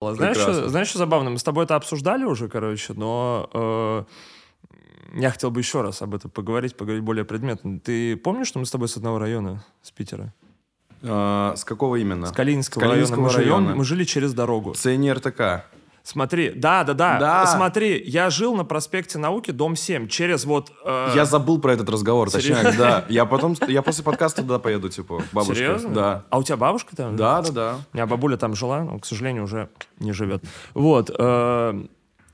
Знаешь, 0.00 0.36
что, 0.36 0.68
знаешь, 0.68 0.88
что 0.88 0.98
забавно? 0.98 1.30
Мы 1.30 1.38
с 1.38 1.42
тобой 1.42 1.64
это 1.64 1.74
обсуждали 1.74 2.24
уже, 2.24 2.48
короче, 2.48 2.92
но 2.94 3.50
э, 3.52 4.04
я 5.14 5.30
хотел 5.30 5.50
бы 5.50 5.60
еще 5.60 5.82
раз 5.82 6.02
об 6.02 6.14
этом 6.14 6.30
поговорить, 6.30 6.76
поговорить 6.76 7.02
более 7.02 7.24
предметно. 7.24 7.80
Ты 7.80 8.16
помнишь, 8.16 8.46
что 8.46 8.60
мы 8.60 8.66
с 8.66 8.70
тобой 8.70 8.88
с 8.88 8.96
одного 8.96 9.18
района, 9.18 9.64
с 9.82 9.90
Питера? 9.90 10.32
А, 11.02 11.54
с 11.56 11.64
какого 11.64 11.96
именно? 11.96 12.26
С 12.26 12.32
Калининского, 12.32 12.82
С 12.82 12.86
Калининского 12.86 13.32
района. 13.32 13.56
Мы, 13.56 13.60
района. 13.62 13.74
Мы 13.76 13.84
жили 13.84 14.04
через 14.04 14.34
дорогу. 14.34 14.74
Це 14.74 14.96
не 14.98 15.12
РТК. 15.14 15.64
Смотри, 16.08 16.52
да, 16.56 16.84
да, 16.84 16.94
да, 16.94 17.18
Да. 17.18 17.46
Смотри, 17.46 18.02
я 18.06 18.30
жил 18.30 18.54
на 18.56 18.64
проспекте 18.64 19.18
Науки, 19.18 19.50
дом 19.50 19.76
7, 19.76 20.08
через 20.08 20.46
вот... 20.46 20.72
э, 20.82 21.12
Я 21.14 21.26
забыл 21.26 21.60
про 21.60 21.74
этот 21.74 21.90
разговор, 21.90 22.30
точнее, 22.30 22.72
да. 22.78 23.04
Я 23.10 23.26
потом, 23.26 23.54
я 23.68 23.82
после 23.82 24.02
подкаста 24.02 24.40
туда 24.40 24.58
поеду, 24.58 24.88
типа, 24.88 25.22
бабушка. 25.32 25.54
Серьезно? 25.54 25.90
Да. 25.90 26.24
А 26.30 26.38
у 26.38 26.42
тебя 26.42 26.56
бабушка 26.56 26.96
там? 26.96 27.14
Да, 27.16 27.42
да, 27.42 27.52
да. 27.52 27.76
У 27.92 27.96
меня 27.96 28.06
бабуля 28.06 28.38
там 28.38 28.54
жила, 28.54 28.84
но, 28.84 28.98
к 28.98 29.04
сожалению, 29.04 29.44
уже 29.44 29.68
не 29.98 30.12
живет. 30.12 30.42
Вот. 30.72 31.10
э, 31.16 31.84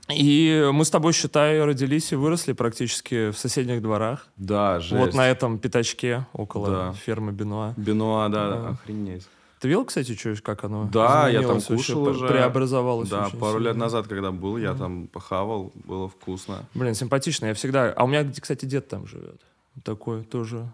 И 0.09 0.69
мы 0.71 0.85
с 0.85 0.89
тобой, 0.89 1.11
считай, 1.11 1.61
родились 1.61 2.13
и 2.13 2.15
выросли 2.15 2.53
практически 2.53 3.31
в 3.31 3.37
соседних 3.37 3.81
дворах. 3.81 4.27
Да, 4.37 4.79
жесть. 4.79 4.93
Вот 4.93 5.13
на 5.15 5.27
этом 5.27 5.57
пятачке 5.59 6.27
около 6.31 6.69
Да. 6.69 6.93
фермы 6.93 7.33
Бенуа. 7.33 7.73
Бенуа, 7.75 8.29
Да. 8.29 8.49
да, 8.49 8.69
охренеть. 8.69 9.27
Ты 9.65 9.69
видел, 9.69 9.83
кстати, 9.85 10.13
что, 10.13 10.35
как 10.43 10.63
оно 10.63 10.87
Да, 10.93 11.27
я 11.27 11.41
там 11.41 11.59
кушал 11.59 12.03
уже. 12.03 12.27
преобразовалось 12.27 13.09
Да, 13.09 13.31
пару 13.39 13.57
лет 13.57 13.71
сильно? 13.71 13.85
назад, 13.85 14.07
когда 14.07 14.31
был, 14.31 14.57
я 14.57 14.75
там 14.75 15.07
похавал, 15.07 15.71
было 15.73 16.07
вкусно. 16.07 16.65
Блин, 16.75 16.93
симпатично. 16.93 17.47
Я 17.47 17.55
всегда... 17.55 17.91
А 17.91 18.03
у 18.03 18.07
меня, 18.07 18.31
кстати, 18.39 18.65
дед 18.65 18.87
там 18.89 19.07
живет. 19.07 19.41
Такое 19.83 20.21
тоже 20.21 20.71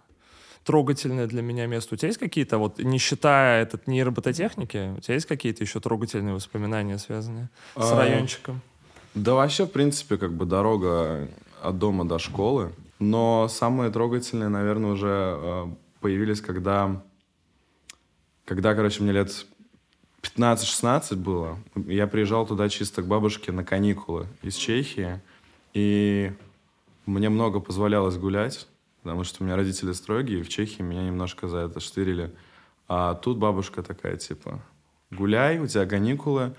трогательное 0.66 1.26
для 1.28 1.42
меня 1.42 1.68
место. 1.68 1.96
У 1.96 1.98
тебя 1.98 2.10
есть 2.10 2.20
какие-то, 2.20 2.58
вот, 2.58 2.80
не 2.80 2.98
считая 2.98 3.64
этот 3.64 3.88
не 3.88 4.04
робототехники, 4.04 4.96
у 4.98 5.00
тебя 5.00 5.14
есть 5.14 5.26
какие-то 5.26 5.64
еще 5.64 5.80
трогательные 5.80 6.36
воспоминания, 6.36 6.98
связанные 6.98 7.48
с 7.78 7.92
А, 7.94 7.98
райончиком? 7.98 8.60
Да 9.16 9.36
вообще, 9.36 9.68
в 9.68 9.72
принципе, 9.72 10.18
как 10.18 10.34
бы 10.34 10.44
дорога 10.46 11.30
от 11.64 11.80
дома 11.80 12.04
до 12.04 12.20
школы. 12.20 12.74
Но 13.00 13.48
самые 13.48 13.90
трогательные, 13.90 14.50
наверное, 14.50 14.92
уже 14.92 15.08
э, 15.42 15.66
появились, 16.02 16.42
когда... 16.42 17.02
Когда, 18.52 18.76
короче, 18.76 19.02
мне 19.02 19.14
лет 19.14 19.46
15-16 20.24 21.16
было. 21.16 21.58
Я 21.74 22.06
приезжал 22.06 22.46
туда 22.46 22.68
чисто 22.68 23.02
к 23.02 23.08
бабушке 23.08 23.54
на 23.54 23.64
каникулы 23.64 24.28
из 24.42 24.56
Чехии. 24.56 25.22
И 25.74 26.34
мне 27.06 27.30
много 27.30 27.62
позволялось 27.62 28.18
гулять, 28.18 28.68
потому 29.04 29.24
что 29.24 29.42
у 29.42 29.46
меня 29.46 29.56
родители 29.56 29.94
строгие, 29.94 30.42
и 30.42 30.44
в 30.44 30.50
Чехии 30.50 30.82
меня 30.82 31.02
немножко 31.02 31.48
за 31.48 31.60
это 31.60 31.80
штырили. 31.80 32.36
А 32.90 33.16
тут 33.16 33.38
бабушка 33.38 33.84
такая, 33.84 34.18
типа, 34.18 34.62
гуляй, 35.12 35.60
у 35.60 35.68
тебя 35.68 35.86
каникулы. 35.86 36.54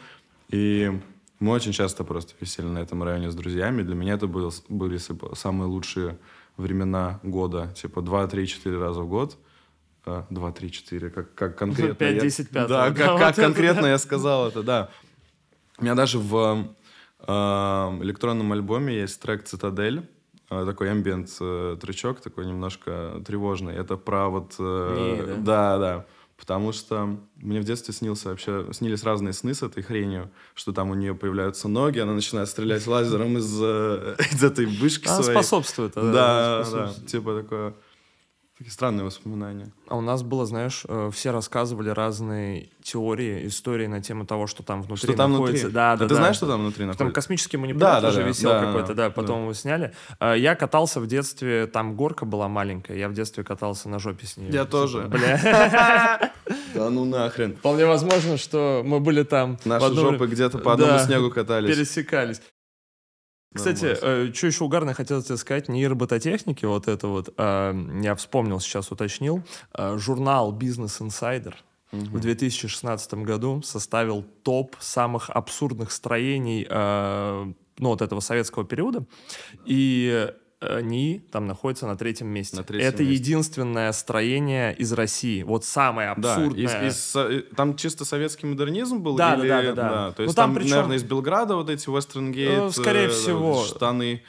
И 0.48 0.98
мы 1.40 1.52
очень 1.52 1.72
часто 1.72 2.04
просто 2.04 2.32
висели 2.40 2.68
на 2.68 2.78
этом 2.78 3.02
районе 3.02 3.30
с 3.30 3.34
друзьями. 3.34 3.82
Для 3.82 3.94
меня 3.94 4.14
это 4.14 4.26
был- 4.26 4.54
были 4.70 4.96
самые 5.34 5.68
лучшие 5.68 6.16
времена 6.56 7.20
года. 7.22 7.70
Типа 7.76 8.00
2, 8.00 8.26
3, 8.28 8.46
4 8.46 8.78
раза 8.78 9.02
в 9.02 9.08
год. 9.10 9.36
А, 10.05 10.27
2, 10.31 10.53
3, 10.53 10.70
4, 10.72 11.11
как, 11.11 11.34
как 11.34 11.56
конкретно. 11.58 11.95
Пять, 11.95 12.14
я- 12.17 12.20
десять, 12.20 12.48
пятого. 12.50 12.69
Да, 12.69 12.91
Да, 12.91 12.95
как, 12.97 13.11
вот 13.12 13.20
как 13.20 13.33
это 13.33 13.42
конкретно 13.42 13.83
да. 13.83 13.91
я 13.91 13.98
сказал 13.98 14.48
это, 14.48 14.62
да. 14.62 14.91
У 15.78 15.84
меня 15.84 15.94
даже 15.94 16.19
в 16.19 16.67
э, 17.20 17.33
электронном 18.03 18.53
альбоме 18.53 18.94
есть 19.00 19.20
трек 19.20 19.44
«Цитадель». 19.44 20.09
Э, 20.50 20.64
Такой 20.67 20.89
ambient 20.91 21.28
э, 21.41 21.77
тречок, 21.81 22.20
такой 22.20 22.47
немножко 22.47 23.22
тревожный. 23.27 23.75
Это 23.75 23.97
про 23.97 24.28
вот... 24.28 24.55
э, 24.59 25.25
Не, 25.36 25.42
да, 25.44 25.78
да. 25.78 26.06
Потому 26.37 26.72
что 26.72 27.20
мне 27.37 27.61
в 27.61 27.64
детстве 27.64 27.94
снился 27.94 28.28
вообще, 28.31 28.66
снились 28.72 29.05
разные 29.05 29.33
сны 29.33 29.55
с 29.55 29.62
этой 29.62 29.84
хренью, 29.84 30.31
что 30.55 30.72
там 30.72 30.91
у 30.91 30.94
нее 30.94 31.14
появляются 31.14 31.69
ноги, 31.69 32.00
она 32.00 32.12
начинает 32.14 32.48
стрелять 32.48 32.84
лазером 32.89 33.39
из, 33.39 33.56
э, 33.62 34.16
из 34.33 34.42
этой 34.42 34.66
вышки 34.66 35.06
Она 35.06 35.22
своей. 35.22 35.39
способствует. 35.39 35.92
Да, 35.94 36.03
да, 36.12 36.64
способствует. 36.64 37.09
типа 37.11 37.41
такое... 37.42 37.75
Такие 38.62 38.73
странные 38.75 39.05
воспоминания. 39.05 39.73
А 39.89 39.97
у 39.97 40.00
нас 40.00 40.23
было, 40.23 40.47
знаешь, 40.47 40.84
э, 40.87 41.11
все 41.12 41.33
рассказывали 41.33 41.89
разные 41.89 42.69
теории, 42.81 43.45
истории 43.49 43.89
на 43.89 44.00
тему 44.00 44.25
того, 44.25 44.47
что 44.47 44.62
там 44.62 44.83
внутри 44.83 45.09
Что 45.09 45.17
там 45.17 45.33
находится. 45.33 45.67
внутри? 45.67 45.75
Да, 45.75 45.93
А 45.93 45.97
да, 45.97 46.05
ты 46.05 46.11
да. 46.11 46.15
знаешь, 46.15 46.37
что 46.37 46.47
там 46.47 46.61
внутри 46.61 46.83
Там 46.83 46.89
находится? 46.91 47.12
космический 47.15 47.56
манипулятор 47.56 48.00
Да, 48.03 48.06
да, 48.09 48.11
же 48.12 48.21
да, 48.23 48.28
висел 48.28 48.50
да, 48.50 48.61
какой-то, 48.65 48.95
да, 48.95 49.09
да. 49.09 49.11
потом 49.11 49.41
его 49.43 49.53
сняли. 49.53 49.93
А, 50.21 50.34
Я 50.34 50.55
катался 50.55 51.00
в 51.00 51.09
детстве, 51.09 51.67
там 51.67 51.97
горка 51.97 52.25
была 52.25 52.47
маленькая, 52.47 52.97
я 52.97 53.09
в 53.09 53.15
детстве 53.15 53.43
катался 53.43 53.89
на 53.89 53.99
жопе 53.99 54.27
с 54.28 54.37
ней. 54.37 54.53
Я 54.53 54.65
тоже. 54.65 55.09
Бля. 55.09 56.31
Да 56.75 56.89
ну 56.89 57.05
нахрен. 57.05 57.56
Вполне 57.56 57.84
возможно, 57.87 58.37
что 58.37 58.83
мы 58.84 59.00
были 59.00 59.25
там. 59.25 59.59
Наши 59.65 59.93
жопы 59.94 60.27
где-то 60.29 60.59
по 60.59 60.75
одному 60.75 60.93
Да, 60.93 60.99
снегу 61.05 61.31
катались. 61.31 61.75
пересекались. 61.75 62.41
Кстати, 63.54 64.32
что 64.34 64.46
еще 64.46 64.64
угарно 64.64 64.94
хотел 64.94 65.22
тебе 65.22 65.36
сказать, 65.36 65.68
не 65.68 65.86
робототехники, 65.86 66.64
вот 66.64 66.88
это 66.88 67.08
вот, 67.08 67.34
а, 67.36 67.74
я 68.02 68.14
вспомнил, 68.14 68.60
сейчас 68.60 68.90
уточнил, 68.90 69.42
а, 69.72 69.98
журнал 69.98 70.56
Business 70.56 71.00
Insider 71.00 71.54
в 71.92 72.20
2016 72.20 73.14
году 73.14 73.60
составил 73.62 74.24
топ 74.42 74.76
самых 74.80 75.28
абсурдных 75.28 75.92
строений 75.92 76.66
а, 76.70 77.52
ну, 77.78 77.88
вот 77.88 78.02
этого 78.02 78.20
советского 78.20 78.64
периода, 78.64 79.04
и 79.64 80.10
э, 80.12 80.32
НИИ 80.83 81.23
там 81.31 81.47
находится 81.47 81.87
на 81.87 81.97
третьем 81.97 82.28
месте. 82.28 82.56
На 82.56 82.62
третьем 82.65 82.89
это 82.89 83.03
месте. 83.03 83.15
единственное 83.15 83.93
строение 83.93 84.75
из 84.77 84.93
России, 84.93 85.43
вот 85.43 85.65
самое 85.65 86.15
Да, 86.17 86.34
абсурдное. 86.37 86.89
из- 86.89 86.95
из 86.95 87.00
со- 87.00 87.28
э, 87.28 87.43
там 87.56 87.77
чисто 87.77 88.05
советский 88.05 88.47
модернизм 88.47 88.99
был? 89.00 89.17
Да, 89.17 89.37
да, 89.37 89.43
или- 89.43 89.49
да, 89.49 89.62
да, 89.75 89.89
да. 89.89 90.11
То 90.12 90.23
Ну, 90.23 90.25
есть 90.25 90.37
там 90.37 90.50
там, 90.50 90.55
причем- 90.55 90.71
наверное, 90.71 90.97
из 90.97 91.03
Белграда 91.03 91.56
вот 91.56 91.71
эти 91.71 91.89
Western 91.89 92.33
Gate, 92.33 92.69
Э, 92.69 92.71
скорее 92.71 93.06
э, 93.06 93.09
всего. 93.09 93.65
штаны 93.65 94.23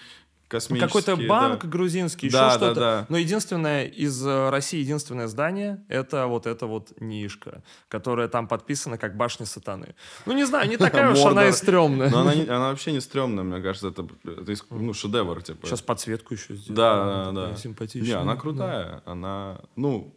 космические. 0.53 0.87
Какой-то 0.87 1.15
да. 1.15 1.27
банк 1.27 1.65
грузинский, 1.65 2.27
еще 2.27 2.37
Да, 2.37 2.49
да, 2.49 2.55
что-то. 2.55 2.79
да. 2.79 3.05
Но 3.09 3.17
единственное 3.17 3.85
из 3.85 4.25
э, 4.25 4.49
России, 4.49 4.79
единственное 4.79 5.27
здание, 5.27 5.83
это 5.89 6.27
вот 6.27 6.45
это 6.45 6.67
вот 6.67 6.93
НИИшка, 7.01 7.63
которая 7.87 8.27
там 8.27 8.47
подписана 8.47 8.97
как 8.97 9.17
башня 9.17 9.45
сатаны. 9.45 9.95
Ну, 10.25 10.33
не 10.33 10.45
знаю, 10.45 10.69
не 10.69 10.77
такая 10.77 11.11
уж 11.11 11.19
она 11.25 11.47
и 11.47 11.51
стрёмная. 11.51 12.09
Но 12.09 12.19
она, 12.21 12.35
не- 12.35 12.43
она 12.47 12.69
вообще 12.69 12.91
не 12.91 13.01
стрёмная, 13.01 13.43
мне 13.43 13.61
кажется. 13.61 13.87
Это, 13.87 14.07
это 14.23 14.53
ну, 14.69 14.93
шедевр, 14.93 15.41
типа. 15.41 15.65
Сейчас 15.67 15.81
подсветку 15.81 16.33
еще 16.35 16.55
сделали. 16.55 16.75
Да, 16.77 17.31
да, 17.31 17.49
да. 17.49 17.55
Симпатичная. 17.55 18.07
Не, 18.07 18.21
она 18.21 18.35
Да. 18.35 18.39
крутая. 18.41 19.01
Она, 19.05 19.59
ну, 19.75 20.15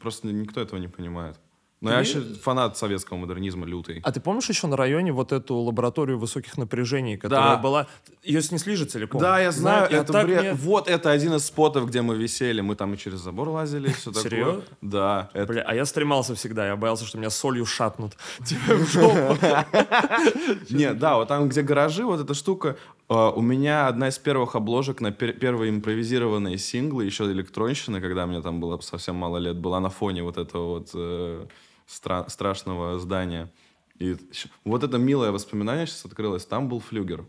просто 0.00 0.28
никто 0.28 0.60
этого 0.60 0.80
не 0.80 0.88
понимает. 0.88 1.36
Но 1.80 1.88
Ты 1.88 1.94
я 1.94 2.00
еще 2.00 2.20
фанат 2.20 2.76
советского 2.76 3.16
модернизма 3.16 3.64
лютый. 3.64 4.00
А 4.04 4.12
ты 4.12 4.20
помнишь 4.20 4.48
еще 4.50 4.66
на 4.66 4.76
районе 4.76 5.12
вот 5.12 5.32
эту 5.32 5.56
лабораторию 5.56 6.18
высоких 6.18 6.58
напряжений, 6.58 7.16
которая 7.16 7.56
Да. 7.56 7.56
была... 7.56 7.86
Ее 8.22 8.42
снесли 8.42 8.74
же 8.76 8.84
целиком. 8.84 9.18
Да, 9.18 9.40
я 9.40 9.50
знаю, 9.50 9.88
Я 9.90 9.98
это 10.00 10.12
бред. 10.22 10.40
мне- 10.42 10.52
Вот 10.52 10.88
это 10.88 11.10
один 11.10 11.32
из 11.36 11.46
спотов, 11.46 11.88
где 11.88 12.02
мы 12.02 12.16
висели. 12.16 12.60
Мы 12.60 12.74
там 12.76 12.92
и 12.92 12.98
через 12.98 13.20
забор 13.20 13.48
лазили, 13.48 13.88
все 13.92 14.12
такое. 14.12 14.30
Серьезно? 14.30 14.62
Да. 14.82 15.30
Это... 15.32 15.46
Бля, 15.46 15.62
а 15.62 15.74
я 15.74 15.86
стремался 15.86 16.34
всегда, 16.34 16.66
я 16.66 16.76
боялся, 16.76 17.06
что 17.06 17.16
меня 17.16 17.30
солью 17.30 17.64
шатнут. 17.64 18.12
Тебе 18.44 18.74
в 18.74 18.86
жопу. 18.86 19.38
Нет, 20.70 20.98
да, 20.98 21.16
вот 21.16 21.28
там, 21.28 21.48
где 21.48 21.62
гаражи, 21.62 22.04
вот 22.04 22.20
эта 22.20 22.34
штука. 22.34 22.76
э, 23.08 23.14
у 23.34 23.40
меня 23.40 23.86
одна 23.88 24.08
из 24.08 24.18
первых 24.18 24.54
обложек 24.54 25.00
на 25.00 25.08
пер- 25.12 25.32
первые 25.32 25.70
импровизированные 25.70 26.58
синглы, 26.58 27.04
еще 27.06 27.24
электронщины, 27.24 28.00
когда 28.00 28.26
мне 28.26 28.42
там 28.42 28.60
было 28.60 28.78
совсем 28.80 29.16
мало 29.16 29.38
лет, 29.38 29.56
была 29.56 29.80
на 29.80 29.88
фоне 29.88 30.22
вот 30.22 30.36
этого 30.36 30.66
вот 30.78 30.90
э, 30.94 31.46
стра- 31.90 32.28
страшного 32.28 32.98
здания. 32.98 33.52
И 33.98 34.16
вот 34.64 34.82
это 34.84 34.96
милое 34.96 35.30
воспоминание 35.32 35.86
сейчас 35.86 36.04
открылось. 36.06 36.46
Там 36.46 36.68
был 36.68 36.80
флюгер 36.80 37.26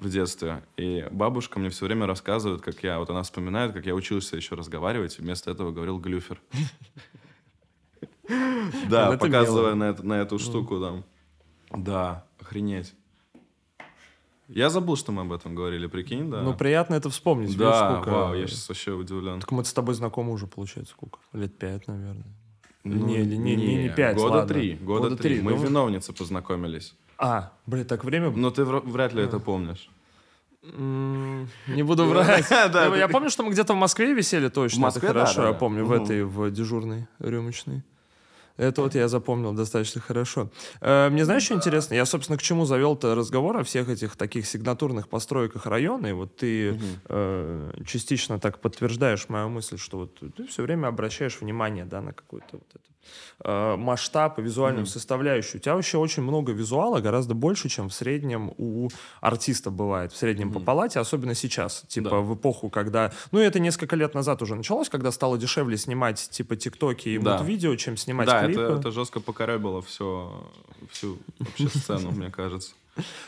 в 0.00 0.08
детстве. 0.08 0.64
И 0.76 1.06
бабушка 1.12 1.60
мне 1.60 1.70
все 1.70 1.86
время 1.86 2.06
рассказывает, 2.06 2.60
как 2.62 2.82
я... 2.82 2.98
Вот 2.98 3.10
она 3.10 3.22
вспоминает, 3.22 3.72
как 3.72 3.86
я 3.86 3.94
учился 3.94 4.36
еще 4.36 4.56
разговаривать, 4.56 5.18
и 5.18 5.22
вместо 5.22 5.50
этого 5.50 5.70
говорил 5.70 5.98
глюфер. 5.98 6.40
Да, 8.88 9.16
показывая 9.16 9.74
на 9.74 10.14
эту 10.20 10.38
штуку 10.38 10.80
там. 10.80 11.04
Да, 11.70 12.26
охренеть. 12.40 12.94
Я 14.46 14.68
забыл, 14.68 14.96
что 14.96 15.12
мы 15.12 15.22
об 15.22 15.32
этом 15.32 15.54
говорили, 15.54 15.86
прикинь, 15.86 16.28
да? 16.30 16.42
Ну, 16.42 16.54
приятно 16.56 16.94
это 16.94 17.08
вспомнить. 17.08 17.56
да, 17.56 18.00
вау, 18.04 18.34
я 18.34 18.46
сейчас 18.48 18.68
вообще 18.68 18.92
удивлен. 18.92 19.40
Так 19.40 19.52
мы 19.52 19.64
с 19.64 19.72
тобой 19.72 19.94
знакомы 19.94 20.32
уже, 20.32 20.46
получается, 20.48 20.92
сколько? 20.92 21.18
Лет 21.32 21.56
пять, 21.56 21.86
наверное. 21.86 22.26
Ну, 22.82 23.06
не, 23.06 23.18
не, 23.26 23.36
не, 23.36 23.56
не, 23.56 23.82
не 23.82 23.88
пять, 23.90 24.16
Года 24.16 24.36
ладно. 24.36 24.54
три, 24.54 24.74
года, 24.74 25.08
Года 25.10 25.22
три. 25.22 25.42
Мы 25.42 25.50
ну. 25.50 25.56
в 25.58 25.64
виновнице 25.64 26.12
познакомились. 26.12 26.94
А, 27.18 27.52
блин, 27.66 27.84
так 27.84 28.04
время... 28.04 28.30
Но 28.30 28.50
ты 28.50 28.62
вр- 28.62 28.88
вряд 28.88 29.12
ли 29.12 29.22
это 29.22 29.38
помнишь. 29.38 29.90
Не 30.62 31.82
буду 31.82 32.04
врать. 32.08 32.46
Да, 32.48 32.96
Я- 32.96 33.06
ты- 33.06 33.12
помню, 33.12 33.30
что 33.30 33.42
мы 33.42 33.52
где-то 33.52 33.74
в 33.74 33.76
Москве 33.76 34.14
висели 34.14 34.48
точно. 34.48 34.78
В 34.78 34.82
Москве, 34.82 35.08
хорошо, 35.08 35.42
да, 35.42 35.48
я 35.48 35.54
помню, 35.54 35.84
в 35.84 35.92
этой, 35.92 36.24
в 36.24 36.50
дежурной 36.50 37.06
рюмочной. 37.18 37.82
Это 38.56 38.82
вот 38.82 38.94
я 38.94 39.08
запомнил 39.08 39.52
достаточно 39.52 40.00
хорошо. 40.00 40.50
Э, 40.80 41.08
мне 41.10 41.24
знаешь, 41.24 41.44
что 41.44 41.54
интересно? 41.54 41.94
Я, 41.94 42.04
собственно, 42.04 42.38
к 42.38 42.42
чему 42.42 42.64
завел-то 42.64 43.14
разговор 43.14 43.56
о 43.56 43.64
всех 43.64 43.88
этих 43.88 44.16
таких 44.16 44.46
сигнатурных 44.46 45.08
постройках 45.08 45.66
района, 45.66 46.08
и 46.08 46.12
вот 46.12 46.36
ты 46.36 46.72
угу. 46.72 46.80
э, 47.08 47.72
частично 47.86 48.38
так 48.38 48.60
подтверждаешь 48.60 49.28
мою 49.28 49.48
мысль, 49.48 49.78
что 49.78 49.98
вот 49.98 50.18
ты 50.36 50.46
все 50.46 50.62
время 50.62 50.88
обращаешь 50.88 51.40
внимание, 51.40 51.84
да, 51.84 52.00
на 52.00 52.12
какую-то 52.12 52.58
вот 52.58 52.68
эту 52.74 52.90
э, 53.44 53.76
масштаб 53.76 54.38
и 54.38 54.42
визуальную 54.42 54.84
mm-hmm. 54.84 54.88
составляющую. 54.88 55.60
У 55.60 55.62
тебя 55.62 55.74
вообще 55.74 55.98
очень 55.98 56.22
много 56.22 56.52
визуала, 56.52 57.00
гораздо 57.00 57.34
больше, 57.34 57.68
чем 57.68 57.88
в 57.88 57.94
среднем 57.94 58.52
у 58.58 58.88
артистов 59.20 59.72
бывает, 59.72 60.12
в 60.12 60.16
среднем 60.16 60.50
mm-hmm. 60.50 60.54
по 60.54 60.60
палате, 60.60 61.00
особенно 61.00 61.34
сейчас, 61.34 61.84
типа 61.88 62.10
да. 62.10 62.16
в 62.16 62.34
эпоху, 62.34 62.70
когда... 62.70 63.12
Ну, 63.32 63.40
это 63.40 63.60
несколько 63.60 63.96
лет 63.96 64.14
назад 64.14 64.42
уже 64.42 64.54
началось, 64.54 64.88
когда 64.88 65.10
стало 65.10 65.38
дешевле 65.38 65.76
снимать, 65.76 66.28
типа, 66.30 66.56
тиктоки 66.56 67.08
и 67.08 67.18
да. 67.18 67.42
видео, 67.42 67.74
чем 67.76 67.96
снимать 67.96 68.26
да, 68.26 68.39
Да, 68.46 68.50
это, 68.50 68.60
это 68.74 68.90
жестко 68.90 69.20
покорябило 69.20 69.82
все, 69.82 70.44
всю 70.90 71.18
вообще 71.38 71.68
сцену, 71.68 72.10
мне 72.10 72.30
кажется. 72.30 72.74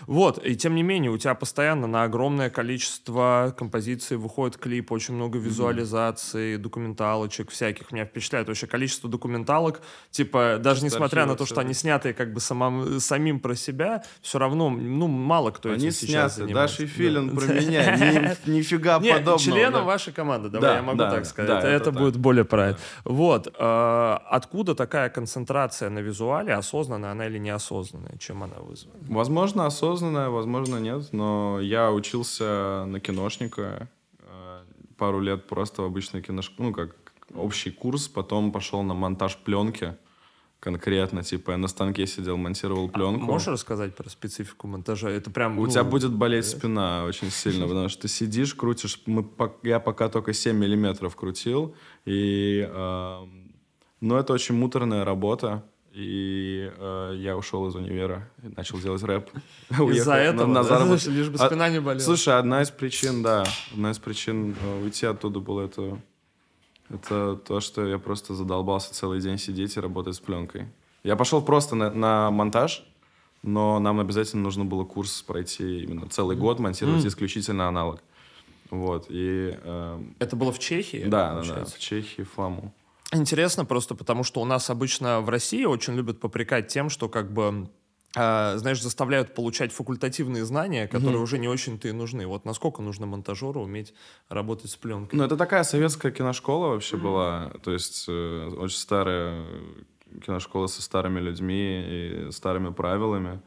Вот, 0.06 0.44
и 0.44 0.56
тем 0.56 0.74
не 0.74 0.82
менее, 0.82 1.10
у 1.10 1.18
тебя 1.18 1.34
постоянно 1.34 1.86
на 1.86 2.04
огромное 2.04 2.50
количество 2.50 3.54
композиций 3.56 4.16
выходит 4.16 4.56
клип, 4.56 4.92
очень 4.92 5.14
много 5.14 5.38
визуализаций, 5.38 6.56
документалочек 6.56 7.50
всяких. 7.50 7.92
Меня 7.92 8.04
впечатляет 8.04 8.48
вообще 8.48 8.66
количество 8.66 9.08
документалок. 9.08 9.80
Типа, 10.10 10.58
даже 10.60 10.84
несмотря 10.84 11.26
на 11.26 11.36
то, 11.36 11.46
что 11.46 11.60
они 11.60 11.74
сняты 11.74 12.12
как 12.12 12.32
бы 12.32 12.40
самым, 12.40 13.00
самим 13.00 13.40
про 13.40 13.54
себя, 13.54 14.02
все 14.20 14.38
равно, 14.38 14.70
ну, 14.70 15.06
мало 15.06 15.50
кто 15.50 15.70
они 15.70 15.88
этим 15.88 15.92
сейчас 15.92 16.36
сняты. 16.36 16.52
Даша 16.54 16.86
Филин 16.86 17.28
да. 17.34 17.40
про 17.40 17.52
меня. 17.54 18.36
Нифига 18.46 19.00
подобного. 19.00 19.38
членом 19.38 19.84
вашей 19.84 20.12
команды, 20.12 20.48
давай 20.48 20.76
я 20.76 20.82
могу 20.82 20.98
так 20.98 21.26
сказать. 21.26 21.64
Это 21.64 21.92
будет 21.92 22.16
более 22.16 22.44
правильно. 22.44 22.78
Вот. 23.04 23.54
А, 23.58 24.22
откуда 24.28 24.74
такая 24.74 25.08
концентрация 25.08 25.90
на 25.90 26.00
визуале, 26.00 26.54
осознанная 26.54 27.12
она 27.12 27.26
или 27.26 27.38
неосознанная? 27.38 28.16
Чем 28.18 28.42
она 28.42 28.56
вызвана? 28.56 28.98
Возможно, 29.08 29.51
Возможно, 29.52 29.66
осознанное, 29.66 30.28
возможно, 30.30 30.76
нет, 30.78 31.12
но 31.12 31.60
я 31.60 31.92
учился 31.92 32.86
на 32.86 33.00
киношника 33.00 33.90
э, 34.18 34.62
пару 34.96 35.20
лет 35.20 35.46
просто 35.46 35.82
в 35.82 35.84
обычной 35.84 36.22
киношколе, 36.22 36.70
ну, 36.70 36.74
как 36.74 36.96
общий 37.34 37.70
курс, 37.70 38.08
потом 38.08 38.50
пошел 38.50 38.82
на 38.82 38.94
монтаж 38.94 39.36
пленки 39.36 39.94
конкретно, 40.58 41.22
типа 41.22 41.50
я 41.50 41.56
на 41.58 41.68
станке 41.68 42.06
сидел, 42.06 42.38
монтировал 42.38 42.88
пленку. 42.88 43.24
А 43.24 43.26
можешь 43.26 43.48
рассказать 43.48 43.94
про 43.94 44.08
специфику 44.08 44.68
монтажа? 44.68 45.10
Это 45.10 45.30
прям... 45.30 45.58
У 45.58 45.66
ну, 45.66 45.70
тебя 45.70 45.84
будет 45.84 46.14
болеть 46.14 46.46
спина 46.46 47.04
очень 47.04 47.30
сильно, 47.30 47.66
потому 47.66 47.90
что 47.90 48.02
ты 48.02 48.08
сидишь, 48.08 48.54
крутишь, 48.54 49.02
мы, 49.04 49.28
я 49.64 49.80
пока 49.80 50.08
только 50.08 50.32
7 50.32 50.56
миллиметров 50.56 51.14
крутил, 51.14 51.74
и... 52.06 52.66
Э, 52.70 53.26
ну, 54.00 54.16
это 54.16 54.32
очень 54.32 54.56
муторная 54.56 55.04
работа, 55.04 55.62
и 55.92 56.72
э, 56.74 57.14
я 57.18 57.36
ушел 57.36 57.68
из 57.68 57.74
универа 57.74 58.28
и 58.42 58.48
начал 58.56 58.78
делать 58.78 59.02
рэп. 59.02 59.28
Из-за 59.70 60.14
этого? 60.14 60.46
На, 60.46 60.54
на 60.54 60.62
заработок. 60.62 61.06
Лишь 61.08 61.28
бы 61.28 61.38
спина 61.38 61.68
не 61.68 61.80
болела. 61.80 62.02
Слушай, 62.02 62.38
одна 62.38 62.62
из 62.62 62.70
причин, 62.70 63.22
да, 63.22 63.44
одна 63.72 63.90
из 63.90 63.98
причин 63.98 64.56
э, 64.60 64.82
уйти 64.82 65.04
оттуда 65.04 65.40
было 65.40 65.62
это, 65.62 65.98
это 66.88 67.36
то, 67.36 67.60
что 67.60 67.86
я 67.86 67.98
просто 67.98 68.34
задолбался 68.34 68.94
целый 68.94 69.20
день 69.20 69.36
сидеть 69.36 69.76
и 69.76 69.80
работать 69.80 70.14
с 70.14 70.20
пленкой. 70.20 70.68
Я 71.04 71.14
пошел 71.16 71.42
просто 71.42 71.74
на, 71.74 71.90
на 71.90 72.30
монтаж, 72.30 72.86
но 73.42 73.78
нам 73.78 74.00
обязательно 74.00 74.42
нужно 74.42 74.64
было 74.64 74.84
курс 74.84 75.20
пройти 75.20 75.82
именно 75.82 76.08
целый 76.08 76.36
год, 76.36 76.58
монтировать 76.58 77.04
mm. 77.04 77.08
исключительно 77.08 77.68
аналог. 77.68 78.00
Вот, 78.70 79.06
и... 79.10 79.58
Э, 79.62 80.02
это 80.20 80.36
было 80.36 80.52
в 80.52 80.58
Чехии? 80.58 81.04
Да, 81.06 81.42
да, 81.42 81.54
да, 81.54 81.64
в 81.66 81.78
Чехии, 81.78 82.22
Фламу. 82.22 82.72
Интересно 83.12 83.64
просто 83.64 83.94
потому, 83.94 84.24
что 84.24 84.40
у 84.40 84.44
нас 84.44 84.70
обычно 84.70 85.20
в 85.20 85.28
России 85.28 85.64
очень 85.64 85.94
любят 85.94 86.18
попрекать 86.18 86.68
тем, 86.68 86.88
что 86.88 87.08
как 87.10 87.30
бы 87.30 87.68
э, 88.16 88.54
знаешь, 88.56 88.82
заставляют 88.82 89.34
получать 89.34 89.70
факультативные 89.72 90.44
знания, 90.46 90.88
которые 90.88 91.18
mm-hmm. 91.18 91.22
уже 91.22 91.38
не 91.38 91.48
очень-то 91.48 91.88
и 91.88 91.92
нужны. 91.92 92.26
Вот 92.26 92.46
насколько 92.46 92.80
нужно 92.80 93.06
монтажеру 93.06 93.62
уметь 93.62 93.92
работать 94.28 94.70
с 94.70 94.76
пленкой? 94.76 95.18
Ну, 95.18 95.24
это 95.24 95.36
такая 95.36 95.62
советская 95.64 96.10
киношкола 96.10 96.68
вообще 96.68 96.96
mm-hmm. 96.96 97.00
была. 97.00 97.52
То 97.62 97.72
есть 97.72 98.06
э, 98.08 98.48
очень 98.56 98.78
старая 98.78 99.44
киношкола 100.24 100.66
со 100.66 100.80
старыми 100.80 101.20
людьми 101.20 102.28
и 102.28 102.30
старыми 102.30 102.72
правилами. 102.72 103.42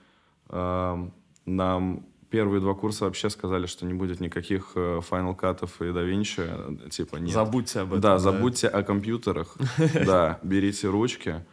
Э, 0.49 1.09
нам 1.45 2.05
первые 2.35 2.59
два 2.59 2.73
курса 2.73 3.05
вообще 3.05 3.29
сказали, 3.29 3.65
что 3.65 3.85
не 3.85 3.93
будет 3.93 4.19
никаких 4.19 4.71
э, 4.75 4.99
Final 5.09 5.37
Cut 5.37 5.63
и 5.79 5.83
DaVinci. 5.83 6.89
Типа 6.89 7.15
нет. 7.15 7.33
Забудьте 7.33 7.79
об 7.79 7.87
этом. 7.87 8.01
Да, 8.01 8.11
да. 8.11 8.19
забудьте 8.19 8.67
о 8.67 8.83
компьютерах. 8.83 9.55
Да, 10.05 10.39
берите 10.43 10.89
ручки, 10.89 11.45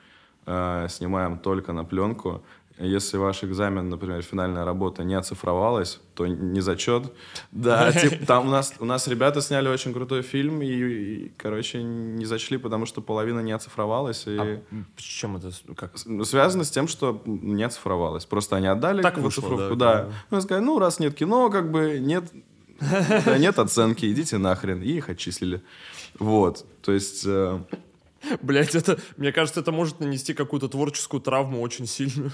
э, 0.47 0.89
снимаем 0.89 1.39
только 1.39 1.73
на 1.73 1.85
пленку. 1.85 2.43
Если 2.83 3.17
ваш 3.17 3.45
экзамен, 3.45 3.89
например, 3.89 4.23
финальная 4.23 4.65
работа 4.65 5.05
не 5.05 5.15
оцифровалась, 5.15 6.01
то 6.15 6.27
не 6.27 6.61
зачет. 6.61 7.13
Да, 7.53 7.93
типа, 7.93 8.27
там 8.27 8.49
у 8.49 8.51
нас, 8.51 8.75
у 8.81 8.85
нас 8.85 9.07
ребята 9.07 9.41
сняли 9.41 9.69
очень 9.69 9.93
крутой 9.93 10.23
фильм 10.23 10.63
и, 10.63 10.67
и, 10.67 11.33
короче, 11.37 11.83
не 11.83 12.25
зачли, 12.25 12.57
потому 12.57 12.87
что 12.87 13.01
половина 13.01 13.41
не 13.41 13.53
оцифровалась. 13.53 14.25
И... 14.27 14.37
А 14.37 14.59
с 14.97 15.03
чем 15.03 15.37
это? 15.37 15.53
Как? 15.77 15.97
Связано 16.25 16.65
с 16.65 16.71
тем, 16.71 16.89
что 16.89 17.23
не 17.27 17.63
оцифровалось. 17.63 18.25
Просто 18.25 18.57
они 18.57 18.67
отдали 18.67 19.03
так 19.03 19.19
вышло, 19.19 19.43
цифровку. 19.43 19.77
Да, 19.77 20.05
да. 20.05 20.13
Ну, 20.31 20.41
сказали, 20.41 20.65
ну, 20.65 20.79
раз 20.79 20.99
нет 20.99 21.15
кино, 21.15 21.51
как 21.51 21.71
бы 21.71 21.99
нет, 22.01 22.25
да, 22.81 23.39
нет 23.39 23.59
оценки, 23.59 24.11
идите 24.11 24.39
нахрен. 24.39 24.83
И 24.83 24.93
их 24.93 25.09
отчислили. 25.09 25.63
Вот, 26.19 26.65
то 26.83 26.93
есть... 26.93 27.23
Э... 27.27 27.61
Блять, 28.41 28.75
это, 28.75 28.99
мне 29.17 29.33
кажется, 29.33 29.61
это 29.61 29.73
может 29.73 30.01
нанести 30.01 30.35
какую-то 30.35 30.69
творческую 30.69 31.21
травму 31.21 31.61
очень 31.61 31.87
сильную. 31.87 32.33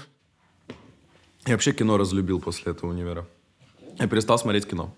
Я 1.45 1.53
вообще 1.53 1.71
кино 1.71 1.97
разлюбил 1.97 2.39
после 2.39 2.71
этого 2.71 2.89
универа. 2.89 3.27
Я 3.97 4.07
перестал 4.07 4.37
смотреть 4.37 4.67
кино. 4.67 4.93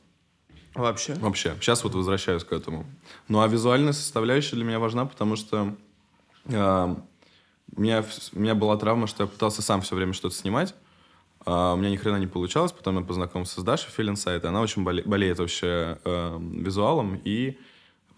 Вообще? 0.73 1.13
Вообще. 1.15 1.55
Сейчас 1.59 1.83
вот 1.83 1.93
возвращаюсь 1.93 2.43
к 2.43 2.51
этому. 2.51 2.85
Ну, 3.27 3.41
а 3.41 3.47
визуальная 3.47 3.93
составляющая 3.93 4.55
для 4.55 4.65
меня 4.65 4.79
важна, 4.79 5.05
потому 5.05 5.35
что 5.35 5.75
э, 6.45 6.95
у, 7.75 7.81
меня, 7.81 8.05
у 8.33 8.39
меня 8.39 8.55
была 8.55 8.77
травма, 8.77 9.07
что 9.07 9.23
я 9.23 9.27
пытался 9.27 9.61
сам 9.61 9.81
все 9.81 9.95
время 9.95 10.13
что-то 10.13 10.35
снимать. 10.35 10.73
Uh, 11.43 11.73
у 11.73 11.77
меня 11.77 11.89
ни 11.89 11.95
хрена 11.95 12.17
не 12.17 12.27
получалось, 12.27 12.71
потом 12.71 12.99
я 12.99 13.03
познакомился 13.03 13.61
с 13.61 13.63
Дашей 13.63 13.89
Филинсайт, 13.89 14.45
она 14.45 14.61
очень 14.61 14.83
боле- 14.83 15.01
болеет 15.03 15.39
вообще 15.39 15.97
э, 16.05 16.37
визуалом, 16.39 17.19
и 17.23 17.49
э, 17.49 17.53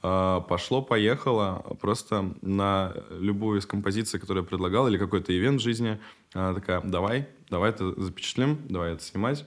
пошло-поехало 0.04 1.64
просто 1.80 2.34
на 2.42 2.94
любую 3.10 3.60
из 3.60 3.66
композиций, 3.66 4.20
которую 4.20 4.44
я 4.44 4.48
предлагал, 4.50 4.90
или 4.90 4.98
какой-то 4.98 5.32
ивент 5.36 5.62
в 5.62 5.64
жизни, 5.64 5.98
она 6.34 6.54
такая, 6.54 6.82
давай, 6.82 7.30
давай 7.50 7.70
это 7.70 8.00
запечатлим, 8.02 8.58
давай 8.68 8.94
это 8.94 9.04
снимать. 9.04 9.46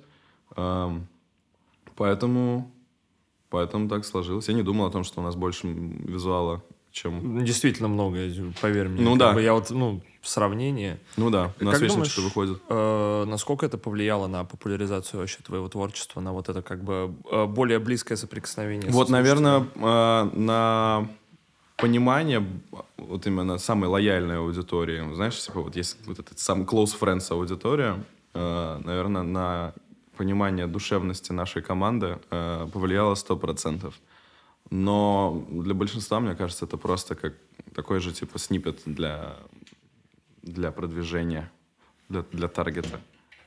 Поэтому, 1.95 2.71
поэтому 3.51 3.89
так 3.91 4.07
сложилось. 4.07 4.49
Я 4.49 4.55
не 4.55 4.63
думал 4.63 4.87
о 4.87 4.91
том, 4.91 5.05
что 5.05 5.21
у 5.21 5.23
нас 5.23 5.37
больше 5.37 5.67
визуала, 5.69 6.63
чем... 6.91 7.37
Ну, 7.37 7.43
действительно 7.43 7.89
много, 7.89 8.19
поверь 8.63 8.89
мне. 8.89 9.03
Ну 9.03 9.17
да. 9.17 9.39
я 9.39 9.53
вот, 9.53 9.71
ну, 9.71 10.01
сравнение. 10.29 10.99
Ну 11.17 11.31
да, 11.31 11.53
на 11.61 11.73
как 11.73 11.87
думаешь, 11.87 12.17
выходит. 12.19 12.61
Э, 12.69 13.25
насколько 13.27 13.67
это 13.67 13.79
повлияло 13.79 14.27
на 14.27 14.45
популяризацию 14.45 15.21
вообще 15.21 15.39
твоего 15.43 15.69
творчества, 15.69 16.21
на 16.21 16.33
вот 16.33 16.49
это 16.49 16.63
как 16.63 16.83
бы 16.83 17.15
э, 17.31 17.47
более 17.47 17.79
близкое 17.79 18.17
соприкосновение? 18.17 18.91
Вот, 18.91 19.09
наверное, 19.09 19.67
э, 19.75 20.31
на 20.35 21.09
понимание 21.77 22.47
вот 22.97 23.27
именно 23.27 23.59
самой 23.59 23.89
лояльной 23.89 24.39
аудитории. 24.39 25.15
Знаешь, 25.15 25.39
типа 25.41 25.61
вот 25.61 25.77
есть 25.77 25.99
вот 26.07 26.19
этот 26.19 26.39
самый 26.39 26.65
close 26.65 26.99
friends 26.99 27.31
аудитория, 27.31 28.03
э, 28.35 28.81
наверное, 28.85 29.23
на 29.23 29.75
понимание 30.17 30.67
душевности 30.67 31.33
нашей 31.33 31.63
команды 31.63 32.19
э, 32.31 32.69
повлияло 32.73 33.15
сто 33.15 33.37
процентов. 33.37 33.95
Но 34.71 35.47
для 35.51 35.75
большинства, 35.75 36.19
мне 36.21 36.35
кажется, 36.35 36.65
это 36.65 36.77
просто 36.77 37.15
как 37.15 37.35
такой 37.75 38.01
же 38.01 38.13
типа 38.13 38.39
снипет 38.39 38.81
для, 38.85 39.37
для 40.47 40.71
продвижения, 40.71 41.51
для, 42.09 42.23
для 42.33 42.49
таргета. 42.49 43.01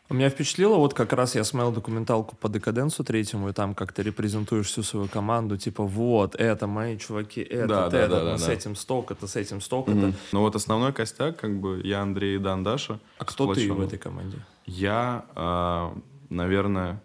Меня 0.09 0.31
впечатлило, 0.31 0.77
вот 0.77 0.95
как 0.95 1.13
раз 1.13 1.35
я 1.35 1.43
смотрел 1.43 1.71
документалку 1.71 2.35
по 2.35 2.49
декаденсу 2.49 3.03
третьему, 3.03 3.49
и 3.49 3.53
там 3.53 3.75
как 3.75 3.93
ты 3.93 4.01
репрезентуешь 4.01 4.65
всю 4.65 4.81
свою 4.81 5.07
команду, 5.07 5.55
типа, 5.55 5.83
вот, 5.83 6.33
это 6.33 6.65
мои 6.65 6.97
чуваки, 6.97 7.41
это, 7.41 7.67
да, 7.67 7.87
это, 7.87 7.91
да, 7.91 7.99
это, 7.99 8.25
да, 8.25 8.37
с 8.39 8.45
да. 8.45 8.53
этим 8.53 8.75
сток, 8.75 9.11
это 9.11 9.27
с 9.27 9.35
этим 9.35 9.61
mm-hmm. 9.87 10.09
это. 10.09 10.17
Ну 10.31 10.39
вот 10.39 10.55
основной 10.55 10.93
костяк, 10.93 11.37
как 11.37 11.59
бы, 11.59 11.81
я 11.83 12.01
Андрей 12.01 12.37
и 12.37 12.39
Дан 12.39 12.63
Даша. 12.63 12.99
А 13.19 13.25
кто 13.25 13.53
ты 13.53 13.71
в 13.71 13.81
этой 13.81 13.99
команде? 13.99 14.39
Я, 14.65 15.25
э, 15.35 15.99
наверное, 16.29 17.03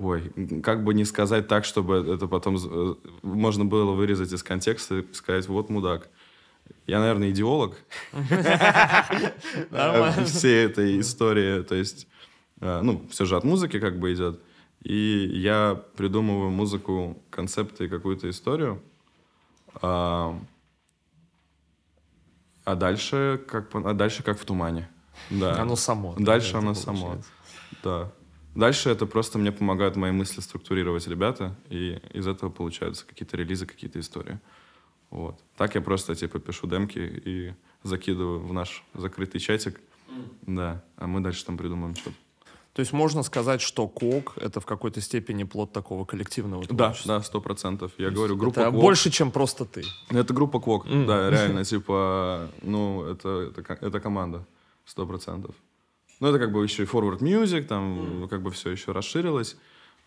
Ой, 0.00 0.32
как 0.62 0.82
бы 0.82 0.94
не 0.94 1.04
сказать 1.04 1.46
так, 1.46 1.66
чтобы 1.66 1.96
это 1.96 2.26
потом 2.26 2.56
э, 2.56 2.94
можно 3.22 3.66
было 3.66 3.92
вырезать 3.92 4.32
из 4.32 4.42
контекста 4.42 5.00
и 5.00 5.12
сказать, 5.12 5.46
вот 5.46 5.68
мудак. 5.68 6.08
Я, 6.86 7.00
наверное, 7.00 7.30
идеолог 7.30 7.76
всей 10.26 10.66
этой 10.66 11.00
истории. 11.00 11.62
То 11.62 11.74
есть, 11.74 12.08
э, 12.60 12.80
ну, 12.82 13.06
все 13.10 13.24
же 13.24 13.36
от 13.36 13.44
музыки 13.44 13.78
как 13.78 13.98
бы 13.98 14.12
идет. 14.12 14.40
И 14.82 15.30
я 15.34 15.82
придумываю 15.96 16.50
музыку, 16.50 17.22
концепты 17.30 17.84
и 17.84 17.88
какую-то 17.88 18.28
историю. 18.30 18.82
А, 19.82 20.38
А 22.64 22.74
дальше 22.74 23.40
как, 23.46 23.74
а 23.74 23.94
дальше 23.94 24.22
как 24.22 24.38
в 24.40 24.44
тумане. 24.44 24.88
Да. 25.30 25.60
Оно 25.60 25.76
само. 25.76 26.14
Дальше 26.18 26.56
оно 26.56 26.74
само. 26.74 27.18
Да. 27.82 28.12
Дальше 28.54 28.90
это 28.90 29.06
просто 29.06 29.38
мне 29.38 29.52
помогают 29.52 29.96
мои 29.96 30.10
мысли 30.10 30.40
структурировать 30.40 31.06
ребята, 31.06 31.56
и 31.68 32.00
из 32.12 32.26
этого 32.26 32.50
получаются 32.50 33.06
какие-то 33.06 33.36
релизы, 33.36 33.64
какие-то 33.64 34.00
истории. 34.00 34.40
Вот. 35.10 35.40
Так 35.56 35.74
я 35.74 35.80
просто, 35.80 36.14
типа, 36.14 36.38
пишу 36.38 36.66
демки 36.66 36.98
и 36.98 37.54
закидываю 37.82 38.40
в 38.40 38.52
наш 38.52 38.84
закрытый 38.94 39.40
чатик. 39.40 39.80
Да, 40.42 40.82
а 40.96 41.06
мы 41.06 41.20
дальше 41.20 41.44
там 41.44 41.56
придумаем 41.56 41.94
что-то. 41.94 42.16
То 42.72 42.80
есть 42.80 42.92
можно 42.92 43.24
сказать, 43.24 43.60
что 43.60 43.88
КОК— 43.88 44.34
это 44.36 44.60
в 44.60 44.66
какой-то 44.66 45.00
степени 45.00 45.42
плод 45.42 45.72
такого 45.72 46.04
коллективного 46.04 46.64
творчества? 46.64 47.08
Да, 47.08 47.18
да, 47.18 47.24
сто 47.24 47.40
процентов. 47.40 47.92
Я 47.98 48.10
говорю, 48.10 48.36
группа 48.36 48.60
Это 48.60 48.70
больше, 48.70 49.10
чем 49.10 49.32
просто 49.32 49.64
ты. 49.64 49.82
Это 50.08 50.32
группа 50.32 50.60
КОК, 50.60 50.86
mm. 50.86 51.06
да, 51.06 51.30
реально, 51.30 51.64
типа, 51.64 52.48
ну, 52.62 53.04
это, 53.04 53.50
это, 53.50 53.78
это 53.80 54.00
команда, 54.00 54.46
сто 54.84 55.04
процентов. 55.04 55.54
Ну, 56.20 56.28
это 56.28 56.38
как 56.38 56.52
бы 56.52 56.62
еще 56.62 56.84
и 56.84 56.86
forward 56.86 57.18
music, 57.18 57.62
там 57.64 58.22
mm. 58.22 58.28
как 58.28 58.42
бы 58.42 58.52
все 58.52 58.70
еще 58.70 58.92
расширилось. 58.92 59.56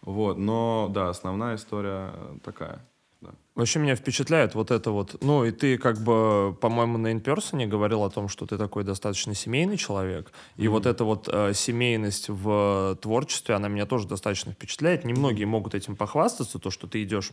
Вот, 0.01 0.38
но, 0.38 0.89
да, 0.89 1.10
основная 1.10 1.55
история 1.55 2.13
такая. 2.43 2.86
Да. 3.24 3.30
Вообще 3.56 3.80
меня 3.80 3.96
впечатляет 3.96 4.53
вот 4.53 4.72
это 4.72 4.92
вот. 4.92 5.15
Ну, 5.22 5.46
и 5.46 5.51
ты 5.51 5.77
как 5.77 5.98
бы, 6.00 6.58
по-моему, 6.60 6.98
на 6.98 7.12
инперсоне 7.12 7.68
говорил 7.68 8.03
о 8.03 8.10
том, 8.10 8.27
что 8.27 8.46
ты 8.46 8.58
такой 8.58 8.84
достаточно 8.84 9.34
семейный 9.34 9.77
человек. 9.77 10.32
И 10.58 10.65
mm-hmm. 10.65 10.70
вот 10.70 10.86
эта 10.86 11.06
вот 11.06 11.30
э, 11.32 11.53
семейность 11.53 12.27
в 12.27 12.98
творчестве, 13.01 13.56
она 13.56 13.70
меня 13.70 13.86
тоже 13.86 14.08
достаточно 14.08 14.51
впечатляет. 14.51 15.06
Немногие 15.06 15.46
могут 15.46 15.74
этим 15.74 15.96
похвастаться, 15.96 16.60
то, 16.60 16.70
что 16.70 16.88
ты 16.88 17.03
идешь 17.03 17.32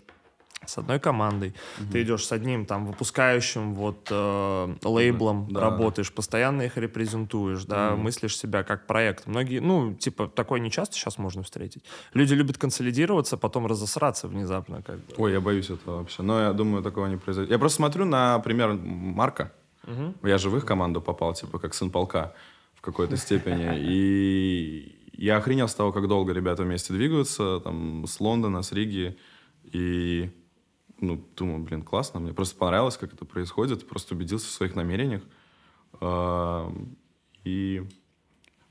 с 0.66 0.78
одной 0.78 1.00
командой, 1.00 1.54
угу. 1.78 1.92
ты 1.92 2.02
идешь 2.02 2.26
с 2.26 2.32
одним 2.32 2.66
там 2.66 2.86
выпускающим 2.86 3.74
вот 3.74 4.08
э, 4.10 4.74
лейблом, 4.84 5.48
да, 5.50 5.60
работаешь, 5.60 6.08
да. 6.08 6.14
постоянно 6.14 6.62
их 6.62 6.76
репрезентуешь, 6.76 7.64
да, 7.64 7.94
угу. 7.94 8.02
мыслишь 8.02 8.36
себя 8.36 8.62
как 8.62 8.86
проект. 8.86 9.26
Многие, 9.26 9.60
ну, 9.60 9.94
типа, 9.94 10.28
такое 10.28 10.60
не 10.60 10.70
часто 10.70 10.96
сейчас 10.96 11.18
можно 11.18 11.42
встретить. 11.42 11.84
Люди 12.14 12.34
любят 12.34 12.58
консолидироваться, 12.58 13.36
потом 13.36 13.66
разосраться 13.66 14.28
внезапно. 14.28 14.82
Как 14.82 14.96
бы. 14.96 15.14
Ой, 15.16 15.32
я 15.32 15.40
боюсь 15.40 15.70
этого 15.70 15.98
вообще. 15.98 16.22
Но 16.22 16.40
я 16.40 16.52
думаю, 16.52 16.82
такого 16.82 17.06
не 17.06 17.16
произойдет. 17.16 17.50
Я 17.50 17.58
просто 17.58 17.76
смотрю 17.76 18.04
на 18.04 18.38
пример 18.40 18.74
Марка. 18.74 19.52
Угу. 19.84 20.28
Я 20.28 20.38
же 20.38 20.50
в 20.50 20.56
их 20.56 20.66
команду 20.66 21.00
попал, 21.00 21.34
типа, 21.34 21.58
как 21.58 21.74
сын 21.74 21.90
полка 21.90 22.34
в 22.74 22.82
какой-то 22.82 23.16
степени. 23.16 23.78
И 23.78 25.10
я 25.14 25.38
охренел 25.38 25.68
с 25.68 25.74
того, 25.74 25.92
как 25.92 26.06
долго 26.06 26.32
ребята 26.32 26.62
вместе 26.62 26.92
двигаются, 26.92 27.60
там, 27.60 28.06
с 28.06 28.20
Лондона, 28.20 28.62
с 28.62 28.72
Риги. 28.72 29.18
И 29.72 30.30
ну, 31.00 31.24
думаю, 31.36 31.58
блин, 31.60 31.82
классно, 31.82 32.20
мне 32.20 32.32
просто 32.32 32.56
понравилось, 32.56 32.96
как 32.96 33.12
это 33.14 33.24
происходит, 33.24 33.88
просто 33.88 34.14
убедился 34.14 34.46
в 34.46 34.50
своих 34.50 34.74
намерениях. 34.74 35.22
И 37.44 37.82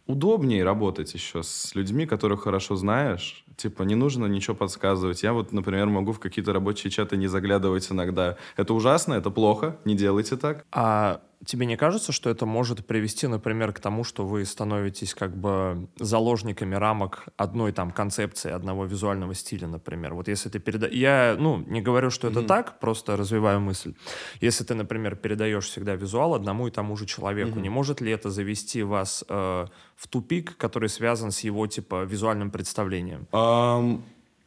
удобнее 0.06 0.64
работать 0.64 1.14
еще 1.14 1.44
с 1.44 1.76
людьми, 1.76 2.06
которых 2.06 2.44
хорошо 2.44 2.76
знаешь. 2.76 3.46
Типа, 3.58 3.84
не 3.84 3.96
нужно 3.96 4.26
ничего 4.26 4.56
подсказывать. 4.56 5.22
Я 5.22 5.34
вот, 5.34 5.52
например, 5.52 5.88
могу 5.88 6.14
в 6.14 6.20
какие-то 6.20 6.54
рабочие 6.54 6.90
чаты 6.90 7.18
не 7.18 7.28
заглядывать 7.28 7.92
иногда. 7.92 8.38
Это 8.58 8.74
ужасно, 8.74 9.14
это 9.14 9.30
плохо, 9.30 9.78
не 9.86 9.96
делайте 9.96 10.38
так. 10.38 10.66
А 10.72 11.22
тебе 11.46 11.66
не 11.66 11.78
кажется, 11.78 12.12
что 12.12 12.30
это 12.30 12.46
может 12.46 12.86
привести, 12.86 13.28
например, 13.28 13.72
к 13.72 13.80
тому, 13.80 14.04
что 14.04 14.26
вы 14.26 14.46
становитесь 14.46 15.14
как 15.14 15.36
бы 15.36 15.88
заложниками 15.98 16.76
рамок 16.76 17.28
одной 17.38 17.72
там 17.72 17.92
концепции, 17.92 18.52
одного 18.52 18.86
визуального 18.86 19.34
стиля, 19.34 19.68
например? 19.68 20.14
Вот 20.14 20.28
если 20.28 20.50
ты 20.50 20.60
передаешь... 20.60 20.94
Я, 20.94 21.36
ну, 21.40 21.58
не 21.68 21.82
говорю, 21.82 22.10
что 22.10 22.28
это 22.28 22.42
mm-hmm. 22.42 22.48
так, 22.48 22.80
просто 22.80 23.16
развиваю 23.16 23.62
мысль. 23.62 23.94
Если 24.42 24.64
ты, 24.64 24.76
например, 24.76 25.16
передаешь 25.16 25.66
всегда 25.66 25.96
визуал 25.96 26.34
одному 26.34 26.68
и 26.68 26.72
тому 26.72 26.98
же 26.98 27.06
человеку, 27.06 27.58
mm-hmm. 27.58 27.62
не 27.62 27.70
может 27.70 28.02
ли 28.02 28.12
это 28.12 28.30
завести 28.30 28.84
вас 28.84 29.24
э, 29.30 29.66
в 29.96 30.08
тупик, 30.08 30.58
который 30.58 30.90
связан 30.90 31.32
с 31.32 31.40
его, 31.42 31.68
типа, 31.68 32.04
визуальным 32.04 32.52
представлением? 32.52 33.28
Um... 33.32 34.02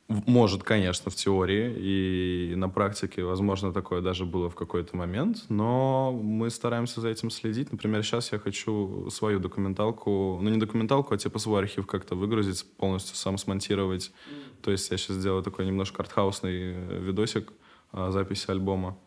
Может, 0.09 0.63
конечно, 0.63 1.11
в 1.11 1.15
теории, 1.15 1.75
и 1.79 2.55
на 2.57 2.69
практике, 2.69 3.25
возможно, 3.25 3.73
такое 3.73 4.03
даже 4.03 4.27
было 4.27 4.51
в 4.51 4.55
какой-то 4.55 4.97
момент, 4.97 5.45
но 5.49 6.13
мы 6.13 6.51
стараемся 6.51 7.01
за 7.01 7.09
этим 7.09 7.31
следить. 7.31 7.73
Например, 7.73 8.03
сейчас 8.03 8.33
я 8.33 8.39
хочу 8.39 9.09
свою 9.11 9.39
документалку, 9.39 10.39
ну 10.43 10.51
не 10.51 10.59
документалку, 10.59 11.15
а 11.15 11.19
типа 11.19 11.39
свой 11.39 11.61
архив 11.63 11.87
как-то 11.87 12.15
выгрузить, 12.15 12.67
полностью 12.77 13.17
сам 13.17 13.39
смонтировать. 13.39 14.13
То 14.61 14.71
есть 14.71 14.91
я 14.91 14.99
сейчас 14.99 15.17
сделаю 15.17 15.43
такой 15.43 15.67
немножко 15.67 16.03
артхаусный 16.03 16.75
э, 16.75 16.99
видосик 17.01 17.53
а, 17.93 18.11
записи 18.11 18.51
альбома, 18.51 18.99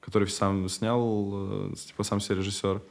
который 0.00 0.28
сам 0.28 0.68
снял, 0.68 1.70
э, 1.70 1.74
типа 1.74 2.02
сам 2.02 2.20
себе 2.20 2.36
режиссер. 2.36 2.82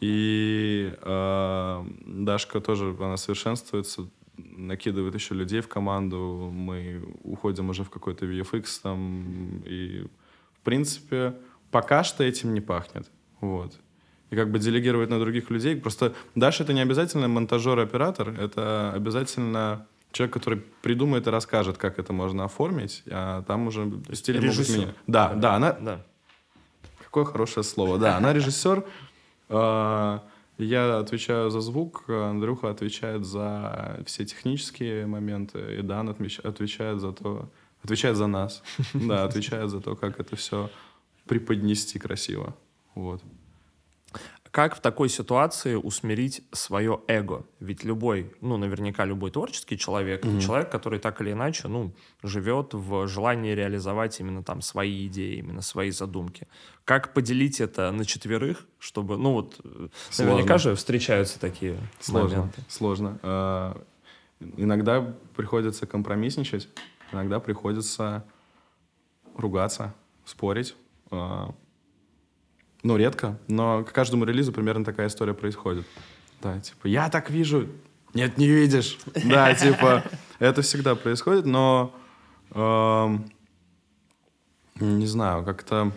И 0.00 0.92
э, 1.00 1.84
Дашка 2.06 2.60
тоже, 2.60 2.96
она 3.00 3.16
совершенствуется, 3.16 4.08
накидывает 4.56 5.14
еще 5.14 5.34
людей 5.34 5.60
в 5.60 5.68
команду, 5.68 6.50
мы 6.52 7.02
уходим 7.24 7.70
уже 7.70 7.84
в 7.84 7.90
какой-то 7.90 8.26
VFX 8.26 8.80
там, 8.82 9.62
и 9.66 10.06
в 10.54 10.64
принципе 10.64 11.34
пока 11.70 12.04
что 12.04 12.24
этим 12.24 12.54
не 12.54 12.60
пахнет, 12.60 13.10
вот. 13.40 13.78
И 14.30 14.36
как 14.36 14.50
бы 14.50 14.58
делегировать 14.58 15.10
на 15.10 15.18
других 15.18 15.50
людей. 15.50 15.74
Просто 15.76 16.14
Даша 16.34 16.62
это 16.62 16.72
не 16.72 16.80
обязательно 16.80 17.26
монтажер-оператор, 17.28 18.28
это 18.28 18.92
обязательно 18.94 19.86
человек, 20.12 20.34
который 20.34 20.62
придумает 20.82 21.26
и 21.26 21.30
расскажет, 21.30 21.78
как 21.78 21.98
это 21.98 22.12
можно 22.12 22.44
оформить, 22.44 23.02
а 23.10 23.42
там 23.42 23.66
уже 23.66 23.90
стили 24.12 24.38
могут 24.38 24.68
меня. 24.68 24.94
Да, 25.06 25.28
да, 25.28 25.34
да, 25.34 25.54
она... 25.54 25.72
Да. 25.72 26.04
Какое 27.04 27.24
хорошее 27.24 27.64
слово. 27.64 27.98
Да, 27.98 28.16
она 28.18 28.32
режиссер. 28.32 28.84
Я 30.60 30.98
отвечаю 30.98 31.50
за 31.50 31.60
звук, 31.60 32.04
Андрюха 32.08 32.70
отвечает 32.70 33.24
за 33.24 34.00
все 34.04 34.26
технические 34.26 35.06
моменты, 35.06 35.76
и 35.78 35.82
Дан 35.82 36.08
отвечает 36.10 37.00
за 37.00 37.12
то, 37.12 37.48
отвечает 37.82 38.16
за 38.16 38.26
нас, 38.26 38.62
да, 38.94 39.24
отвечает 39.24 39.70
за 39.70 39.80
то, 39.80 39.96
как 39.96 40.20
это 40.20 40.36
все 40.36 40.68
преподнести 41.26 41.98
красиво, 41.98 42.54
вот. 42.94 43.22
Как 44.50 44.74
в 44.74 44.80
такой 44.80 45.08
ситуации 45.08 45.76
усмирить 45.76 46.42
свое 46.50 47.00
эго? 47.06 47.46
Ведь 47.60 47.84
любой, 47.84 48.34
ну, 48.40 48.56
наверняка 48.56 49.04
любой 49.04 49.30
творческий 49.30 49.78
человек, 49.78 50.24
mm-hmm. 50.24 50.40
человек, 50.40 50.70
который 50.70 50.98
так 50.98 51.20
или 51.20 51.30
иначе, 51.32 51.68
ну, 51.68 51.92
живет 52.24 52.74
в 52.74 53.06
желании 53.06 53.52
реализовать 53.52 54.18
именно 54.18 54.42
там 54.42 54.60
свои 54.60 55.06
идеи, 55.06 55.36
именно 55.36 55.62
свои 55.62 55.92
задумки. 55.92 56.48
Как 56.84 57.14
поделить 57.14 57.60
это 57.60 57.92
на 57.92 58.04
четверых, 58.04 58.66
чтобы, 58.80 59.16
ну, 59.18 59.34
вот, 59.34 59.60
э, 59.62 59.88
Сложно. 60.10 60.32
наверняка 60.32 60.58
же 60.58 60.74
встречаются 60.74 61.38
такие 61.38 61.76
Сложно. 62.00 62.38
моменты. 62.38 62.62
Сложно. 62.68 63.20
А, 63.22 63.80
иногда 64.56 65.14
приходится 65.36 65.86
компромиссничать, 65.86 66.68
иногда 67.12 67.38
приходится 67.38 68.24
ругаться, 69.36 69.94
спорить. 70.24 70.74
А, 71.12 71.54
ну, 72.82 72.96
редко, 72.96 73.38
но 73.48 73.84
к 73.84 73.92
каждому 73.92 74.24
релизу 74.24 74.52
примерно 74.52 74.84
такая 74.84 75.08
история 75.08 75.34
происходит. 75.34 75.86
Да, 76.42 76.58
типа, 76.60 76.86
я 76.86 77.10
так 77.10 77.30
вижу. 77.30 77.68
Нет, 78.14 78.38
не 78.38 78.48
видишь. 78.48 78.98
Да, 79.24 79.54
типа, 79.54 80.04
это 80.38 80.62
всегда 80.62 80.94
происходит, 80.94 81.44
но 81.44 81.94
эм, 82.52 83.30
не 84.80 85.06
знаю, 85.06 85.44
как-то... 85.44 85.92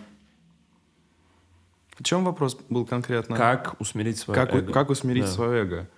В 1.98 2.04
чем 2.04 2.26
вопрос 2.26 2.58
был 2.70 2.86
конкретно? 2.86 3.38
Как 3.38 3.80
усмирить 3.80 4.18
свое 4.18 4.40
как, 4.40 4.54
эго? 4.54 4.74
Как 4.74 4.90
усмирить 4.90 5.26
да. 5.26 5.32
свое 5.32 5.62
эго? 5.62 5.90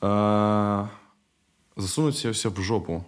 А, 0.00 0.88
засунуть 1.76 2.16
себе 2.16 2.32
все 2.32 2.50
в 2.50 2.58
жопу. 2.60 3.06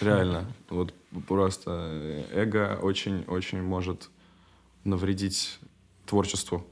Реально. 0.00 0.46
Вот 0.70 0.94
просто 1.26 2.24
эго 2.32 2.78
очень-очень 2.80 3.62
может 3.62 4.08
навредить 4.84 5.58
творчеству. 6.06 6.64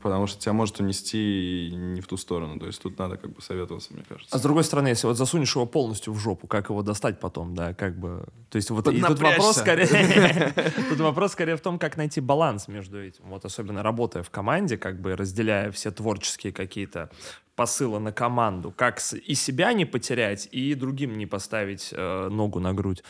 Потому 0.00 0.28
что 0.28 0.40
тебя 0.40 0.52
может 0.52 0.78
унести 0.78 1.70
не 1.72 2.00
в 2.00 2.06
ту 2.06 2.16
сторону. 2.16 2.58
То 2.60 2.66
есть 2.66 2.80
тут 2.80 2.96
надо 2.98 3.16
как 3.16 3.32
бы 3.32 3.42
советоваться, 3.42 3.92
мне 3.92 4.04
кажется. 4.08 4.34
А 4.34 4.38
с 4.38 4.42
другой 4.42 4.62
стороны, 4.62 4.88
если 4.88 5.08
вот 5.08 5.16
засунешь 5.16 5.54
его 5.56 5.66
полностью 5.66 6.12
в 6.12 6.18
жопу, 6.18 6.46
как 6.46 6.70
его 6.70 6.82
достать 6.82 7.18
потом, 7.18 7.56
да, 7.56 7.74
как 7.74 7.98
бы... 7.98 8.24
То 8.48 8.56
есть 8.56 8.70
вот 8.70 8.86
и 8.88 9.00
тут 9.00 9.18
вопрос 9.18 9.56
скорее... 9.56 10.54
Тут 10.88 11.00
вопрос 11.00 11.32
скорее 11.32 11.56
в 11.56 11.60
том, 11.60 11.80
как 11.80 11.96
найти 11.96 12.20
баланс 12.20 12.68
между 12.68 13.02
этим. 13.02 13.24
Вот 13.24 13.44
особенно 13.44 13.82
работая 13.82 14.22
в 14.22 14.30
команде, 14.30 14.78
как 14.78 15.00
бы 15.00 15.16
разделяя 15.16 15.72
все 15.72 15.90
творческие 15.90 16.52
какие-то 16.52 17.10
посылы 17.56 17.98
на 17.98 18.12
команду, 18.12 18.72
как 18.74 19.00
и 19.26 19.34
себя 19.34 19.72
не 19.72 19.84
потерять, 19.84 20.48
и 20.52 20.74
другим 20.74 21.18
не 21.18 21.26
поставить 21.26 21.88
э, 21.90 22.28
ногу 22.28 22.60
на 22.60 22.72
грудь. 22.72 23.02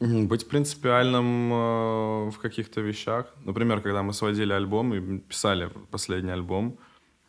Быть 0.00 0.48
принципиальным 0.48 1.52
э, 1.52 2.30
в 2.30 2.38
каких-то 2.38 2.80
вещах. 2.80 3.26
Например, 3.44 3.80
когда 3.80 4.02
мы 4.02 4.12
сводили 4.12 4.52
альбом 4.52 4.94
и 4.94 5.18
писали 5.18 5.70
последний 5.90 6.32
альбом, 6.32 6.78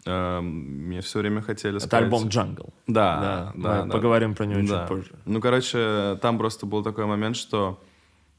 э, 0.05 0.41
мне 0.41 1.01
все 1.01 1.19
время 1.19 1.41
хотели 1.41 1.77
сказать... 1.77 1.93
Это 1.93 1.97
альбом 1.97 2.27
«Джангл». 2.27 2.73
Да, 2.87 3.21
да. 3.21 3.53
да 3.55 3.83
мы 3.83 3.87
да. 3.87 3.93
поговорим 3.93 4.35
про 4.35 4.45
него 4.45 4.67
да. 4.67 4.79
чуть 4.79 4.87
позже. 4.87 5.15
Ну, 5.25 5.39
короче, 5.39 6.17
там 6.21 6.37
просто 6.37 6.65
был 6.65 6.83
такой 6.83 7.05
момент, 7.05 7.37
что 7.37 7.79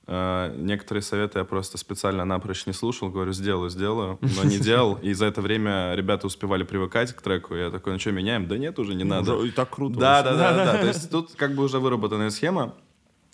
Э, 0.09 0.55
некоторые 0.57 1.03
советы 1.03 1.41
я 1.41 1.45
просто 1.45 1.79
специально 1.79 2.25
напрочь 2.25 2.67
не 2.67 2.73
слушал, 2.73 3.11
говорю, 3.11 3.33
сделаю, 3.33 3.71
сделаю, 3.71 4.19
но 4.21 4.45
не 4.45 4.59
делал. 4.59 4.95
И 5.03 5.13
за 5.13 5.27
это 5.27 5.43
время 5.43 5.95
ребята 5.95 6.29
успевали 6.29 6.63
привыкать 6.63 7.13
к 7.13 7.21
треку. 7.23 7.55
Я 7.55 7.71
такой, 7.71 7.95
ну 7.95 7.99
что, 7.99 8.13
меняем? 8.13 8.47
Да 8.47 8.57
нет, 8.57 8.79
уже 8.79 8.95
не 8.95 9.05
надо. 9.05 9.43
И 9.43 9.51
так 9.51 9.71
круто. 9.71 9.99
Да, 9.99 10.23
да, 10.23 10.35
да, 10.37 10.65
да. 10.65 10.79
То 10.81 10.87
есть 10.87 11.11
тут 11.11 11.33
как 11.35 11.55
бы 11.55 11.65
уже 11.65 11.81
выработанная 11.81 12.31
схема. 12.31 12.75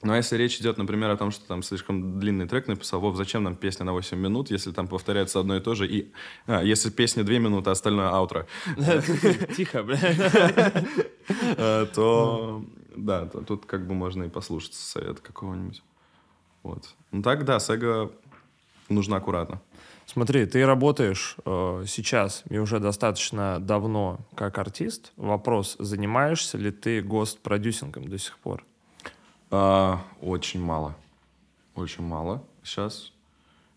Но 0.03 0.17
если 0.17 0.37
речь 0.37 0.59
идет, 0.59 0.79
например, 0.79 1.11
о 1.11 1.17
том, 1.17 1.31
что 1.31 1.47
там 1.47 1.63
слишком 1.63 2.19
длинный 2.19 2.49
трек 2.49 2.67
написал, 2.67 3.01
Вов, 3.01 3.17
зачем 3.17 3.45
нам 3.45 3.55
песня 3.55 3.85
на 3.85 3.93
8 3.93 4.19
минут, 4.19 4.51
если 4.51 4.73
там 4.73 4.89
повторяется 4.89 5.39
одно 5.39 5.57
и 5.57 5.61
то 5.61 5.77
же, 5.77 5.87
и 5.87 6.13
а, 6.47 6.63
если 6.63 6.91
песня 6.91 7.23
2 7.23 7.35
минуты, 7.39 7.71
а 7.71 7.73
остальное 7.73 8.09
аутро. 8.09 8.47
Тихо, 9.57 9.85
бля. 9.85 9.99
Э, 11.57 11.87
то, 11.95 12.65
да, 12.97 13.27
тут 13.27 13.67
как 13.67 13.87
бы 13.87 13.95
можно 13.95 14.25
и 14.25 14.29
послушать 14.29 14.75
совет 14.75 15.21
какого-нибудь. 15.21 15.83
Вот. 16.65 16.95
Ну 17.13 17.23
так, 17.23 17.45
да, 17.45 17.61
Сега 17.61 18.09
нужно 18.89 19.17
аккуратно. 19.17 19.61
Смотри, 20.07 20.47
ты 20.47 20.67
работаешь 20.67 21.37
э, 21.45 21.85
сейчас 21.87 22.43
и 22.51 22.59
уже 22.59 22.81
достаточно 22.81 23.59
давно 23.61 24.19
как 24.35 24.59
артист. 24.59 25.13
Вопрос, 25.17 25.77
занимаешься 25.79 26.59
ли 26.59 26.73
ты 26.73 27.01
гост-продюсингом 27.03 28.09
до 28.09 28.19
сих 28.19 28.39
пор? 28.39 28.65
А, 29.53 30.03
очень 30.23 30.63
мало. 30.63 30.97
Очень 31.75 32.05
мало 32.05 32.43
сейчас. 32.65 33.13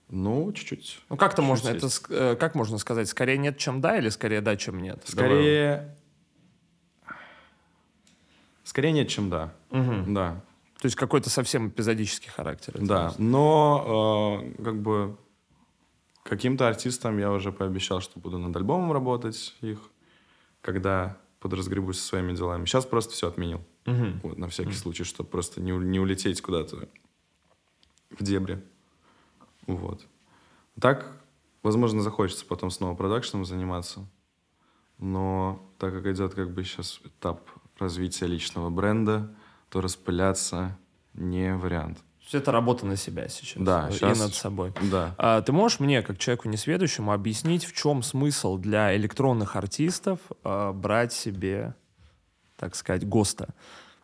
Ну, 0.09 0.51
чуть-чуть. 0.53 1.01
Ну, 1.09 1.17
как-то 1.17 1.41
можно 1.41 1.69
это, 1.69 1.89
э, 2.09 2.35
как 2.37 2.55
можно 2.55 2.77
сказать, 2.77 3.09
скорее 3.09 3.37
нет, 3.37 3.57
чем 3.57 3.81
да, 3.81 3.97
или 3.97 4.09
скорее 4.09 4.39
да, 4.39 4.55
чем 4.55 4.81
нет? 4.81 5.03
Скорее... 5.05 5.77
Давай. 7.03 7.17
Скорее 8.63 8.91
нет, 8.93 9.09
чем 9.09 9.29
да. 9.29 9.53
Угу. 9.71 10.13
Да. 10.13 10.41
То 10.79 10.85
есть 10.85 10.95
какой-то 10.95 11.29
совсем 11.29 11.67
эпизодический 11.69 12.29
характер. 12.29 12.75
Да, 12.79 13.13
но 13.17 14.43
э, 14.57 14.63
как 14.63 14.81
бы 14.81 15.17
каким-то 16.23 16.67
артистам 16.67 17.17
я 17.17 17.31
уже 17.31 17.51
пообещал, 17.51 17.99
что 17.99 18.19
буду 18.19 18.37
над 18.37 18.55
альбомом 18.55 18.91
работать 18.93 19.55
их, 19.61 19.79
когда 20.61 21.17
подразгребусь 21.39 21.99
со 21.99 22.07
своими 22.07 22.33
делами. 22.33 22.65
Сейчас 22.65 22.85
просто 22.85 23.13
все 23.13 23.27
отменил. 23.27 23.61
Угу. 23.85 24.19
Вот, 24.23 24.37
на 24.37 24.47
всякий 24.47 24.69
угу. 24.69 24.77
случай, 24.77 25.03
чтобы 25.03 25.29
просто 25.29 25.61
не, 25.61 25.71
не 25.71 25.99
улететь 25.99 26.41
куда-то 26.41 26.87
в 28.09 28.23
дебри. 28.23 28.61
Вот. 29.67 30.05
Так, 30.79 31.11
возможно, 31.63 32.01
захочется 32.01 32.45
потом 32.45 32.71
снова 32.71 32.95
продакшеном 32.95 33.45
заниматься. 33.45 34.07
Но 34.97 35.61
так 35.77 35.93
как 35.93 36.05
идет 36.07 36.33
как 36.33 36.53
бы 36.53 36.63
сейчас 36.63 36.99
этап 37.03 37.49
развития 37.77 38.27
личного 38.27 38.69
бренда, 38.69 39.35
то 39.69 39.81
распыляться 39.81 40.77
не 41.13 41.53
вариант. 41.55 41.97
То 41.97 42.23
есть 42.23 42.35
это 42.35 42.51
работа 42.51 42.85
на 42.85 42.95
себя 42.95 43.27
сейчас. 43.27 43.61
Да, 43.61 43.91
сейчас. 43.91 44.17
И 44.17 44.21
над 44.21 44.33
собой. 44.33 44.73
Да. 44.89 45.13
А, 45.17 45.41
ты 45.41 45.51
можешь 45.51 45.79
мне, 45.79 46.01
как 46.01 46.17
человеку 46.17 46.49
несведущему, 46.49 47.13
объяснить, 47.13 47.65
в 47.65 47.73
чем 47.73 48.01
смысл 48.01 48.57
для 48.57 48.95
электронных 48.95 49.55
артистов 49.55 50.19
а, 50.43 50.73
брать 50.73 51.13
себе, 51.13 51.75
так 52.57 52.75
сказать, 52.75 53.07
ГОСТа? 53.07 53.53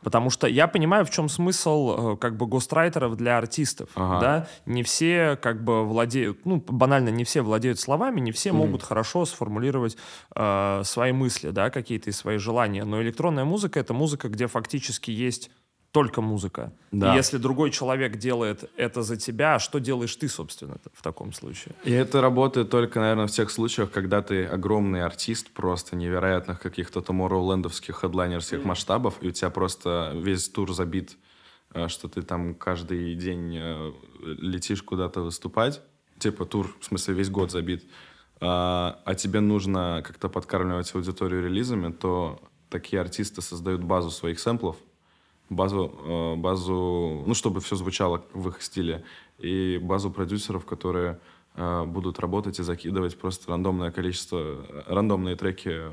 Потому 0.03 0.29
что 0.29 0.48
я 0.48 0.67
понимаю, 0.67 1.05
в 1.05 1.12
чем 1.12 1.29
смысл 1.29 2.13
э, 2.13 2.17
как 2.17 2.36
бы 2.36 2.48
гострайтеров 2.48 3.15
для 3.15 3.38
артистов. 3.38 3.89
Ага. 3.96 4.20
Да? 4.20 4.48
Не 4.65 4.84
все 4.84 5.38
как 5.39 5.63
бы 5.63 5.86
владеют, 5.86 6.46
ну, 6.46 6.63
банально, 6.67 7.10
не 7.10 7.24
все 7.24 7.41
владеют 7.41 7.79
словами, 7.79 8.20
не 8.20 8.31
все 8.31 8.50
mm-hmm. 8.50 8.53
могут 8.53 8.84
хорошо 8.84 9.25
сформулировать 9.25 9.98
э, 10.36 10.81
свои 10.84 11.12
мысли, 11.12 11.51
да, 11.51 11.70
какие-то 11.70 12.10
и 12.10 12.13
свои 12.13 12.38
желания. 12.38 12.84
Но 12.84 13.01
электронная 13.01 13.46
музыка— 13.46 13.79
это 13.81 13.93
музыка, 13.93 14.29
где 14.29 14.48
фактически 14.48 15.12
есть 15.12 15.51
только 15.91 16.21
музыка. 16.21 16.71
Да. 16.91 17.13
И 17.13 17.17
если 17.17 17.38
другой 17.38 17.71
человек 17.71 18.17
делает 18.17 18.69
это 18.77 19.03
за 19.03 19.17
тебя, 19.17 19.60
что 19.60 19.79
делаешь 19.79 20.15
ты, 20.15 20.29
собственно, 20.29 20.77
в 20.93 21.01
таком 21.01 21.33
случае? 21.33 21.75
И 21.83 21.91
это 21.91 22.21
работает 22.21 22.69
только, 22.69 23.00
наверное, 23.00 23.27
в 23.27 23.31
тех 23.31 23.51
случаях, 23.51 23.91
когда 23.91 24.21
ты 24.21 24.45
огромный 24.45 25.03
артист, 25.03 25.51
просто 25.51 25.95
невероятных 25.95 26.60
каких-то 26.60 27.01
томорроулендовских 27.01 27.95
хедлайнерских 28.01 28.60
mm. 28.60 28.67
масштабов, 28.67 29.15
и 29.21 29.27
у 29.27 29.31
тебя 29.31 29.50
просто 29.50 30.13
весь 30.15 30.48
тур 30.50 30.74
забит, 30.74 31.17
э, 31.74 31.88
что 31.89 32.07
ты 32.07 32.21
там 32.21 32.55
каждый 32.55 33.15
день 33.15 33.57
э, 33.57 33.91
летишь 34.21 34.83
куда-то 34.83 35.21
выступать. 35.21 35.81
Типа 36.19 36.45
тур, 36.45 36.74
в 36.79 36.86
смысле, 36.86 37.15
весь 37.15 37.29
год 37.29 37.51
забит. 37.51 37.83
А, 38.39 39.00
а 39.05 39.15
тебе 39.15 39.39
нужно 39.39 40.03
как-то 40.05 40.29
подкармливать 40.29 40.93
аудиторию 40.95 41.43
релизами, 41.43 41.91
то 41.91 42.39
такие 42.69 43.01
артисты 43.01 43.41
создают 43.41 43.83
базу 43.83 44.10
своих 44.10 44.39
сэмплов, 44.39 44.77
базу, 45.51 45.91
э, 46.03 46.36
базу, 46.38 47.24
ну, 47.27 47.34
чтобы 47.34 47.60
все 47.60 47.75
звучало 47.75 48.24
в 48.33 48.48
их 48.48 48.61
стиле, 48.61 49.03
и 49.37 49.79
базу 49.81 50.09
продюсеров, 50.09 50.66
которые 50.66 51.20
э, 51.55 51.83
будут 51.85 52.20
работать 52.20 52.59
и 52.59 52.64
закидывать 52.64 53.18
просто 53.20 53.51
рандомное 53.51 53.92
количество, 53.92 54.66
рандомные 54.87 55.35
треки 55.35 55.70
э, 55.70 55.92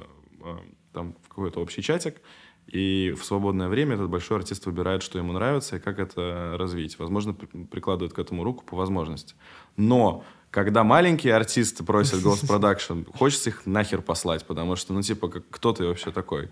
там 0.92 1.14
в 1.24 1.28
какой-то 1.28 1.60
общий 1.60 1.82
чатик, 1.82 2.20
и 2.68 3.14
в 3.18 3.24
свободное 3.24 3.68
время 3.68 3.94
этот 3.94 4.10
большой 4.10 4.38
артист 4.38 4.66
выбирает, 4.66 5.02
что 5.02 5.18
ему 5.18 5.32
нравится 5.32 5.76
и 5.76 5.80
как 5.80 5.98
это 5.98 6.54
развить. 6.58 6.98
Возможно, 6.98 7.32
прикладывает 7.32 8.12
к 8.12 8.18
этому 8.18 8.44
руку 8.44 8.62
по 8.64 8.76
возможности. 8.76 9.34
Но 9.76 10.22
когда 10.50 10.84
маленькие 10.84 11.34
артисты 11.34 11.82
просят 11.82 12.22
голос 12.22 12.40
продакшн, 12.48 13.04
хочется 13.16 13.50
их 13.50 13.66
нахер 13.66 14.02
послать, 14.02 14.46
потому 14.46 14.76
что, 14.76 14.92
ну, 14.92 15.02
типа, 15.02 15.28
кто 15.28 15.72
ты 15.72 15.86
вообще 15.86 16.10
такой? 16.10 16.50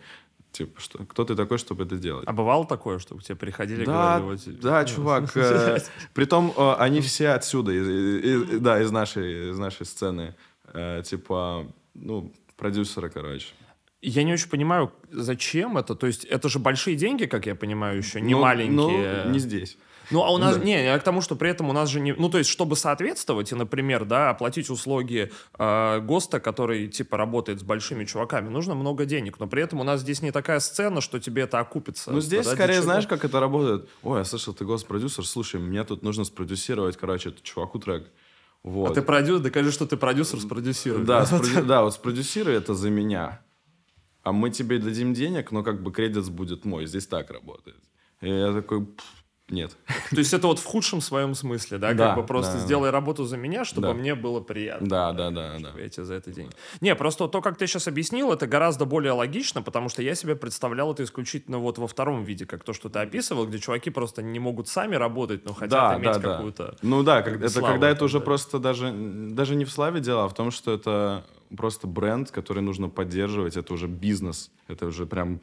Типа, 0.56 0.80
что, 0.80 1.04
кто 1.04 1.24
ты 1.24 1.34
такой, 1.34 1.58
чтобы 1.58 1.84
это 1.84 1.98
делать? 1.98 2.24
А 2.26 2.32
бывало 2.32 2.66
такое, 2.66 2.98
чтобы 2.98 3.22
тебе 3.22 3.36
приходили 3.36 3.84
да, 3.84 4.20
говорили... 4.20 4.52
Вот, 4.52 4.60
да, 4.60 4.80
ну, 4.80 4.88
чувак. 4.88 5.36
Э, 5.36 5.78
притом 6.14 6.50
э, 6.56 6.74
они 6.78 7.02
все 7.02 7.28
отсюда, 7.28 7.72
из, 7.72 7.86
из, 7.86 8.60
да, 8.60 8.80
из 8.80 8.90
нашей, 8.90 9.50
из 9.50 9.58
нашей 9.58 9.84
сцены. 9.84 10.34
Э, 10.72 11.02
типа, 11.04 11.66
ну, 11.92 12.32
продюсеры, 12.56 13.10
короче. 13.10 13.48
Я 14.00 14.22
не 14.22 14.32
очень 14.32 14.48
понимаю, 14.48 14.92
зачем 15.10 15.76
это. 15.76 15.94
То 15.94 16.06
есть 16.06 16.24
это 16.24 16.48
же 16.48 16.58
большие 16.58 16.96
деньги, 16.96 17.26
как 17.26 17.44
я 17.44 17.54
понимаю, 17.54 17.98
еще, 17.98 18.22
не 18.22 18.34
ну, 18.34 18.40
маленькие. 18.40 19.24
Ну, 19.26 19.30
не 19.30 19.38
здесь. 19.38 19.76
Ну, 20.10 20.22
а 20.22 20.30
у 20.30 20.38
нас, 20.38 20.56
да. 20.56 20.64
не, 20.64 20.84
я 20.84 20.98
к 20.98 21.02
тому, 21.02 21.20
что 21.20 21.36
при 21.36 21.50
этом 21.50 21.68
у 21.68 21.72
нас 21.72 21.88
же 21.88 22.00
не, 22.00 22.12
ну, 22.12 22.28
то 22.28 22.38
есть, 22.38 22.50
чтобы 22.50 22.76
соответствовать 22.76 23.52
и, 23.52 23.54
например, 23.54 24.04
да, 24.04 24.30
оплатить 24.30 24.70
услуги 24.70 25.32
э, 25.58 26.00
ГОСТа, 26.00 26.40
который, 26.40 26.88
типа, 26.88 27.16
работает 27.16 27.60
с 27.60 27.62
большими 27.62 28.04
чуваками, 28.04 28.48
нужно 28.48 28.74
много 28.74 29.04
денег, 29.04 29.38
но 29.38 29.46
при 29.46 29.62
этом 29.62 29.80
у 29.80 29.84
нас 29.84 30.00
здесь 30.00 30.22
не 30.22 30.30
такая 30.30 30.60
сцена, 30.60 31.00
что 31.00 31.18
тебе 31.18 31.42
это 31.42 31.58
окупится. 31.58 32.10
Ну, 32.10 32.20
здесь 32.20 32.46
скорее, 32.46 32.82
знаешь, 32.82 33.06
как 33.06 33.24
это 33.24 33.40
работает? 33.40 33.88
Ой, 34.02 34.18
я 34.18 34.24
слышал, 34.24 34.54
ты 34.54 34.64
ГОСТ-продюсер, 34.64 35.26
слушай, 35.26 35.60
мне 35.60 35.84
тут 35.84 36.02
нужно 36.02 36.24
спродюсировать, 36.24 36.96
короче, 36.96 37.30
эту 37.30 37.42
чуваку 37.42 37.78
трек. 37.78 38.08
Вот. 38.62 38.90
А 38.90 38.94
ты 38.94 39.02
продюсер, 39.02 39.42
докажи, 39.42 39.70
что 39.70 39.86
ты 39.86 39.96
продюсер, 39.96 40.40
спродюсируй. 40.40 41.04
Да, 41.04 41.24
спродю... 41.26 41.64
да, 41.64 41.82
вот 41.82 41.94
спродюсируй 41.94 42.54
это 42.54 42.74
за 42.74 42.90
меня. 42.90 43.40
А 44.22 44.32
мы 44.32 44.50
тебе 44.50 44.80
дадим 44.80 45.14
денег, 45.14 45.52
но 45.52 45.62
как 45.62 45.82
бы 45.84 45.92
кредит 45.92 46.28
будет 46.30 46.64
мой. 46.64 46.86
Здесь 46.86 47.06
так 47.06 47.30
работает. 47.30 47.78
И 48.20 48.28
я 48.28 48.52
такой, 48.52 48.88
нет. 49.48 49.76
То 50.10 50.18
есть 50.18 50.34
это 50.34 50.48
вот 50.48 50.58
в 50.58 50.64
худшем 50.64 51.00
своем 51.00 51.34
смысле, 51.36 51.78
да? 51.78 51.94
да 51.94 52.08
как 52.08 52.16
бы 52.16 52.26
просто 52.26 52.54
да, 52.54 52.58
сделай 52.58 52.90
работу 52.90 53.24
за 53.24 53.36
меня, 53.36 53.64
чтобы 53.64 53.88
да. 53.88 53.94
мне 53.94 54.16
было 54.16 54.40
приятно. 54.40 54.88
Да, 54.88 55.12
да, 55.12 55.30
да, 55.30 55.56
да. 55.60 55.80
Я 55.80 55.88
тебе 55.88 56.04
за 56.04 56.14
это 56.14 56.32
деньги. 56.32 56.52
Не, 56.80 56.96
просто 56.96 57.28
то, 57.28 57.40
как 57.40 57.56
ты 57.56 57.68
сейчас 57.68 57.86
объяснил, 57.86 58.32
это 58.32 58.48
гораздо 58.48 58.86
более 58.86 59.12
логично, 59.12 59.62
потому 59.62 59.88
что 59.88 60.02
я 60.02 60.16
себе 60.16 60.34
представлял 60.34 60.92
это 60.92 61.04
исключительно 61.04 61.58
вот 61.58 61.78
во 61.78 61.86
втором 61.86 62.24
виде, 62.24 62.44
как 62.44 62.64
то, 62.64 62.72
что 62.72 62.88
ты 62.88 62.98
описывал, 62.98 63.46
где 63.46 63.60
чуваки 63.60 63.90
просто 63.90 64.20
не 64.20 64.40
могут 64.40 64.66
сами 64.66 64.96
работать, 64.96 65.44
но 65.44 65.54
хотят 65.54 65.70
да, 65.70 65.96
иметь 65.96 66.20
да, 66.20 66.32
какую-то... 66.34 66.64
Да. 66.64 66.78
Ну 66.82 67.02
да, 67.04 67.22
как, 67.22 67.36
это 67.36 67.48
славу, 67.48 67.66
когда 67.68 67.88
это 67.88 68.04
уже 68.04 68.18
просто 68.18 68.58
даже, 68.58 68.92
даже 68.92 69.54
не 69.54 69.64
в 69.64 69.70
славе 69.70 70.00
дело, 70.00 70.24
а 70.24 70.28
в 70.28 70.34
том, 70.34 70.50
что 70.50 70.72
это 70.72 71.24
просто 71.56 71.86
бренд, 71.86 72.32
который 72.32 72.64
нужно 72.64 72.88
поддерживать, 72.88 73.56
это 73.56 73.72
уже 73.72 73.86
бизнес, 73.86 74.50
это 74.66 74.86
уже 74.86 75.06
прям 75.06 75.40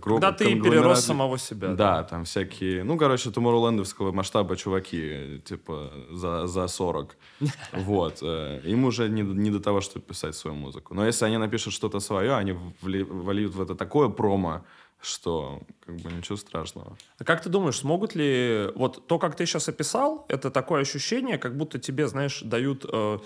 Когда 0.00 0.32
ты 0.32 0.44
перерос 0.60 1.04
самого 1.04 1.38
себя. 1.38 1.68
Да, 1.68 1.74
да, 1.74 2.02
там 2.04 2.24
всякие... 2.24 2.84
Ну, 2.84 2.96
короче, 2.96 3.30
Tomorrowlandовского 3.30 4.12
масштаба 4.12 4.56
чуваки, 4.56 5.40
типа, 5.44 5.92
за, 6.10 6.46
за 6.46 6.68
40. 6.68 7.16
Вот. 7.72 8.18
Э, 8.22 8.60
им 8.64 8.84
уже 8.84 9.08
не, 9.08 9.22
не 9.22 9.50
до 9.50 9.60
того, 9.60 9.80
чтобы 9.80 10.06
писать 10.06 10.34
свою 10.34 10.56
музыку. 10.56 10.94
Но 10.94 11.06
если 11.06 11.26
они 11.26 11.38
напишут 11.38 11.72
что-то 11.72 12.00
свое, 12.00 12.34
они 12.34 12.52
вольют 12.82 13.54
в 13.54 13.60
это 13.60 13.74
такое 13.74 14.08
промо, 14.08 14.64
что 15.02 15.60
как 15.86 15.96
бы 15.96 16.12
ничего 16.12 16.36
страшного. 16.36 16.96
А 17.18 17.24
как 17.24 17.42
ты 17.42 17.50
думаешь, 17.50 17.78
смогут 17.78 18.14
ли... 18.14 18.68
Вот 18.74 19.06
то, 19.06 19.18
как 19.18 19.36
ты 19.36 19.46
сейчас 19.46 19.68
описал, 19.68 20.24
это 20.28 20.50
такое 20.50 20.82
ощущение, 20.82 21.38
как 21.38 21.56
будто 21.56 21.78
тебе, 21.78 22.06
знаешь, 22.06 22.42
дают 22.42 22.86
э, 22.88 23.18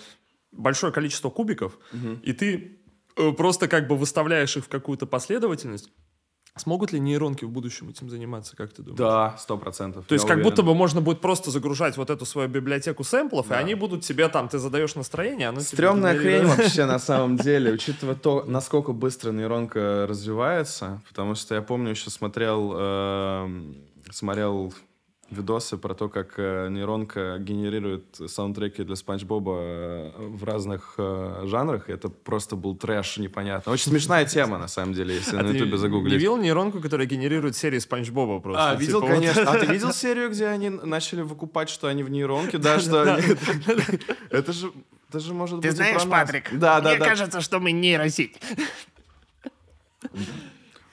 большое 0.52 0.92
количество 0.92 1.31
кубиков, 1.31 1.79
угу. 1.92 2.18
и 2.22 2.33
ты 2.33 2.79
э, 3.16 3.33
просто 3.33 3.68
как 3.68 3.88
бы 3.88 3.96
выставляешь 3.96 4.57
их 4.57 4.64
в 4.64 4.68
какую-то 4.68 5.07
последовательность, 5.07 5.90
Смогут 6.57 6.92
ли 6.92 6.99
нейронки 6.99 7.45
в 7.45 7.51
будущем 7.51 7.90
этим 7.90 8.09
заниматься, 8.09 8.57
как 8.57 8.73
ты 8.73 8.83
думаешь? 8.83 8.99
Да, 8.99 9.37
сто 9.38 9.59
процентов. 9.59 10.07
То 10.07 10.14
есть 10.14 10.25
как 10.25 10.37
уверен. 10.37 10.51
будто 10.51 10.62
бы 10.62 10.75
можно 10.75 11.03
будет 11.03 11.21
просто 11.21 11.51
загружать 11.51 11.99
вот 11.99 12.09
эту 12.09 12.25
свою 12.25 12.49
библиотеку 12.49 13.05
сэмплов, 13.05 13.49
да. 13.49 13.57
и 13.57 13.59
они 13.59 13.75
будут 13.75 14.03
тебе 14.05 14.29
там, 14.29 14.49
ты 14.49 14.59
задаешь 14.59 14.95
настроение, 14.95 15.49
оно 15.49 15.61
Стремная 15.61 16.14
тебе... 16.14 16.40
хрень 16.40 16.47
вообще 16.57 16.87
на 16.87 16.99
самом 16.99 17.37
деле, 17.37 17.73
учитывая 17.73 18.14
то, 18.14 18.45
насколько 18.47 18.92
быстро 18.92 19.33
нейронка 19.33 20.07
развивается, 20.09 21.03
потому 21.09 21.35
что 21.35 21.55
я 21.55 21.61
помню, 21.61 21.90
еще 21.90 22.09
смотрел, 22.09 22.73
эм, 22.75 23.77
смотрел 24.11 24.73
видосы 25.31 25.77
про 25.77 25.95
то, 25.95 26.09
как 26.09 26.35
э, 26.39 26.69
нейронка 26.71 27.39
генерирует 27.39 28.05
саундтреки 28.27 28.85
для 28.85 28.95
Спанч 28.97 29.25
Боба 29.25 29.59
э, 29.61 30.11
в 30.19 30.45
разных 30.45 30.95
э, 30.99 31.43
жанрах. 31.47 31.91
Это 31.91 32.09
просто 32.09 32.57
был 32.57 32.77
трэш 32.77 33.19
непонятно. 33.19 33.73
Очень 33.73 33.91
смешная 33.91 34.25
тема, 34.27 34.59
на 34.59 34.69
самом 34.69 34.95
деле, 34.95 35.17
если 35.17 35.37
А 35.37 35.43
на 35.43 35.51
ты 35.51 35.57
ютубе 35.59 35.79
загуглить. 35.79 36.12
Не 36.12 36.19
видел 36.19 36.37
нейронку, 36.37 36.81
которая 36.81 37.07
генерирует 37.07 37.57
серии 37.57 37.79
Спанч 37.79 38.11
Боба 38.11 38.41
просто? 38.41 38.71
А, 38.71 38.75
видел, 38.77 39.01
Типа 39.01 39.12
вот- 39.12 39.21
конечно. 39.21 39.51
А 39.51 39.59
ты 39.59 39.67
видел 39.67 39.93
серию, 39.93 40.31
где 40.31 40.47
они 40.47 40.71
начали 40.71 41.23
выкупать, 41.23 41.69
что 41.69 41.89
они 41.89 42.03
в 42.03 42.11
нейронке, 42.11 42.59
да, 42.59 42.79
что 42.79 43.03
они... 43.03 43.23
Это 44.31 44.53
же... 44.53 44.73
Это 45.09 45.21
же 45.21 45.35
может 45.35 45.61
Ты 45.61 45.69
быть 45.69 45.77
знаешь. 45.77 46.05
Патрик, 46.05 46.51
Да, 46.53 46.81
да, 46.81 46.91
мне 46.91 46.99
да. 46.99 47.05
кажется, 47.07 47.41
что 47.41 47.61
мы 47.61 47.71
нейросеть. 47.71 48.41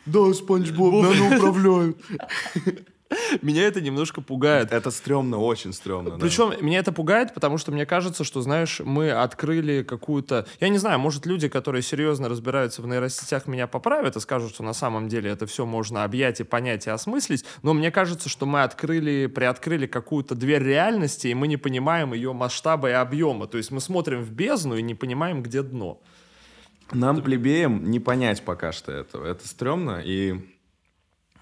Да, 0.05 0.33
Спанч 0.33 0.69
Боб, 0.71 1.03
нами 1.03 1.35
управляют. 1.35 1.97
Меня 3.41 3.63
это 3.63 3.81
немножко 3.81 4.21
пугает. 4.21 4.71
Это 4.71 4.91
стрёмно, 4.91 5.37
очень 5.37 5.73
стрёмно. 5.73 6.11
да. 6.11 6.17
Причем 6.17 6.53
меня 6.61 6.79
это 6.79 6.91
пугает, 6.91 7.33
потому 7.33 7.57
что 7.57 7.71
мне 7.71 7.85
кажется, 7.85 8.23
что, 8.23 8.41
знаешь, 8.41 8.79
мы 8.79 9.11
открыли 9.11 9.83
какую-то... 9.83 10.45
Я 10.59 10.69
не 10.69 10.77
знаю, 10.77 10.99
может, 10.99 11.25
люди, 11.25 11.47
которые 11.47 11.81
серьезно 11.81 12.29
разбираются 12.29 12.81
в 12.81 12.87
нейросетях, 12.87 13.47
меня 13.47 13.67
поправят 13.67 14.15
и 14.15 14.19
скажут, 14.19 14.53
что 14.53 14.63
на 14.63 14.73
самом 14.73 15.07
деле 15.07 15.31
это 15.31 15.45
все 15.45 15.65
можно 15.65 16.03
объять 16.03 16.39
и 16.39 16.43
понять 16.43 16.87
и 16.87 16.89
осмыслить, 16.89 17.45
но 17.61 17.73
мне 17.73 17.91
кажется, 17.91 18.29
что 18.29 18.45
мы 18.45 18.63
открыли, 18.63 19.27
приоткрыли 19.27 19.87
какую-то 19.87 20.35
дверь 20.35 20.63
реальности, 20.63 21.27
и 21.27 21.33
мы 21.33 21.47
не 21.47 21.57
понимаем 21.57 22.13
ее 22.13 22.33
масштаба 22.33 22.89
и 22.89 22.93
объема. 22.93 23.47
То 23.47 23.57
есть 23.57 23.71
мы 23.71 23.79
смотрим 23.79 24.21
в 24.23 24.31
бездну 24.31 24.75
и 24.75 24.81
не 24.81 24.95
понимаем, 24.95 25.43
где 25.43 25.61
дно. 25.63 25.99
Нам, 26.91 27.21
плебеям, 27.21 27.89
не 27.89 27.99
понять 27.99 28.43
пока 28.43 28.71
что 28.71 28.91
этого. 28.91 29.25
Это 29.25 29.47
стрёмно. 29.47 30.01
И 30.03 30.39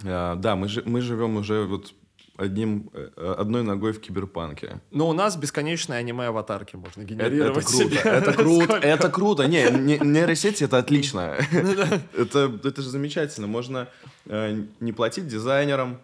да, 0.04 0.56
мы, 0.56 0.68
жи- 0.68 0.84
мы 0.86 1.02
живем 1.02 1.38
уже 1.38 1.66
вот 1.66 1.94
одним, 2.38 2.90
э, 2.94 3.36
одной 3.38 3.64
ногой 3.64 3.92
в 3.94 4.00
киберпанке. 4.02 4.82
Но 4.92 5.08
у 5.10 5.14
нас 5.14 5.36
бесконечные 5.38 6.00
аниме-аватарки 6.00 6.76
можно 6.76 7.02
Это, 7.02 7.10
генерировать 7.14 7.66
это 7.66 7.72
круто, 7.78 8.10
это 8.10 8.34
круто, 8.44 8.74
это 8.76 9.10
круто. 9.10 9.44
Не, 9.48 9.70
не- 9.72 10.00
нейросети 10.00 10.64
это 10.64 10.78
отлично. 10.80 11.36
Это, 12.18 12.60
это 12.64 12.82
же 12.82 12.90
замечательно. 12.90 13.48
Можно 13.48 13.88
э, 14.26 14.64
не 14.80 14.92
платить 14.94 15.28
дизайнерам. 15.28 16.00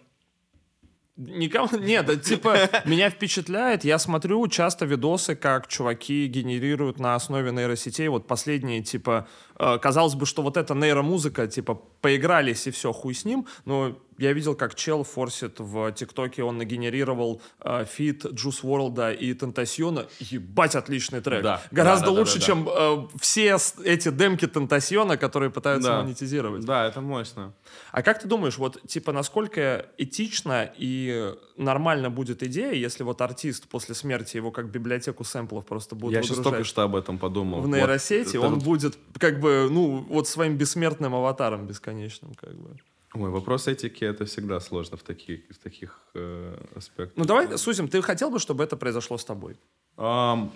Никому, 1.20 1.68
нет, 1.80 2.22
типа, 2.22 2.70
меня 2.86 3.10
впечатляет, 3.10 3.84
я 3.84 3.98
смотрю 3.98 4.48
часто 4.50 4.86
видосы, 4.86 5.36
как 5.36 5.68
чуваки 5.68 6.28
генерируют 6.28 7.00
на 7.00 7.16
основе 7.16 7.52
нейросетей, 7.52 8.08
вот 8.08 8.28
последние, 8.28 8.84
типа, 8.84 9.28
э, 9.58 9.80
казалось 9.80 10.14
бы, 10.14 10.28
что 10.28 10.44
вот 10.44 10.58
эта 10.58 10.76
нейромузыка, 10.76 11.48
типа, 11.48 11.82
поигрались 12.02 12.68
и 12.68 12.72
все, 12.72 12.92
хуй 12.94 13.14
с 13.14 13.26
ним, 13.26 13.48
но 13.66 13.98
я 14.18 14.34
видел, 14.34 14.56
как 14.56 14.74
чел 14.76 15.04
форсит 15.04 15.60
в 15.60 15.92
ТикТоке, 15.92 16.44
он 16.44 16.58
нагенерировал 16.58 17.42
э, 17.62 17.86
фит 17.86 18.26
Juice 18.26 18.64
WRLD 18.64 19.16
и 19.16 19.34
Тентасиона, 19.34 20.08
ебать, 20.20 20.76
отличный 20.76 21.22
трек. 21.22 21.44
Да, 21.44 21.62
Гораздо 21.72 22.08
да, 22.08 22.12
да, 22.14 22.20
лучше, 22.20 22.34
да, 22.36 22.40
да. 22.40 22.46
чем 22.46 22.70
э, 22.70 23.08
все 23.20 23.58
эти 23.84 24.10
демки 24.10 24.48
Тентасиона, 24.48 25.18
которые 25.18 25.52
пытаются 25.52 25.90
Да. 25.90 26.02
монетизировать. 26.04 26.66
Да, 26.66 26.88
это 26.88 27.02
мощно. 27.02 27.54
А 27.92 28.02
как 28.02 28.20
ты 28.20 28.28
думаешь, 28.28 28.58
вот, 28.58 28.82
типа, 28.88 29.12
насколько 29.12 29.86
этично 29.98 30.72
и 30.78 31.34
нормально 31.58 32.10
будет 32.10 32.44
идея, 32.44 32.74
если 32.74 33.04
вот 33.04 33.22
артист 33.22 33.68
после 33.68 33.96
смерти 33.96 34.38
его 34.38 34.52
как 34.52 34.70
библиотеку 34.70 35.24
сэмплов 35.24 35.66
просто 35.66 35.96
будет 35.96 36.14
Я 36.14 36.24
сейчас 36.24 36.38
только 36.38 36.64
что 36.64 36.84
об 36.84 36.96
этом 36.96 37.18
подумал. 37.18 37.60
в 37.62 37.68
Вот 37.68 37.76
нейросети, 37.76 38.38
это 38.38 38.42
он 38.42 38.56
вот- 38.56 38.64
будет 38.64 38.98
как 39.20 39.40
бы, 39.40 39.68
ну, 39.72 40.06
вот 40.10 40.28
своим 40.28 40.58
бессмертным 40.58 41.14
аватаром 41.16 41.68
бесконечным, 41.68 42.34
как 42.36 42.54
бы. 42.56 42.70
Ой, 43.14 43.30
вопрос 43.30 43.68
этики 43.68 44.04
это 44.04 44.26
всегда 44.26 44.60
сложно 44.60 44.98
в 44.98 45.02
таких, 45.04 45.40
в 45.50 45.58
таких 45.58 46.00
э, 46.14 46.56
аспектах. 46.76 47.14
Ну, 47.18 47.26
давай 47.26 47.58
сузим, 47.58 47.88
ты 47.88 48.02
хотел 48.02 48.30
бы, 48.30 48.40
чтобы 48.40 48.64
это 48.64 48.78
произошло 48.78 49.18
с 49.18 49.26
тобой? 49.26 49.56
Ам, 49.98 50.52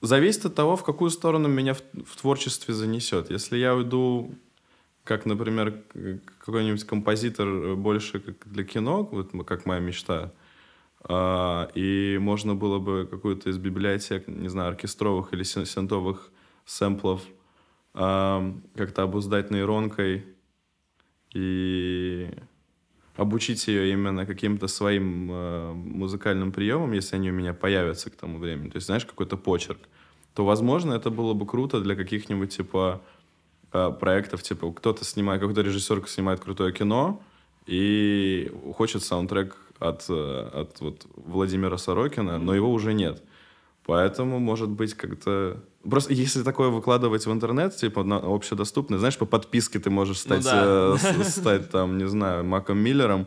зависит 0.00 0.46
от 0.46 0.54
того, 0.54 0.76
в 0.76 0.84
какую 0.84 1.10
сторону 1.10 1.48
меня 1.48 1.74
в, 1.74 1.82
в 2.04 2.16
творчестве 2.20 2.74
занесет. 2.74 3.30
Если 3.30 3.58
я 3.58 3.74
уйду, 3.74 4.30
как, 5.04 5.26
например, 5.26 5.82
какой-нибудь 6.38 6.84
композитор 6.84 7.48
э, 7.48 7.74
больше 7.74 8.20
как 8.20 8.48
для 8.48 8.64
кино, 8.64 9.08
вот 9.10 9.32
как 9.46 9.66
моя 9.66 9.80
мечта, 9.80 10.32
а, 11.04 11.68
и 11.74 12.18
можно 12.20 12.54
было 12.54 12.78
бы 12.78 13.08
какую-то 13.10 13.50
из 13.50 13.58
библиотек, 13.58 14.28
не 14.28 14.48
знаю, 14.48 14.68
оркестровых 14.68 15.32
или 15.32 15.42
син- 15.42 15.66
синтовых 15.66 16.30
сэмплов 16.64 17.22
ам, 17.94 18.62
как-то 18.76 19.02
обуздать 19.02 19.50
нейронкой 19.50 20.24
и 21.34 22.30
обучить 23.16 23.66
ее 23.68 23.92
именно 23.92 24.24
каким-то 24.26 24.68
своим 24.68 25.30
э, 25.30 25.72
музыкальным 25.72 26.52
приемам, 26.52 26.92
если 26.92 27.16
они 27.16 27.30
у 27.30 27.34
меня 27.34 27.52
появятся 27.52 28.10
к 28.10 28.16
тому 28.16 28.38
времени, 28.38 28.70
то 28.70 28.76
есть, 28.76 28.86
знаешь, 28.86 29.04
какой-то 29.04 29.36
почерк, 29.36 29.80
то, 30.34 30.44
возможно, 30.44 30.94
это 30.94 31.10
было 31.10 31.34
бы 31.34 31.46
круто 31.46 31.80
для 31.80 31.94
каких-нибудь, 31.94 32.56
типа, 32.56 33.02
проектов, 33.72 34.42
типа, 34.42 34.72
кто-то 34.72 35.04
снимает, 35.04 35.40
какой-то 35.40 35.62
режиссер 35.62 36.06
снимает 36.08 36.40
крутое 36.40 36.72
кино 36.72 37.22
и 37.66 38.52
хочет 38.76 39.02
саундтрек 39.02 39.56
от, 39.78 40.04
э, 40.08 40.50
от 40.52 40.80
вот 40.80 41.06
Владимира 41.16 41.78
Сорокина, 41.78 42.38
но 42.38 42.54
его 42.54 42.72
уже 42.72 42.92
нет. 42.94 43.22
Поэтому, 43.84 44.38
может 44.38 44.68
быть, 44.68 44.94
как-то... 44.94 45.60
Просто 45.82 46.12
если 46.12 46.42
такое 46.42 46.68
выкладывать 46.68 47.26
в 47.26 47.32
интернет, 47.32 47.74
типа, 47.74 48.04
на 48.04 48.16
общедоступно, 48.16 48.98
знаешь, 48.98 49.18
по 49.18 49.26
подписке 49.26 49.80
ты 49.80 49.90
можешь 49.90 50.18
стать, 50.18 50.44
да. 50.44 50.96
э, 50.96 51.24
стать 51.24 51.70
там, 51.70 51.98
не 51.98 52.06
знаю, 52.06 52.44
Маком 52.44 52.78
Миллером 52.78 53.26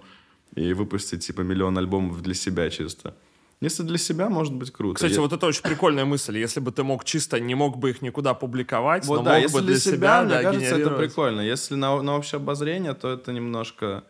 и 0.56 0.74
выпустить, 0.74 1.26
типа, 1.26 1.42
миллион 1.42 1.78
альбомов 1.78 2.22
для 2.22 2.34
себя 2.34 2.70
чисто. 2.70 3.16
Если 3.62 3.84
для 3.84 3.98
себя, 3.98 4.30
может 4.30 4.54
быть, 4.54 4.72
круто. 4.72 4.96
Кстати, 4.96 5.14
Я- 5.14 5.22
вот 5.22 5.32
это 5.34 5.46
очень 5.46 5.64
прикольная 5.64 6.06
мысль. 6.06 6.38
Если 6.38 6.60
бы 6.60 6.72
ты 6.72 6.84
мог 6.84 7.06
чисто, 7.06 7.40
не 7.40 7.56
мог 7.56 7.78
бы 7.78 7.90
их 7.92 8.02
никуда 8.02 8.34
публиковать, 8.34 9.06
Вот 9.06 9.20
но 9.20 9.24
да, 9.24 9.34
мог 9.36 9.42
если 9.44 9.58
бы 9.58 9.62
для 9.66 9.78
себя, 9.80 10.22
мне 10.24 10.34
да, 10.34 10.42
кажется, 10.42 10.76
это 10.78 10.90
прикольно. 10.92 11.42
Если 11.42 11.76
на, 11.76 12.02
на 12.02 12.16
общее 12.18 12.38
обозрение, 12.38 12.94
то 12.94 13.12
это 13.12 13.32
немножко 13.32 14.04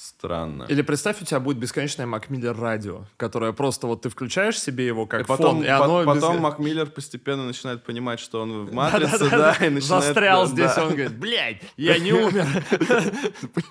странно. 0.00 0.64
Или 0.68 0.82
представь, 0.82 1.20
у 1.20 1.24
тебя 1.24 1.40
будет 1.40 1.58
бесконечное 1.58 2.06
Макмиллер 2.06 2.58
радио, 2.58 3.04
которое 3.16 3.52
просто 3.52 3.86
вот 3.86 4.02
ты 4.02 4.08
включаешь 4.08 4.58
себе 4.58 4.86
его 4.86 5.06
как 5.06 5.22
И 5.22 5.24
потом, 5.24 5.56
фон, 5.56 5.64
и 5.64 5.68
оно... 5.68 6.04
по- 6.04 6.14
без- 6.14 6.22
потом 6.22 6.40
Мак 6.40 6.58
Миллер 6.58 6.86
постепенно 6.86 7.44
начинает 7.44 7.84
понимать, 7.84 8.18
что 8.18 8.40
он 8.42 8.66
в 8.66 8.72
матрице, 8.72 9.28
да, 9.30 9.52
и 9.60 9.68
начинает... 9.68 10.04
Застрял 10.04 10.46
здесь, 10.46 10.76
он 10.78 10.90
говорит, 10.90 11.18
блядь, 11.18 11.60
я 11.76 11.98
не 11.98 12.12
умер. 12.12 12.46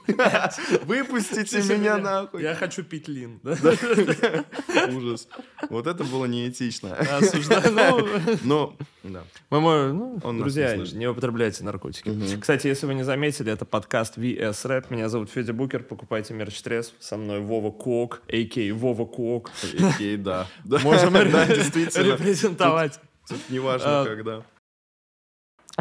Выпустите 0.86 1.64
меня 1.64 1.98
нахуй. 1.98 2.44
Я 2.44 2.54
хочу 2.56 2.84
пить 2.84 3.08
лин. 3.08 3.40
Ужас. 4.96 5.28
Вот 5.70 5.88
это 5.88 6.04
было 6.04 6.26
неэтично. 6.26 6.96
Ну, 8.44 8.76
да. 9.04 9.24
ну, 9.50 10.20
друзья, 10.38 10.76
не 10.76 11.08
употребляйте 11.08 11.64
наркотики. 11.64 12.38
Кстати, 12.40 12.68
если 12.68 12.86
вы 12.86 12.94
не 12.94 13.04
заметили, 13.04 13.52
это 13.52 13.66
подкаст 13.66 14.18
VS 14.18 14.66
Rap. 14.66 14.86
Меня 14.90 15.10
зовут 15.10 15.32
Федя 15.32 15.54
Букер. 15.54 15.84
Покупайте 15.84 16.19
мерч 16.34 16.62
Тресв. 16.62 16.94
Со 17.00 17.18
мной 17.18 17.40
Вова 17.40 17.72
Куок, 17.72 18.22
а.к. 18.28 18.72
Вова 18.74 19.06
Куок. 19.06 19.52
Окей, 19.82 20.18
да. 20.18 20.48
Можем 20.64 21.14
действительно. 21.48 22.14
репрезентовать. 22.14 23.00
Тут 23.28 23.38
неважно, 23.50 24.02
А, 24.02 24.06
когда. 24.06 24.44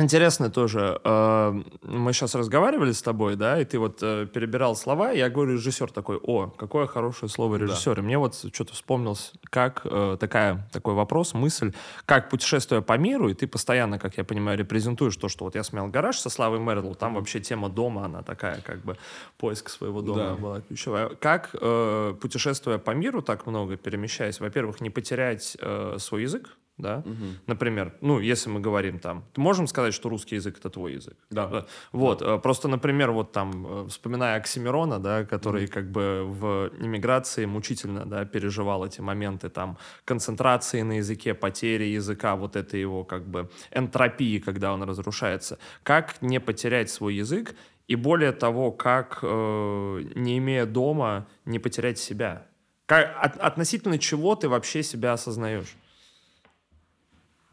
Интересно 0.01 0.49
тоже, 0.49 1.01
э, 1.03 1.63
мы 1.83 2.13
сейчас 2.13 2.35
разговаривали 2.37 2.93
с 2.93 3.03
тобой, 3.03 3.35
да, 3.35 3.61
и 3.61 3.65
ты 3.65 3.79
вот 3.81 3.99
э, 4.01 4.27
перебирал 4.33 4.77
слова, 4.77 5.13
и 5.13 5.19
я 5.19 5.29
говорю, 5.29 5.55
режиссер 5.55 5.91
такой, 5.91 6.19
о, 6.23 6.49
какое 6.51 6.87
хорошее 6.87 7.29
слово 7.29 7.57
режиссер. 7.57 7.99
И 7.99 8.03
мне 8.03 8.17
вот 8.17 8.35
что-то 8.35 8.75
вспомнилось, 8.75 9.33
как 9.45 9.83
э, 9.85 10.17
такая, 10.21 10.69
такой 10.73 10.95
вопрос, 10.95 11.35
мысль, 11.35 11.73
как 12.07 12.31
путешествуя 12.31 12.81
по 12.81 12.97
миру, 12.97 13.29
и 13.29 13.35
ты 13.35 13.49
постоянно, 13.49 13.99
как 13.99 14.17
я 14.19 14.25
понимаю, 14.25 14.57
репрезентуешь 14.57 15.17
то, 15.17 15.29
что 15.29 15.45
вот 15.47 15.57
я 15.57 15.65
смел 15.65 15.89
гараж 15.89 16.19
со 16.19 16.31
Славой 16.31 16.61
Мерлоу, 16.61 16.95
там 16.95 17.15
вообще 17.15 17.41
тема 17.41 17.69
дома, 17.69 18.05
она 18.05 18.23
такая, 18.23 18.61
как 18.61 18.85
бы, 18.85 18.97
поиск 19.37 19.69
своего 19.69 20.01
дома 20.01 20.19
Да. 20.19 20.35
была 20.37 20.61
ключевая. 20.61 21.09
Как, 21.09 21.51
путешествуя 21.51 22.79
по 22.79 22.93
миру 22.93 23.21
так 23.23 23.47
много, 23.47 23.77
перемещаясь, 23.77 24.39
во-первых, 24.39 24.81
не 24.81 24.91
потерять 24.91 25.57
свой 25.99 26.23
язык, 26.23 26.57
да, 26.79 27.03
например, 27.47 27.93
ну, 28.01 28.21
если 28.21 28.51
мы 28.51 28.61
говорим 28.61 28.99
там, 28.99 29.25
можем 29.37 29.67
сказать, 29.67 29.93
что 29.95 30.09
русский 30.09 30.37
язык 30.37 30.59
это 30.59 30.71
твой 30.71 30.95
язык. 30.95 31.17
Да. 31.31 31.67
Вот, 31.93 32.23
э, 32.23 32.39
просто, 32.39 32.69
например, 32.69 33.11
вот 33.11 33.33
там, 33.33 33.67
э, 33.67 33.89
вспоминая 33.89 34.37
Оксимирона, 34.37 34.99
да, 34.99 35.25
который 35.25 35.67
как 35.67 35.91
бы 35.91 36.25
в 36.25 36.71
иммиграции 36.81 37.47
мучительно, 37.47 38.07
да, 38.07 38.25
переживал 38.25 38.85
эти 38.87 39.01
моменты 39.01 39.49
там 39.49 39.77
концентрации 40.05 40.83
на 40.83 40.99
языке, 40.99 41.35
потери 41.35 41.85
языка, 41.85 42.37
вот 42.37 42.57
это 42.57 42.77
его 42.77 43.05
как 43.05 43.27
бы 43.27 43.51
энтропии, 43.73 44.39
когда 44.39 44.73
он 44.73 44.83
разрушается. 44.83 45.59
Как 45.83 46.23
не 46.23 46.41
потерять 46.41 46.91
свой 46.91 47.15
язык 47.17 47.55
и 47.89 47.97
более 47.97 48.33
того, 48.33 48.71
как, 48.71 49.19
э, 49.23 50.03
не 50.15 50.39
имея 50.39 50.67
дома, 50.67 51.27
не 51.45 51.59
потерять 51.59 51.99
себя? 51.99 52.47
Как, 52.87 53.15
от- 53.21 53.37
относительно 53.39 53.99
чего 53.99 54.35
ты 54.35 54.49
вообще 54.49 54.83
себя 54.83 55.13
осознаешь? 55.13 55.77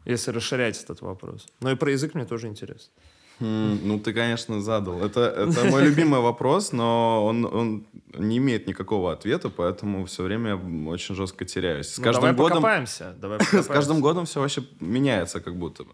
Если 0.06 0.30
расширять 0.30 0.82
этот 0.82 1.02
вопрос. 1.02 1.46
Но 1.60 1.70
и 1.70 1.74
про 1.74 1.90
язык 1.90 2.14
мне 2.14 2.24
тоже 2.24 2.46
интересно. 2.46 2.92
Ну, 3.38 3.98
ты, 3.98 4.14
конечно, 4.14 4.62
задал. 4.62 5.02
Это, 5.02 5.20
это 5.20 5.64
мой 5.64 5.82
любимый 5.84 6.20
вопрос, 6.20 6.72
но 6.72 7.22
он, 7.26 7.44
он 7.44 7.86
не 8.14 8.38
имеет 8.38 8.66
никакого 8.66 9.12
ответа, 9.12 9.50
поэтому 9.50 10.06
все 10.06 10.22
время 10.22 10.56
очень 10.88 11.14
жестко 11.14 11.44
теряюсь. 11.44 11.88
С 11.88 11.98
Ну, 11.98 12.04
каждым 12.04 12.22
давай 12.22 12.36
годом, 12.36 12.56
покопаемся. 12.62 13.14
Давай 13.20 13.38
с 13.40 13.44
покопаемся. 13.44 13.72
каждым 13.72 14.00
годом 14.00 14.24
все 14.24 14.40
вообще 14.40 14.62
меняется 14.80 15.40
как 15.40 15.56
будто 15.58 15.84
бы. 15.84 15.90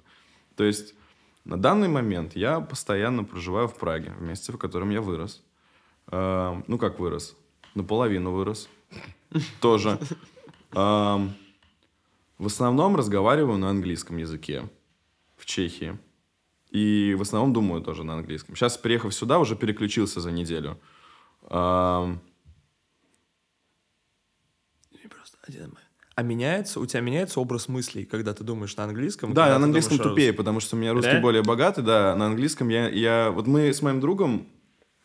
То 0.54 0.62
есть 0.62 0.94
на 1.44 1.56
данный 1.60 1.88
момент 1.88 2.36
я 2.36 2.60
постоянно 2.60 3.24
проживаю 3.24 3.66
в 3.66 3.74
Праге, 3.76 4.12
в 4.16 4.22
месте, 4.22 4.52
в 4.52 4.58
котором 4.58 4.90
я 4.90 5.00
вырос. 5.00 5.42
Эм, 6.12 6.64
ну, 6.68 6.78
как 6.78 7.00
вырос? 7.00 7.34
Наполовину 7.74 8.30
вырос. 8.30 8.68
Тоже. 9.60 9.98
В 12.38 12.46
основном 12.46 12.96
разговариваю 12.96 13.58
на 13.58 13.70
английском 13.70 14.16
языке 14.16 14.68
в 15.36 15.46
Чехии. 15.46 15.98
И 16.70 17.14
в 17.18 17.22
основном 17.22 17.52
думаю 17.52 17.82
тоже 17.82 18.02
на 18.02 18.14
английском. 18.14 18.56
Сейчас, 18.56 18.78
приехав 18.78 19.14
сюда, 19.14 19.38
уже 19.38 19.56
переключился 19.56 20.20
за 20.20 20.32
неделю. 20.32 20.80
А 26.14 26.22
меняется, 26.22 26.78
у 26.78 26.86
тебя 26.86 27.00
меняется 27.00 27.40
образ 27.40 27.68
мыслей, 27.68 28.04
когда 28.04 28.34
ты 28.34 28.44
думаешь 28.44 28.76
на 28.76 28.84
английском? 28.84 29.32
Да, 29.32 29.58
на 29.58 29.64
английском 29.64 29.96
думаешь 29.96 30.12
тупее, 30.12 30.32
потому 30.32 30.60
что 30.60 30.76
у 30.76 30.78
меня 30.78 30.92
русский 30.92 31.08
Реально? 31.08 31.22
более 31.22 31.42
богатый, 31.42 31.82
да. 31.82 32.14
На 32.14 32.26
английском 32.26 32.68
я, 32.68 32.88
я... 32.88 33.30
Вот 33.30 33.46
мы 33.46 33.72
с 33.72 33.80
моим 33.80 33.98
другом 34.00 34.46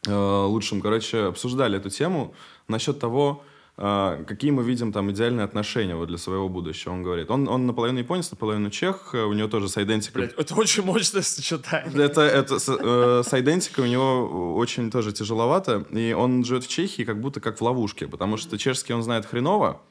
э, 0.05 0.13
лучшим, 0.13 0.81
короче, 0.81 1.25
обсуждали 1.25 1.77
эту 1.77 1.89
тему 1.89 2.33
насчет 2.67 2.99
того, 2.99 3.43
какие 3.77 4.49
мы 4.49 4.63
видим 4.63 4.91
там 4.91 5.11
идеальные 5.11 5.43
отношения 5.43 5.95
вот 5.95 6.07
для 6.07 6.17
своего 6.17 6.49
будущего. 6.49 6.93
Он 6.93 7.03
говорит, 7.03 7.29
он, 7.29 7.47
он 7.47 7.67
наполовину 7.67 7.99
японец, 7.99 8.31
наполовину 8.31 8.71
чех, 8.71 9.11
э, 9.13 9.23
у 9.23 9.33
него 9.33 9.47
тоже 9.47 9.69
с 9.69 9.77
идентикой. 9.77 10.23
Блядь, 10.23 10.33
это 10.37 10.55
очень 10.55 10.83
мощное 10.83 11.21
сочетание. 11.21 12.05
Это, 12.05 12.21
это 12.21 12.57
с, 12.57 12.67
э, 12.69 13.21
с 13.23 13.39
идентикой 13.39 13.85
у 13.85 13.87
него 13.87 14.55
очень 14.55 14.89
тоже 14.89 15.11
тяжеловато, 15.11 15.85
и 15.91 16.13
он 16.13 16.43
живет 16.43 16.63
в 16.63 16.67
Чехии 16.67 17.03
как 17.03 17.21
будто 17.21 17.39
как 17.39 17.59
в 17.59 17.61
ловушке, 17.61 18.07
потому 18.07 18.37
что 18.37 18.57
чешский 18.57 18.93
он 18.93 19.03
знает 19.03 19.27
хреново, 19.27 19.81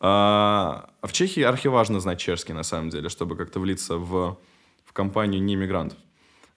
а 0.00 0.88
а 1.02 1.06
в 1.06 1.12
Чехии 1.12 1.42
архиважно 1.42 2.00
знать 2.00 2.18
чешский 2.18 2.52
на 2.52 2.62
самом 2.62 2.90
деле, 2.90 3.08
чтобы 3.08 3.36
как-то 3.36 3.60
влиться 3.60 3.96
в, 3.96 4.38
в 4.84 4.92
компанию 4.92 5.42
не 5.42 5.54
иммигрантов. 5.54 5.98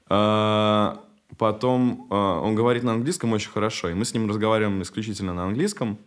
А, 0.08 1.02
потом 1.38 2.08
а, 2.10 2.42
он 2.42 2.56
говорит 2.56 2.84
на 2.84 2.94
английском 2.94 3.32
очень 3.32 3.52
хорошо, 3.52 3.90
и 3.90 3.94
мы 3.94 4.04
с 4.04 4.14
ним 4.14 4.30
разговариваем 4.30 4.82
исключительно 4.82 5.34
на 5.34 5.46
английском. 5.46 5.98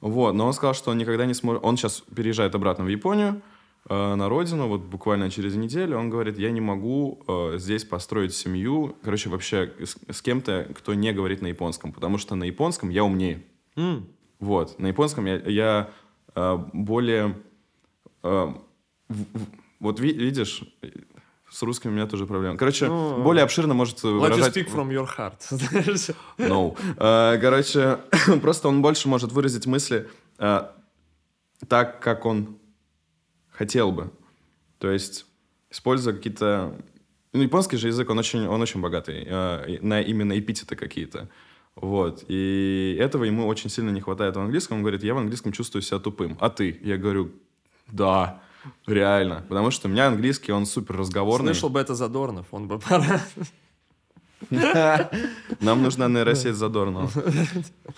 Вот, 0.00 0.32
но 0.34 0.46
он 0.46 0.52
сказал, 0.52 0.74
что 0.74 0.90
он 0.90 0.98
никогда 0.98 1.26
не 1.26 1.34
сможет... 1.34 1.64
Он 1.64 1.76
сейчас 1.76 2.02
переезжает 2.14 2.54
обратно 2.54 2.84
в 2.84 2.88
Японию, 2.88 3.42
э, 3.88 4.14
на 4.14 4.28
родину, 4.28 4.68
вот 4.68 4.82
буквально 4.82 5.30
через 5.30 5.56
неделю. 5.56 5.98
Он 5.98 6.08
говорит, 6.10 6.38
я 6.38 6.50
не 6.50 6.60
могу 6.60 7.20
э, 7.26 7.54
здесь 7.58 7.84
построить 7.84 8.32
семью, 8.34 8.96
короче, 9.02 9.28
вообще 9.28 9.72
с, 9.82 9.96
с 10.10 10.22
кем-то, 10.22 10.68
кто 10.74 10.94
не 10.94 11.12
говорит 11.12 11.42
на 11.42 11.48
японском, 11.48 11.92
потому 11.92 12.18
что 12.18 12.36
на 12.36 12.44
японском 12.44 12.90
я 12.90 13.02
умнее. 13.04 13.42
М. 13.76 14.06
Вот, 14.38 14.78
на 14.78 14.86
японском 14.86 15.26
я, 15.26 15.36
я 15.46 15.90
э, 16.36 16.58
более... 16.72 17.36
э, 18.22 18.52
в- 19.08 19.38
в- 19.38 19.46
вот 19.80 20.00
ви- 20.00 20.12
видишь, 20.12 20.62
с 21.50 21.62
русским 21.62 21.90
у 21.90 21.92
меня 21.94 22.06
тоже 22.06 22.26
проблема. 22.26 22.56
Короче, 22.56 22.86
Ну, 22.86 23.22
более 23.22 23.42
обширно 23.44 23.74
может 23.74 23.98
Let 24.04 24.10
you 24.10 24.20
выражать... 24.20 24.56
speak 24.56 24.70
from 24.72 24.90
your 24.90 25.08
heart. 25.16 26.14
No. 26.38 26.76
Э, 26.98 27.38
Короче, 27.40 27.98
просто 28.42 28.68
он 28.68 28.82
больше 28.82 29.08
может 29.08 29.32
выразить 29.32 29.66
мысли 29.66 30.08
э, 30.38 30.68
так, 31.68 32.00
как 32.00 32.26
он 32.26 32.58
хотел 33.50 33.92
бы. 33.92 34.10
То 34.78 34.90
есть, 34.90 35.26
используя 35.70 36.14
какие-то... 36.14 36.74
Ну, 37.32 37.42
японский 37.42 37.76
же 37.76 37.88
язык, 37.88 38.08
он 38.10 38.18
очень, 38.18 38.46
он 38.46 38.60
очень 38.62 38.80
богатый 38.80 39.24
э, 39.26 39.78
на 39.82 40.00
именно 40.00 40.38
эпитеты 40.38 40.76
какие-то. 40.76 41.28
Вот. 41.74 42.24
И 42.28 42.96
этого 43.00 43.24
ему 43.24 43.46
очень 43.46 43.70
сильно 43.70 43.90
не 43.90 44.00
хватает 44.00 44.36
в 44.36 44.40
английском. 44.40 44.78
Он 44.78 44.82
говорит, 44.82 45.02
я 45.04 45.14
в 45.14 45.18
английском 45.18 45.52
чувствую 45.52 45.82
себя 45.82 45.98
тупым. 45.98 46.36
А 46.40 46.50
ты? 46.50 46.78
Я 46.82 46.96
говорю, 46.96 47.30
да, 47.92 48.40
реально. 48.86 49.44
Потому 49.48 49.70
что 49.70 49.88
у 49.88 49.90
меня 49.90 50.08
английский, 50.08 50.52
он 50.52 50.66
супер 50.66 50.96
разговорный. 50.96 51.54
Слышал 51.54 51.70
бы 51.70 51.80
это 51.80 51.94
Задорнов, 51.94 52.46
он 52.50 52.68
бы 52.68 52.78
пора. 52.78 53.20
Нам 55.60 55.82
нужна 55.82 56.08
нейросеть 56.08 56.54
Задорнова. 56.54 57.10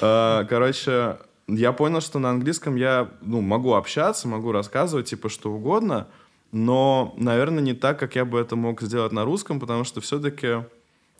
Э, 0.00 0.44
Короче, 0.48 1.18
я 1.46 1.72
понял, 1.72 2.00
что 2.00 2.18
на 2.18 2.30
английском 2.30 2.76
я 2.76 3.10
ну, 3.20 3.40
могу 3.40 3.74
общаться, 3.74 4.26
могу 4.28 4.52
рассказывать, 4.52 5.10
типа, 5.10 5.28
что 5.28 5.52
угодно, 5.52 6.08
но, 6.52 7.14
наверное, 7.16 7.62
не 7.62 7.74
так, 7.74 7.98
как 7.98 8.16
я 8.16 8.24
бы 8.24 8.38
это 8.38 8.56
мог 8.56 8.80
сделать 8.80 9.12
на 9.12 9.24
русском, 9.24 9.60
потому 9.60 9.84
что 9.84 10.00
все-таки 10.00 10.64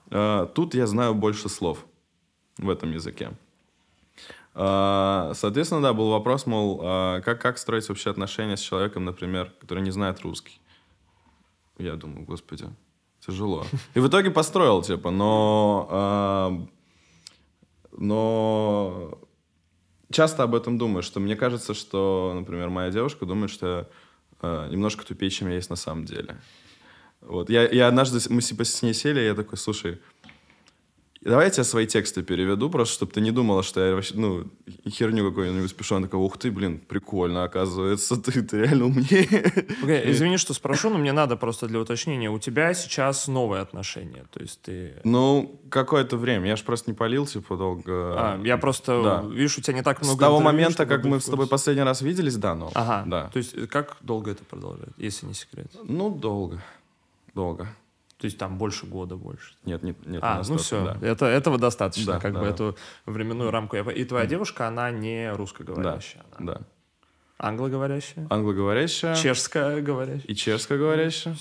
тут 0.08 0.74
я 0.74 0.86
знаю 0.86 1.14
больше 1.14 1.48
слов 1.48 1.84
в 2.58 2.68
этом 2.68 2.90
языке. 2.92 3.30
Э, 4.54 5.32
Соответственно, 5.34 5.82
да, 5.82 5.92
был 5.92 6.10
вопрос, 6.10 6.46
мол, 6.46 6.80
э, 6.82 7.22
как, 7.24 7.40
как 7.40 7.58
строить 7.58 7.88
вообще 7.88 8.10
отношения 8.10 8.56
с 8.56 8.60
человеком, 8.60 9.04
например, 9.04 9.52
который 9.60 9.82
не 9.82 9.90
знает 9.90 10.20
русский? 10.20 10.60
Я 11.78 11.96
думаю, 11.96 12.24
господи, 12.24 12.66
тяжело. 13.26 13.64
И 13.94 14.00
в 14.00 14.08
итоге 14.08 14.30
построил, 14.30 14.82
типа, 14.82 15.10
но... 15.10 15.88
а, 15.90 16.66
но 17.96 19.18
часто 20.10 20.42
об 20.42 20.54
этом 20.54 20.78
думаю, 20.78 21.02
что 21.02 21.20
мне 21.20 21.36
кажется, 21.36 21.74
что, 21.74 22.32
например, 22.34 22.68
моя 22.68 22.90
девушка 22.90 23.26
думает, 23.26 23.50
что 23.50 23.66
я 23.66 23.86
а, 24.40 24.68
немножко 24.68 25.04
тупее, 25.04 25.30
чем 25.30 25.48
я 25.48 25.54
есть 25.54 25.70
на 25.70 25.76
самом 25.76 26.04
деле. 26.04 26.40
Вот. 27.20 27.50
Я, 27.50 27.68
я 27.68 27.88
однажды, 27.88 28.18
мы 28.32 28.42
типа 28.42 28.64
с 28.64 28.82
ней 28.82 28.94
сели, 28.94 29.20
и 29.20 29.24
я 29.24 29.34
такой, 29.34 29.58
слушай, 29.58 30.00
давай 31.22 31.46
я 31.46 31.50
тебе 31.50 31.64
свои 31.64 31.86
тексты 31.86 32.22
переведу, 32.22 32.70
просто 32.70 32.94
чтобы 32.94 33.12
ты 33.12 33.20
не 33.20 33.30
думала, 33.30 33.62
что 33.62 33.80
я 33.80 33.94
вообще, 33.94 34.14
ну, 34.16 34.46
херню 34.88 35.28
какую-нибудь 35.28 35.74
пишу. 35.74 35.96
Она 35.96 36.06
такая, 36.06 36.20
ух 36.20 36.38
ты, 36.38 36.50
блин, 36.50 36.78
прикольно, 36.78 37.44
оказывается, 37.44 38.16
ты, 38.22 38.42
ты 38.42 38.58
реально 38.58 38.86
умнее. 38.86 39.52
Окей, 39.82 40.10
извини, 40.10 40.38
что 40.38 40.54
спрошу, 40.54 40.90
но 40.90 40.98
мне 40.98 41.12
надо 41.12 41.36
просто 41.36 41.66
для 41.66 41.80
уточнения. 41.80 42.30
У 42.30 42.38
тебя 42.38 42.72
сейчас 42.74 43.28
новые 43.28 43.62
отношения, 43.62 44.24
то 44.30 44.40
есть 44.40 44.62
ты... 44.62 44.94
Ну, 45.04 45.60
какое-то 45.68 46.16
время. 46.16 46.48
Я 46.48 46.56
же 46.56 46.64
просто 46.64 46.90
не 46.90 46.96
полил, 46.96 47.26
типа, 47.26 47.56
долго. 47.56 47.82
А, 47.86 48.40
я 48.42 48.56
просто, 48.56 49.02
да. 49.02 49.24
видишь, 49.28 49.58
у 49.58 49.60
тебя 49.60 49.74
не 49.74 49.82
так 49.82 50.00
много 50.00 50.16
С 50.16 50.18
того 50.18 50.40
момента, 50.40 50.86
как 50.86 51.04
мы 51.04 51.20
с 51.20 51.24
тобой 51.26 51.46
последний 51.46 51.82
раз 51.82 52.00
виделись, 52.00 52.36
да, 52.36 52.54
ну. 52.54 52.70
Ага, 52.74 53.04
Да. 53.06 53.30
то 53.32 53.36
есть 53.38 53.68
как 53.68 53.96
долго 54.00 54.30
это 54.30 54.44
продолжает, 54.44 54.92
если 54.96 55.26
не 55.26 55.34
секрет? 55.34 55.70
Ну, 55.84 56.10
долго. 56.10 56.62
Долго. 57.34 57.68
То 58.20 58.26
есть 58.26 58.36
там 58.36 58.58
больше 58.58 58.84
года, 58.86 59.16
больше. 59.16 59.54
Нет, 59.64 59.82
нет, 59.82 59.96
нет. 60.06 60.20
А, 60.22 60.42
ну 60.46 60.58
все, 60.58 60.84
да. 60.84 61.06
это, 61.06 61.24
этого 61.24 61.56
достаточно, 61.58 62.12
Да, 62.14 62.20
как 62.20 62.34
да, 62.34 62.40
бы 62.40 62.44
да. 62.46 62.50
эту 62.52 62.76
временную 63.06 63.50
рамку. 63.50 63.76
я 63.76 63.82
И 63.92 64.04
твоя 64.04 64.26
девушка, 64.26 64.68
она 64.68 64.90
не 64.90 65.32
русскоговорящая, 65.32 66.22
она 66.38 66.52
Да. 66.52 66.60
англоговорящая, 67.38 68.26
Англоговорящая 68.28 69.14
чешская 69.14 69.80
говорящая. 69.80 70.26
и 70.26 70.34
чешскоговорящая. 70.34 71.34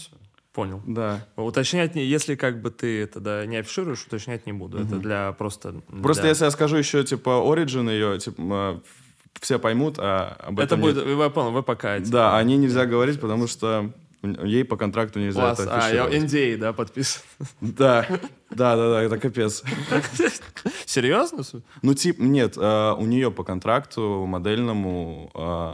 Понял. 0.53 0.81
Да. 0.87 1.25
Уточнять, 1.35 1.95
не, 1.95 2.03
если 2.05 2.35
как 2.35 2.61
бы 2.61 2.71
ты 2.71 3.01
это 3.03 3.19
да, 3.19 3.45
не 3.45 3.57
афишируешь, 3.57 4.03
уточнять 4.05 4.45
не 4.45 4.53
буду. 4.53 4.79
Это 4.79 4.95
для 4.97 5.31
просто... 5.33 5.81
Просто 6.01 6.23
для- 6.23 6.29
если 6.31 6.45
я 6.45 6.51
скажу 6.51 6.77
еще, 6.77 7.03
типа, 7.03 7.29
origin 7.45 7.89
ее, 7.89 8.17
типа, 8.19 8.41
м, 8.41 8.83
все 9.39 9.59
поймут, 9.59 9.97
а 9.99 10.35
об 10.39 10.55
Это 10.59 10.75
этом 10.75 10.81
будет, 10.81 11.05
не- 11.05 11.13
вы 11.13 11.29
понял, 11.29 11.51
вы 11.51 11.61
пока... 11.61 11.99
типа, 11.99 12.11
Да, 12.11 12.37
о 12.37 12.43
ней 12.43 12.57
нельзя 12.57 12.85
говорить, 12.87 13.19
потому 13.21 13.47
что 13.47 13.91
ей 14.21 14.65
по 14.65 14.75
контракту 14.77 15.19
нельзя 15.19 15.41
Класс. 15.41 15.59
это 15.59 15.85
А, 15.85 15.89
я. 15.89 16.07
NDA, 16.07 16.57
да, 16.57 16.73
подписан. 16.73 17.21
Да, 17.61 18.05
да, 18.49 18.75
да, 18.75 18.89
да, 18.89 19.01
это 19.01 19.17
капец. 19.17 19.63
Серьезно? 20.85 21.43
Ну, 21.81 21.93
типа, 21.93 22.21
нет, 22.21 22.57
э, 22.57 22.93
у 22.97 23.05
нее 23.05 23.31
по 23.31 23.43
контракту 23.43 24.25
модельному, 24.25 25.31
э, 25.33 25.73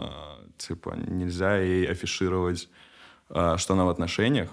типа, 0.57 0.95
нельзя 0.95 1.57
ей 1.57 1.87
афишировать, 1.87 2.69
э, 3.29 3.55
что 3.57 3.73
она 3.73 3.85
в 3.85 3.89
отношениях, 3.89 4.49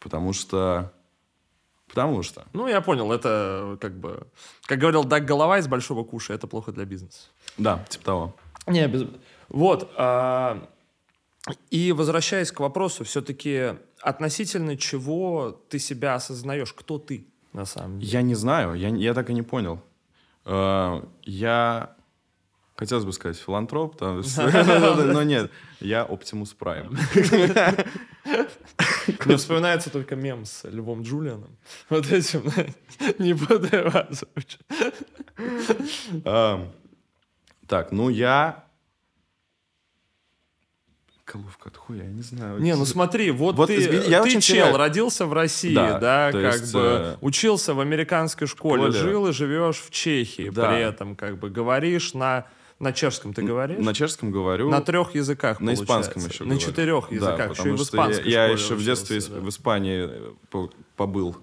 потому 0.00 0.32
что... 0.32 0.92
Потому 1.88 2.22
что... 2.22 2.44
Ну, 2.52 2.66
я 2.66 2.80
понял, 2.80 3.12
это 3.12 3.78
как 3.80 3.96
бы... 3.98 4.26
Как 4.66 4.78
говорил 4.78 5.04
Даг 5.04 5.24
Голова 5.24 5.58
из 5.58 5.68
Большого 5.68 6.04
Куша, 6.04 6.34
это 6.34 6.46
плохо 6.46 6.72
для 6.72 6.84
бизнеса. 6.84 7.28
Да, 7.58 7.84
типа 7.88 8.04
того. 8.04 8.36
Не, 8.66 8.86
без... 8.88 9.04
Вот. 9.48 9.90
а, 9.96 10.68
И 11.70 11.92
возвращаясь 11.92 12.50
к 12.50 12.60
вопросу, 12.60 13.04
все-таки 13.04 13.74
относительно 14.00 14.76
чего 14.76 15.60
ты 15.68 15.78
себя 15.78 16.14
осознаешь, 16.14 16.72
кто 16.72 16.98
ты 16.98 17.26
на 17.52 17.64
самом 17.64 18.00
деле? 18.00 18.12
Я 18.12 18.22
не 18.22 18.34
знаю, 18.34 18.74
я, 18.74 18.88
я 18.88 19.14
так 19.14 19.30
и 19.30 19.34
не 19.34 19.42
понял. 19.42 19.80
Э, 20.44 21.02
Я... 21.22 21.92
Хотелось 22.76 23.06
бы 23.06 23.12
сказать 23.14 23.38
филантроп, 23.38 23.98
но 24.02 25.22
нет, 25.22 25.50
я 25.80 26.04
Оптимус 26.04 26.52
Прайм. 26.52 26.98
Мне 29.24 29.36
вспоминается 29.36 29.88
только 29.88 30.14
мем 30.14 30.44
с 30.44 30.68
Львом 30.68 31.02
Джулианом. 31.02 31.56
Вот 31.88 32.12
этим, 32.12 32.52
не 33.18 33.32
буду 33.32 33.68
озвучивать. 33.72 34.58
Эм, 36.24 36.72
Так, 37.66 37.92
ну 37.92 38.10
я... 38.10 38.65
Головка 41.32 41.68
от 41.70 41.76
хуя, 41.76 42.04
я 42.04 42.10
не 42.10 42.22
знаю. 42.22 42.60
Не, 42.60 42.76
ну 42.76 42.84
смотри, 42.84 43.30
вот, 43.32 43.56
Вот 43.56 43.66
ты, 43.66 43.76
изме- 43.78 44.08
я 44.08 44.20
ты 44.22 44.28
очень 44.28 44.40
чел, 44.40 44.54
теряю. 44.66 44.76
родился 44.76 45.26
в 45.26 45.32
России, 45.32 45.74
Да, 45.74 45.98
да, 45.98 46.30
как 46.32 46.54
есть, 46.60 46.72
бы 46.72 46.80
э, 46.80 47.16
учился 47.20 47.74
в 47.74 47.80
американской 47.80 48.46
школе, 48.46 48.92
школе. 48.92 48.98
жил 49.10 49.26
и 49.26 49.32
живешь 49.32 49.78
в 49.78 49.90
Чехии, 49.90 50.50
Да. 50.50 50.68
при 50.70 50.82
этом 50.82 51.16
как 51.16 51.38
бы 51.38 51.50
говоришь 51.50 52.14
на 52.14 52.46
на 52.78 52.92
чешском 52.92 53.32
ты 53.32 53.40
говоришь? 53.42 53.78
На 53.82 53.94
чешском 53.94 54.30
говорю. 54.30 54.68
На 54.68 54.82
трех 54.82 55.14
языках, 55.14 55.60
На 55.60 55.72
испанском 55.72 56.20
получается. 56.20 56.34
еще 56.34 56.44
На 56.44 56.50
говорю. 56.50 56.66
четырех 56.66 57.08
Да, 57.08 57.14
языках, 57.14 57.50
еще 57.52 57.68
и 57.70 57.72
потому 57.76 57.76
в 57.76 57.86
что 57.86 58.28
я- 58.28 58.44
я, 58.46 58.52
еще 58.52 58.74
в 58.74 58.84
детстве 58.84 59.20
да. 59.20 59.40
в 59.40 59.48
Испании 59.48 60.06
э, 60.08 60.32
по- 60.50 60.70
побыл. 60.94 61.36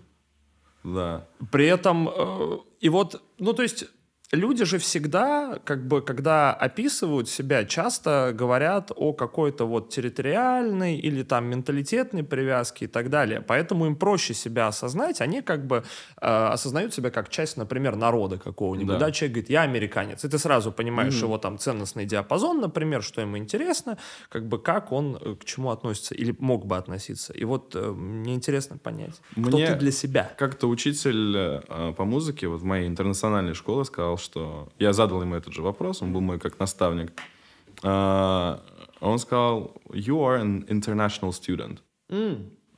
Да. 0.83 1.25
При 1.51 1.65
этом, 1.65 2.07
э, 2.07 2.57
и 2.81 2.89
вот, 2.89 3.21
ну, 3.39 3.53
то 3.53 3.63
есть, 3.63 3.85
люди 4.33 4.65
же 4.65 4.77
всегда, 4.79 5.59
как 5.63 5.87
бы, 5.87 6.01
когда 6.01 6.53
описывают 6.53 7.29
себя, 7.29 7.65
часто 7.65 8.31
говорят 8.33 8.91
о 8.95 9.13
какой-то 9.13 9.65
вот 9.65 9.89
территориальной 9.89 10.97
или 10.97 11.23
там 11.23 11.45
менталитетной 11.45 12.23
привязке 12.23 12.85
и 12.85 12.87
так 12.87 13.09
далее. 13.09 13.41
Поэтому 13.41 13.85
им 13.85 13.95
проще 13.95 14.33
себя 14.33 14.67
осознать. 14.67 15.21
Они 15.21 15.41
как 15.41 15.65
бы 15.65 15.83
э, 16.21 16.25
осознают 16.27 16.93
себя 16.93 17.11
как 17.11 17.29
часть, 17.29 17.57
например, 17.57 17.95
народа 17.95 18.37
какого-нибудь. 18.37 18.97
Да. 18.99 19.05
Да. 19.05 19.11
человек 19.11 19.33
говорит, 19.33 19.49
я 19.49 19.61
американец. 19.61 20.25
И 20.25 20.29
ты 20.29 20.37
сразу 20.39 20.71
понимаешь 20.71 21.21
его 21.21 21.37
там 21.37 21.57
ценностный 21.57 22.05
диапазон, 22.05 22.59
например, 22.59 23.03
что 23.03 23.21
ему 23.21 23.37
интересно, 23.37 23.97
как 24.29 24.47
бы 24.47 24.59
как 24.59 24.91
он 24.91 25.17
э, 25.21 25.35
к 25.35 25.45
чему 25.45 25.69
относится 25.69 26.15
или 26.15 26.35
мог 26.39 26.65
бы 26.65 26.77
относиться. 26.77 27.33
И 27.33 27.45
вот 27.45 27.75
э, 27.75 27.91
мне 27.91 28.33
интересно 28.33 28.77
понять, 28.77 29.21
кто 29.31 29.57
Мне- 29.57 29.67
ты 29.67 29.75
для 29.75 29.91
себя. 29.91 30.31
Как-то 30.37 30.67
учитель 30.67 31.35
э, 31.35 31.93
по 31.95 32.05
музыке 32.05 32.47
вот 32.47 32.61
в 32.61 32.65
моей 32.65 32.87
интернациональной 32.87 33.53
школе 33.53 33.85
сказал, 33.85 34.17
что... 34.23 34.69
Я 34.79 34.93
задал 34.93 35.21
ему 35.21 35.36
этот 35.36 35.53
же 35.53 35.62
вопрос, 35.62 36.01
он 36.01 36.13
был 36.13 36.21
мой 36.21 36.39
как 36.39 36.59
наставник. 36.59 37.12
А, 37.83 38.63
Он 38.99 39.19
сказал, 39.19 39.75
you 39.89 40.17
are 40.21 40.41
an 40.41 40.65
international 40.67 41.31
student. 41.31 41.79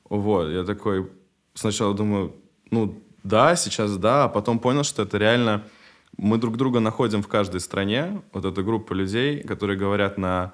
Вот, 0.09 0.49
я 0.49 0.63
такой 0.63 1.07
сначала 1.53 1.93
думаю, 1.93 2.33
ну 2.71 3.01
да, 3.23 3.55
сейчас 3.55 3.97
да, 3.97 4.25
а 4.25 4.29
потом 4.29 4.59
понял, 4.59 4.83
что 4.83 5.03
это 5.03 5.17
реально... 5.17 5.63
Мы 6.17 6.37
друг 6.37 6.55
друга 6.55 6.79
находим 6.79 7.21
в 7.21 7.27
каждой 7.27 7.59
стране, 7.59 8.21
вот 8.31 8.45
эта 8.45 8.63
группа 8.63 8.93
людей, 8.93 9.43
которые 9.43 9.77
говорят 9.77 10.17
на 10.17 10.53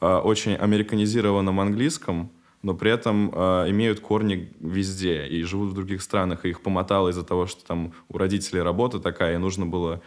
э, 0.00 0.06
очень 0.06 0.54
американизированном 0.54 1.58
английском, 1.58 2.30
но 2.62 2.74
при 2.74 2.92
этом 2.92 3.32
э, 3.34 3.70
имеют 3.70 3.98
корни 3.98 4.52
везде 4.60 5.26
и 5.26 5.42
живут 5.42 5.70
в 5.70 5.74
других 5.74 6.00
странах, 6.02 6.44
и 6.44 6.50
их 6.50 6.60
помотало 6.60 7.08
из-за 7.08 7.24
того, 7.24 7.46
что 7.46 7.66
там 7.66 7.92
у 8.08 8.18
родителей 8.18 8.62
работа 8.62 9.00
такая, 9.00 9.34
и 9.34 9.38
нужно 9.38 9.66
было 9.66 10.00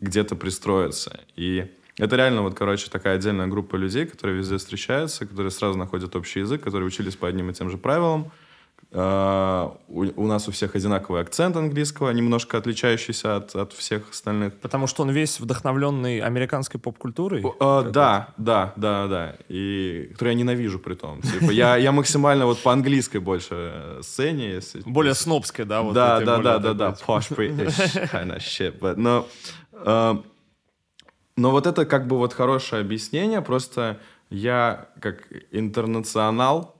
где-то 0.00 0.36
пристроиться. 0.36 1.20
И 1.36 1.66
это 1.98 2.16
реально 2.16 2.42
вот, 2.42 2.54
короче, 2.54 2.90
такая 2.90 3.16
отдельная 3.16 3.46
группа 3.46 3.76
людей, 3.76 4.06
которые 4.06 4.38
везде 4.38 4.56
встречаются, 4.56 5.26
которые 5.26 5.50
сразу 5.50 5.78
находят 5.78 6.16
общий 6.16 6.40
язык, 6.40 6.62
которые 6.62 6.86
учились 6.86 7.16
по 7.16 7.28
одним 7.28 7.50
и 7.50 7.54
тем 7.54 7.70
же 7.70 7.78
правилам. 7.78 8.32
А, 8.98 9.76
У, 9.88 10.06
у 10.16 10.26
нас 10.26 10.48
у 10.48 10.52
всех 10.52 10.74
одинаковый 10.74 11.20
акцент 11.20 11.54
английского, 11.56 12.10
немножко 12.12 12.56
отличающийся 12.56 13.36
от, 13.36 13.54
от 13.54 13.74
всех 13.74 14.10
остальных. 14.10 14.54
Потому 14.54 14.86
что 14.86 15.02
он 15.02 15.10
весь 15.10 15.38
вдохновленный 15.38 16.20
американской 16.20 16.80
поп-культурой. 16.80 17.44
А, 17.60 17.82
да, 17.82 18.28
да, 18.38 18.72
да, 18.76 19.06
да. 19.06 19.36
И 19.48 20.08
который 20.12 20.30
я 20.30 20.34
ненавижу 20.34 20.78
при 20.78 20.94
том. 20.94 21.20
Типа, 21.20 21.50
я, 21.50 21.76
я 21.76 21.92
максимально 21.92 22.46
вот 22.46 22.62
по 22.62 22.72
английской 22.72 23.18
больше 23.18 23.54
э, 23.54 24.00
сцене. 24.02 24.52
Если, 24.52 24.80
Более 24.86 25.14
снобской, 25.14 25.66
да? 25.66 25.82
Вот 25.82 25.92
да, 25.92 26.20
да, 26.20 26.38
да, 26.38 26.58
да, 26.58 26.72
да, 26.72 26.96
posh 27.06 27.36
British 27.36 28.10
kind 28.12 28.34
of 28.34 28.38
shit. 28.38 28.78
But, 28.78 28.96
но, 28.96 29.28
э, 29.72 30.14
но 31.36 31.50
вот 31.50 31.66
это 31.66 31.84
как 31.84 32.06
бы 32.06 32.16
вот 32.16 32.32
хорошее 32.32 32.80
объяснение, 32.80 33.42
просто 33.42 34.00
я 34.30 34.88
как 35.00 35.28
интернационал 35.50 36.75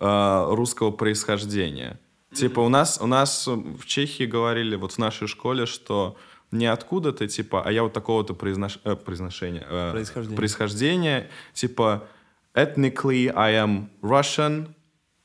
э, 0.00 0.46
русского 0.54 0.90
происхождения. 0.90 2.00
Типа 2.32 2.60
у 2.60 2.68
нас, 2.68 2.98
у 3.00 3.06
нас 3.06 3.46
в 3.46 3.84
Чехии 3.86 4.24
говорили 4.24 4.76
вот 4.76 4.92
в 4.92 4.98
нашей 4.98 5.26
школе, 5.28 5.66
что 5.66 6.16
не 6.52 6.66
откуда 6.66 7.12
ты, 7.12 7.28
типа, 7.28 7.62
а 7.64 7.72
я 7.72 7.82
вот 7.82 7.92
такого-то 7.92 8.34
произнош... 8.34 8.78
э, 8.84 8.96
произношения. 8.96 9.66
э, 9.68 9.90
Происхождения. 9.92 10.36
происхождения. 10.36 11.30
Типа, 11.54 12.08
ethnically 12.54 13.32
I 13.34 13.54
am 13.54 13.88
Russian, 14.02 14.68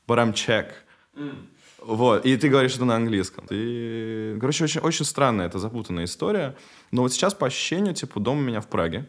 but 0.06 0.18
I'm 0.18 0.32
Czech. 0.32 0.72
Вот, 1.80 2.26
и 2.26 2.36
ты 2.36 2.48
говоришь 2.48 2.74
это 2.74 2.84
на 2.84 2.96
английском. 2.96 3.46
Ты... 3.46 4.36
Короче, 4.40 4.64
очень, 4.64 4.80
очень 4.80 5.04
странная, 5.04 5.46
это 5.46 5.58
запутанная 5.60 6.04
история. 6.04 6.56
Но 6.90 7.02
вот 7.02 7.12
сейчас 7.12 7.34
по 7.34 7.46
ощущению, 7.46 7.94
типа, 7.94 8.18
дом 8.18 8.38
у 8.38 8.42
меня 8.42 8.60
в 8.60 8.66
Праге, 8.66 9.06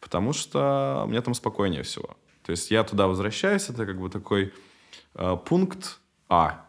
потому 0.00 0.32
что 0.32 1.04
мне 1.08 1.20
там 1.20 1.34
спокойнее 1.34 1.82
всего. 1.84 2.16
То 2.44 2.50
есть 2.50 2.70
я 2.72 2.82
туда 2.82 3.06
возвращаюсь, 3.06 3.68
это 3.68 3.86
как 3.86 4.00
бы 4.00 4.10
такой 4.10 4.52
пункт 5.14 6.00
А. 6.28 6.66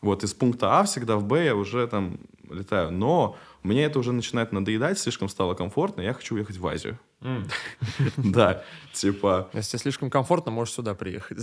Вот 0.00 0.22
из 0.22 0.34
пункта 0.34 0.80
А 0.80 0.84
всегда 0.84 1.16
в 1.16 1.24
Б 1.24 1.44
я 1.44 1.56
уже 1.56 1.86
там 1.86 2.18
летаю. 2.50 2.90
Но 2.90 3.36
мне 3.62 3.84
это 3.84 3.98
уже 3.98 4.12
начинает 4.12 4.52
надоедать, 4.52 4.98
слишком 4.98 5.28
стало 5.28 5.54
комфортно, 5.54 6.02
я 6.02 6.12
хочу 6.12 6.34
уехать 6.34 6.58
в 6.58 6.66
Азию. 6.66 6.98
Да, 8.16 8.62
типа... 8.92 9.48
Если 9.54 9.70
тебе 9.70 9.78
слишком 9.80 10.10
комфортно, 10.10 10.52
можешь 10.52 10.74
сюда 10.74 10.94
приехать. 10.94 11.38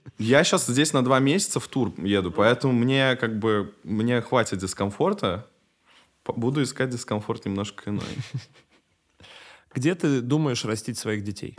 Я 0.18 0.42
сейчас 0.44 0.66
здесь 0.66 0.92
на 0.92 1.04
два 1.04 1.18
месяца 1.18 1.60
в 1.60 1.68
тур 1.68 1.92
еду, 1.98 2.30
поэтому 2.30 2.72
мне 2.72 3.16
как 3.16 3.38
бы 3.38 3.74
мне 3.84 4.22
хватит 4.22 4.58
дискомфорта. 4.58 5.46
Буду 6.24 6.62
искать 6.62 6.90
дискомфорт 6.90 7.44
немножко 7.44 7.90
иной. 7.90 8.04
Где 9.74 9.94
ты 9.94 10.22
думаешь 10.22 10.64
растить 10.64 10.98
своих 10.98 11.22
детей? 11.22 11.56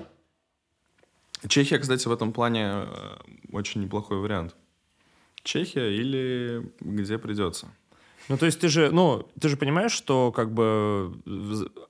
Чехия, 1.47 1.77
кстати, 1.79 2.07
в 2.07 2.11
этом 2.11 2.31
плане 2.33 2.63
э, 2.63 2.85
очень 3.51 3.81
неплохой 3.81 4.17
вариант. 4.17 4.55
Чехия 5.43 5.89
или 5.95 6.71
где 6.81 7.17
придется. 7.17 7.67
Ну, 8.29 8.37
то 8.37 8.45
есть 8.45 8.59
ты 8.59 8.67
же, 8.67 8.91
ну, 8.91 9.25
ты 9.39 9.47
же 9.47 9.55
понимаешь, 9.55 9.93
что 9.93 10.33
как 10.33 10.51
бы 10.53 11.13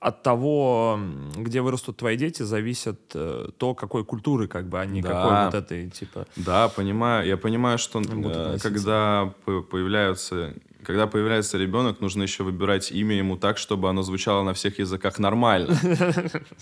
от 0.00 0.22
того, 0.22 1.00
где 1.36 1.60
вырастут 1.62 1.96
твои 1.96 2.16
дети, 2.16 2.44
зависит 2.44 3.00
э, 3.14 3.48
то, 3.56 3.74
какой 3.74 4.04
культуры, 4.04 4.46
как 4.46 4.68
бы, 4.68 4.78
а 4.80 4.86
не 4.86 5.02
Да. 5.02 5.08
какой 5.08 5.44
вот 5.46 5.54
этой, 5.54 5.90
типа... 5.90 6.26
Да, 6.36 6.68
понимаю. 6.68 7.26
Я 7.26 7.36
понимаю, 7.36 7.78
что 7.78 8.00
э, 8.00 8.58
когда 8.62 9.34
по- 9.44 9.62
появляются, 9.62 10.54
когда 10.82 11.06
появляется 11.06 11.58
ребенок, 11.58 12.00
нужно 12.00 12.22
еще 12.22 12.44
выбирать 12.44 12.92
имя 12.92 13.16
ему 13.16 13.36
так, 13.36 13.58
чтобы 13.58 13.88
оно 13.88 14.02
звучало 14.02 14.42
на 14.42 14.54
всех 14.54 14.78
языках 14.78 15.18
нормально, 15.18 15.76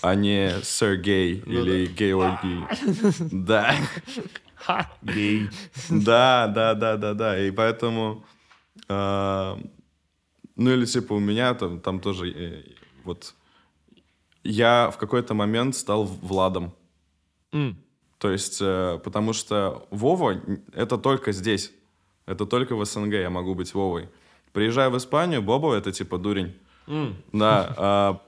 а 0.00 0.14
не 0.14 0.54
Сергей 0.62 1.42
Ну 1.46 1.52
или 1.52 1.86
Георгий. 1.86 2.64
Да. 3.30 3.74
Гей. 5.02 5.48
Да, 5.88 6.48
да, 6.48 6.74
да, 6.74 6.96
да, 6.96 7.14
да. 7.14 7.38
И 7.46 7.50
поэтому... 7.50 8.24
э, 8.88 9.56
ну, 10.56 10.70
или 10.70 10.84
типа 10.86 11.12
у 11.12 11.20
меня 11.20 11.54
там, 11.54 11.80
там 11.80 12.00
тоже... 12.00 12.32
э, 12.32 12.62
вот... 13.04 13.34
Я 14.42 14.90
в 14.90 14.96
какой-то 14.96 15.34
момент 15.34 15.76
стал 15.76 16.04
Владом. 16.04 16.72
То 18.18 18.30
есть, 18.30 18.58
э, 18.60 18.98
потому 19.04 19.32
что 19.32 19.86
Вова 19.90 20.40
это 20.72 20.98
только 20.98 21.32
здесь. 21.32 21.72
Это 22.26 22.44
только 22.44 22.74
в 22.74 22.84
СНГ 22.84 23.14
я 23.14 23.30
могу 23.30 23.54
быть 23.54 23.72
Вовой. 23.74 24.08
Приезжаю 24.52 24.90
в 24.90 24.96
Испанию, 24.96 25.42
Боба 25.42 25.74
это 25.74 25.92
типа 25.92 26.18
дурень. 26.18 26.54
М. 26.86 27.16
Да, 27.32 27.74
а, 27.76 28.20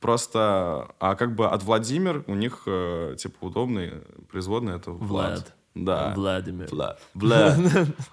просто... 0.00 0.88
А 1.00 1.14
как 1.16 1.34
бы 1.34 1.46
от 1.48 1.62
Владимир 1.62 2.24
у 2.26 2.34
них 2.34 2.62
э, 2.66 3.16
типа 3.18 3.46
удобный 3.46 3.92
производный 4.30 4.76
это 4.76 4.92
Влад. 4.92 5.08
Влад. 5.08 5.52
Да. 5.74 6.12
Владимир. 6.16 6.68
Влад. 6.70 7.00
Влад. 7.14 7.58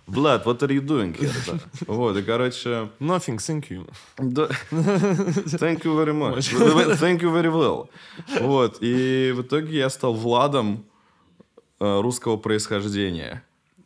Влад, 0.07 0.45
what 0.45 0.59
are 0.59 0.69
you 0.69 0.81
doing 0.81 1.17
here? 1.17 1.61
Вот, 1.87 2.17
и 2.17 2.23
короче... 2.23 2.89
Nothing, 2.99 3.37
thank 3.37 3.69
you. 3.69 3.89
Да. 4.17 4.49
Thank 4.71 5.83
you 5.83 5.95
very 5.95 6.13
much. 6.13 6.51
Thank 6.99 7.21
you 7.21 7.31
very 7.31 7.51
well. 7.51 7.89
Вот. 8.41 8.77
И 8.81 9.31
в 9.35 9.41
итоге 9.43 9.77
я 9.77 9.89
стал 9.89 10.13
Владом 10.13 10.85
э, 11.79 12.01
русского 12.01 12.37
происхождения. 12.37 13.43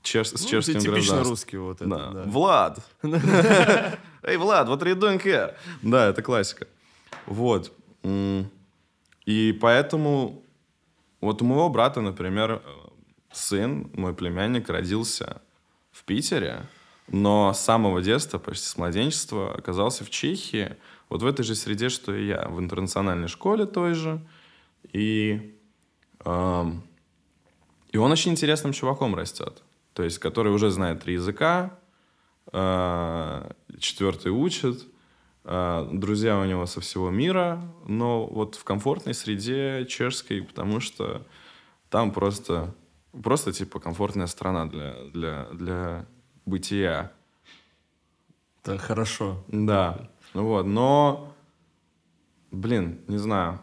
Чеш- 0.07 0.37
с 0.37 0.43
Ну, 0.43 0.49
чешским 0.49 0.79
типично 0.79 1.23
русский 1.23 1.57
вот 1.57 1.81
это, 1.81 1.89
Да. 1.89 2.11
да. 2.11 2.23
Влад. 2.23 2.79
Эй, 4.23 4.37
Влад, 4.37 4.69
what 4.69 4.79
are 4.79 4.93
you 4.93 4.95
doing 4.99 5.21
here? 5.21 5.53
Да, 5.81 6.07
это 6.07 6.21
классика. 6.21 6.67
Вот. 7.25 7.73
И 9.25 9.57
поэтому 9.61 10.41
вот 11.19 11.41
у 11.41 11.45
моего 11.45 11.67
брата, 11.69 11.99
например, 11.99 12.51
э, 12.51 12.59
сын, 13.33 13.89
мой 13.93 14.13
племянник, 14.13 14.69
родился 14.69 15.41
в 15.91 16.03
Питере, 16.05 16.65
но 17.09 17.51
с 17.53 17.59
самого 17.59 18.01
детства, 18.01 18.37
почти 18.39 18.65
с 18.65 18.77
младенчества, 18.77 19.53
оказался 19.53 20.05
в 20.05 20.09
Чехии, 20.09 20.77
вот 21.09 21.21
в 21.21 21.25
этой 21.25 21.43
же 21.43 21.55
среде, 21.55 21.89
что 21.89 22.13
и 22.15 22.27
я, 22.27 22.47
в 22.47 22.59
интернациональной 22.59 23.27
школе 23.27 23.65
той 23.65 23.93
же. 23.93 24.21
И, 24.93 25.53
эм, 26.23 26.83
и 27.91 27.97
он 27.97 28.11
очень 28.11 28.31
интересным 28.31 28.71
чуваком 28.73 29.15
растет. 29.15 29.63
То 29.97 30.03
есть, 30.03 30.19
который 30.19 30.53
уже 30.53 30.69
знает 30.69 31.01
три 31.01 31.15
языка, 31.15 31.79
э, 32.53 33.51
четвертый 33.79 34.31
учит, 34.31 34.85
э, 35.43 35.89
друзья 35.91 36.37
у 36.37 36.45
него 36.45 36.67
со 36.67 36.81
всего 36.81 37.09
мира, 37.09 37.59
но 37.87 38.27
вот 38.27 38.53
в 38.53 38.63
комфортной 38.63 39.15
среде 39.15 39.87
чешской, 39.87 40.43
потому 40.43 40.81
что 40.81 41.25
Там 41.89 42.11
просто, 42.11 42.75
просто 43.23 43.51
типа 43.51 43.79
комфортная 43.79 44.27
страна 44.27 44.67
для, 44.67 44.93
для, 45.13 45.47
для 45.53 46.05
бытия. 46.45 47.11
Это 48.61 48.77
хорошо. 48.77 49.43
Да. 49.47 50.09
Вот, 50.35 50.67
но, 50.67 51.33
блин, 52.51 52.99
не 53.07 53.17
знаю. 53.17 53.61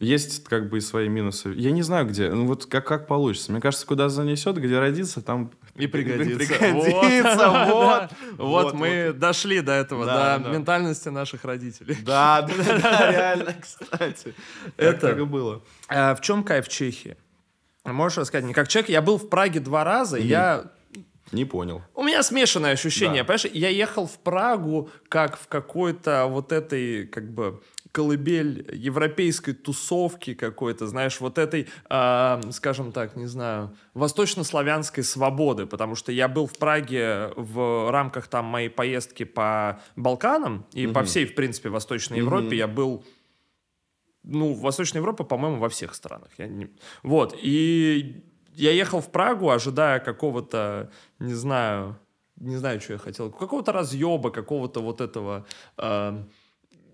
Есть 0.00 0.44
как 0.44 0.70
бы 0.70 0.78
и 0.78 0.80
свои 0.80 1.08
минусы. 1.08 1.52
Я 1.54 1.70
не 1.72 1.82
знаю, 1.82 2.06
где. 2.06 2.30
Ну 2.30 2.46
вот 2.46 2.64
как, 2.66 2.86
как 2.86 3.06
получится. 3.06 3.52
Мне 3.52 3.60
кажется, 3.60 3.86
куда 3.86 4.08
занесет, 4.08 4.56
где 4.56 4.78
родиться, 4.78 5.20
там 5.20 5.52
И 5.76 5.86
пригодится. 5.86 6.36
пригодится, 6.38 7.48
Вот, 7.50 8.10
вот. 8.38 8.38
Вот 8.38 8.74
мы 8.74 9.12
дошли 9.12 9.60
до 9.60 9.72
этого, 9.72 10.06
до 10.06 10.42
ментальности 10.50 11.10
наших 11.10 11.44
родителей. 11.44 11.96
Да, 12.02 12.42
да, 12.42 13.10
реально, 13.12 13.54
кстати. 13.60 14.34
Это- 14.78 15.08
Так 15.08 15.18
и 15.18 15.24
было. 15.24 15.62
А 15.88 16.14
в 16.14 16.22
чем 16.22 16.44
кайф 16.44 16.66
Чехии? 16.68 17.16
Можешь 17.84 18.18
рассказать 18.18 18.44
мне, 18.44 18.54
как 18.54 18.68
человек? 18.68 18.88
Я 18.90 19.02
был 19.02 19.18
в 19.18 19.28
Праге 19.28 19.60
два 19.60 19.84
раза, 19.84 20.16
и 20.16 20.26
я 20.26 20.64
Не 21.32 21.44
понял. 21.44 21.82
У 21.94 22.02
меня 22.02 22.22
смешанное 22.24 22.72
ощущение, 22.72 23.22
Да. 23.22 23.26
понимаешь? 23.26 23.44
Я 23.54 23.68
ехал 23.68 24.06
в 24.08 24.18
Прагу 24.18 24.90
как 25.08 25.36
в 25.38 25.46
какой-то 25.46 26.26
вот 26.26 26.50
этой, 26.52 27.06
как 27.06 27.30
бы, 27.32 27.60
колыбель 27.92 28.68
европейской 28.72 29.52
тусовки 29.52 30.34
какой-то, 30.34 30.86
знаешь, 30.86 31.20
вот 31.20 31.38
этой, 31.38 31.68
а, 31.88 32.40
скажем 32.50 32.92
так, 32.92 33.16
не 33.16 33.26
знаю, 33.26 33.76
восточнославянской 33.94 35.02
свободы, 35.04 35.66
потому 35.66 35.94
что 35.94 36.12
я 36.12 36.28
был 36.28 36.46
в 36.46 36.56
Праге 36.58 37.32
в 37.36 37.90
рамках 37.90 38.28
там 38.28 38.44
моей 38.44 38.68
поездки 38.68 39.24
по 39.24 39.80
Балканам 39.96 40.66
и 40.72 40.86
по 40.86 41.02
всей, 41.04 41.26
в 41.26 41.34
принципе, 41.34 41.68
Восточной 41.68 42.18
Европе. 42.18 42.56
Я 42.56 42.68
был 42.68 43.04
ну, 44.22 44.52
Восточная 44.54 45.00
Европа, 45.00 45.24
по-моему, 45.24 45.58
во 45.58 45.68
всех 45.68 45.94
странах. 45.94 46.28
Я 46.38 46.46
не- 46.46 46.68
Вот, 47.02 47.34
и 47.40 48.22
я 48.54 48.70
ехал 48.72 49.00
в 49.00 49.10
Прагу, 49.10 49.50
ожидая 49.50 49.98
какого-то, 49.98 50.90
не 51.18 51.32
знаю, 51.34 51.98
не 52.36 52.56
знаю, 52.56 52.80
что 52.80 52.92
я 52.94 52.98
хотел, 52.98 53.30
какого-то 53.30 53.72
разъеба, 53.72 54.30
какого-то 54.30 54.80
вот 54.80 55.00
этого 55.00 55.46
э, 55.78 56.24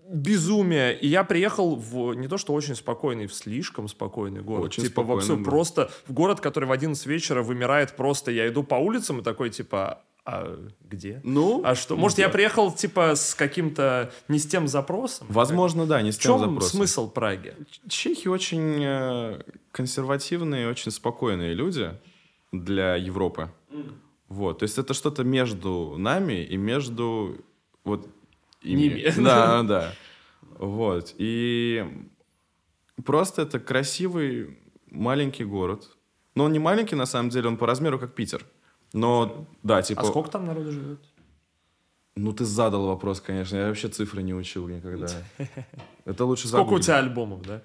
безумия. 0.09 0.91
И 0.91 1.07
я 1.07 1.23
приехал 1.23 1.75
в 1.75 2.13
не 2.13 2.27
то 2.27 2.37
что 2.37 2.53
очень 2.53 2.75
спокойный, 2.75 3.27
в 3.27 3.33
слишком 3.33 3.87
спокойный 3.87 4.41
город. 4.41 4.65
Очень 4.65 4.83
типа, 4.83 5.01
спокойный, 5.01 5.23
всё 5.23 5.35
да. 5.37 5.43
просто 5.43 5.91
в 6.07 6.13
город, 6.13 6.39
который 6.39 6.65
в 6.65 6.71
11 6.71 7.05
вечера 7.05 7.43
вымирает 7.43 7.95
просто. 7.95 8.31
Я 8.31 8.47
иду 8.47 8.63
по 8.63 8.75
улицам 8.75 9.19
и 9.19 9.23
такой, 9.23 9.49
типа, 9.49 10.01
а 10.25 10.59
где? 10.81 11.21
Ну, 11.23 11.61
А 11.63 11.73
что? 11.75 11.95
Может, 11.95 12.17
я 12.17 12.27
да. 12.27 12.33
приехал, 12.33 12.71
типа, 12.71 13.15
с 13.15 13.33
каким-то 13.33 14.11
не 14.27 14.39
с 14.39 14.45
тем 14.45 14.67
запросом? 14.67 15.27
Возможно, 15.29 15.85
да, 15.85 16.01
не 16.01 16.11
с 16.11 16.17
В 16.17 16.21
тем 16.21 16.33
чем 16.33 16.49
запросом. 16.49 16.69
смысл 16.69 17.09
Праги? 17.09 17.53
Чехи 17.87 18.27
очень 18.27 18.83
э, 18.83 19.41
консервативные, 19.71 20.69
очень 20.69 20.91
спокойные 20.91 21.53
люди 21.53 21.91
для 22.51 22.95
Европы. 22.95 23.49
Вот, 24.27 24.59
то 24.59 24.63
есть 24.63 24.77
это 24.77 24.93
что-то 24.93 25.23
между 25.23 25.95
нами 25.97 26.43
и 26.43 26.57
между 26.57 27.37
вот 27.85 28.09
ими. 28.67 28.81
Ними. 28.81 29.13
Да, 29.23 29.63
да. 29.63 29.93
Вот. 30.59 31.13
И 31.17 31.85
просто 33.05 33.43
это 33.43 33.59
красивый 33.59 34.57
маленький 34.91 35.45
город. 35.45 35.97
Но 36.35 36.45
он 36.45 36.51
не 36.51 36.59
маленький, 36.59 36.95
на 36.95 37.05
самом 37.05 37.29
деле, 37.29 37.47
он 37.47 37.57
по 37.57 37.65
размеру 37.65 37.99
как 37.99 38.13
Питер. 38.13 38.45
Но, 38.93 39.47
да, 39.63 39.81
типа... 39.81 40.01
А 40.01 40.05
сколько 40.05 40.29
там 40.29 40.45
народу 40.45 40.71
живет? 40.71 40.99
Ну, 42.15 42.33
ты 42.33 42.45
задал 42.45 42.87
вопрос, 42.87 43.21
конечно. 43.21 43.57
Я 43.57 43.67
вообще 43.67 43.89
цифры 43.89 44.23
не 44.23 44.33
учил 44.33 44.67
никогда. 44.67 45.07
Это 46.05 46.25
лучше 46.25 46.47
Сколько 46.47 46.61
у 46.61 46.63
загуглить. 46.63 46.85
тебя 46.85 46.97
альбомов, 46.97 47.41
да? 47.43 47.61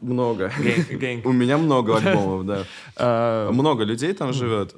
Много. 0.00 0.50
У 1.24 1.32
меня 1.32 1.58
много 1.58 1.98
альбомов, 1.98 2.46
да. 2.46 2.64
А, 2.96 3.50
Много 3.52 3.84
людей 3.84 4.14
там 4.14 4.32
живет. 4.32 4.74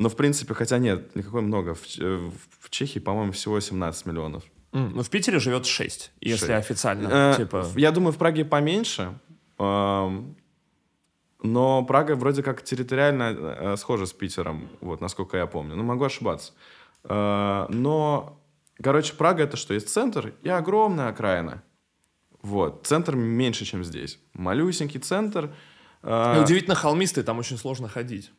Но, 0.00 0.08
в 0.08 0.16
принципе, 0.16 0.54
хотя 0.54 0.78
нет, 0.78 1.14
никакой 1.14 1.42
много. 1.42 1.74
В 1.74 1.82
э, 1.98 2.30
В 2.60 2.70
Чехии, 2.70 3.00
по-моему, 3.00 3.32
всего 3.32 3.60
17 3.60 4.06
миллионов. 4.06 4.42
м, 4.72 4.92
Ну, 4.94 5.02
в 5.02 5.10
Питере 5.10 5.38
живет 5.40 5.66
6, 5.66 6.10
если 6.22 6.46
Шесть. 6.46 6.50
официально. 6.70 7.08
Э, 7.12 7.34
Типа... 7.36 7.66
Я 7.76 7.90
думаю, 7.90 8.12
в 8.12 8.16
Праге 8.16 8.44
поменьше. 8.44 9.12
Но 11.42 11.84
Прага 11.84 12.14
вроде 12.16 12.42
как 12.42 12.62
территориально 12.62 13.36
э, 13.72 13.76
схожа 13.76 14.04
с 14.06 14.12
Питером, 14.12 14.68
вот, 14.80 15.00
насколько 15.00 15.36
я 15.38 15.46
помню. 15.46 15.74
Ну, 15.76 15.82
могу 15.82 16.04
ошибаться. 16.04 16.52
Э, 17.04 17.66
Но, 17.70 18.38
короче, 18.82 19.14
Прага— 19.14 19.42
это 19.44 19.56
что? 19.56 19.74
Есть 19.74 19.88
центр 19.88 20.32
и 20.42 20.48
огромная 20.50 21.08
окраина. 21.08 21.62
Вот. 22.42 22.86
Центр 22.86 23.16
меньше, 23.16 23.64
чем 23.64 23.84
здесь. 23.84 24.18
Малюсенький 24.34 25.00
центр. 25.00 25.50
э, 26.02 26.36
И 26.38 26.42
удивительно 26.42 26.74
холмистый, 26.74 27.22
там 27.22 27.38
очень 27.38 27.56
сложно 27.58 27.88
ходить. 27.88 28.32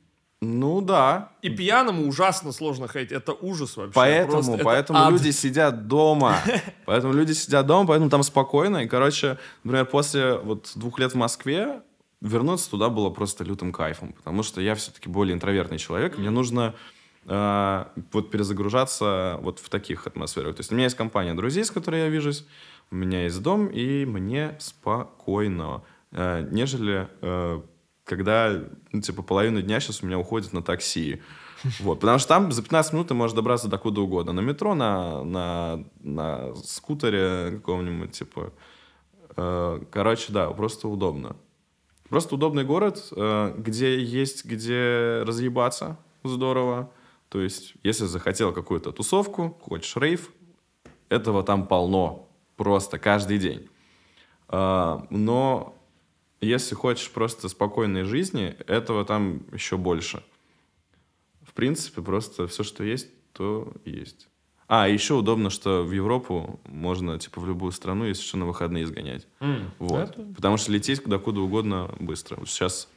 Ну, 0.43 0.81
да. 0.81 1.29
И 1.43 1.49
пьяному 1.49 2.07
ужасно 2.07 2.51
сложно 2.51 2.87
ходить. 2.87 3.11
Это 3.11 3.33
ужас 3.33 3.77
вообще. 3.77 3.93
Поэтому, 3.93 4.31
Просто 4.31 4.53
это 4.53 4.63
поэтому 4.63 4.99
ад. 4.99 5.11
люди 5.11 5.29
сидят 5.29 5.87
дома. 5.87 6.35
Поэтому 6.85 7.13
люди 7.13 7.33
сидят 7.33 7.67
дома, 7.67 7.87
поэтому 7.87 8.09
там 8.09 8.23
спокойно. 8.23 8.77
И, 8.77 8.87
короче, 8.87 9.37
например, 9.63 9.85
после 9.85 10.37
вот 10.37 10.71
двух 10.75 10.97
лет 10.97 11.11
в 11.11 11.15
Москве 11.15 11.81
вернуться 12.21 12.71
туда 12.71 12.89
было 12.89 13.11
просто 13.11 13.43
лютым 13.43 13.71
кайфом. 13.71 14.13
Потому 14.13 14.41
что 14.41 14.61
я 14.61 14.73
все-таки 14.73 15.09
более 15.09 15.35
интровертный 15.35 15.77
человек. 15.77 16.17
Мне 16.17 16.31
нужно 16.31 16.73
э, 17.27 17.85
вот 18.11 18.31
перезагружаться 18.31 19.37
вот 19.43 19.59
в 19.59 19.69
таких 19.69 20.07
атмосферах. 20.07 20.55
То 20.55 20.61
есть 20.61 20.71
у 20.71 20.75
меня 20.75 20.85
есть 20.85 20.97
компания 20.97 21.35
друзей, 21.35 21.63
с 21.63 21.69
которой 21.69 22.01
я 22.01 22.09
вижусь. 22.09 22.47
У 22.89 22.95
меня 22.95 23.23
есть 23.23 23.41
дом, 23.43 23.67
и 23.67 24.05
мне 24.05 24.55
спокойно. 24.59 25.83
Э, 26.11 26.47
нежели 26.49 27.07
э, 27.21 27.61
когда, 28.03 28.61
ну, 28.91 29.01
типа, 29.01 29.21
половину 29.21 29.61
дня 29.61 29.79
сейчас 29.79 30.03
у 30.03 30.05
меня 30.05 30.17
уходит 30.19 30.53
на 30.53 30.61
такси. 30.61 31.21
Вот, 31.79 31.99
потому 31.99 32.17
что 32.17 32.27
там 32.27 32.51
за 32.51 32.63
15 32.63 32.93
минут 32.93 33.09
ты 33.09 33.13
можешь 33.13 33.35
добраться 33.35 33.67
до 33.67 33.77
куда 33.77 34.01
угодно. 34.01 34.33
На 34.33 34.39
метро, 34.39 34.73
на, 34.73 35.23
на, 35.23 35.85
на 35.99 36.55
скутере 36.55 37.51
каком-нибудь, 37.57 38.13
типа. 38.13 38.51
Э, 39.37 39.79
короче, 39.91 40.33
да, 40.33 40.49
просто 40.49 40.87
удобно. 40.87 41.35
Просто 42.09 42.33
удобный 42.33 42.63
город, 42.63 43.07
э, 43.15 43.53
где 43.59 44.01
есть 44.01 44.43
где 44.43 45.21
разъебаться 45.23 45.99
здорово. 46.23 46.91
То 47.29 47.39
есть, 47.39 47.75
если 47.83 48.05
захотел 48.05 48.53
какую-то 48.53 48.91
тусовку, 48.91 49.57
хочешь 49.61 49.95
рейв, 49.97 50.31
этого 51.09 51.43
там 51.43 51.67
полно. 51.67 52.27
Просто 52.57 52.97
каждый 52.99 53.37
день. 53.37 53.69
А, 54.47 55.05
Но 55.09 55.80
если 56.41 56.75
хочешь 56.75 57.09
просто 57.11 57.49
спокойной 57.49 58.03
жизни, 58.03 58.55
этого 58.67 59.05
там 59.05 59.43
еще 59.53 59.77
больше. 59.77 60.23
В 61.43 61.53
принципе, 61.53 62.01
просто 62.01 62.47
все, 62.47 62.63
что 62.63 62.83
есть, 62.83 63.07
то 63.33 63.71
есть. 63.85 64.27
А, 64.67 64.87
еще 64.87 65.15
удобно, 65.15 65.49
что 65.49 65.83
в 65.83 65.91
Европу 65.91 66.59
можно, 66.65 67.19
типа, 67.19 67.41
в 67.41 67.47
любую 67.47 67.71
страну, 67.73 68.05
если 68.05 68.23
что, 68.23 68.37
на 68.37 68.45
выходные 68.45 68.87
сгонять. 68.87 69.27
М, 69.41 69.69
Вот. 69.79 70.11
это- 70.11 70.21
Потому 70.35 70.55
что 70.57 70.71
лететь 70.71 71.03
куда 71.03 71.17
куда 71.17 71.41
угодно 71.41 71.93
быстро. 71.99 72.37
Вот 72.37 72.47
сейчас 72.49 72.87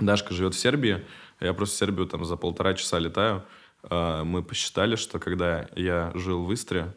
Дашка 0.00 0.34
живет 0.34 0.54
в 0.54 0.58
Сербии, 0.58 1.04
я 1.40 1.54
просто 1.54 1.76
в 1.76 1.78
Сербию 1.78 2.06
там 2.06 2.24
за 2.24 2.36
полтора 2.36 2.74
часа 2.74 2.98
летаю. 2.98 3.44
А, 3.84 4.24
Мы 4.24 4.42
посчитали, 4.42 4.96
что 4.96 5.18
когда 5.20 5.68
я 5.76 6.10
жил 6.14 6.44
в 6.44 6.52
Истре, 6.52 6.92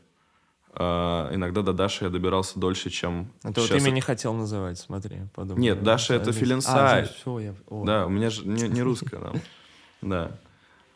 иногда 0.78 1.62
до 1.62 1.74
Даши 1.74 2.06
я 2.06 2.10
добирался 2.10 2.60
дольше, 2.60 2.90
чем 2.90 3.32
Это 3.44 3.62
вот 3.62 3.70
щас 3.70 3.82
имя 3.82 3.92
не 3.92 4.02
хотел 4.02 4.34
называть, 4.34 4.78
смотри, 4.78 5.18
подумай. 5.34 5.62
Нет, 5.62 5.84
Даша 5.84 6.14
это 6.14 6.30
А, 6.30 6.34
Филинсай. 6.34 7.06
все, 7.06 7.40
я... 7.40 7.56
о. 7.68 7.84
Да, 7.84 8.06
у 8.06 8.10
меня 8.10 8.30
же 8.30 8.48
не, 8.48 8.68
не 8.68 8.82
русская 8.82 9.20
там. 9.20 9.36
Да. 10.02 10.32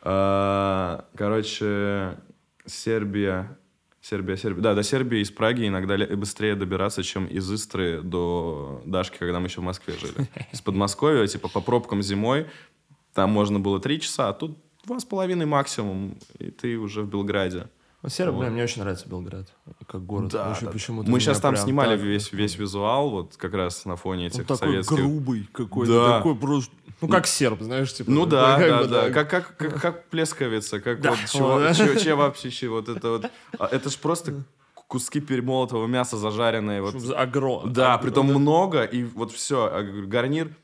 А, 0.02 1.04
Короче, 1.16 2.16
Сербия... 2.66 3.58
Сербия, 4.00 4.36
Сербия. 4.36 4.62
Да, 4.62 4.74
до 4.74 4.82
Сербии 4.82 5.20
из 5.20 5.30
Праги 5.30 5.66
иногда 5.66 5.96
быстрее 6.16 6.56
добираться, 6.56 7.04
чем 7.04 7.26
из 7.26 7.50
Истры 7.52 8.02
до 8.02 8.82
Дашки, 8.84 9.16
когда 9.16 9.38
мы 9.38 9.46
еще 9.46 9.60
в 9.60 9.64
Москве 9.64 9.94
жили. 9.94 10.28
Из 10.52 10.60
Подмосковья, 10.60 11.24
типа, 11.26 11.48
по 11.48 11.60
пробкам 11.60 12.02
зимой, 12.02 12.48
там 13.14 13.30
можно 13.30 13.60
было 13.60 13.78
три 13.80 14.00
часа, 14.00 14.28
а 14.28 14.32
тут 14.32 14.58
два 14.84 14.98
с 14.98 15.04
половиной 15.04 15.46
максимум, 15.46 16.18
и 16.38 16.50
ты 16.50 16.76
уже 16.78 17.02
в 17.02 17.08
Белграде. 17.08 17.68
Ну, 18.02 18.08
Сербия, 18.08 18.32
Вот. 18.32 18.40
блин, 18.40 18.52
мне 18.54 18.64
очень 18.64 18.82
нравится 18.82 19.08
Белград, 19.08 19.46
как 19.86 20.04
город. 20.04 20.32
Да, 20.32 20.48
Вообще 20.48 20.66
да. 20.66 20.72
почему-то 20.72 21.08
Мы 21.08 21.18
меня 21.18 21.20
сейчас 21.20 21.40
там 21.40 21.56
снимали 21.56 21.96
так- 21.96 22.04
весь, 22.04 22.32
весь 22.32 22.56
визуал, 22.58 23.10
вот 23.10 23.36
как 23.36 23.54
раз 23.54 23.84
на 23.84 23.94
фоне 23.94 24.24
Он 24.24 24.28
этих 24.30 24.42
такой 24.46 24.56
советских... 24.56 24.96
грубый 24.96 25.48
какой-то, 25.52 25.92
Да. 25.92 26.16
такой 26.18 26.34
просто... 26.34 26.72
Ну, 27.00 27.08
как 27.08 27.26
серб, 27.28 27.60
знаешь, 27.62 27.92
типа. 27.94 28.10
Ну 28.10 28.26
да, 28.26 28.58
как 28.58 28.68
да, 28.68 28.78
бы 28.80 28.86
да. 28.88 29.10
Как, 29.10 29.30
как, 29.30 29.56
как, 29.56 29.80
как 29.80 30.08
плесковица, 30.08 30.80
как 30.80 31.00
Да. 31.00 31.10
вот 31.10 31.18
чего, 31.30 31.48
Вот. 31.54 31.76
чего, 31.76 31.94
чевапчичи, 31.94 32.64
вот 32.66 32.88
это 32.88 33.08
вот. 33.10 33.26
А 33.58 33.66
Это 33.66 33.88
ж 33.90 33.96
просто 33.98 34.44
куски 34.88 35.20
перемолотого 35.20 35.86
мяса 35.86 36.16
зажаренные. 36.16 36.82
Вот. 36.82 36.94
Агро. 37.16 37.62
Да, 37.66 37.94
Агро, 37.94 38.02
притом 38.04 38.26
много, 38.26 38.82
и 38.84 39.04
вот 39.04 39.32
все, 39.32 39.82
гарнир 40.06 40.54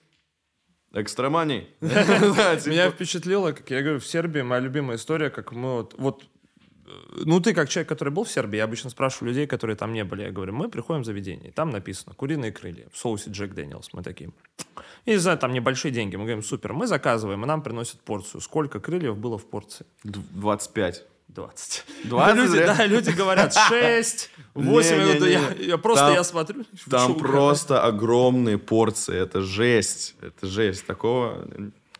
экстра 0.92 1.28
money. 1.28 1.66
Да, 1.80 2.56
типа, 2.56 2.68
Меня 2.70 2.90
впечатлило, 2.90 3.52
как 3.52 3.70
я 3.70 3.82
говорю, 3.82 4.00
в 4.00 4.06
Сербии 4.06 4.42
моя 4.42 4.60
любимая 4.60 4.96
история, 4.96 5.30
как 5.30 5.52
мы 5.52 5.74
вот, 5.76 5.94
вот 5.98 6.24
ну, 7.24 7.40
ты 7.40 7.54
как 7.54 7.68
человек, 7.68 7.88
который 7.88 8.10
был 8.10 8.24
в 8.24 8.30
Сербии, 8.30 8.56
я 8.56 8.64
обычно 8.64 8.90
спрашиваю 8.90 9.28
людей, 9.30 9.46
которые 9.46 9.76
там 9.76 9.92
не 9.92 10.04
были. 10.04 10.22
Я 10.22 10.30
говорю, 10.30 10.52
мы 10.52 10.68
приходим 10.68 11.02
в 11.02 11.06
заведение, 11.06 11.52
там 11.52 11.70
написано 11.70 12.14
«куриные 12.14 12.52
крылья» 12.52 12.86
в 12.92 12.98
соусе 12.98 13.30
Джек 13.30 13.54
Дэниелс. 13.54 13.90
Мы 13.92 14.02
такие. 14.02 14.30
И 15.04 15.16
за 15.16 15.36
там 15.36 15.52
небольшие 15.52 15.92
деньги. 15.92 16.16
Мы 16.16 16.24
говорим, 16.24 16.42
супер, 16.42 16.72
мы 16.72 16.86
заказываем, 16.86 17.42
и 17.44 17.46
нам 17.46 17.62
приносят 17.62 18.00
порцию. 18.00 18.40
Сколько 18.40 18.80
крыльев 18.80 19.16
было 19.16 19.38
в 19.38 19.46
порции? 19.46 19.86
25. 20.04 21.04
20. 21.28 21.84
20, 22.04 22.36
люди, 22.36 22.58
да? 22.64 22.74
да, 22.74 22.86
люди 22.86 23.10
говорят 23.10 23.54
6, 23.54 24.30
8 24.54 24.96
Не, 24.96 25.04
не, 25.04 25.08
минут. 25.08 25.22
не, 25.22 25.32
Я, 25.32 25.40
не. 25.54 25.64
я 25.66 25.78
просто 25.78 26.06
Там- 26.06 26.14
я 26.14 26.24
смотрю. 26.24 26.64
Там 26.90 27.14
просто 27.18 27.84
огромные 27.84 28.56
порции. 28.58 29.16
Это 29.16 29.42
жесть. 29.42 30.14
Это 30.22 30.46
жесть. 30.46 30.86
Такого... 30.86 31.46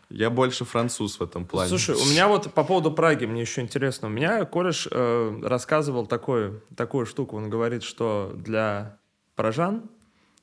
Я 0.09 0.29
больше 0.29 0.65
француз 0.65 1.19
в 1.19 1.23
этом 1.23 1.45
плане. 1.45 1.69
Слушай, 1.69 1.95
у 1.95 2.05
меня 2.05 2.27
вот 2.27 2.53
по 2.53 2.63
поводу 2.63 2.91
Праги, 2.91 3.25
мне 3.25 3.41
еще 3.41 3.61
интересно. 3.61 4.07
У 4.07 4.11
меня 4.11 4.43
кореш 4.45 4.87
э, 4.89 5.39
рассказывал 5.43 6.07
такую, 6.07 6.63
такую 6.75 7.05
штуку. 7.05 7.37
Он 7.37 7.49
говорит, 7.49 7.83
что 7.83 8.33
для 8.35 8.97
поражан 9.35 9.83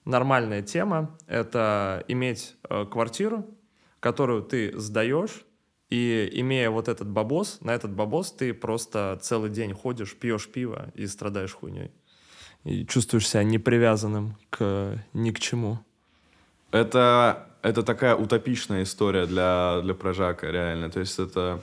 нормальная 0.05 0.63
тема— 0.63 1.19
это 1.27 2.05
иметь 2.07 2.55
э, 2.71 2.87
квартиру, 2.87 3.45
которую 3.99 4.43
ты 4.43 4.79
сдаешь, 4.79 5.45
и 5.91 6.29
имея 6.33 6.71
вот 6.71 6.89
этот 6.89 7.09
бабос, 7.09 7.61
на 7.61 7.73
этот 7.73 7.93
бабос 7.93 8.33
ты 8.33 8.53
просто 8.55 9.19
целый 9.23 9.51
день 9.51 9.73
ходишь, 9.73 10.17
пьешь 10.17 10.49
пиво 10.49 10.91
и 10.95 11.07
страдаешь 11.07 11.55
хуйней. 11.55 11.93
И 12.65 12.85
чувствуешь 12.85 13.29
себя 13.29 13.45
непривязанным 13.45 14.37
к 14.51 14.99
ни 15.13 15.31
к 15.31 15.39
чему. 15.39 15.79
Это, 16.73 17.49
это 17.67 17.83
такая 17.83 18.15
утопичная 18.15 18.85
история 18.85 19.27
для, 19.27 19.81
для 19.83 19.95
прожака, 19.95 20.51
реально. 20.51 20.89
То 20.89 21.01
есть 21.01 21.19
это... 21.19 21.61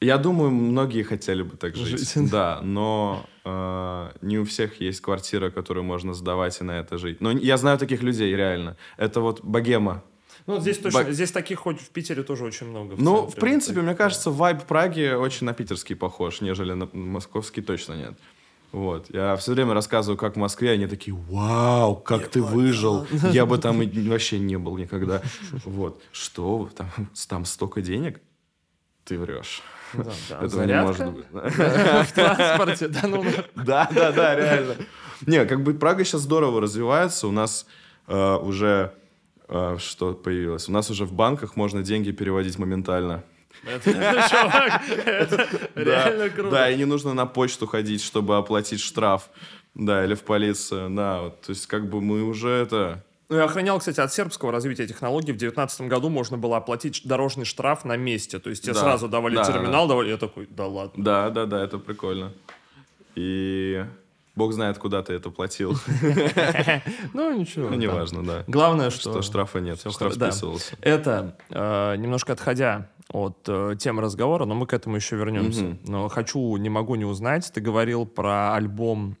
Я 0.00 0.18
думаю, 0.18 0.50
многие 0.50 1.02
хотели 1.02 1.42
бы 1.42 1.56
так 1.56 1.76
жить. 1.76 2.14
Жить. 2.14 2.30
Да, 2.30 2.60
но 2.62 3.24
э, 3.44 4.10
не 4.22 4.38
у 4.38 4.44
всех 4.44 4.80
есть 4.80 5.00
квартира, 5.00 5.50
которую 5.50 5.84
можно 5.84 6.14
сдавать 6.14 6.60
и 6.60 6.64
на 6.64 6.80
это 6.80 6.98
жить. 6.98 7.20
Но 7.20 7.30
я 7.30 7.56
знаю 7.56 7.78
таких 7.78 8.02
людей, 8.02 8.34
реально. 8.34 8.76
Это 8.96 9.20
вот 9.20 9.44
богема. 9.44 10.02
Ну, 10.46 10.54
вот 10.54 10.62
здесь 10.62 10.78
точно, 10.78 11.04
Ба- 11.04 11.12
здесь 11.12 11.30
таких 11.30 11.60
хоть 11.60 11.80
в 11.80 11.90
Питере 11.90 12.22
тоже 12.22 12.44
очень 12.44 12.66
много. 12.66 12.94
Ну, 12.98 13.16
центре. 13.16 13.36
в 13.36 13.40
принципе, 13.40 13.80
Вот 13.80 13.86
мне 13.86 13.94
кажется, 13.94 14.30
вайб 14.30 14.62
Праги 14.62 15.14
очень 15.14 15.46
на 15.46 15.52
питерский 15.52 15.94
похож, 15.94 16.40
нежели 16.40 16.72
на 16.72 16.88
московский 16.92 17.60
точно 17.60 17.94
нет. 17.94 18.14
Вот. 18.72 19.06
Я 19.08 19.36
все 19.36 19.52
время 19.52 19.74
рассказываю, 19.74 20.18
как 20.18 20.34
в 20.34 20.38
Москве, 20.38 20.72
они 20.72 20.86
такие, 20.86 21.16
вау, 21.16 21.96
как 21.96 22.28
ты 22.28 22.42
выжил. 22.42 23.06
Я 23.32 23.46
бы 23.46 23.58
там 23.58 23.80
вообще 23.80 24.38
не 24.38 24.58
был 24.58 24.76
никогда. 24.76 25.22
Вот. 25.64 26.02
Что? 26.12 26.68
Там, 26.76 26.90
там 27.28 27.44
столько 27.44 27.80
денег? 27.80 28.20
Ты 29.04 29.18
врешь. 29.18 29.62
Да, 29.94 30.12
да. 30.28 30.40
Этого 30.42 30.64
не 30.64 30.82
может 30.82 31.12
быть. 31.12 31.24
в 31.32 32.12
транспорте, 32.12 32.88
да, 32.88 33.00
ну, 33.04 33.24
Да, 33.54 33.88
да, 33.94 34.12
да, 34.12 34.34
реально. 34.34 34.76
Не, 35.26 35.46
как 35.46 35.62
бы 35.62 35.72
Прага 35.74 36.04
сейчас 36.04 36.22
здорово 36.22 36.60
развивается. 36.60 37.26
У 37.26 37.32
нас 37.32 37.66
э, 38.06 38.36
уже 38.36 38.92
э, 39.48 39.76
что 39.78 40.12
появилось? 40.12 40.68
У 40.68 40.72
нас 40.72 40.90
уже 40.90 41.06
в 41.06 41.12
банках 41.12 41.56
можно 41.56 41.82
деньги 41.82 42.10
переводить 42.10 42.58
моментально. 42.58 43.24
Это, 43.64 43.90
это 45.06 45.48
реально 45.74 46.30
круто. 46.30 46.50
Да, 46.50 46.70
и 46.70 46.76
не 46.76 46.84
нужно 46.84 47.14
на 47.14 47.26
почту 47.26 47.66
ходить, 47.66 48.02
чтобы 48.02 48.36
оплатить 48.36 48.80
штраф. 48.80 49.28
Да, 49.74 50.04
или 50.04 50.14
в 50.14 50.22
полицию. 50.22 50.90
Да, 50.90 51.20
вот, 51.22 51.40
то 51.42 51.50
есть 51.50 51.66
как 51.66 51.88
бы 51.88 52.00
мы 52.00 52.22
уже 52.24 52.48
это... 52.50 53.04
Ну, 53.28 53.36
я 53.36 53.44
охранял, 53.44 53.78
кстати, 53.78 54.00
от 54.00 54.12
сербского 54.12 54.50
развития 54.50 54.86
технологий. 54.86 55.32
В 55.32 55.36
2019 55.36 55.82
году 55.82 56.08
можно 56.08 56.38
было 56.38 56.56
оплатить 56.56 57.02
дорожный 57.04 57.44
штраф 57.44 57.84
на 57.84 57.96
месте. 57.96 58.38
То 58.38 58.48
есть 58.50 58.62
тебе 58.62 58.72
Да. 58.72 58.80
сразу 58.80 59.06
давали 59.06 59.34
Да, 59.34 59.44
терминал, 59.44 59.86
давали. 59.86 60.08
Я 60.08 60.16
такой, 60.16 60.46
да 60.50 60.66
ладно. 60.66 61.04
Да, 61.04 61.28
да, 61.30 61.44
да, 61.44 61.62
это 61.62 61.78
прикольно. 61.78 62.32
И 63.14 63.84
бог 64.38 64.52
знает, 64.52 64.78
куда 64.78 65.02
ты 65.02 65.12
это 65.12 65.30
платил. 65.30 65.76
Ну, 67.12 67.36
ничего. 67.36 67.68
Ну, 67.68 67.76
неважно, 67.76 68.24
да. 68.24 68.44
Главное, 68.46 68.90
что... 68.90 69.10
Что 69.10 69.22
штрафа 69.22 69.58
нет, 69.58 69.78
штраф 69.78 70.14
списывался. 70.14 70.76
Это, 70.80 71.36
э, 71.50 71.96
немножко 71.96 72.32
отходя 72.32 72.88
от 73.10 73.38
э, 73.48 73.74
темы 73.78 74.02
разговора, 74.02 74.44
но 74.44 74.54
мы 74.54 74.66
к 74.66 74.72
этому 74.72 74.96
еще 74.96 75.16
вернемся. 75.16 75.76
Но 75.86 76.08
хочу, 76.08 76.56
не 76.56 76.68
могу 76.70 76.94
не 76.94 77.04
узнать, 77.04 77.50
ты 77.52 77.60
говорил 77.60 78.06
про 78.06 78.54
альбом, 78.54 79.16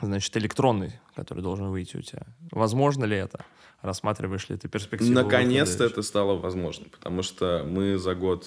значит, 0.00 0.36
электронный, 0.36 1.00
который 1.14 1.42
должен 1.42 1.70
выйти 1.70 1.96
у 1.96 2.02
тебя. 2.02 2.26
Возможно 2.52 3.04
ли 3.04 3.16
это? 3.16 3.44
Рассматриваешь 3.82 4.48
ли 4.50 4.56
ты 4.56 4.68
перспективу? 4.68 5.12
Наконец-то 5.12 5.84
это 5.84 6.02
стало 6.02 6.36
возможно, 6.38 6.86
потому 6.90 7.22
что 7.22 7.64
мы 7.66 7.96
за 7.96 8.14
год 8.14 8.46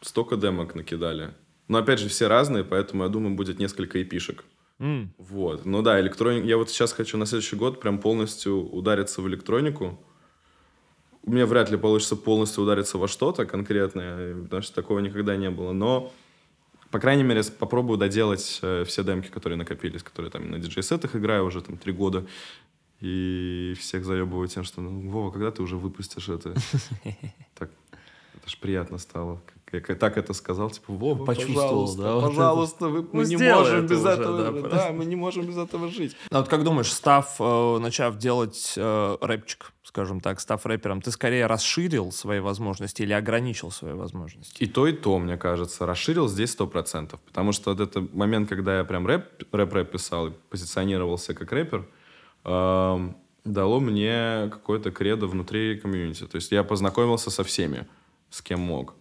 столько 0.00 0.36
демок 0.36 0.74
накидали. 0.74 1.34
Но 1.68 1.78
опять 1.78 1.98
же, 1.98 2.08
все 2.08 2.28
разные, 2.28 2.64
поэтому 2.64 3.04
я 3.04 3.08
думаю, 3.08 3.34
будет 3.34 3.58
несколько 3.58 4.02
эпишек. 4.02 4.44
М, 4.82 5.14
Вот. 5.16 5.64
Ну 5.64 5.80
да, 5.80 6.00
электроник. 6.00 6.44
Я 6.44 6.56
вот 6.56 6.68
сейчас 6.68 6.92
хочу 6.92 7.16
на 7.16 7.24
следующий 7.24 7.54
год 7.54 7.80
прям 7.80 7.98
полностью 7.98 8.68
удариться 8.68 9.22
в 9.22 9.28
электронику. 9.28 9.96
У 11.22 11.30
меня 11.30 11.46
вряд 11.46 11.70
ли 11.70 11.76
получится 11.76 12.16
полностью 12.16 12.64
удариться 12.64 12.98
во 12.98 13.06
что-то 13.06 13.46
конкретное, 13.46 14.34
потому 14.42 14.60
что 14.62 14.74
такого 14.74 14.98
никогда 14.98 15.36
не 15.36 15.50
было. 15.50 15.70
Но, 15.72 16.12
по 16.90 16.98
крайней 16.98 17.22
мере, 17.22 17.44
попробую 17.44 17.96
доделать 17.96 18.58
э, 18.62 18.82
все 18.84 19.04
демки, 19.04 19.28
которые 19.28 19.56
накопились, 19.56 20.02
которые 20.02 20.32
там 20.32 20.50
на 20.50 20.58
диджей-сетах 20.58 21.14
играю 21.14 21.44
уже 21.44 21.62
там 21.62 21.76
три 21.76 21.92
года. 21.92 22.26
И 23.00 23.74
всех 23.78 24.04
заебываю 24.04 24.48
тем, 24.48 24.64
что, 24.64 24.80
ну, 24.80 25.08
Вова, 25.10 25.30
когда 25.30 25.52
ты 25.52 25.62
уже 25.62 25.76
выпустишь 25.76 26.28
это? 26.28 26.54
Так, 27.54 27.70
это 28.34 28.50
ж 28.50 28.58
приятно 28.58 28.98
стало. 28.98 29.40
Как 29.46 29.61
я 29.72 29.80
так 29.80 30.18
это 30.18 30.34
сказал, 30.34 30.70
типа, 30.70 30.92
Вова, 30.92 31.24
Почувствовал, 31.24 31.86
пожалуйста, 31.86 32.02
да, 32.02 32.14
вот 32.14 32.18
это. 32.18 32.28
пожалуйста, 32.28 32.88
вы- 32.88 33.08
мы 33.12 33.24
не 33.24 33.36
можем 33.36 33.86
без 33.86 33.98
уже, 34.00 34.08
этого, 34.08 34.52
да, 34.52 34.68
да, 34.68 34.92
мы 34.92 35.04
не 35.04 35.16
можем 35.16 35.46
без 35.46 35.56
этого 35.56 35.88
жить. 35.88 36.16
А 36.30 36.38
вот 36.38 36.48
как 36.48 36.64
думаешь, 36.64 36.92
став, 36.92 37.36
э, 37.40 37.78
начав 37.78 38.18
делать 38.18 38.74
э, 38.76 39.16
рэпчик, 39.20 39.72
скажем 39.82 40.20
так, 40.20 40.40
став 40.40 40.64
рэпером, 40.66 41.00
ты 41.00 41.10
скорее 41.10 41.46
расширил 41.46 42.12
свои 42.12 42.40
возможности 42.40 43.02
или 43.02 43.12
ограничил 43.12 43.70
свои 43.70 43.92
возможности? 43.92 44.62
И 44.62 44.66
то, 44.66 44.86
и 44.86 44.92
то, 44.92 45.18
мне 45.18 45.36
кажется, 45.36 45.86
расширил 45.86 46.28
здесь 46.28 46.52
сто 46.52 46.66
процентов. 46.66 47.20
Потому 47.20 47.52
что 47.52 47.70
вот 47.70 47.80
этот 47.80 48.14
момент, 48.14 48.48
когда 48.48 48.78
я 48.78 48.84
прям 48.84 49.06
рэп, 49.06 49.24
рэп-рэп 49.52 49.90
писал 49.90 50.28
и 50.28 50.32
позиционировался 50.50 51.34
как 51.34 51.52
рэпер, 51.52 51.86
эм, 52.44 53.16
дало 53.44 53.80
мне 53.80 54.48
какое-то 54.52 54.90
кредо 54.90 55.26
внутри 55.26 55.76
комьюнити. 55.78 56.26
То 56.26 56.36
есть 56.36 56.52
я 56.52 56.62
познакомился 56.64 57.30
со 57.30 57.42
всеми, 57.44 57.86
с 58.30 58.40
кем 58.40 58.60
мог. 58.60 58.94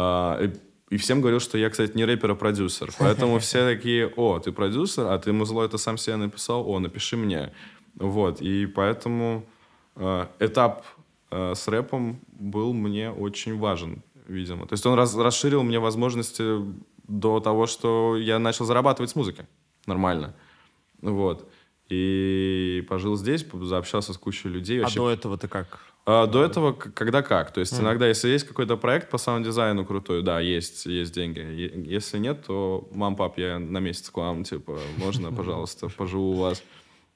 А, 0.00 0.42
и, 0.42 0.50
и 0.94 0.96
всем 0.96 1.20
говорил, 1.20 1.40
что 1.40 1.58
я, 1.58 1.68
кстати, 1.70 1.96
не 1.96 2.04
рэпер, 2.04 2.30
а 2.30 2.34
продюсер. 2.34 2.90
Поэтому 2.98 3.38
все 3.40 3.64
такие, 3.66 4.06
о, 4.16 4.38
ты 4.38 4.52
продюсер, 4.52 5.06
а 5.06 5.18
ты 5.18 5.32
музло 5.32 5.64
это 5.64 5.78
сам 5.78 5.98
себе 5.98 6.16
написал, 6.16 6.68
о, 6.68 6.78
напиши 6.78 7.16
мне. 7.16 7.52
Вот, 7.94 8.40
и 8.40 8.66
поэтому 8.66 9.44
э, 9.96 10.26
этап 10.38 10.84
э, 11.30 11.54
с 11.54 11.68
рэпом 11.68 12.20
был 12.28 12.72
мне 12.72 13.10
очень 13.10 13.58
важен, 13.58 14.02
видимо. 14.28 14.66
То 14.66 14.74
есть 14.74 14.86
он 14.86 14.94
раз- 14.94 15.16
расширил 15.16 15.62
мне 15.62 15.78
возможности 15.78 16.64
до 17.08 17.40
того, 17.40 17.66
что 17.66 18.16
я 18.16 18.38
начал 18.38 18.64
зарабатывать 18.64 19.10
с 19.10 19.16
музыки 19.16 19.46
нормально. 19.86 20.34
Вот. 21.02 21.50
И 21.88 22.86
пожил 22.88 23.16
здесь, 23.16 23.44
заобщался 23.52 24.12
с 24.12 24.16
кучей 24.16 24.48
людей. 24.48 24.78
А 24.78 24.82
Вообще 24.82 25.00
до 25.00 25.10
этого 25.10 25.36
ты 25.36 25.48
как? 25.48 25.80
А, 26.06 26.26
до 26.26 26.44
этого 26.44 26.72
когда 26.72 27.22
как. 27.22 27.52
То 27.52 27.60
есть 27.60 27.78
иногда, 27.78 28.06
если 28.08 28.28
есть 28.28 28.46
какой-то 28.46 28.76
проект 28.76 29.10
по 29.10 29.18
саунд-дизайну 29.18 29.84
крутой, 29.84 30.22
да, 30.22 30.40
есть, 30.40 30.86
есть 30.86 31.12
деньги. 31.12 31.38
Е- 31.40 31.84
Если 31.84 32.18
нет, 32.18 32.44
то 32.46 32.88
мам, 32.92 33.16
пап, 33.16 33.38
я 33.38 33.58
на 33.58 33.78
месяц 33.78 34.10
к 34.10 34.16
вам, 34.16 34.44
типа, 34.44 34.78
можно, 34.96 35.30
пожалуйста, 35.36 35.88
поживу 35.88 36.32
у 36.32 36.36
вас. 36.36 36.62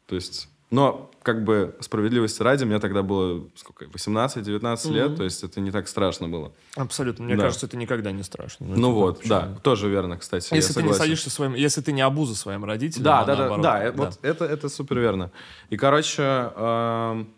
То 0.06 0.14
есть, 0.16 0.48
но, 0.70 1.10
как 1.22 1.44
бы, 1.44 1.76
справедливости 1.80 2.42
ради, 2.42 2.64
мне 2.64 2.78
тогда 2.80 3.02
было, 3.02 3.48
сколько, 3.54 3.84
18-19 3.86 4.92
лет, 4.92 5.16
то 5.16 5.22
есть 5.24 5.42
это 5.44 5.60
не 5.60 5.70
так 5.70 5.86
страшно 5.88 6.28
было. 6.28 6.52
Абсолютно. 6.76 7.24
Мне 7.24 7.36
Да. 7.36 7.44
кажется, 7.44 7.66
это 7.66 7.76
никогда 7.76 8.12
не 8.12 8.22
страшно. 8.22 8.66
Ну 8.66 8.74
типа, 8.76 8.88
вот, 8.90 9.16
почему? 9.18 9.28
да, 9.28 9.54
тоже 9.62 9.88
верно, 9.88 10.18
кстати, 10.18 10.52
Если 10.54 10.72
ты 10.74 10.80
не 10.80 10.88
согласен. 10.88 11.02
садишься 11.02 11.30
своим, 11.30 11.54
если 11.54 11.80
ты 11.80 11.92
не 11.92 12.02
обуза 12.02 12.34
своим 12.34 12.64
родителям, 12.64 13.04
Да, 13.04 13.20
а 13.20 13.24
да, 13.24 13.36
да, 13.36 13.56
да, 13.58 13.84
э, 13.84 13.92
вот 13.92 14.18
это, 14.22 14.44
это 14.44 14.68
супер 14.68 14.98
верно. 14.98 15.30
И, 15.70 15.76
короче, 15.76 16.22
эм, 16.22 17.28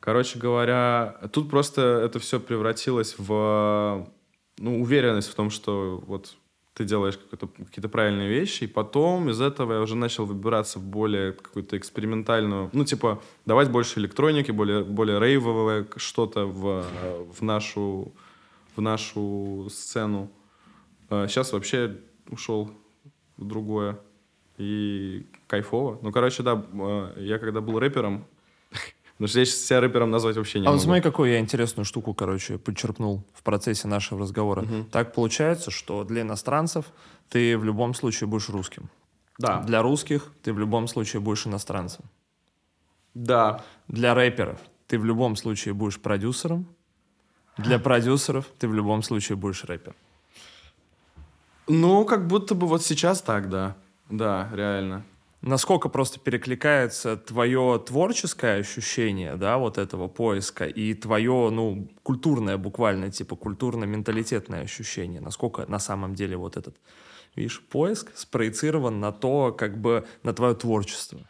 короче 0.00 0.38
говоря, 0.38 1.20
тут 1.32 1.50
просто 1.50 2.02
это 2.04 2.18
все 2.18 2.40
превратилось 2.40 3.14
в 3.18 4.08
ну, 4.58 4.80
уверенность 4.80 5.30
в 5.30 5.34
том, 5.34 5.50
что 5.50 6.02
вот 6.06 6.36
ты 6.74 6.84
делаешь 6.84 7.18
какие-то 7.30 7.88
правильные 7.88 8.28
вещи, 8.28 8.64
и 8.64 8.66
потом 8.66 9.28
из 9.28 9.40
этого 9.40 9.74
я 9.74 9.80
уже 9.80 9.96
начал 9.96 10.24
выбираться 10.24 10.78
в 10.78 10.84
более 10.84 11.32
какую-то 11.32 11.76
экспериментальную, 11.76 12.70
ну, 12.72 12.84
типа, 12.84 13.22
давать 13.44 13.70
больше 13.70 14.00
электроники, 14.00 14.50
более, 14.50 14.82
более 14.84 15.20
рейвовое 15.20 15.86
что-то 15.96 16.46
в, 16.46 16.84
в, 17.38 17.42
нашу, 17.42 18.14
в 18.76 18.80
нашу 18.80 19.68
сцену. 19.70 20.30
Сейчас 21.10 21.52
вообще 21.52 21.98
ушел 22.30 22.70
в 23.36 23.44
другое. 23.44 23.98
И 24.58 25.26
кайфово. 25.46 25.98
Ну, 26.02 26.12
короче, 26.12 26.42
да, 26.42 26.62
э, 26.72 27.14
я 27.16 27.38
когда 27.38 27.62
был 27.62 27.78
рэпером, 27.78 28.26
Потому 29.20 29.28
что 29.28 29.40
я 29.40 29.44
сейчас 29.44 29.66
себя 29.66 29.80
рэпером 29.80 30.10
назвать 30.10 30.36
вообще 30.36 30.60
не 30.60 30.66
а 30.66 30.70
могу. 30.70 30.78
вот 30.78 30.84
смотри, 30.84 31.02
какую 31.02 31.30
я 31.30 31.40
интересную 31.40 31.84
штуку, 31.84 32.14
короче, 32.14 32.56
подчеркнул 32.56 33.22
в 33.34 33.42
процессе 33.42 33.86
нашего 33.86 34.22
разговора. 34.22 34.62
Мгм. 34.62 34.86
Так 34.86 35.12
получается, 35.12 35.70
что 35.70 36.04
для 36.04 36.22
иностранцев 36.22 36.86
ты 37.28 37.58
в 37.58 37.64
любом 37.64 37.92
случае 37.92 38.28
будешь 38.28 38.48
русским. 38.48 38.88
Да. 39.36 39.60
Для 39.60 39.82
русских 39.82 40.32
ты 40.42 40.54
в 40.54 40.58
любом 40.58 40.88
случае 40.88 41.20
будешь 41.20 41.46
иностранцем. 41.46 42.06
Да. 43.12 43.62
Для 43.88 44.14
рэперов 44.14 44.58
ты 44.86 44.98
в 44.98 45.04
любом 45.04 45.36
случае 45.36 45.74
будешь 45.74 46.00
продюсером. 46.00 46.66
Для 47.58 47.78
продюсеров 47.78 48.46
ты 48.58 48.68
в 48.68 48.72
любом 48.72 49.02
случае 49.02 49.36
будешь 49.36 49.64
рэпером. 49.64 49.96
Ну, 51.68 52.06
как 52.06 52.26
будто 52.26 52.54
бы 52.54 52.66
вот 52.66 52.82
сейчас 52.82 53.20
так, 53.20 53.50
да. 53.50 53.76
Да, 54.08 54.48
реально. 54.54 55.04
Насколько 55.42 55.88
просто 55.88 56.20
перекликается 56.20 57.16
твое 57.16 57.82
творческое 57.86 58.60
ощущение, 58.60 59.36
да, 59.36 59.56
вот 59.56 59.78
этого 59.78 60.06
поиска, 60.06 60.66
и 60.66 60.92
твое, 60.92 61.48
ну, 61.50 61.88
культурное 62.02 62.58
буквально, 62.58 63.10
типа, 63.10 63.36
культурно-менталитетное 63.36 64.62
ощущение, 64.62 65.22
насколько 65.22 65.64
на 65.66 65.78
самом 65.78 66.14
деле 66.14 66.36
вот 66.36 66.58
этот, 66.58 66.76
видишь, 67.36 67.62
поиск 67.62 68.10
спроецирован 68.14 69.00
на 69.00 69.12
то, 69.12 69.50
как 69.52 69.80
бы, 69.80 70.06
на 70.22 70.34
твое 70.34 70.54
творчество. 70.54 71.20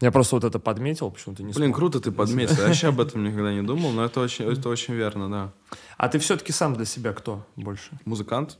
Я 0.00 0.10
просто 0.12 0.36
вот 0.36 0.44
это 0.44 0.58
подметил, 0.58 1.10
почему-то 1.10 1.42
не 1.42 1.52
Блин, 1.52 1.74
круто 1.74 2.00
ты 2.00 2.10
подметил. 2.10 2.56
Я 2.56 2.68
вообще 2.68 2.88
об 2.88 3.00
этом 3.00 3.22
никогда 3.22 3.52
не 3.52 3.62
думал, 3.62 3.90
но 3.90 4.02
это 4.02 4.20
очень, 4.20 4.50
это 4.50 4.70
очень 4.70 4.94
верно, 4.94 5.30
да. 5.30 5.52
А 5.98 6.08
ты 6.08 6.18
все-таки 6.18 6.52
сам 6.52 6.74
для 6.74 6.86
себя 6.86 7.12
кто 7.12 7.46
больше? 7.54 7.90
Музыкант? 8.06 8.56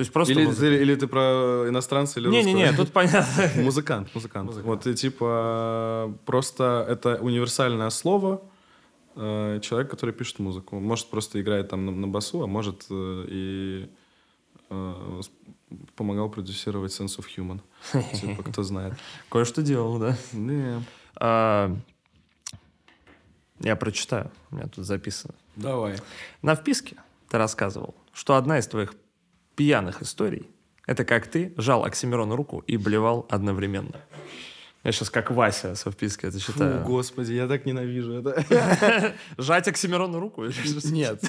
То 0.00 0.02
есть 0.02 0.14
просто... 0.14 0.32
Или, 0.32 0.46
музыка. 0.46 0.60
ты, 0.62 0.76
или 0.82 0.94
ты 0.94 1.06
про 1.06 1.66
иностранца 1.68 2.20
или 2.20 2.28
Не-не-не, 2.30 2.72
тут 2.72 2.90
понятно. 2.90 3.50
Музыкант, 3.62 4.08
музыкант. 4.14 4.46
Музыкант. 4.46 4.66
Вот 4.66 4.86
и 4.86 4.94
типа 4.94 6.14
просто 6.24 6.86
это 6.88 7.16
универсальное 7.16 7.90
слово. 7.90 8.40
э, 9.16 9.60
Человек, 9.60 9.90
который 9.90 10.14
пишет 10.14 10.38
музыку. 10.38 10.80
Может, 10.80 11.10
просто 11.10 11.38
играет 11.42 11.68
там 11.68 11.84
на, 11.84 11.92
на 11.92 12.08
басу, 12.08 12.42
а 12.42 12.46
может 12.46 12.86
э, 12.88 13.24
и 13.28 13.90
э, 14.70 15.20
помогал 15.96 16.30
продюсировать 16.30 16.98
Sense 16.98 17.18
of 17.18 17.26
Human. 17.36 17.60
Типа, 18.18 18.42
кто 18.42 18.62
знает. 18.62 18.94
Кое-что 19.28 19.60
делал, 19.60 19.98
да. 19.98 20.16
Не. 20.32 20.82
А, 21.16 21.76
Я 23.58 23.76
прочитаю, 23.76 24.30
у 24.50 24.54
меня 24.56 24.66
тут 24.68 24.86
записано. 24.86 25.34
Давай. 25.56 25.96
На 26.40 26.54
вписке 26.54 26.96
ты 27.28 27.36
рассказывал, 27.36 27.94
что 28.14 28.36
одна 28.36 28.58
из 28.58 28.66
твоих 28.66 28.94
пьяных 29.60 30.00
историй— 30.00 30.48
это 30.86 31.04
как 31.04 31.26
ты 31.26 31.52
жал 31.58 31.84
Оксимирону 31.84 32.34
руку 32.34 32.64
и 32.66 32.78
блевал 32.78 33.26
одновременно. 33.28 34.00
Я 34.84 34.92
сейчас 34.92 35.10
как 35.10 35.30
Вася 35.30 35.74
со 35.74 35.90
вписки 35.90 36.24
это 36.24 36.38
Фу, 36.38 36.52
читаю. 36.52 36.82
господи, 36.82 37.34
я 37.34 37.46
так 37.46 37.66
ненавижу 37.66 38.12
это. 38.14 39.14
Жать 39.38 39.68
Оксимирону 39.68 40.18
руку? 40.18 40.44
Нет. 40.44 40.54
Нет, 40.84 41.20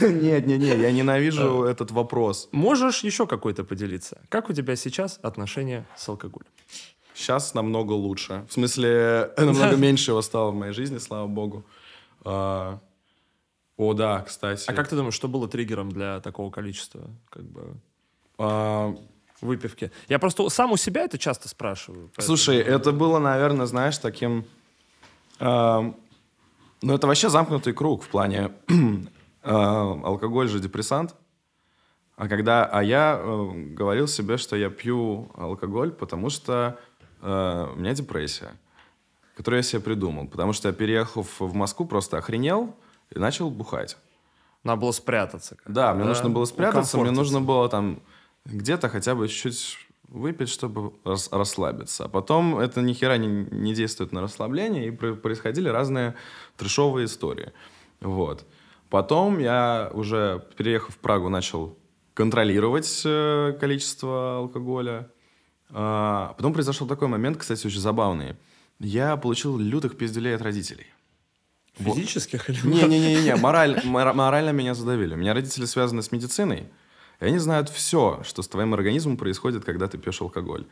нет, 0.00 0.46
нет, 0.46 0.78
я 0.78 0.90
ненавижу 0.90 1.64
этот 1.64 1.90
вопрос. 1.90 2.48
Можешь 2.52 3.04
еще 3.04 3.26
какой-то 3.26 3.62
поделиться? 3.62 4.22
Как 4.30 4.48
у 4.48 4.54
тебя 4.54 4.74
сейчас 4.74 5.20
отношения 5.22 5.84
с 5.96 6.08
алкоголем? 6.08 6.48
Сейчас 7.12 7.52
намного 7.52 7.92
лучше. 7.92 8.46
В 8.48 8.54
смысле, 8.54 9.32
намного 9.36 9.76
меньше 9.76 10.12
его 10.12 10.22
стало 10.22 10.50
в 10.50 10.54
моей 10.54 10.72
жизни, 10.72 10.96
слава 10.96 11.26
богу. 11.26 11.66
О, 13.80 13.94
да, 13.94 14.20
кстати. 14.20 14.68
А 14.68 14.74
как 14.74 14.88
ты 14.88 14.94
думаешь, 14.96 15.14
что 15.14 15.26
было 15.26 15.48
триггером 15.48 15.90
для 15.90 16.20
такого 16.20 16.50
количества 16.50 17.08
как 17.30 17.44
бы, 17.44 17.76
А, 18.36 18.94
выпивки? 19.40 19.90
Я 20.06 20.18
просто 20.18 20.46
сам 20.50 20.72
у 20.72 20.76
себя 20.76 21.04
это 21.04 21.16
часто 21.16 21.48
спрашиваю. 21.48 22.10
поэтому- 22.14 22.26
Слушай, 22.26 22.58
это 22.58 22.92
было, 22.92 23.18
наверное, 23.18 23.64
знаешь, 23.64 23.96
таким... 23.96 24.44
а, 25.38 25.94
Ну, 26.82 26.94
это 26.94 27.06
вообще 27.06 27.30
замкнутый 27.30 27.72
круг 27.72 28.02
в 28.02 28.08
плане... 28.08 28.52
а, 29.42 29.92
Алкоголь 30.04 30.48
же 30.48 30.60
депрессант. 30.60 31.14
А 32.16 32.28
когда... 32.28 32.66
А 32.66 32.82
я 32.82 33.18
э, 33.18 33.50
говорил 33.74 34.08
себе, 34.08 34.36
что 34.36 34.56
я 34.56 34.68
пью 34.68 35.30
алкоголь, 35.38 35.90
потому 35.90 36.28
что 36.28 36.78
э, 37.22 37.66
у 37.74 37.78
меня 37.78 37.94
депрессия, 37.94 38.52
которую 39.36 39.60
я 39.60 39.62
себе 39.62 39.80
придумал. 39.80 40.26
Потому 40.28 40.52
что 40.52 40.68
я, 40.68 40.74
переехав 40.74 41.40
в 41.40 41.54
Москву, 41.54 41.86
просто 41.86 42.18
охренел 42.18 42.74
и 43.14 43.18
начал 43.18 43.50
бухать. 43.50 43.96
Надо 44.64 44.80
было 44.82 44.92
спрятаться. 44.92 45.56
Да, 45.66 45.94
мне 45.94 46.04
нужно 46.04 46.30
было 46.30 46.44
спрятаться, 46.44 46.98
мне 46.98 47.10
нужно 47.10 47.40
было 47.40 47.68
там 47.68 48.02
где-то 48.44 48.88
хотя 48.88 49.14
бы 49.14 49.26
чуть-чуть 49.28 49.78
выпить, 50.08 50.48
чтобы 50.48 50.92
рас- 51.04 51.30
расслабиться. 51.32 52.04
А 52.04 52.08
потом 52.08 52.58
это 52.58 52.82
ни 52.82 52.92
хера 52.92 53.16
не, 53.16 53.26
не 53.28 53.74
действует 53.74 54.12
на 54.12 54.20
расслабление, 54.20 54.88
и 54.88 54.90
про- 54.90 55.14
происходили 55.14 55.68
разные 55.68 56.14
трешовые 56.56 57.06
истории. 57.06 57.52
Вот. 58.00 58.44
Потом 58.90 59.38
я 59.38 59.90
уже, 59.94 60.44
переехав 60.56 60.94
в 60.94 60.98
Прагу, 60.98 61.28
начал 61.28 61.78
контролировать 62.14 63.02
э, 63.04 63.56
количество 63.60 64.38
алкоголя. 64.38 65.10
А, 65.70 66.34
потом 66.36 66.52
произошел 66.52 66.86
такой 66.88 67.06
момент, 67.08 67.36
кстати, 67.38 67.66
очень 67.66 67.80
забавный. 67.80 68.36
Я 68.80 69.16
получил 69.16 69.56
лютых 69.58 69.96
пизделей 69.96 70.34
от 70.34 70.42
родителей. 70.42 70.86
Вот. 71.80 71.96
Физических 71.96 72.50
или 72.50 72.58
Не-не-не, 72.66 73.36
мораль, 73.36 73.80
мора- 73.84 74.12
морально 74.12 74.50
меня 74.50 74.74
задавили. 74.74 75.14
У 75.14 75.16
меня 75.16 75.34
родители 75.34 75.64
связаны 75.64 76.02
с 76.02 76.12
медициной, 76.12 76.68
и 77.20 77.24
они 77.24 77.38
знают 77.38 77.68
все, 77.68 78.20
что 78.24 78.42
с 78.42 78.48
твоим 78.48 78.74
организмом 78.74 79.16
происходит, 79.16 79.64
когда 79.64 79.88
ты 79.88 79.98
пьешь 79.98 80.20
алкоголь. 80.20 80.66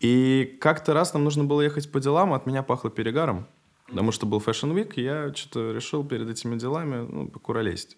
И 0.00 0.58
как-то 0.60 0.94
раз 0.94 1.14
нам 1.14 1.24
нужно 1.24 1.44
было 1.44 1.60
ехать 1.62 1.90
по 1.90 2.00
делам, 2.00 2.32
от 2.32 2.46
меня 2.46 2.62
пахло 2.62 2.90
перегаром, 2.90 3.46
потому 3.86 4.12
что 4.12 4.26
был 4.26 4.40
Fashion 4.40 4.74
Week, 4.74 4.94
и 4.96 5.02
я 5.02 5.32
что-то 5.34 5.72
решил 5.72 6.04
перед 6.04 6.28
этими 6.28 6.58
делами 6.58 7.06
ну, 7.08 7.28
покуролесить. 7.28 7.96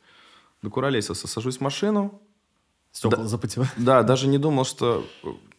Докуролесился, 0.62 1.28
сажусь 1.28 1.58
в 1.58 1.60
машину, 1.60 2.20
Стекла 2.92 3.24
запотевают. 3.24 3.72
да, 3.76 4.02
даже 4.02 4.28
не 4.28 4.38
думал, 4.38 4.64
что 4.64 5.04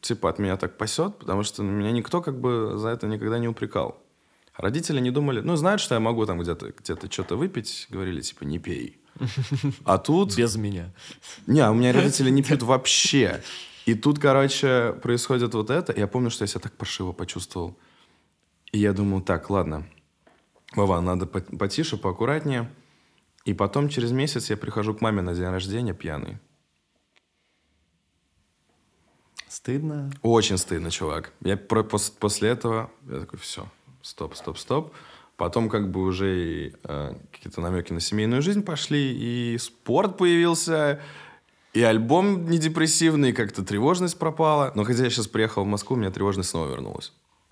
типа 0.01 0.29
от 0.29 0.39
меня 0.39 0.55
так 0.55 0.77
пасет, 0.77 1.17
потому 1.17 1.43
что 1.43 1.63
меня 1.63 1.91
никто 1.91 2.21
как 2.21 2.39
бы 2.39 2.73
за 2.77 2.89
это 2.89 3.07
никогда 3.07 3.39
не 3.39 3.47
упрекал. 3.47 4.01
Родители 4.57 5.01
не 5.01 5.11
думали, 5.11 5.41
ну, 5.41 5.55
знают, 5.55 5.81
что 5.81 5.95
я 5.95 5.99
могу 5.99 6.25
там 6.25 6.39
где-то 6.39 6.71
где 6.71 7.11
что-то 7.11 7.35
выпить, 7.35 7.87
говорили, 7.89 8.21
типа, 8.21 8.43
не 8.45 8.59
пей. 8.59 9.01
А 9.83 9.97
тут... 9.97 10.35
Без 10.37 10.55
меня. 10.55 10.93
Не, 11.47 11.69
у 11.69 11.73
меня 11.73 11.93
родители 11.93 12.29
не 12.29 12.41
пьют 12.41 12.63
вообще. 12.63 13.41
И 13.85 13.93
тут, 13.95 14.19
короче, 14.19 14.93
происходит 15.01 15.53
вот 15.53 15.69
это. 15.69 15.93
Я 15.97 16.07
помню, 16.07 16.29
что 16.29 16.43
я 16.43 16.47
себя 16.47 16.61
так 16.61 16.73
паршиво 16.73 17.11
почувствовал. 17.11 17.77
И 18.71 18.79
я 18.79 18.93
думал, 18.93 19.21
так, 19.21 19.49
ладно, 19.49 19.87
Вова, 20.73 20.99
надо 21.01 21.25
по- 21.25 21.41
потише, 21.57 21.97
поаккуратнее. 21.97 22.69
И 23.45 23.53
потом 23.53 23.89
через 23.89 24.11
месяц 24.11 24.49
я 24.49 24.57
прихожу 24.57 24.93
к 24.95 25.01
маме 25.01 25.21
на 25.21 25.35
день 25.35 25.49
рождения 25.49 25.93
пьяный. 25.93 26.39
Стыдно. 29.47 30.11
Очень 30.21 30.57
стыдно, 30.57 30.91
чувак. 30.91 31.31
Я 31.41 31.55
про- 31.55 31.83
пос- 31.83 32.11
после 32.19 32.49
этого, 32.49 32.89
я 33.07 33.19
такой, 33.21 33.39
все, 33.39 33.69
стоп, 34.05 34.35
стоп, 34.35 34.57
стоп. 34.57 34.93
Потом 35.35 35.67
как 35.67 35.91
бы 35.91 36.01
уже 36.03 36.73
э, 36.83 37.15
какие-то 37.31 37.59
намеки 37.59 37.91
на 37.91 37.99
семейную 37.99 38.41
жизнь 38.41 38.63
пошли, 38.63 39.11
и 39.11 39.57
спорт 39.57 40.17
появился, 40.17 41.01
и 41.73 41.81
альбом 41.81 42.49
не 42.49 42.57
депрессивный, 42.57 43.33
как-то 43.33 43.65
тревожность 43.65 44.17
пропала. 44.17 44.71
Но 44.75 44.85
хотя 44.85 45.03
я 45.03 45.09
сейчас 45.09 45.27
приехал 45.27 45.63
в 45.63 45.67
Москву, 45.67 45.97
у 45.97 45.99
меня 45.99 46.11
тревожность 46.11 46.49
снова 46.49 46.69
вернулась. 46.69 47.11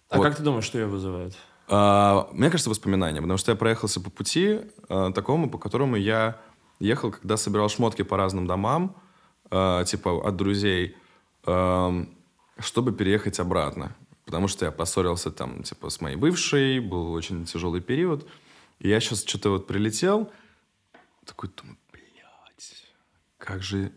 А 0.10 0.18
Вот. 0.18 0.24
как 0.24 0.38
ты 0.38 0.44
думаешь, 0.44 0.64
что 0.64 0.78
ее 0.78 0.86
вызывает? 0.86 1.34
А, 1.68 2.30
мне 2.32 2.50
кажется, 2.50 2.70
воспоминания, 2.70 3.20
потому 3.20 3.38
что 3.38 3.52
я 3.52 3.58
проехался 3.58 4.00
по 4.00 4.10
пути 4.10 4.62
а, 4.88 5.12
такому, 5.12 5.50
по 5.50 5.58
которому 5.58 5.98
я 5.98 6.40
ехал, 6.80 7.12
когда 7.12 7.36
собирал 7.36 7.68
шмотки 7.68 8.04
по 8.04 8.16
разным 8.16 8.48
домам, 8.48 8.96
а, 9.50 9.84
типа 9.84 10.26
от 10.26 10.36
друзей, 10.38 10.96
ам, 11.46 12.10
чтобы 12.60 12.94
переехать 12.94 13.40
обратно. 13.40 13.94
Потому 14.26 14.48
что 14.48 14.66
я 14.66 14.72
поссорился 14.72 15.32
там, 15.32 15.64
типа, 15.64 15.90
с 15.90 16.00
моей 16.02 16.16
бывшей, 16.16 16.80
был 16.80 17.12
очень 17.14 17.46
тяжелый 17.46 17.82
период. 17.82 18.28
И 18.80 18.90
я 18.90 19.00
сейчас 19.00 19.24
что-то 19.26 19.50
вот 19.50 19.68
прилетел, 19.68 20.32
такой 21.26 21.50
думаю, 21.56 21.78
блядь, 21.92 22.84
как 23.38 23.62
же, 23.64 23.92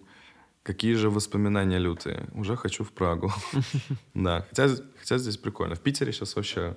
какие 0.63 0.95
же 0.95 1.11
воспоминания 1.11 1.79
лютые. 1.79 2.29
Уже 2.35 2.57
хочу 2.57 2.85
в 2.85 2.91
Прагу. 2.93 3.33
Да, 4.15 4.45
хотя, 4.49 4.69
хотя 4.99 5.19
здесь 5.19 5.37
прикольно. 5.37 5.75
В 5.75 5.81
Питере 5.81 6.13
сейчас 6.13 6.35
вообще 6.37 6.77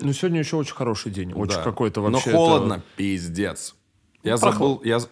Ну, 0.00 0.12
сегодня 0.12 0.38
еще 0.40 0.56
очень 0.56 0.74
хороший 0.74 1.12
день. 1.12 1.32
Очень 1.34 1.56
да. 1.56 1.62
какой-то 1.62 2.00
вообще... 2.00 2.30
Но 2.30 2.30
это- 2.30 2.36
холодно, 2.36 2.82
пиздец. 2.96 3.74
Я 4.22 4.34
Прохла- 4.34 4.52
забыл... 4.52 4.80
Я... 4.84 4.98
з- 5.00 5.08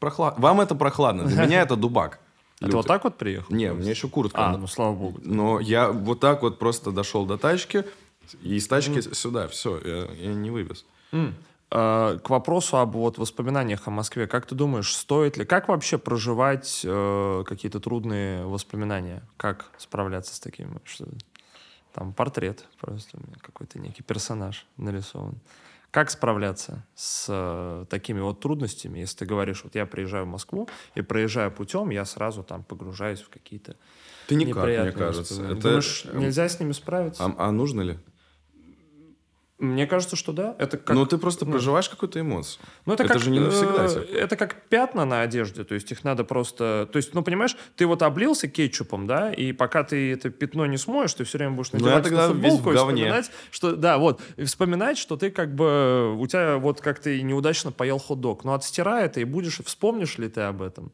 прохла- 0.00 0.34
Вам 0.40 0.60
это 0.60 0.74
прохладно, 0.74 1.24
для 1.24 1.44
меня 1.46 1.62
это 1.62 1.76
дубак. 1.76 2.20
А 2.60 2.66
ты 2.66 2.76
вот 2.76 2.86
так 2.86 3.04
вот 3.04 3.16
приехал? 3.16 3.54
Не, 3.54 3.72
у 3.72 3.74
меня 3.76 3.90
еще 3.90 4.08
куртка. 4.08 4.48
А, 4.48 4.56
ну 4.56 4.66
слава 4.66 4.94
богу. 4.94 5.20
Но 5.22 5.60
я 5.60 5.90
вот 5.90 6.20
так 6.20 6.42
вот 6.42 6.58
просто 6.58 6.90
дошел 6.90 7.26
до 7.26 7.36
тачки, 7.36 7.84
и 8.42 8.56
из 8.56 8.66
тачки 8.66 9.00
сюда, 9.00 9.48
все, 9.48 9.78
я, 9.84 10.28
я 10.28 10.34
не 10.34 10.50
вывез. 10.50 10.84
А, 11.70 12.18
К 12.18 12.30
вопросу 12.30 12.78
об 12.78 12.92
вот 12.92 13.18
воспоминаниях 13.18 13.86
о 13.88 13.90
Москве, 13.90 14.26
как 14.26 14.46
ты 14.46 14.54
думаешь, 14.54 14.94
стоит 14.94 15.36
ли, 15.36 15.44
как 15.44 15.68
вообще 15.68 15.98
проживать 15.98 16.82
э, 16.84 17.44
какие-то 17.46 17.80
трудные 17.80 18.46
воспоминания? 18.46 19.22
Как 19.36 19.66
справляться 19.76 20.34
с 20.34 20.40
такими? 20.40 20.78
Что, 20.84 21.06
там 21.92 22.12
портрет 22.12 22.64
просто 22.80 23.18
какой-то 23.40 23.78
некий 23.78 24.02
персонаж 24.02 24.66
нарисован. 24.76 25.34
Как 25.96 26.10
справляться 26.10 26.84
с 26.94 27.24
э, 27.30 27.86
такими 27.88 28.20
вот 28.20 28.38
трудностями, 28.40 28.98
если 28.98 29.16
ты 29.16 29.24
говоришь, 29.24 29.64
вот 29.64 29.74
я 29.76 29.86
приезжаю 29.86 30.26
в 30.26 30.28
Москву 30.28 30.68
и 30.94 31.00
проезжаю 31.00 31.50
путем, 31.50 31.88
я 31.88 32.04
сразу 32.04 32.42
там 32.42 32.64
погружаюсь 32.64 33.22
в 33.22 33.30
какие-то 33.30 33.76
Ты 34.26 34.34
никак, 34.34 34.66
мне 34.66 34.92
кажется. 34.92 35.42
Это, 35.42 35.54
Думаешь, 35.54 36.04
нельзя 36.12 36.50
с 36.50 36.60
ними 36.60 36.72
справиться? 36.72 37.24
А, 37.24 37.34
а 37.38 37.50
нужно 37.50 37.80
ли? 37.80 37.98
Мне 39.58 39.86
кажется, 39.86 40.16
что 40.16 40.32
да. 40.32 40.54
Это 40.58 40.76
как... 40.76 40.94
ну, 40.94 41.06
ты 41.06 41.16
просто 41.16 41.46
ну, 41.46 41.52
проживаешь 41.52 41.88
какую-то 41.88 42.20
эмоцию. 42.20 42.62
Ну, 42.84 42.92
это, 42.92 43.04
это 43.04 43.14
как, 43.14 43.22
же 43.22 43.30
не 43.30 43.40
навсегда, 43.40 43.86
э. 43.86 44.18
Это 44.18 44.36
как 44.36 44.62
пятна 44.68 45.06
на 45.06 45.22
одежде, 45.22 45.64
то 45.64 45.74
есть 45.74 45.90
их 45.90 46.04
надо 46.04 46.24
просто... 46.24 46.86
То 46.92 46.98
есть, 46.98 47.14
ну, 47.14 47.22
понимаешь, 47.22 47.56
ты 47.74 47.86
вот 47.86 48.02
облился 48.02 48.48
кетчупом, 48.48 49.06
да, 49.06 49.32
и 49.32 49.52
пока 49.52 49.82
ты 49.82 50.12
это 50.12 50.28
пятно 50.28 50.66
не 50.66 50.76
смоешь, 50.76 51.14
ты 51.14 51.24
все 51.24 51.38
время 51.38 51.52
будешь 51.52 51.72
Ну, 51.72 51.78
надевать 51.78 52.04
весь 52.04 52.18
в 52.18 52.26
футболку 52.28 52.72
и 52.72 52.76
вспоминать, 52.76 53.30
что... 53.50 53.76
Да, 53.76 53.96
вот, 53.96 54.20
и 54.36 54.44
вспоминать, 54.44 54.98
что 54.98 55.16
ты 55.16 55.30
как 55.30 55.54
бы... 55.54 56.14
У 56.18 56.26
тебя 56.26 56.58
вот 56.58 56.82
как 56.82 56.98
ты 56.98 57.22
неудачно 57.22 57.72
поел 57.72 57.98
хот-дог. 57.98 58.44
Но 58.44 58.52
отстирай 58.52 59.06
это, 59.06 59.20
и 59.20 59.24
будешь... 59.24 59.60
Вспомнишь 59.64 60.18
ли 60.18 60.28
ты 60.28 60.42
об 60.42 60.60
этом? 60.60 60.92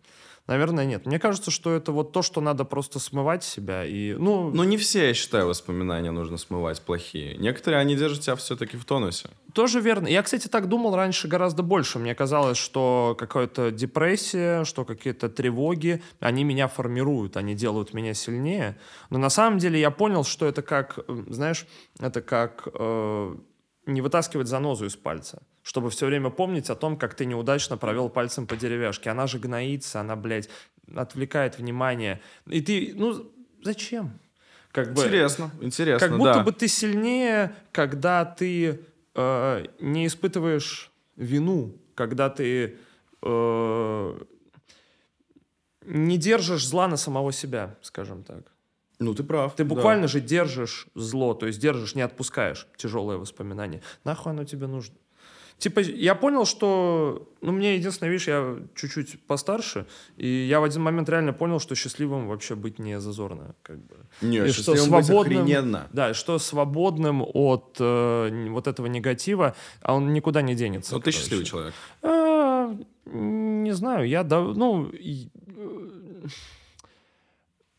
Наверное, 0.49 0.85
нет. 0.85 1.07
Мне 1.07 1.21
кажется, 1.21 1.51
что 1.53 1.73
это 1.73 1.93
вот 1.93 2.13
то, 2.13 2.23
что 2.23 2.41
надо 2.41 2.65
просто 2.65 2.99
смывать 2.99 3.45
себя. 3.45 3.85
И, 3.85 4.15
ну, 4.15 4.51
Ну, 4.51 4.65
не 4.65 4.77
все, 4.77 5.09
я 5.09 5.15
считаю, 5.15 5.47
воспоминания 5.47 6.11
нужно 6.11 6.37
смывать 6.37 6.83
плохие. 6.83 7.37
Некоторые, 7.37 7.81
они 7.81 7.95
держат 7.95 8.23
тебя 8.23 8.35
все-таки 8.35 8.77
в 8.77 8.85
тонусе. 8.85 9.31
Тоже 9.55 9.81
верно. 9.81 10.09
Я, 10.09 10.23
кстати, 10.23 10.49
так 10.49 10.69
думал 10.69 10.97
раньше 10.97 11.29
гораздо 11.29 11.63
больше. 11.63 11.99
Мне 12.01 12.15
казалось, 12.15 12.59
что 12.59 13.15
какая-то 13.19 13.71
депрессия, 13.71 14.65
что 14.65 14.85
какие-то 14.85 15.29
тревоги, 15.29 16.03
они 16.19 16.43
меня 16.43 16.67
формируют, 16.67 17.37
они 17.37 17.55
делают 17.55 17.95
меня 17.95 18.13
сильнее. 18.15 18.79
Но 19.11 19.19
на 19.19 19.31
самом 19.31 19.59
деле 19.59 19.79
я 19.79 19.91
понял, 19.91 20.25
что 20.25 20.47
это 20.47 20.63
как, 20.63 20.99
знаешь, 21.29 21.67
это 22.01 22.21
как 22.21 22.67
э, 22.75 23.37
не 23.87 24.01
вытаскивать 24.01 24.49
занозу 24.49 24.87
из 24.87 24.97
пальца, 24.97 25.43
чтобы 25.63 25.91
все 25.91 26.07
время 26.07 26.31
помнить 26.31 26.71
о 26.71 26.75
том, 26.75 26.97
как 26.97 27.15
ты 27.15 27.25
неудачно 27.25 27.77
провел 27.77 28.09
пальцем 28.09 28.47
по 28.47 28.57
деревяшке. 28.57 29.11
Она 29.11 29.27
же 29.27 29.39
гноится, 29.39 30.01
она, 30.01 30.17
блядь, 30.17 30.49
отвлекает 30.95 31.59
внимание. 31.59 32.21
И 32.47 32.61
ты, 32.61 32.93
ну, 32.95 33.31
зачем? 33.63 34.19
Как 34.73 34.95
бы, 34.95 35.03
Интересно, 35.03 35.51
интересно, 35.61 36.09
как 36.09 36.17
будто 36.17 36.35
да. 36.35 36.43
бы 36.43 36.53
ты 36.53 36.67
сильнее, 36.67 37.55
когда 37.73 38.25
ты 38.25 38.81
э, 39.15 39.65
не 39.81 40.07
испытываешь 40.07 40.91
вину, 41.15 41.77
когда 41.95 42.31
ты 42.31 42.79
э, 43.21 44.19
не 45.85 46.17
держишь 46.17 46.67
зла 46.67 46.89
на 46.89 46.97
самого 46.97 47.33
себя, 47.33 47.77
скажем 47.83 48.25
так. 48.25 48.51
Ну, 48.99 49.15
ты 49.15 49.23
прав. 49.25 49.55
Ты 49.55 49.65
да. 49.65 49.69
буквально 49.69 50.09
же 50.09 50.21
держишь 50.21 50.87
зло, 50.95 51.35
то 51.35 51.47
есть 51.47 51.61
держишь, 51.61 51.95
не 51.95 52.03
отпускаешь 52.03 52.67
тяжелое 52.77 53.19
воспоминание. 53.19 53.83
Нахуй 54.05 54.33
оно 54.33 54.45
тебе 54.45 54.69
нужно? 54.69 54.95
Типа, 55.63 55.79
я 55.79 56.17
понял, 56.17 56.45
что... 56.45 57.29
Ну, 57.41 57.53
мне 57.53 57.77
единственное, 57.77 58.11
видишь, 58.11 58.27
я 58.27 58.57
чуть-чуть 58.75 59.21
постарше, 59.29 59.87
и 60.17 60.27
я 60.27 60.59
в 60.59 60.65
один 60.65 60.83
момент 60.83 61.09
реально 61.09 61.33
понял, 61.33 61.61
что 61.61 61.77
счастливым 61.77 62.27
вообще 62.27 62.57
быть 62.57 62.81
не 62.81 62.99
зазорно. 62.99 63.55
Как 63.63 63.77
бы. 63.79 63.95
Не, 64.23 64.39
И 64.39 64.49
что 64.51 64.73
быть 64.73 64.81
свободным- 64.83 65.43
охрененно. 65.43 65.87
Да, 65.93 66.15
что 66.15 66.41
свободным 66.41 67.23
от 67.23 67.77
э, 67.79 68.49
вот 68.51 68.67
этого 68.67 68.89
негатива, 68.89 69.55
а 69.83 69.95
он 69.95 70.13
никуда 70.13 70.43
не 70.43 70.57
денется. 70.57 70.95
Ну, 70.95 71.01
ты 71.01 71.13
счастливый 71.13 71.45
человек. 71.45 71.75
А, 72.03 72.77
не 73.07 73.73
знаю, 73.73 74.09
я, 74.09 74.25
да, 74.25 74.41
ну, 74.41 74.89
и, 74.89 75.29
э, 75.57 76.27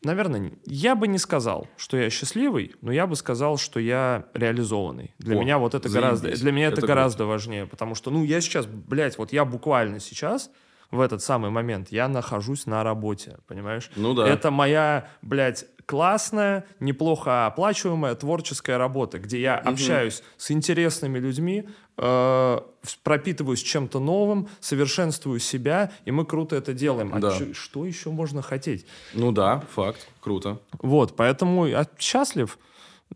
наверное, 0.04 0.52
я 0.66 0.94
бы 0.94 1.08
не 1.08 1.18
сказал, 1.18 1.68
что 1.76 1.96
я 1.96 2.10
счастливый, 2.10 2.74
но 2.80 2.92
я 2.92 3.06
бы 3.06 3.16
сказал, 3.16 3.56
что 3.56 3.80
я 3.80 4.26
реализованный. 4.34 5.14
Для 5.18 5.36
О, 5.36 5.40
меня 5.40 5.58
вот 5.58 5.74
это 5.74 5.88
гораздо, 5.88 6.26
заебись. 6.26 6.40
для 6.40 6.52
меня 6.52 6.66
это, 6.68 6.78
Это 6.78 6.86
гораздо 6.86 7.24
важнее, 7.26 7.66
потому 7.66 7.94
что, 7.94 8.10
ну, 8.10 8.24
я 8.24 8.40
сейчас, 8.40 8.66
блядь, 8.66 9.18
вот 9.18 9.32
я 9.32 9.44
буквально 9.44 10.00
сейчас 10.00 10.50
в 10.90 11.00
этот 11.00 11.22
самый 11.22 11.50
момент 11.50 11.88
я 11.90 12.08
нахожусь 12.08 12.66
на 12.66 12.82
работе, 12.84 13.38
понимаешь? 13.46 13.90
Ну 13.96 14.14
да. 14.14 14.28
Это 14.28 14.50
моя, 14.50 15.08
блядь, 15.22 15.66
классная, 15.86 16.64
неплохо 16.80 17.46
оплачиваемая 17.46 18.14
творческая 18.14 18.78
работа, 18.78 19.18
где 19.18 19.40
я 19.40 19.56
общаюсь 19.56 20.22
с 20.38 20.50
интересными 20.50 21.18
людьми, 21.18 21.68
э, 21.98 22.58
пропитываюсь 23.02 23.62
чем-то 23.62 24.00
новым, 24.00 24.48
совершенствую 24.60 25.40
себя, 25.40 25.92
и 26.06 26.10
мы 26.10 26.24
круто 26.24 26.56
это 26.56 26.72
делаем. 26.72 27.10
А 27.14 27.18
Да. 27.20 27.38
чё- 27.38 27.52
что 27.54 27.84
еще 27.84 28.10
можно 28.10 28.40
хотеть? 28.42 28.86
Ну 29.12 29.30
да, 29.32 29.62
факт. 29.74 30.08
Круто. 30.20 30.58
Вот, 30.80 31.16
поэтому 31.16 31.66
я 31.66 31.86
счастлив. 31.98 32.58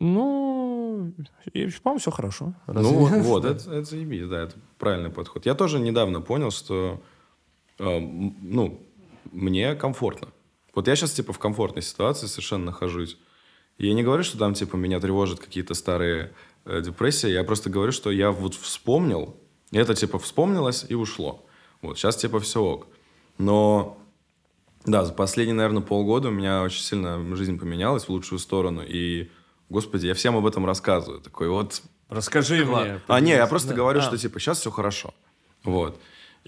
Ну, 0.00 1.12
и, 1.52 1.66
по-моему, 1.82 1.98
все 1.98 2.10
хорошо. 2.10 2.52
Разве 2.66 2.92
Ну 2.92 3.22
вот, 3.22 3.44
это, 3.44 3.70
это 3.72 3.84
заебись, 3.84 4.28
да, 4.28 4.42
это 4.42 4.54
правильный 4.78 5.10
подход. 5.10 5.46
Я 5.46 5.54
тоже 5.54 5.80
недавно 5.80 6.20
понял, 6.20 6.50
что, 6.50 7.00
э, 7.78 7.98
ну, 8.00 8.80
мне 9.32 9.74
комфортно. 9.74 10.28
Вот 10.74 10.86
я 10.88 10.96
сейчас, 10.96 11.12
типа, 11.12 11.32
в 11.32 11.38
комфортной 11.38 11.82
ситуации 11.82 12.26
совершенно 12.26 12.66
нахожусь. 12.66 13.16
И 13.78 13.86
я 13.86 13.94
не 13.94 14.02
говорю, 14.02 14.22
что 14.22 14.38
там, 14.38 14.54
типа, 14.54 14.76
меня 14.76 15.00
тревожат 15.00 15.40
какие-то 15.40 15.74
старые 15.74 16.32
э, 16.64 16.80
депрессии. 16.82 17.28
Я 17.28 17.44
просто 17.44 17.70
говорю, 17.70 17.92
что 17.92 18.10
я 18.10 18.30
вот 18.30 18.54
вспомнил, 18.54 19.36
и 19.70 19.78
это, 19.78 19.94
типа, 19.94 20.18
вспомнилось 20.18 20.84
и 20.88 20.94
ушло. 20.94 21.44
Вот, 21.82 21.98
сейчас, 21.98 22.16
типа, 22.16 22.40
все 22.40 22.62
ок. 22.62 22.86
Но, 23.38 23.98
да, 24.84 25.04
за 25.04 25.12
последние, 25.12 25.54
наверное, 25.54 25.82
полгода 25.82 26.28
у 26.28 26.32
меня 26.32 26.62
очень 26.62 26.82
сильно 26.82 27.36
жизнь 27.36 27.58
поменялась 27.58 28.04
в 28.04 28.08
лучшую 28.08 28.38
сторону. 28.40 28.82
И, 28.86 29.30
господи, 29.68 30.06
я 30.06 30.14
всем 30.14 30.36
об 30.36 30.46
этом 30.46 30.66
рассказываю. 30.66 31.20
Такой 31.20 31.48
вот, 31.48 31.82
Расскажи 32.08 32.64
мне. 32.64 33.00
а, 33.06 33.20
не, 33.20 33.32
я 33.32 33.46
просто 33.46 33.68
Да. 33.70 33.74
говорю, 33.74 34.00
А, 34.00 34.02
что 34.02 34.16
типа 34.16 34.40
сейчас 34.40 34.58
все 34.60 34.70
хорошо. 34.70 35.12
Вот. 35.62 36.00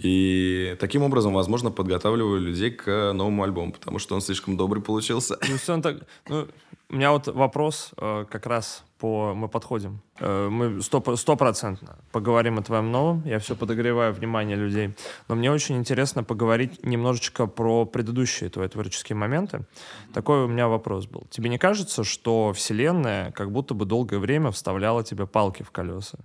И 0.03 0.77
таким 0.81 1.03
образом, 1.03 1.35
возможно, 1.35 1.71
подготавливаю 1.71 2.41
людей 2.41 2.71
к 2.71 3.13
новому 3.13 3.43
альбому, 3.43 3.73
потому 3.73 3.99
что 3.99 4.15
он 4.15 4.23
слишком 4.23 4.57
добрый 4.57 4.83
получился. 4.83 5.39
Ну, 5.47 5.75
он 5.75 5.83
так... 5.83 5.97
ну, 6.29 6.47
у 6.89 6.97
меня 6.97 7.13
вот 7.13 7.29
вопрос 7.29 7.91
э, 7.99 8.25
как 8.29 8.47
раз 8.47 8.83
по... 8.99 9.35
Мы 9.35 9.49
подходим. 9.49 10.01
Э, 10.19 10.49
мы 10.49 10.81
сто- 10.83 11.17
стопроцентно 11.17 11.99
поговорим 12.13 12.59
о 12.59 12.63
твоем 12.63 12.91
новом. 12.91 13.23
Я 13.27 13.39
все 13.39 13.55
подогреваю 13.55 14.15
внимание 14.15 14.57
людей. 14.57 14.95
Но 15.29 15.35
мне 15.35 15.53
очень 15.53 15.77
интересно 15.77 16.25
поговорить 16.25 16.85
немножечко 16.85 17.47
про 17.47 17.85
предыдущие 17.85 18.49
твои 18.49 18.69
творческие 18.69 19.17
моменты. 19.17 19.67
Такой 20.15 20.45
у 20.45 20.49
меня 20.49 20.67
вопрос 20.67 21.07
был. 21.07 21.27
Тебе 21.31 21.51
не 21.51 21.59
кажется, 21.59 22.05
что 22.05 22.53
Вселенная 22.55 23.33
как 23.33 23.53
будто 23.53 23.75
бы 23.75 23.85
долгое 23.85 24.19
время 24.19 24.51
вставляла 24.51 25.05
тебе 25.05 25.27
палки 25.27 25.63
в 25.63 25.71
колеса? 25.71 26.19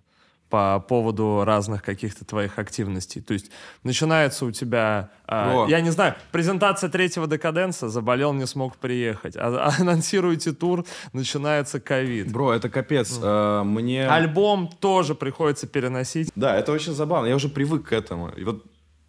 По 0.50 0.80
поводу 0.80 1.44
разных 1.44 1.84
каких-то 1.84 2.24
твоих 2.24 2.60
активностей. 2.60 3.22
То 3.22 3.34
есть 3.34 3.52
начинается 3.84 4.46
у 4.46 4.52
тебя, 4.52 5.10
О. 5.28 5.66
я 5.68 5.82
не 5.82 5.90
знаю, 5.90 6.16
презентация 6.32 6.90
третьего 6.90 7.28
декаденса, 7.28 7.90
заболел, 7.90 8.34
не 8.34 8.46
смог 8.46 8.78
приехать. 8.78 9.36
А, 9.36 9.70
а 9.70 9.82
анонсируете 9.82 10.52
тур, 10.54 10.86
начинается 11.14 11.80
ковид. 11.80 12.32
Бро, 12.32 12.54
это 12.54 12.70
капец. 12.70 13.20
Э, 13.22 13.64
Мне... 13.64 14.08
Альбом 14.08 14.70
тоже 14.80 15.16
приходится 15.16 15.68
переносить. 15.68 16.32
Да, 16.36 16.56
это 16.56 16.72
очень 16.72 16.94
забавно. 16.94 17.28
Я 17.28 17.36
уже 17.36 17.50
привык 17.50 17.90
к 17.90 17.94
этому. 17.94 18.30
И 18.30 18.44
вот 18.44 18.64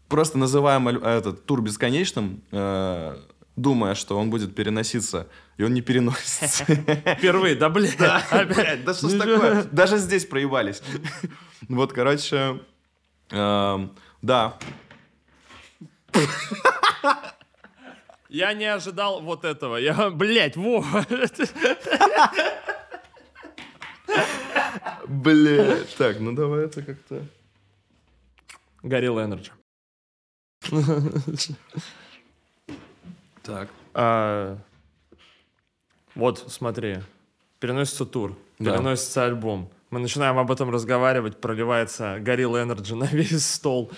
просто 0.08 0.38
называем 0.38 0.88
этот 0.88 1.44
тур 1.46 1.62
бесконечным, 1.62 2.42
э, 2.50 3.16
думая, 3.56 3.94
что 3.94 4.18
он 4.18 4.30
будет 4.30 4.54
переноситься, 4.54 5.28
и 5.56 5.64
он 5.64 5.74
не 5.74 5.80
переносится. 5.80 6.64
Впервые, 7.18 7.56
да, 7.56 7.68
блядь. 7.68 7.96
Блядь, 7.96 8.84
да 8.84 8.94
что 8.94 9.08
ж 9.08 9.12
Ну, 9.12 9.18
такое? 9.18 9.64
Даже 9.64 9.98
здесь 9.98 10.24
проебались. 10.26 10.82
Вот, 11.68 11.92
короче, 11.92 12.60
эм, 13.30 13.96
да, 14.22 14.56
Я 18.28 18.52
не 18.54 18.66
ожидал 18.66 19.22
вот 19.22 19.44
этого. 19.44 19.76
Я, 19.76 20.10
блядь, 20.10 20.56
во. 20.56 20.84
блядь. 25.06 25.96
Так, 25.96 26.20
ну 26.20 26.32
давай 26.32 26.64
это 26.64 26.82
как-то... 26.82 27.24
Gorilla 28.82 29.24
Energy. 29.24 29.52
Так. 33.46 33.68
А, 33.94 34.58
вот, 36.14 36.44
смотри. 36.48 36.98
Переносится 37.60 38.04
тур, 38.04 38.36
Да. 38.58 38.72
переносится 38.72 39.24
альбом. 39.24 39.70
Мы 39.90 40.00
начинаем 40.00 40.36
об 40.38 40.50
этом 40.50 40.70
разговаривать, 40.70 41.40
проливается 41.40 42.18
Gorilla 42.20 42.62
Energy 42.64 42.96
на 42.96 43.04
весь 43.06 43.46
стол. 43.46 43.90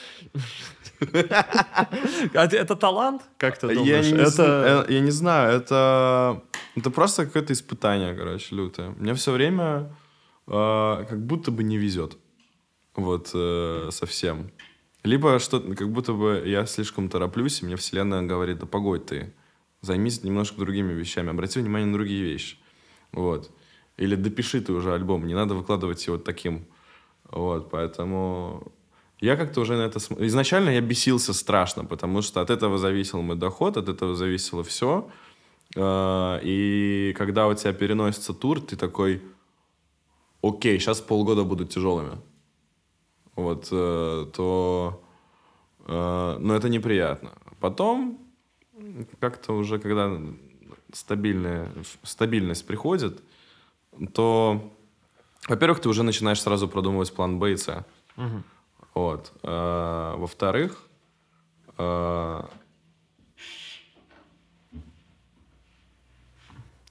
А 2.35 2.45
Это 2.47 2.77
талант, 2.77 3.23
как 3.39 3.59
ты 3.59 3.75
думаешь? 3.75 4.07
э, 4.39 4.87
я 4.93 5.01
не 5.01 5.11
знаю, 5.11 5.57
это, 5.57 6.43
это 6.77 6.91
просто 6.91 7.27
какое-то 7.27 7.53
испытание, 7.53 8.15
короче, 8.15 8.55
лютое. 8.55 8.91
Мне 8.99 9.15
все 9.15 9.33
время 9.33 9.95
э, 10.47 11.05
как 11.09 11.25
будто 11.25 11.51
бы 11.51 11.63
не 11.63 11.79
везет. 11.79 12.17
Вот 12.95 13.31
э, 13.35 13.89
совсем. 13.93 14.51
Либо 15.05 15.39
что 15.39 15.61
как 15.61 15.91
будто 15.91 16.13
бы 16.13 16.43
я 16.47 16.67
слишком 16.67 17.09
тороплюсь, 17.09 17.63
и 17.63 17.65
мне 17.67 17.77
вселенная 17.77 18.23
говорит, 18.23 18.59
да 18.59 18.67
погодь 18.67 19.07
ты, 19.07 19.33
займись 19.81 20.25
немножко 20.25 20.61
другими 20.61 20.93
вещами, 20.93 21.31
обрати 21.31 21.61
внимание 21.61 21.87
на 21.87 21.93
другие 21.93 22.23
вещи. 22.23 22.57
Вот. 23.13 23.51
Или 23.97 24.15
допиши 24.15 24.61
ты 24.61 24.73
уже 24.73 24.95
альбом, 24.95 25.27
не 25.27 25.35
надо 25.35 25.55
выкладывать 25.55 26.07
его 26.07 26.19
таким 26.19 26.67
Вот, 27.31 27.71
поэтому 27.71 28.73
я 29.21 29.37
как-то 29.37 29.61
уже 29.61 29.77
на 29.77 29.83
это... 29.83 29.99
Изначально 30.27 30.71
я 30.71 30.81
бесился 30.81 31.33
страшно, 31.35 31.85
потому 31.85 32.23
что 32.23 32.41
от 32.41 32.51
этого 32.51 32.79
зависел 32.79 33.21
мой 33.23 33.37
доход, 33.37 33.77
от 33.77 33.89
этого 33.89 34.15
зависело 34.15 34.63
все. 34.63 35.11
А, 35.77 36.41
и 36.43 37.15
когда 37.19 37.49
у 37.49 37.55
тебя 37.55 37.73
переносится 37.73 38.33
тур, 38.33 38.61
ты 38.61 38.77
такой, 38.77 39.23
окей, 40.43 40.79
сейчас 40.79 41.01
полгода 41.01 41.45
будут 41.45 41.71
тяжелыми. 41.71 42.19
Вот, 43.35 43.69
э, 43.71 44.27
то... 44.35 45.03
Э, 45.87 46.37
но 46.41 46.55
это 46.55 46.69
неприятно. 46.69 47.33
Потом 47.61 48.19
как-то 49.21 49.53
уже, 49.53 49.79
когда 49.79 50.21
стабильная, 50.93 51.71
стабильность 52.03 52.67
приходит, 52.67 53.23
то, 54.15 54.73
во-первых, 55.49 55.81
ты 55.81 55.89
уже 55.89 56.03
начинаешь 56.03 56.41
сразу 56.41 56.69
продумывать 56.69 57.13
план 57.13 57.39
Б 57.39 57.53
и 57.53 57.57
С. 57.57 57.85
Угу. 58.17 58.43
Вот. 58.95 59.33
А, 59.43 60.17
во-вторых, 60.17 60.85
а... 61.77 62.49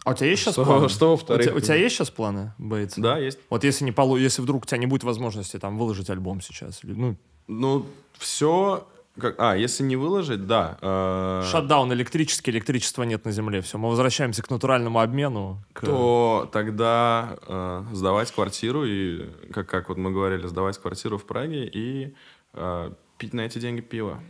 А 0.03 0.11
у 0.11 0.13
тебя 0.13 0.29
есть 0.29 0.43
сейчас 0.43 0.53
что, 0.53 0.63
планы? 0.63 0.87
Что 0.87 1.11
во-вторых? 1.11 1.47
У 1.47 1.49
тебя, 1.49 1.57
у 1.57 1.59
тебя 1.59 1.75
есть 1.75 1.97
сейчас 1.97 2.09
планы, 2.09 2.53
Бейтс? 2.57 2.95
Да, 2.95 3.17
есть. 3.17 3.39
Вот 3.49 3.65
если 3.65 3.83
не 3.83 3.91
полу, 3.91 4.15
если 4.15 4.41
вдруг 4.41 4.63
у 4.63 4.65
тебя 4.65 4.77
не 4.77 4.85
будет 4.85 5.03
возможности 5.03 5.59
там 5.59 5.77
выложить 5.77 6.09
альбом 6.09 6.39
сейчас, 6.39 6.79
ну... 6.83 7.17
Ну, 7.47 7.85
все 8.13 8.87
как, 9.19 9.35
а, 9.39 9.55
если 9.55 9.83
не 9.83 9.95
выложить, 9.95 10.45
да. 10.45 10.77
Э, 10.81 11.43
Шатдаун 11.51 11.91
электрический, 11.93 12.51
электричества 12.51 13.03
нет 13.03 13.25
на 13.25 13.31
Земле. 13.31 13.61
Все, 13.61 13.77
мы 13.77 13.89
возвращаемся 13.89 14.43
к 14.43 14.49
натуральному 14.49 14.99
обмену. 14.99 15.61
К... 15.73 15.85
То 15.85 16.49
тогда 16.51 17.37
э, 17.47 17.83
сдавать 17.93 18.31
квартиру, 18.31 18.85
и, 18.85 19.29
как, 19.51 19.67
как 19.67 19.89
вот 19.89 19.97
мы 19.97 20.11
говорили, 20.11 20.47
сдавать 20.47 20.77
квартиру 20.77 21.17
в 21.17 21.25
Праге 21.25 21.67
и 21.67 22.15
э, 22.53 22.91
пить 23.17 23.33
на 23.33 23.41
эти 23.41 23.59
деньги 23.59 23.81
пиво. 23.81 24.21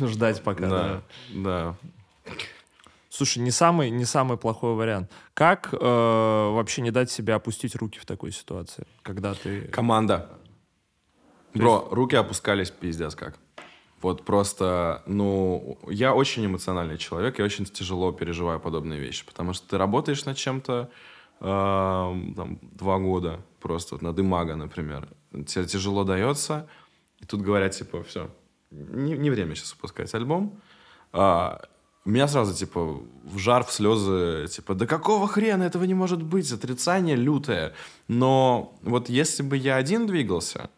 Ждать 0.00 0.42
пока, 0.42 0.68
да. 0.68 1.02
Да. 1.30 1.76
Слушай, 3.10 3.38
не 3.40 3.50
самый, 3.50 3.90
не 3.90 4.04
самый 4.04 4.38
плохой 4.38 4.74
вариант. 4.74 5.10
Как 5.34 5.74
э, 5.74 5.76
вообще 5.78 6.80
не 6.80 6.90
дать 6.90 7.10
себе 7.10 7.34
опустить 7.34 7.74
руки 7.74 7.98
в 7.98 8.06
такой 8.06 8.32
ситуации, 8.32 8.86
когда 9.02 9.34
ты... 9.34 9.62
Команда. 9.62 10.30
Бро, 11.54 11.88
руки 11.90 12.14
опускались 12.16 12.70
пиздец 12.70 13.14
как. 13.14 13.36
Вот 14.02 14.24
просто, 14.24 15.02
ну, 15.06 15.78
я 15.88 16.14
очень 16.14 16.46
эмоциональный 16.46 16.96
человек, 16.96 17.38
я 17.38 17.44
очень 17.44 17.66
тяжело 17.66 18.12
переживаю 18.12 18.58
подобные 18.58 18.98
вещи, 18.98 19.26
потому 19.26 19.52
что 19.52 19.68
ты 19.68 19.78
работаешь 19.78 20.24
над 20.24 20.36
чем-то 20.36 20.90
э, 21.40 21.44
там, 21.44 22.58
два 22.62 22.98
года 22.98 23.40
просто, 23.60 24.02
над 24.02 24.18
Имага, 24.18 24.56
например. 24.56 25.08
Тебе 25.46 25.66
тяжело 25.66 26.04
дается, 26.04 26.66
и 27.20 27.26
тут 27.26 27.42
говорят, 27.42 27.72
типа, 27.72 28.02
все, 28.02 28.30
не, 28.70 29.18
не 29.18 29.30
время 29.30 29.54
сейчас 29.54 29.74
выпускать 29.74 30.14
альбом. 30.14 30.58
А, 31.12 31.60
меня 32.06 32.28
сразу, 32.28 32.54
типа, 32.54 33.02
в 33.24 33.38
жар, 33.38 33.64
в 33.64 33.72
слезы, 33.72 34.46
типа, 34.48 34.74
да 34.74 34.86
какого 34.86 35.28
хрена 35.28 35.64
этого 35.64 35.84
не 35.84 35.94
может 35.94 36.22
быть, 36.22 36.50
отрицание 36.50 37.16
лютое. 37.16 37.74
Но 38.08 38.78
вот 38.82 39.10
если 39.10 39.42
бы 39.42 39.58
я 39.58 39.76
один 39.76 40.06
двигался, 40.06 40.70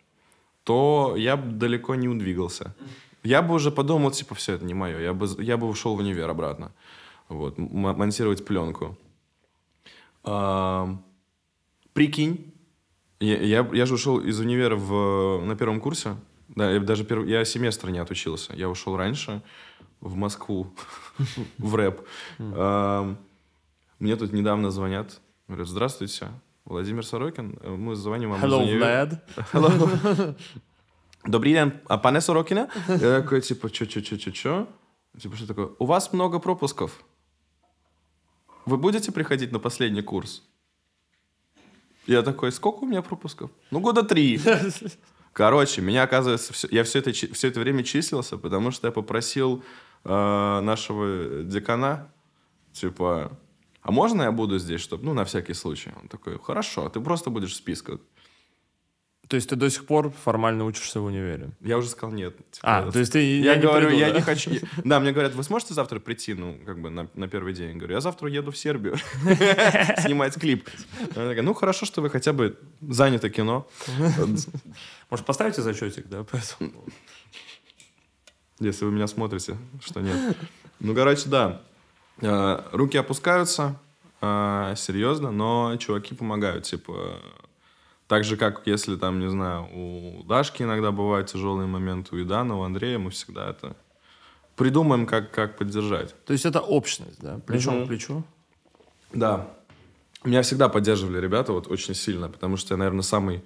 то 0.65 1.15
я 1.17 1.37
бы 1.37 1.53
далеко 1.53 1.95
не 1.95 2.09
удвигался. 2.09 2.75
Я 3.23 3.43
бы 3.43 3.55
уже 3.55 3.71
подумал, 3.71 4.11
типа, 4.11 4.35
все, 4.35 4.55
это 4.55 4.65
не 4.65 4.75
мое. 4.75 4.99
Я 5.01 5.13
бы, 5.13 5.29
я 5.39 5.57
бы 5.57 5.69
ушел 5.69 5.95
в 5.97 5.99
универ 6.01 6.29
обратно. 6.29 6.73
Вот, 7.29 7.57
монтировать 7.59 8.45
пленку. 8.45 8.99
А, 10.25 10.99
прикинь, 11.93 12.53
я, 13.21 13.41
я, 13.41 13.71
я 13.73 13.87
же 13.87 13.95
ушел 13.95 14.19
из 14.19 14.41
универа 14.41 14.77
в, 14.77 15.45
на 15.45 15.57
первом 15.57 15.81
курсе. 15.81 16.17
Да, 16.49 16.71
я 16.71 16.81
даже 16.81 17.05
перв... 17.05 17.27
я 17.27 17.45
семестр 17.45 17.91
не 17.91 17.99
отучился. 17.99 18.53
Я 18.55 18.69
ушел 18.69 18.97
раньше 18.97 19.43
в 20.01 20.17
Москву, 20.17 20.73
в 21.59 21.75
рэп. 21.75 22.01
Мне 22.39 24.17
тут 24.17 24.33
недавно 24.33 24.71
звонят. 24.71 25.21
Говорят, 25.47 25.69
здравствуйте, 25.69 26.29
Владимир 26.65 27.07
Сорокин. 27.07 27.59
Мы 27.65 27.95
звоним 27.95 28.31
вам 28.31 28.43
Hello, 28.43 28.67
Vlad. 28.67 29.21
Hello. 29.53 30.37
Добрый 31.25 31.53
день, 31.53 31.73
а 31.87 31.99
пане 31.99 32.21
Сорокина? 32.21 32.69
Я 32.89 33.21
такой, 33.21 33.41
типа, 33.41 33.71
чё, 33.71 33.87
чё, 33.87 34.01
чё, 34.01 34.17
чё, 34.17 34.31
чё? 34.33 34.67
Типа, 35.21 35.37
что 35.37 35.47
такое? 35.47 35.71
У 35.79 35.87
вас 35.87 36.13
много 36.13 36.41
пропусков. 36.41 37.01
Вы 38.67 38.77
будете 38.77 39.13
приходить 39.13 39.53
на 39.53 39.61
последний 39.61 40.03
курс? 40.03 40.43
Я 42.09 42.23
такой, 42.23 42.51
сколько 42.51 42.83
у 42.83 42.87
меня 42.87 43.03
пропусков? 43.03 43.51
Ну, 43.71 43.81
года 43.81 44.03
три. 44.03 44.41
Короче, 45.33 45.81
меня, 45.81 46.03
оказывается, 46.03 46.53
все, 46.53 46.69
я 46.71 46.83
все 46.83 46.99
это, 46.99 47.13
все 47.13 47.49
это 47.49 47.61
время 47.61 47.85
числился, 47.85 48.37
потому 48.37 48.73
что 48.73 48.89
я 48.89 48.93
попросил 48.93 49.63
э, 50.05 50.61
нашего 50.61 51.45
декана, 51.45 52.13
типа, 52.73 53.31
а 53.83 53.91
можно 53.93 54.23
я 54.23 54.33
буду 54.33 54.59
здесь, 54.59 54.81
чтобы, 54.81 55.05
ну, 55.05 55.15
на 55.15 55.25
всякий 55.25 55.55
случай? 55.55 55.93
Он 56.03 56.09
такой, 56.09 56.39
хорошо, 56.39 56.89
ты 56.89 57.01
просто 57.01 57.31
будешь 57.31 57.53
в 57.53 57.57
списках. 57.57 58.01
То 59.29 59.37
есть 59.37 59.49
ты 59.49 59.57
до 59.57 59.71
сих 59.71 59.87
пор 59.87 60.11
формально 60.11 60.65
учишься 60.65 61.01
в 61.01 61.05
универе? 61.05 61.51
Я 61.61 61.79
уже 61.79 61.89
сказал 61.89 62.15
нет. 62.15 62.37
Типа, 62.51 62.79
а, 62.79 62.91
то 62.91 62.99
есть 62.99 63.13
ты 63.13 63.41
Я, 63.41 63.55
я 63.55 63.61
говорю, 63.61 63.89
приду, 63.89 64.01
я 64.01 64.11
да? 64.11 64.17
не 64.17 64.21
хочу... 64.21 64.51
Да, 64.85 65.01
мне 65.01 65.13
говорят, 65.13 65.35
вы 65.35 65.43
сможете 65.43 65.75
завтра 65.75 66.01
прийти, 66.01 66.35
ну, 66.35 66.59
как 66.67 66.81
бы 66.81 66.91
на, 66.91 67.09
на 67.15 67.29
первый 67.29 67.55
день? 67.55 67.71
Я 67.71 67.77
говорю, 67.77 67.95
я 67.95 68.01
завтра 68.01 68.29
еду 68.29 68.51
в 68.51 68.59
Сербию 68.59 68.97
снимать 69.99 70.35
клип. 70.35 70.69
Ну, 71.15 71.55
хорошо, 71.55 71.87
что 71.87 72.03
вы 72.03 72.11
хотя 72.11 72.33
бы 72.33 72.59
заняты 72.81 73.31
кино. 73.31 73.67
Может, 75.09 75.25
поставите 75.25 75.63
зачетик, 75.63 76.09
да? 76.09 76.27
Если 78.59 78.85
вы 78.85 78.93
меня 78.93 79.07
смотрите, 79.07 79.57
что 79.81 80.01
нет. 80.01 80.37
Ну, 80.79 80.95
короче, 80.95 81.29
да. 81.29 81.63
А, 82.21 82.69
руки 82.73 82.99
опускаются, 82.99 83.77
а, 84.21 84.75
серьезно, 84.77 85.31
но 85.31 85.77
чуваки 85.79 86.15
помогают, 86.15 86.65
типа 86.65 87.21
так 88.09 88.25
же, 88.25 88.37
как 88.37 88.63
если 88.67 88.97
там, 88.97 89.21
не 89.21 89.31
знаю, 89.31 89.69
у 89.73 90.23
Дашки 90.25 90.63
иногда 90.63 90.93
бывают 90.93 91.29
тяжелые 91.29 91.67
моменты, 91.67 92.15
у 92.15 92.23
Идана, 92.23 92.57
у 92.57 92.63
Андрея, 92.63 92.99
мы 92.99 93.11
всегда 93.11 93.51
это 93.51 93.77
придумаем, 94.57 95.07
как, 95.07 95.31
как 95.31 95.57
поддержать. 95.57 96.15
То 96.25 96.33
есть 96.33 96.45
это 96.45 96.61
общность, 96.61 97.21
да? 97.21 97.39
Плечом 97.47 97.77
угу. 97.79 97.85
к 97.85 97.89
плечу? 97.89 98.25
Да. 99.13 99.49
Меня 100.25 100.43
всегда 100.43 100.69
поддерживали 100.69 101.21
ребята 101.21 101.53
вот 101.53 101.69
очень 101.69 101.95
сильно, 101.95 102.29
потому 102.29 102.57
что 102.57 102.75
я, 102.75 102.79
наверное, 102.79 103.03
самый 103.03 103.43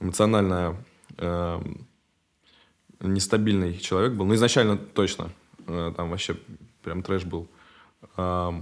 эмоционально 0.00 0.76
э, 1.16 1.60
нестабильный 3.00 3.78
человек 3.78 4.12
был. 4.12 4.26
Ну, 4.26 4.34
изначально 4.34 4.76
точно. 4.76 5.30
Э, 5.66 5.92
там 5.96 6.10
вообще 6.10 6.36
прям 6.82 7.02
трэш 7.02 7.24
был. 7.24 7.48
Э, 8.16 8.52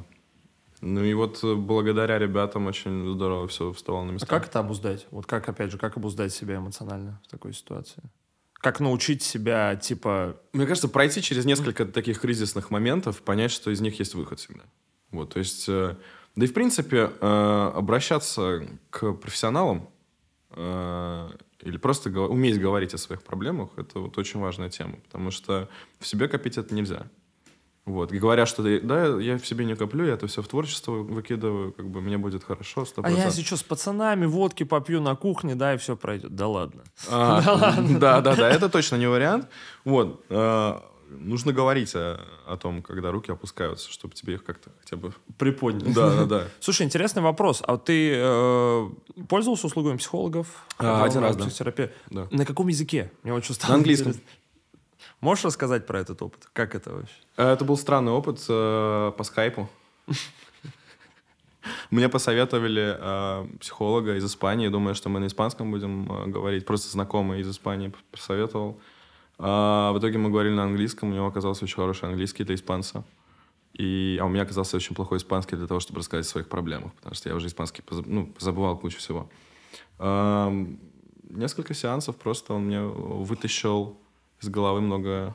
ну 0.81 1.03
и 1.03 1.15
вот 1.15 1.43
э, 1.43 1.55
благодаря 1.55 2.19
ребятам 2.19 2.67
очень 2.67 3.11
здорово 3.15 3.49
все 3.49 3.73
вставало 3.73 4.05
на 4.05 4.11
места. 4.13 4.27
А 4.27 4.29
как 4.29 4.49
это 4.49 4.59
обуздать? 4.59 5.07
Вот 5.11 5.27
как, 5.27 5.49
опять 5.49 5.71
же, 5.71 5.79
как 5.79 5.97
обуздать 5.97 6.33
себя 6.33 6.57
эмоционально 6.57 7.21
в 7.27 7.31
такой 7.31 7.53
ситуации? 7.53 8.03
Как 8.55 8.81
научить 8.81 9.23
себя, 9.23 9.77
типа... 9.77 10.37
Мне 10.53 10.67
кажется, 10.67 10.89
пройти 10.89 11.23
через 11.23 11.45
несколько 11.45 11.85
таких 11.85 12.21
кризисных 12.21 12.71
моментов, 12.71 13.23
понять, 13.23 13.51
что 13.51 13.71
из 13.71 13.81
них 13.81 13.99
есть 13.99 14.15
выход 14.15 14.41
всегда. 14.41 14.65
Вот, 15.11 15.35
то 15.35 15.39
есть... 15.39 15.69
Э, 15.69 15.97
да 16.37 16.45
и, 16.45 16.49
в 16.49 16.53
принципе, 16.53 17.13
э, 17.21 17.73
обращаться 17.75 18.67
к 18.91 19.13
профессионалам 19.13 19.89
или 20.57 21.79
просто 21.79 22.11
уметь 22.11 22.61
говорить 22.61 22.95
о 22.95 22.99
своих 22.99 23.25
проблемах, 23.25 23.71
это 23.77 23.99
вот 23.99 24.17
очень 24.19 24.39
важная 24.39 24.71
тема, 24.71 24.97
потому 25.05 25.33
что 25.33 25.69
в 25.99 26.07
себе 26.07 26.29
копить 26.29 26.59
это 26.59 26.73
нельзя. 26.75 27.09
Вот. 27.87 28.13
И 28.13 28.19
говорят, 28.19 28.49
что 28.49 28.63
да, 28.81 29.21
я 29.21 29.37
в 29.37 29.47
себе 29.47 29.67
не 29.67 29.77
коплю, 29.77 30.07
я 30.07 30.15
это 30.15 30.27
все 30.27 30.41
в 30.41 30.49
творчество 30.49 30.93
выкидываю, 30.93 31.73
как 31.73 31.89
бы 31.91 32.01
мне 32.01 32.17
будет 32.17 32.43
хорошо. 32.43 32.83
100%. 32.83 33.01
А 33.03 33.11
я 33.11 33.31
сейчас 33.31 33.61
с 33.61 33.63
пацанами 33.63 34.25
водки 34.25 34.65
попью 34.65 35.03
на 35.03 35.15
кухне, 35.17 35.55
да, 35.55 35.75
и 35.75 35.77
все 35.77 35.97
пройдет. 35.97 36.35
Да 36.35 36.49
ладно. 36.49 36.85
А, 37.11 37.43
да 37.43 37.53
ладно. 37.53 37.99
Да, 37.99 38.21
да, 38.21 38.37
да, 38.37 38.51
это 38.51 38.69
точно 38.69 38.97
не 38.97 39.07
вариант. 39.07 39.49
Вот. 39.85 40.25
А, 40.31 40.83
нужно 41.11 41.53
говорить 41.53 41.95
о, 41.95 42.21
о 42.47 42.57
том, 42.57 42.83
когда 42.83 43.11
руки 43.11 43.31
опускаются, 43.31 43.91
чтобы 43.91 44.15
тебе 44.15 44.35
их 44.35 44.45
как-то 44.45 44.71
хотя 44.81 44.97
бы... 44.97 45.13
Приподняли. 45.37 45.93
Да, 45.93 46.17
да, 46.17 46.25
да. 46.25 46.45
Слушай, 46.61 46.87
интересный 46.87 47.23
вопрос. 47.23 47.63
А 47.67 47.77
ты 47.77 48.15
э, 48.17 48.89
пользовался 49.29 49.67
услугами 49.67 49.99
психологов? 49.99 50.65
А, 50.79 51.05
один 51.05 51.21
раз, 51.21 51.37
да. 51.37 52.29
На 52.31 52.47
каком 52.47 52.69
языке? 52.69 53.13
Мне 53.23 53.35
очень 53.35 53.55
стало 53.55 53.73
На 53.73 53.77
английском. 53.79 54.13
Интересно. 54.13 54.33
Можешь 55.25 55.47
рассказать 55.47 55.87
про 55.87 56.01
этот 56.01 56.21
опыт? 56.21 56.51
Как 56.53 56.75
это 56.75 56.93
вообще? 56.93 57.15
Э, 57.39 57.53
это 57.53 57.65
был 57.65 57.79
странный 57.79 58.13
опыт 58.13 58.45
э, 58.47 59.13
по 59.17 59.25
скайпу. 59.25 59.71
Мне 61.91 62.11
посоветовали 62.11 62.99
э, 63.01 63.47
психолога 63.59 64.17
из 64.17 64.25
Испании. 64.27 64.69
Думаю, 64.69 64.95
что 64.95 65.09
мы 65.09 65.21
на 65.21 65.29
испанском 65.29 65.71
будем 65.71 66.13
э, 66.13 66.27
говорить. 66.27 66.67
Просто 66.67 66.91
знакомый 66.91 67.41
из 67.41 67.49
Испании 67.49 67.91
посоветовал. 68.11 68.79
А, 69.39 69.93
в 69.93 69.99
итоге 69.99 70.19
мы 70.19 70.29
говорили 70.29 70.53
на 70.53 70.65
английском. 70.65 71.11
У 71.11 71.15
него 71.15 71.27
оказался 71.27 71.65
очень 71.65 71.77
хороший 71.77 72.07
английский 72.07 72.45
для 72.45 72.57
испанца. 72.57 73.03
И, 73.73 74.19
а 74.21 74.27
у 74.27 74.29
меня 74.29 74.43
оказался 74.43 74.77
очень 74.77 74.95
плохой 74.95 75.17
испанский 75.17 75.57
для 75.57 75.67
того, 75.67 75.81
чтобы 75.81 76.01
рассказать 76.01 76.27
о 76.27 76.29
своих 76.29 76.51
проблемах. 76.51 76.93
Потому 76.97 77.15
что 77.15 77.31
я 77.31 77.35
уже 77.35 77.47
испанский 77.47 77.81
позаб, 77.81 78.05
ну, 78.07 78.31
забывал 78.39 78.77
кучу 78.77 78.99
всего. 78.99 79.31
несколько 81.31 81.73
сеансов 81.73 82.15
просто 82.17 82.53
он 82.53 82.67
мне 82.67 82.83
вытащил 82.83 83.97
из 84.45 84.49
головы 84.51 84.81
много, 84.81 85.35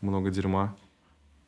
много 0.00 0.30
дерьма, 0.30 0.76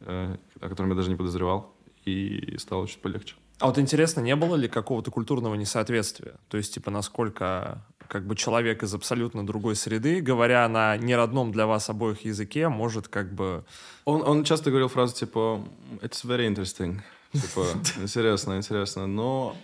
э, 0.00 0.36
о 0.60 0.68
котором 0.68 0.90
я 0.90 0.96
даже 0.96 1.08
не 1.08 1.16
подозревал, 1.16 1.72
и 2.04 2.56
стало 2.58 2.86
чуть 2.86 3.00
полегче. 3.00 3.36
А 3.58 3.66
вот 3.68 3.78
интересно, 3.78 4.20
не 4.20 4.36
было 4.36 4.54
ли 4.56 4.68
какого-то 4.68 5.10
культурного 5.10 5.54
несоответствия? 5.54 6.34
То 6.48 6.58
есть, 6.58 6.74
типа, 6.74 6.90
насколько 6.90 7.82
как 8.06 8.26
бы 8.26 8.36
человек 8.36 8.82
из 8.82 8.94
абсолютно 8.94 9.46
другой 9.46 9.76
среды, 9.76 10.20
говоря 10.20 10.68
на 10.68 10.96
неродном 10.96 11.52
для 11.52 11.66
вас 11.66 11.88
обоих 11.88 12.24
языке, 12.24 12.68
может 12.68 13.08
как 13.08 13.32
бы... 13.32 13.64
Он, 14.04 14.22
он 14.22 14.44
часто 14.44 14.70
говорил 14.70 14.88
фразу 14.88 15.14
типа 15.14 15.64
«It's 16.02 16.24
very 16.24 16.52
interesting». 16.52 17.00
Типа, 17.32 17.66
интересно, 18.00 18.58
интересно. 18.58 19.06
Но, 19.06 19.56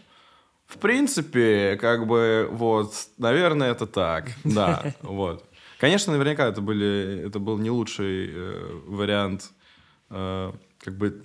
в 0.67 0.79
принципе, 0.79 1.77
как 1.77 2.07
бы, 2.07 2.49
вот, 2.51 2.95
наверное, 3.19 3.71
это 3.71 3.87
так. 3.87 4.31
Да, 4.45 4.95
вот. 5.03 5.45
Конечно, 5.83 6.13
наверняка 6.13 6.47
это, 6.47 6.61
были, 6.61 7.25
это 7.27 7.41
был 7.41 7.59
не 7.59 7.69
лучший 7.69 8.31
э, 8.33 8.81
вариант, 8.87 9.51
э, 10.11 10.53
как 10.79 10.97
бы, 10.97 11.25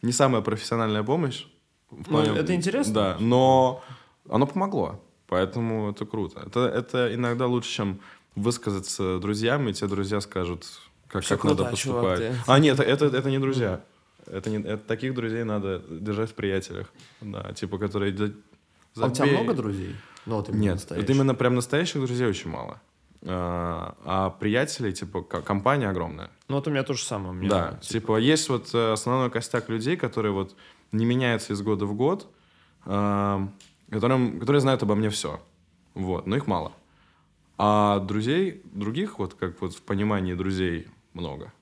не 0.00 0.12
самая 0.12 0.40
профессиональная 0.40 1.02
помощь. 1.02 1.44
Ну, 1.90 2.02
плане, 2.04 2.38
это 2.38 2.54
интересно. 2.54 2.94
Да, 2.94 3.16
но 3.20 3.84
оно 4.30 4.46
помогло, 4.46 4.98
поэтому 5.26 5.90
это 5.90 6.06
круто. 6.06 6.40
Это, 6.46 6.60
это 6.60 7.14
иногда 7.14 7.46
лучше, 7.46 7.68
чем 7.68 8.00
высказаться 8.34 9.18
друзьям, 9.18 9.68
и 9.68 9.74
те 9.74 9.86
друзья 9.86 10.22
скажут, 10.22 10.64
как, 11.06 11.26
как 11.26 11.42
круто, 11.42 11.56
надо 11.56 11.70
поступать. 11.72 12.20
Чувак, 12.20 12.44
а, 12.46 12.58
нет, 12.60 12.80
это, 12.80 13.04
это 13.04 13.28
не 13.28 13.38
друзья. 13.38 13.84
Это 14.24 14.48
не, 14.48 14.56
это, 14.56 14.78
таких 14.78 15.12
друзей 15.14 15.44
надо 15.44 15.82
держать 15.90 16.30
в 16.30 16.34
приятелях. 16.34 16.90
Да, 17.20 17.52
типа, 17.52 17.76
которые... 17.76 18.16
Забей. 18.16 18.34
А 18.96 19.06
у 19.06 19.10
тебя 19.10 19.26
много 19.26 19.52
друзей? 19.52 19.96
Ну, 20.24 20.36
вот 20.36 20.48
именно 20.48 20.62
Нет, 20.62 20.74
настоящих. 20.76 21.08
вот 21.08 21.14
именно 21.14 21.34
прям 21.34 21.56
настоящих 21.56 22.00
друзей 22.00 22.26
очень 22.26 22.48
мало. 22.48 22.80
А, 23.24 23.96
а 24.04 24.30
приятелей, 24.30 24.92
типа, 24.92 25.22
компания 25.22 25.88
огромная. 25.88 26.30
Ну, 26.48 26.56
вот 26.56 26.66
у 26.66 26.70
меня 26.70 26.82
то 26.82 26.94
же 26.94 27.04
самое. 27.04 27.34
Меня, 27.34 27.48
да, 27.48 27.68
типа... 27.80 27.86
типа, 27.86 28.16
есть 28.18 28.48
вот 28.48 28.74
э, 28.74 28.92
основной 28.92 29.30
костяк 29.30 29.68
людей, 29.68 29.96
которые 29.96 30.32
вот 30.32 30.56
не 30.90 31.04
меняются 31.04 31.52
из 31.52 31.62
года 31.62 31.86
в 31.86 31.94
год, 31.94 32.28
э, 32.84 33.46
которым, 33.90 34.40
которые 34.40 34.60
знают 34.60 34.82
обо 34.82 34.96
мне 34.96 35.08
все. 35.08 35.40
Вот, 35.94 36.26
но 36.26 36.36
их 36.36 36.48
мало. 36.48 36.72
А 37.58 38.00
друзей, 38.00 38.62
других, 38.72 39.20
вот 39.20 39.34
как 39.34 39.60
вот 39.60 39.74
в 39.74 39.82
понимании 39.82 40.34
друзей 40.34 40.88
много. 41.12 41.52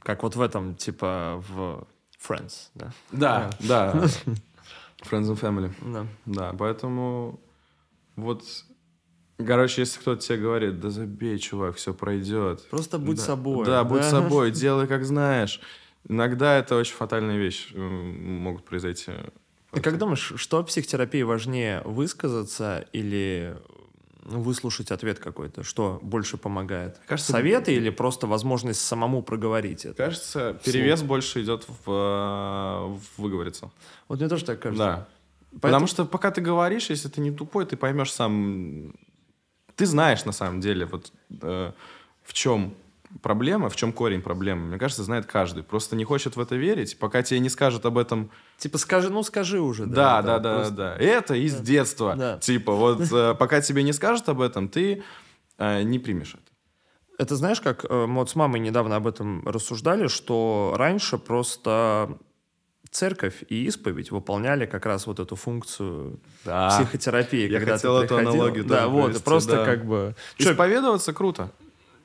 Как 0.00 0.22
вот 0.22 0.36
в 0.36 0.40
этом, 0.42 0.74
типа, 0.74 1.42
в 1.48 1.86
Friends, 2.20 2.68
да? 2.74 2.92
Да, 3.10 3.50
да. 3.60 3.92
Friends 5.02 5.32
and 5.32 5.40
Family. 5.40 5.72
Да. 5.80 6.06
Да, 6.26 6.54
поэтому 6.58 7.40
вот 8.16 8.42
Короче, 9.44 9.82
если 9.82 10.00
кто-то 10.00 10.22
тебе 10.22 10.38
говорит, 10.38 10.80
да 10.80 10.90
забей, 10.90 11.38
чувак, 11.38 11.76
все 11.76 11.92
пройдет. 11.92 12.66
Просто 12.68 12.98
будь 12.98 13.18
да, 13.18 13.22
собой. 13.22 13.66
Да, 13.66 13.82
да, 13.82 13.84
будь 13.84 14.04
собой, 14.04 14.50
делай 14.52 14.86
как 14.86 15.04
знаешь. 15.04 15.60
Иногда 16.08 16.56
это 16.56 16.76
очень 16.76 16.94
фатальные 16.94 17.38
вещи 17.38 17.74
могут 17.76 18.64
произойти. 18.64 19.12
И 19.74 19.80
как 19.80 19.98
думаешь, 19.98 20.32
что 20.36 20.62
психотерапии 20.64 21.22
важнее, 21.22 21.82
высказаться 21.84 22.86
или 22.92 23.56
выслушать 24.22 24.90
ответ 24.90 25.18
какой-то? 25.18 25.62
Что 25.62 25.98
больше 26.02 26.36
помогает? 26.36 26.98
Кажется, 27.06 27.32
Советы 27.32 27.74
или 27.74 27.90
просто 27.90 28.26
возможность 28.26 28.80
самому 28.80 29.22
проговорить 29.22 29.84
это? 29.84 29.94
Кажется, 29.94 30.58
перевес 30.64 31.00
Слух. 31.00 31.08
больше 31.08 31.42
идет 31.42 31.66
в, 31.68 31.86
в 31.86 33.00
выговориться. 33.18 33.70
Вот 34.08 34.18
мне 34.18 34.28
тоже 34.28 34.44
так 34.44 34.60
кажется. 34.60 34.84
Да. 34.84 35.08
Поэтому... 35.52 35.60
Потому 35.60 35.86
что 35.86 36.04
пока 36.04 36.30
ты 36.30 36.40
говоришь, 36.40 36.90
если 36.90 37.08
ты 37.08 37.20
не 37.20 37.30
тупой, 37.30 37.66
ты 37.66 37.76
поймешь 37.76 38.12
сам 38.12 38.94
ты 39.76 39.86
знаешь 39.86 40.24
на 40.24 40.32
самом 40.32 40.60
деле, 40.60 40.86
вот 40.86 41.12
э, 41.42 41.72
в 42.24 42.32
чем 42.32 42.74
проблема, 43.22 43.68
в 43.68 43.76
чем 43.76 43.92
корень 43.92 44.22
проблемы. 44.22 44.66
Мне 44.66 44.78
кажется, 44.78 45.02
знает 45.04 45.26
каждый. 45.26 45.62
Просто 45.62 45.96
не 45.96 46.04
хочет 46.04 46.36
в 46.36 46.40
это 46.40 46.56
верить, 46.56 46.98
пока 46.98 47.22
тебе 47.22 47.40
не 47.40 47.48
скажут 47.48 47.86
об 47.86 47.98
этом. 47.98 48.30
Типа 48.58 48.78
скажи, 48.78 49.10
ну 49.10 49.22
скажи 49.22 49.60
уже. 49.60 49.86
Да, 49.86 50.22
да, 50.22 50.38
да, 50.38 50.38
да. 50.38 50.54
Просто... 50.56 50.74
да. 50.74 50.96
Это 50.96 51.34
из 51.34 51.54
да. 51.54 51.64
детства. 51.64 52.14
Да. 52.16 52.38
Типа 52.38 52.72
вот 52.72 53.00
э, 53.12 53.34
пока 53.34 53.60
тебе 53.60 53.82
не 53.82 53.92
скажут 53.92 54.28
об 54.28 54.40
этом, 54.40 54.68
ты 54.68 55.02
э, 55.58 55.82
не 55.82 55.98
примешь 55.98 56.34
это. 56.34 56.42
Это 57.18 57.36
знаешь, 57.36 57.60
как 57.60 57.84
э, 57.88 58.06
мы 58.06 58.16
вот 58.16 58.30
с 58.30 58.34
мамой 58.34 58.60
недавно 58.60 58.96
об 58.96 59.06
этом 59.06 59.46
рассуждали, 59.46 60.06
что 60.08 60.74
раньше 60.76 61.18
просто 61.18 62.18
церковь 62.96 63.44
и 63.48 63.66
исповедь 63.66 64.10
выполняли 64.10 64.66
как 64.66 64.86
раз 64.86 65.06
вот 65.06 65.20
эту 65.20 65.36
функцию 65.36 66.18
да. 66.44 66.68
психотерапии. 66.68 67.48
Я 67.48 67.58
когда 67.58 67.74
хотел 67.74 67.98
эту 67.98 68.16
аналогию 68.16 68.64
Да, 68.64 68.88
вот, 68.88 69.04
провести, 69.04 69.24
просто 69.24 69.56
да. 69.56 69.64
как 69.64 69.84
бы... 69.84 70.14
Исповедоваться 70.38 71.12
круто. 71.12 71.52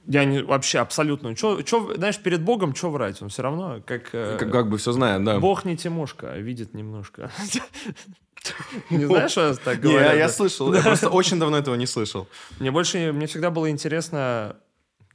Я 0.06 0.26
не, 0.26 0.42
вообще 0.42 0.80
абсолютно... 0.80 1.36
Чё, 1.36 1.62
чё, 1.62 1.94
знаешь, 1.96 2.20
перед 2.20 2.42
Богом 2.42 2.76
что 2.76 2.90
врать? 2.90 3.22
Он 3.22 3.30
все 3.30 3.42
равно 3.42 3.82
как... 3.86 4.10
Э, 4.14 4.38
как, 4.38 4.52
как 4.52 4.70
бы 4.70 4.78
все 4.78 4.92
знает, 4.92 5.24
да. 5.24 5.40
Бог 5.40 5.64
не 5.64 5.78
Тимошка, 5.78 6.34
а 6.34 6.38
видит 6.38 6.74
немножко. 6.74 7.32
Не 8.90 9.06
знаешь, 9.06 9.32
что 9.32 9.56
так 9.56 9.80
говорят? 9.80 10.14
Не, 10.14 10.18
я 10.18 10.28
слышал. 10.28 10.74
Я 10.74 10.82
просто 10.82 11.10
очень 11.10 11.38
давно 11.40 11.58
этого 11.60 11.76
не 11.76 11.86
слышал. 11.86 12.28
Мне 12.60 12.72
больше... 12.72 13.12
Мне 13.14 13.28
всегда 13.28 13.52
было 13.52 13.70
интересно, 13.70 14.56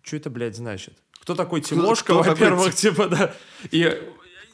что 0.03 0.17
это, 0.17 0.31
блядь, 0.31 0.55
значит? 0.55 0.95
Кто 1.21 1.35
такой 1.35 1.61
Тимошка, 1.61 2.15
во-первых, 2.15 2.73
типа, 2.77 3.09
да. 3.09 3.35
И 3.73 4.01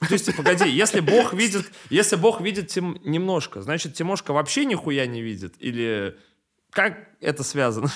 то 0.09 0.13
есть, 0.13 0.37
погоди, 0.37 0.69
если 0.69 1.01
Бог 1.01 1.33
видит, 1.33 1.71
если 1.91 2.17
Бог 2.17 2.41
видит 2.41 2.69
тем, 2.69 2.99
немножко, 3.05 3.63
значит, 3.63 3.95
Тимошка 3.95 4.33
вообще 4.33 4.65
нихуя 4.65 5.07
не 5.07 5.23
видит? 5.23 5.55
Или 5.59 6.17
как 6.71 7.09
это 7.21 7.43
связано? 7.45 7.91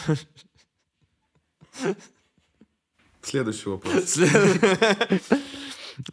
Следующий 3.22 3.68
вопрос. 3.68 4.18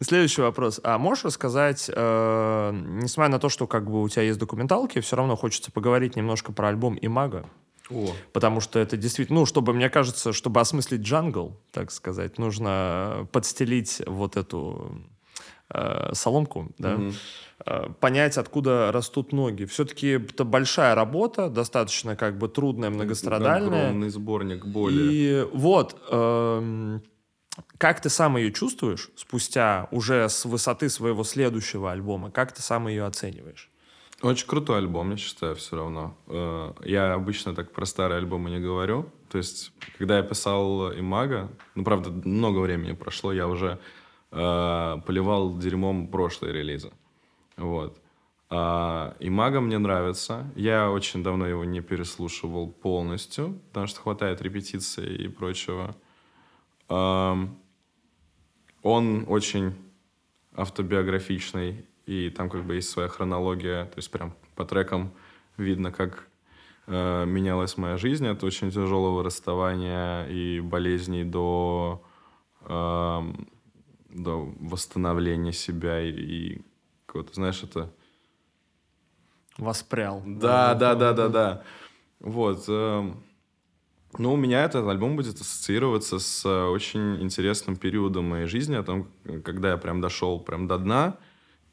Следующий 0.00 0.40
вопрос. 0.40 0.80
А 0.82 0.98
можешь 0.98 1.24
рассказать, 1.24 1.90
э, 1.94 2.70
несмотря 2.72 3.30
на 3.30 3.38
то, 3.38 3.48
что 3.50 3.66
как 3.66 3.88
бы 3.88 4.02
у 4.02 4.08
тебя 4.08 4.22
есть 4.22 4.38
документалки, 4.38 5.00
все 5.00 5.16
равно 5.16 5.36
хочется 5.36 5.70
поговорить 5.70 6.16
немножко 6.16 6.52
про 6.52 6.68
альбом 6.68 6.98
«Имага». 7.00 7.46
О. 7.90 8.10
Потому 8.32 8.60
что 8.60 8.78
это 8.78 8.96
действительно, 8.96 9.40
ну, 9.40 9.46
чтобы, 9.46 9.74
мне 9.74 9.90
кажется, 9.90 10.32
чтобы 10.32 10.60
осмыслить 10.60 11.02
джангл, 11.02 11.60
так 11.70 11.90
сказать, 11.90 12.38
нужно 12.38 13.28
подстелить 13.30 14.00
вот 14.06 14.38
эту 14.38 15.02
э, 15.70 16.10
соломку, 16.12 16.72
да, 16.78 16.94
mm 16.94 17.14
э, 17.66 17.88
понять, 18.00 18.36
откуда 18.36 18.90
растут 18.92 19.32
ноги. 19.32 19.64
Все-таки 19.64 20.08
это 20.08 20.44
большая 20.44 20.94
работа, 20.94 21.48
достаточно 21.48 22.16
как 22.16 22.36
бы 22.36 22.48
трудная, 22.48 22.90
многострадальная. 22.90 23.86
Огромный 23.86 24.10
сборник 24.10 24.66
боли. 24.66 24.94
И 24.94 25.48
вот, 25.52 25.96
э, 26.10 26.98
как 27.78 28.00
ты 28.00 28.10
сам 28.10 28.36
ее 28.36 28.52
чувствуешь 28.52 29.10
спустя 29.16 29.88
уже 29.92 30.28
с 30.28 30.44
высоты 30.44 30.88
своего 30.88 31.24
следующего 31.24 31.92
альбома? 31.92 32.30
Как 32.30 32.52
ты 32.52 32.60
сам 32.60 32.88
ее 32.88 33.04
оцениваешь? 33.06 33.70
Очень 34.22 34.46
крутой 34.46 34.78
альбом, 34.78 35.10
я 35.10 35.16
считаю, 35.16 35.54
все 35.54 35.76
равно. 35.76 36.16
Э, 36.26 36.72
я 36.84 37.14
обычно 37.14 37.54
так 37.54 37.72
про 37.72 37.84
старые 37.84 38.18
альбомы 38.18 38.50
не 38.50 38.58
говорю. 38.58 39.10
То 39.30 39.38
есть, 39.38 39.72
когда 39.98 40.16
я 40.16 40.22
писал 40.22 40.92
«Имага», 40.92 41.50
ну, 41.74 41.84
правда, 41.84 42.10
много 42.10 42.60
времени 42.60 42.92
прошло, 42.92 43.32
я 43.32 43.48
уже 43.48 43.78
э, 44.34 45.00
поливал 45.06 45.56
дерьмом 45.58 46.08
прошлые 46.08 46.52
релизы. 46.52 46.90
Вот. 47.56 47.98
А, 48.50 49.16
и 49.20 49.30
Мага 49.30 49.60
мне 49.60 49.78
нравится. 49.78 50.50
Я 50.54 50.90
очень 50.90 51.22
давно 51.22 51.46
его 51.46 51.64
не 51.64 51.80
переслушивал 51.80 52.68
полностью, 52.68 53.58
потому 53.68 53.86
что 53.86 54.00
хватает 54.00 54.42
репетиций 54.42 55.16
и 55.16 55.28
прочего. 55.28 55.96
А, 56.88 57.48
он 58.82 59.24
очень 59.28 59.74
автобиографичный, 60.54 61.86
и 62.06 62.30
там 62.30 62.50
как 62.50 62.64
бы 62.64 62.76
есть 62.76 62.90
своя 62.90 63.08
хронология, 63.08 63.86
то 63.86 63.96
есть 63.96 64.10
прям 64.10 64.34
по 64.54 64.64
трекам 64.64 65.12
видно, 65.56 65.90
как 65.90 66.28
э, 66.86 67.24
менялась 67.24 67.76
моя 67.76 67.96
жизнь 67.96 68.26
от 68.26 68.44
очень 68.44 68.70
тяжелого 68.70 69.24
расставания 69.24 70.26
и 70.26 70.60
болезней 70.60 71.24
до 71.24 72.04
э, 72.60 73.22
до 74.14 74.54
восстановления 74.60 75.52
себя 75.52 76.00
и, 76.00 76.10
и 76.10 76.62
какого-то, 77.06 77.34
знаешь, 77.34 77.62
это... 77.62 77.92
Воспрял. 79.58 80.22
Да, 80.24 80.74
да, 80.74 80.94
да, 80.94 81.12
да, 81.12 81.28
да. 81.28 81.62
Вот. 82.20 82.64
Э, 82.68 83.12
ну, 84.18 84.32
у 84.32 84.36
меня 84.36 84.64
этот 84.64 84.86
альбом 84.88 85.16
будет 85.16 85.40
ассоциироваться 85.40 86.18
с 86.18 86.44
э, 86.44 86.64
очень 86.64 87.22
интересным 87.22 87.76
периодом 87.76 88.24
моей 88.24 88.46
жизни, 88.46 88.74
о 88.74 88.82
том, 88.82 89.08
когда 89.44 89.72
я 89.72 89.76
прям 89.76 90.00
дошел 90.00 90.40
прям 90.40 90.66
до 90.66 90.78
дна 90.78 91.18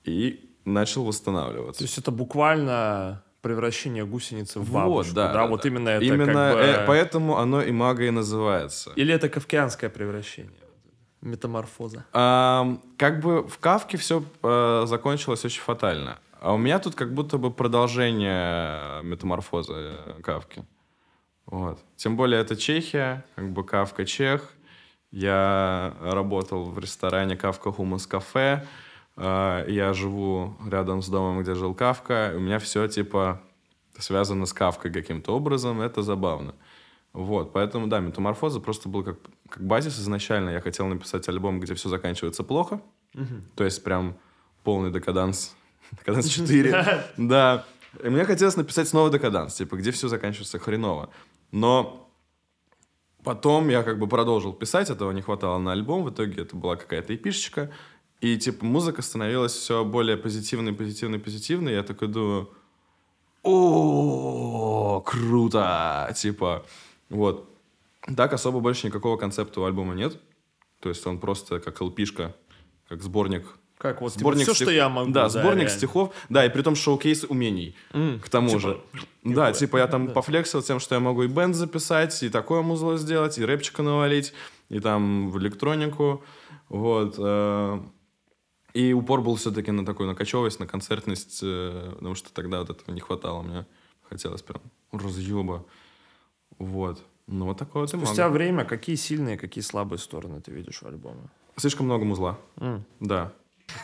и 0.03 0.51
начал 0.65 1.03
восстанавливаться. 1.03 1.79
То 1.79 1.85
есть 1.85 1.97
это 1.97 2.11
буквально 2.11 3.23
превращение 3.41 4.05
гусеницы 4.05 4.59
в 4.59 4.71
бабочку. 4.71 5.09
Вот, 5.09 5.15
да, 5.15 5.27
да, 5.27 5.33
да, 5.33 5.47
вот 5.47 5.65
именно 5.65 5.89
это 5.89 6.05
Именно 6.05 6.25
как 6.33 6.53
бы... 6.53 6.61
э, 6.61 6.85
поэтому 6.85 7.37
оно 7.37 7.61
и 7.61 7.71
мага 7.71 8.03
и 8.03 8.11
называется. 8.11 8.91
Или 8.95 9.13
это 9.13 9.29
кавказское 9.29 9.89
превращение? 9.89 10.60
Метаморфоза? 11.21 12.05
А, 12.13 12.77
как 12.97 13.19
бы 13.19 13.47
в 13.47 13.57
Кавке 13.59 13.97
все 13.97 14.23
а, 14.43 14.85
закончилось 14.85 15.45
очень 15.45 15.61
фатально. 15.61 16.19
А 16.39 16.53
у 16.53 16.57
меня 16.57 16.79
тут 16.79 16.95
как 16.95 17.13
будто 17.13 17.37
бы 17.37 17.51
продолжение 17.51 19.03
метаморфоза 19.03 19.73
э, 19.77 20.21
Кавки. 20.23 20.65
Вот. 21.45 21.79
Тем 21.97 22.17
более 22.17 22.41
это 22.41 22.55
Чехия, 22.55 23.23
как 23.35 23.51
бы 23.51 23.63
Кавка 23.63 24.05
Чех. 24.05 24.51
Я 25.11 25.93
работал 26.01 26.63
в 26.71 26.79
ресторане 26.79 27.35
Кавка 27.35 27.71
Хумус 27.71 28.07
Кафе. 28.07 28.65
А, 29.15 29.65
я 29.67 29.93
живу 29.93 30.55
рядом 30.65 31.01
с 31.01 31.09
домом, 31.09 31.43
где 31.43 31.53
жил 31.53 31.75
Кавка. 31.75 32.33
У 32.35 32.39
меня 32.39 32.57
все 32.57 32.87
типа 32.87 33.39
связано 33.99 34.47
с 34.47 34.53
Кавкой 34.53 34.91
каким-то 34.91 35.35
образом. 35.35 35.79
Это 35.81 36.01
забавно. 36.01 36.55
Вот, 37.13 37.51
поэтому, 37.51 37.87
да, 37.87 37.99
метаморфоза 37.99 38.61
просто 38.61 38.87
был 38.87 39.03
как, 39.03 39.17
как 39.49 39.63
базис 39.63 39.99
изначально. 39.99 40.51
Я 40.51 40.61
хотел 40.61 40.87
написать 40.87 41.27
альбом, 41.27 41.59
где 41.59 41.73
все 41.75 41.89
заканчивается 41.89 42.43
плохо. 42.43 42.81
Угу. 43.13 43.55
То 43.55 43.63
есть 43.65 43.83
прям 43.83 44.17
полный 44.63 44.91
декаданс. 44.91 45.55
Декаданс 45.99 46.27
4. 46.27 47.05
Да. 47.17 47.65
И 48.01 48.07
мне 48.07 48.23
хотелось 48.23 48.55
написать 48.55 48.87
снова 48.87 49.09
декаданс, 49.09 49.55
типа, 49.55 49.75
где 49.75 49.91
все 49.91 50.07
заканчивается 50.07 50.57
хреново. 50.59 51.09
Но 51.51 52.09
потом 53.23 53.67
я 53.67 53.83
как 53.83 53.99
бы 53.99 54.07
продолжил 54.07 54.53
писать, 54.53 54.89
этого 54.89 55.11
не 55.11 55.21
хватало 55.21 55.57
на 55.59 55.73
альбом. 55.73 56.05
В 56.05 56.09
итоге 56.11 56.43
это 56.43 56.55
была 56.55 56.77
какая-то 56.77 57.13
эпишечка. 57.13 57.69
И, 58.21 58.37
типа, 58.37 58.63
музыка 58.63 59.01
становилась 59.01 59.51
все 59.51 59.83
более 59.83 60.15
позитивной, 60.15 60.71
позитивной, 60.71 61.19
позитивной. 61.19 61.73
Я 61.73 61.83
такой 61.83 62.07
думаю, 62.07 62.49
о, 63.43 65.01
круто! 65.01 66.13
Типа, 66.15 66.63
вот. 67.11 67.49
Так 68.17 68.33
особо 68.33 68.59
больше 68.59 68.87
никакого 68.87 69.17
концепта 69.17 69.61
у 69.61 69.65
альбома 69.65 69.93
нет. 69.93 70.19
То 70.79 70.89
есть 70.89 71.05
он 71.05 71.19
просто 71.19 71.59
как 71.59 71.79
лпишка, 71.81 72.35
как 72.87 73.03
сборник 73.03 73.45
как 73.81 73.99
вот 73.99 74.13
сборник 74.13 74.41
типа, 74.41 74.53
все, 74.53 74.55
стих... 74.55 74.67
что 74.67 74.75
я 74.75 74.89
могу. 74.89 75.11
Да, 75.11 75.23
да 75.23 75.29
сборник 75.29 75.63
реально. 75.63 75.69
стихов. 75.69 76.13
Да, 76.29 76.45
и 76.45 76.49
при 76.49 76.61
том 76.61 76.75
шоу-кейс 76.75 77.23
умений. 77.23 77.75
Mm, 77.93 78.19
к 78.19 78.29
тому 78.29 78.49
типа, 78.49 78.59
же. 78.59 78.81
Да, 79.23 79.51
типа 79.53 79.77
я 79.77 79.87
там 79.87 80.07
да. 80.07 80.13
пофлексил 80.13 80.61
тем, 80.61 80.79
что 80.79 80.93
я 80.93 81.01
могу 81.01 81.23
и 81.23 81.27
бенд 81.27 81.55
записать, 81.55 82.21
и 82.21 82.29
такое 82.29 82.61
музло 82.61 82.97
сделать, 82.97 83.39
и 83.39 83.45
рэпчика 83.45 83.81
навалить, 83.81 84.33
и 84.69 84.79
там 84.79 85.31
в 85.31 85.39
электронику. 85.39 86.23
Вот. 86.69 87.15
Э, 87.17 87.79
и 88.73 88.93
упор 88.93 89.21
был 89.21 89.35
все-таки 89.35 89.71
на 89.71 89.83
такую 89.83 90.07
накачевость, 90.07 90.59
на 90.59 90.67
концертность, 90.67 91.39
э, 91.41 91.93
потому 91.95 92.13
что 92.13 92.31
тогда 92.33 92.59
вот 92.59 92.69
этого 92.69 92.93
не 92.93 93.01
хватало. 93.01 93.41
Мне 93.41 93.65
хотелось 94.07 94.43
прям 94.43 94.61
разъеба. 94.91 95.65
Вот. 96.61 97.03
Ну, 97.27 97.45
вот 97.45 97.57
такое 97.57 97.81
вот 97.83 97.89
Спустя 97.89 98.23
имага. 98.23 98.33
время 98.33 98.65
какие 98.65 98.95
сильные, 98.95 99.37
какие 99.37 99.63
слабые 99.63 99.99
стороны 99.99 100.41
ты 100.41 100.51
видишь 100.51 100.83
у 100.83 100.87
альбома? 100.87 101.29
Слишком 101.57 101.85
много 101.85 102.05
музла. 102.05 102.37
Mm. 102.57 102.81
Да. 102.99 103.31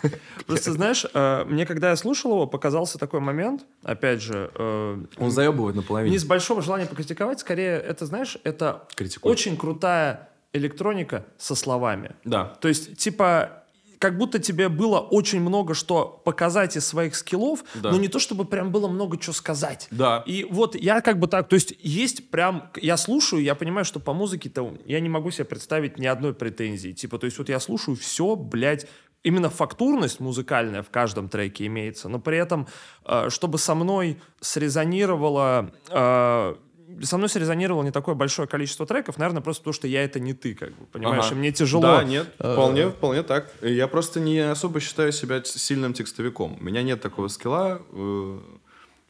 Просто, 0.47 0.73
знаешь, 0.73 1.05
э, 1.13 1.45
мне, 1.45 1.65
когда 1.65 1.89
я 1.91 1.95
слушал 1.95 2.31
его, 2.31 2.47
показался 2.47 2.97
такой 2.97 3.19
момент, 3.19 3.65
опять 3.83 4.21
же... 4.21 4.51
Э, 4.55 4.97
Он 5.17 5.31
заебывает 5.31 5.75
наполовину. 5.75 6.11
Не 6.11 6.19
с 6.19 6.25
большого 6.25 6.61
желания 6.61 6.85
покритиковать, 6.85 7.39
скорее, 7.39 7.77
это, 7.77 8.05
знаешь, 8.05 8.37
это 8.43 8.87
Критикуй. 8.95 9.31
очень 9.31 9.57
крутая 9.57 10.29
электроника 10.53 11.25
со 11.37 11.55
словами. 11.55 12.15
Да. 12.25 12.45
То 12.59 12.67
есть, 12.67 12.97
типа, 12.97 13.56
как 13.99 14.17
будто 14.17 14.39
тебе 14.39 14.69
было 14.69 14.99
очень 14.99 15.41
много 15.41 15.73
что 15.73 16.21
показать 16.23 16.77
из 16.77 16.85
своих 16.85 17.15
скиллов, 17.15 17.63
да. 17.75 17.91
но 17.91 17.97
не 17.97 18.07
то 18.07 18.19
чтобы 18.19 18.45
прям 18.45 18.71
было 18.71 18.87
много 18.87 19.21
что 19.21 19.33
сказать. 19.33 19.87
Да. 19.91 20.23
И 20.25 20.45
вот 20.49 20.75
я 20.75 21.01
как 21.01 21.19
бы 21.19 21.27
так, 21.27 21.47
то 21.47 21.55
есть 21.55 21.73
есть 21.79 22.29
прям, 22.29 22.71
я 22.75 22.97
слушаю, 22.97 23.41
я 23.41 23.55
понимаю, 23.55 23.85
что 23.85 23.99
по 23.99 24.13
музыке-то 24.13 24.77
я 24.85 24.99
не 24.99 25.09
могу 25.09 25.31
себе 25.31 25.45
представить 25.45 25.97
ни 25.97 26.05
одной 26.05 26.33
претензии. 26.33 26.91
Типа, 26.91 27.17
то 27.17 27.25
есть 27.25 27.37
вот 27.37 27.49
я 27.49 27.59
слушаю 27.59 27.95
все, 27.95 28.35
блядь, 28.35 28.87
именно 29.23 29.49
фактурность 29.49 30.19
музыкальная 30.19 30.83
в 30.83 30.89
каждом 30.89 31.29
треке 31.29 31.65
имеется, 31.65 32.07
но 32.09 32.19
при 32.19 32.37
этом, 32.37 32.67
э, 33.05 33.29
чтобы 33.29 33.57
со 33.57 33.75
мной 33.75 34.21
срезонировало 34.39 35.71
э, 35.89 36.55
со 37.03 37.17
мной 37.17 37.29
срезонировало 37.29 37.83
не 37.83 37.91
такое 37.91 38.15
большое 38.15 38.47
количество 38.47 38.85
треков, 38.85 39.17
наверное, 39.17 39.41
просто 39.41 39.61
потому, 39.61 39.73
что 39.73 39.87
я 39.87 40.03
это 40.03 40.19
не 40.19 40.33
ты, 40.33 40.55
как 40.55 40.69
бы, 40.69 40.85
понимаешь, 40.85 41.25
ага. 41.25 41.35
и 41.35 41.37
мне 41.37 41.51
тяжело. 41.51 41.81
Да, 41.81 42.03
нет, 42.03 42.27
э, 42.39 42.53
вполне, 42.53 42.89
вполне 42.89 43.23
так. 43.23 43.51
Я 43.61 43.87
просто 43.87 44.19
не 44.19 44.39
особо 44.39 44.79
считаю 44.79 45.11
себя 45.11 45.43
сильным 45.43 45.93
текстовиком. 45.93 46.57
У 46.59 46.63
меня 46.63 46.83
нет 46.83 47.01
такого 47.01 47.27
скилла. 47.27 47.81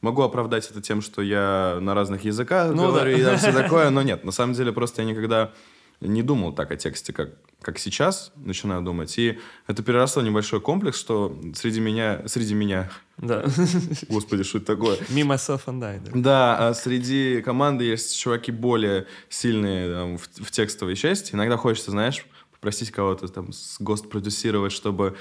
Могу 0.02 0.22
оправдать 0.22 0.70
это 0.70 0.82
тем, 0.82 1.02
что 1.02 1.22
я 1.22 1.80
на 1.82 1.96
разных 1.96 2.24
языках 2.24 2.72
ну, 2.74 2.88
говорю 2.88 3.18
да. 3.18 3.34
и 3.34 3.38
все 3.38 3.52
такое, 3.64 3.90
но 3.90 4.04
нет, 4.04 4.24
на 4.24 4.32
самом 4.32 4.54
деле 4.54 4.72
просто 4.72 5.02
я 5.02 5.08
никогда 5.08 5.52
не 6.00 6.22
думал 6.22 6.54
так 6.54 6.72
о 6.72 6.76
тексте, 6.76 7.12
как, 7.12 7.32
как 7.62 7.80
сейчас 7.80 8.32
начинаю 8.36 8.82
думать. 8.82 9.18
И 9.18 9.40
это 9.66 9.82
переросло 9.84 10.22
в 10.22 10.26
небольшой 10.26 10.62
комплекс, 10.62 11.00
что 11.00 11.40
среди 11.56 11.80
меня... 11.80 12.22
Среди 12.28 12.54
меня... 12.54 12.90
Да. 13.18 13.46
Господи, 14.10 14.44
что 14.44 14.60
это 14.60 14.68
такое? 14.68 14.98
Me, 15.10 15.24
myself 15.24 15.66
and 15.66 15.84
I. 15.84 16.00
Да, 16.00 16.12
да 16.14 16.68
а 16.68 16.74
среди 16.74 17.42
команды 17.42 17.86
есть 17.86 18.18
чуваки 18.18 18.52
более 18.52 19.08
сильные 19.30 19.92
там, 19.92 20.18
в, 20.18 20.28
в 20.28 20.52
текстовой 20.52 20.96
части. 20.96 21.34
Иногда 21.34 21.58
хочется, 21.58 21.92
знаешь, 21.92 22.26
попросить 22.52 22.92
кого-то 22.92 23.28
там 23.28 23.52
с 23.52 23.80
гост-продюсировать, 23.80 24.72
чтобы 24.72 25.18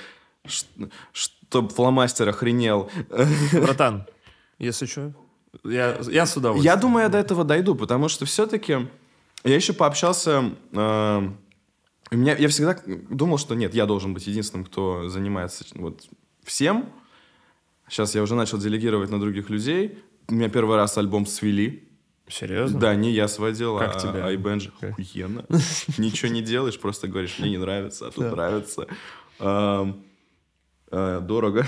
чтобы 1.12 1.70
фломастер 1.70 2.28
охренел. 2.28 2.90
Братан, 3.52 4.06
если 4.58 4.86
что, 4.86 5.12
я, 5.64 5.98
я 6.08 6.26
с 6.26 6.36
удовольствием. 6.36 6.74
Я 6.74 6.80
думаю, 6.80 7.04
я 7.04 7.08
до 7.08 7.18
этого 7.18 7.44
дойду, 7.44 7.74
потому 7.74 8.08
что 8.08 8.26
все-таки 8.26 8.88
я 9.48 9.56
еще 9.56 9.72
пообщался... 9.72 10.52
Э, 10.72 11.30
меня, 12.12 12.36
я 12.36 12.48
всегда 12.48 12.78
думал, 13.10 13.38
что 13.38 13.54
нет, 13.54 13.74
я 13.74 13.84
должен 13.86 14.14
быть 14.14 14.26
единственным, 14.26 14.64
кто 14.64 15.08
занимается 15.08 15.64
вот 15.74 16.06
всем. 16.44 16.92
Сейчас 17.88 18.14
я 18.14 18.22
уже 18.22 18.34
начал 18.34 18.58
делегировать 18.58 19.10
на 19.10 19.18
других 19.18 19.50
людей. 19.50 19.98
У 20.28 20.34
меня 20.34 20.48
первый 20.48 20.76
раз 20.76 20.96
альбом 20.98 21.26
свели. 21.26 21.88
Серьезно? 22.28 22.78
Да, 22.78 22.94
не 22.94 23.12
я 23.12 23.28
сводил, 23.28 23.78
как 23.78 23.96
а 23.96 23.98
тебе? 23.98 24.22
Айбенджи. 24.22 24.72
Охуенно. 24.80 25.44
Ничего 25.98 26.32
не 26.32 26.42
делаешь, 26.42 26.78
просто 26.78 27.06
говоришь, 27.06 27.38
мне 27.38 27.50
не 27.50 27.58
нравится, 27.58 28.08
а 28.08 28.10
тут 28.10 28.32
нравится. 28.32 28.86
Э, 30.90 31.20
дорого. 31.20 31.66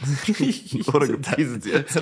Дорого, 0.86 1.18
пиздец. 1.36 1.96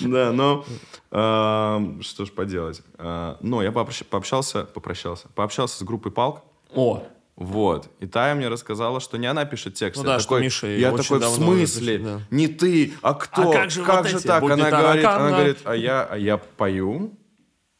Да, 0.00 0.32
но 0.32 0.64
что 1.10 2.24
ж 2.24 2.30
поделать. 2.30 2.82
Э, 2.98 3.36
но 3.40 3.62
я 3.62 3.72
пообщался, 3.72 4.64
попрощался, 4.64 5.28
пообщался 5.34 5.78
с 5.78 5.82
группой 5.82 6.10
Палк. 6.10 6.42
О, 6.74 7.02
вот. 7.36 7.90
И 8.00 8.06
Тая 8.06 8.34
мне 8.34 8.48
рассказала, 8.48 8.98
что 8.98 9.18
не 9.18 9.26
она 9.26 9.44
пишет 9.44 9.74
текст. 9.74 10.02
Ну 10.02 10.06
да, 10.06 10.18
что 10.20 10.38
Миша 10.38 10.68
Я 10.68 10.90
такой, 10.90 11.18
в 11.18 11.24
смысле? 11.24 11.98
Да. 11.98 12.20
Не 12.30 12.48
ты, 12.48 12.94
а 13.02 13.12
кто? 13.12 13.50
А 13.50 13.52
как 13.52 13.70
же, 13.70 13.84
как 13.84 14.04
вот 14.04 14.08
же 14.08 14.16
эти? 14.16 14.26
так? 14.26 14.42
Она 14.42 14.70
говорит, 14.70 15.04
она 15.04 15.30
говорит, 15.30 15.58
а 15.64 15.76
я, 15.76 16.04
а 16.04 16.16
я 16.16 16.38
пою. 16.38 17.12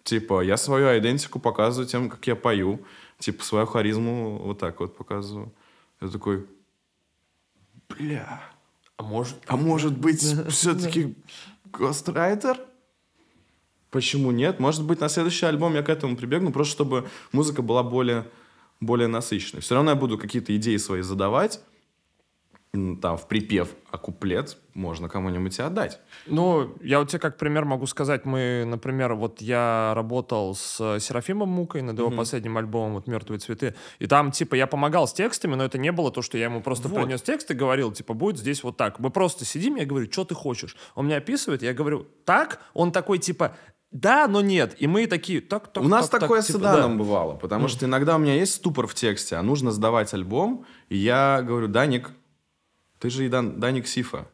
Типа, 0.05 0.43
я 0.43 0.57
свою 0.59 0.97
идентику 0.99 1.41
показываю 1.41 1.89
тем, 1.89 2.11
как 2.11 2.25
я 2.27 2.37
пою. 2.37 2.81
Типа, 3.19 3.43
свою 3.43 3.67
харизму 3.67 4.39
вот 4.39 4.59
так 4.59 4.79
вот 4.79 4.95
показываю. 4.95 5.53
Я 6.03 6.09
такой, 6.09 6.47
бля. 7.89 8.43
А 8.97 9.03
может... 9.03 9.37
А 9.47 9.57
может 9.57 9.97
быть, 9.99 10.23
все-таки 10.49 11.17
гострайтер? 11.65 12.59
Почему 13.91 14.31
нет? 14.31 14.61
Может 14.61 14.85
быть, 14.85 15.01
на 15.01 15.09
следующий 15.09 15.47
альбом 15.47 15.75
я 15.75 15.83
к 15.83 15.89
этому 15.89 16.17
прибегну, 16.17 16.53
просто 16.53 16.73
чтобы 16.73 17.09
музыка 17.33 17.63
была 17.63 17.83
более, 17.83 18.29
более 18.81 19.09
насыщенной. 19.09 19.63
Все 19.63 19.75
равно 19.75 19.91
я 19.91 19.97
буду 19.97 20.19
какие-то 20.19 20.55
идеи 20.57 20.77
свои 20.77 21.03
задавать, 21.03 21.61
там, 23.01 23.17
в 23.17 23.27
припев, 23.27 23.75
а 23.91 23.99
куплет 23.99 24.59
можно 24.75 25.09
кому-нибудь 25.09 25.59
и 25.59 25.63
отдать. 25.63 26.01
Ну, 26.27 26.77
я 26.83 26.99
вот 26.99 27.09
тебе 27.09 27.19
как 27.19 27.39
пример 27.39 27.65
могу 27.65 27.87
сказать. 27.87 28.25
Мы, 28.25 28.65
например, 28.67 29.15
вот 29.15 29.41
я 29.41 29.93
работал 29.95 30.55
с 30.55 30.99
Серафимом 31.01 31.49
Мукой 31.49 31.83
над 31.83 31.99
его 31.99 32.11
mm-hmm. 32.11 32.17
последним 32.17 32.59
альбомом 32.59 32.95
вот 32.95 33.07
«Мертвые 33.07 33.39
цветы». 33.39 33.75
И 33.99 34.07
там, 34.07 34.31
типа, 34.31 34.55
я 34.55 34.67
помогал 34.67 35.09
с 35.09 35.13
текстами, 35.13 35.55
но 35.55 35.65
это 35.65 35.79
не 35.79 35.93
было 35.93 36.11
то, 36.11 36.23
что 36.23 36.39
я 36.39 36.45
ему 36.45 36.61
просто 36.61 36.89
вот. 36.89 37.01
принес 37.03 37.23
текст 37.23 37.51
и 37.51 37.55
говорил, 37.55 37.93
типа, 37.93 38.15
будет 38.15 38.39
здесь 38.39 38.63
вот 38.63 38.77
так. 38.77 38.99
Мы 38.99 39.11
просто 39.11 39.45
сидим, 39.45 39.77
я 39.77 39.87
говорю, 39.87 40.11
что 40.11 40.25
ты 40.25 40.35
хочешь? 40.35 40.77
Он 40.95 41.07
мне 41.07 41.17
описывает, 41.17 41.63
я 41.63 41.73
говорю, 41.73 42.07
так? 42.25 42.61
Он 42.75 42.93
такой, 42.93 43.19
типа, 43.19 43.57
да, 43.93 44.27
но 44.29 44.41
нет. 44.41 44.77
И 44.79 44.87
мы 44.87 45.07
такие, 45.07 45.41
так, 45.41 45.73
так, 45.73 45.83
У 45.83 45.89
нас 45.89 46.09
так, 46.09 46.21
такое 46.21 46.41
так, 46.41 46.45
с 46.45 46.53
типа, 46.53 46.59
да. 46.59 46.89
бывало, 46.89 47.35
потому 47.37 47.67
mm. 47.67 47.69
что 47.69 47.87
иногда 47.87 48.17
у 48.17 48.19
меня 48.19 48.35
есть 48.35 48.55
ступор 48.55 48.87
в 48.87 48.95
тексте, 48.95 49.37
а 49.37 49.43
нужно 49.43 49.71
сдавать 49.71 50.13
альбом, 50.13 50.67
и 50.89 50.97
я 50.97 51.41
говорю, 51.43 51.69
Даник, 51.69 52.11
ты 52.99 53.11
же 53.11 53.29
Дан, 53.29 53.61
Даник 53.61 53.87
Сифа. 53.87 54.27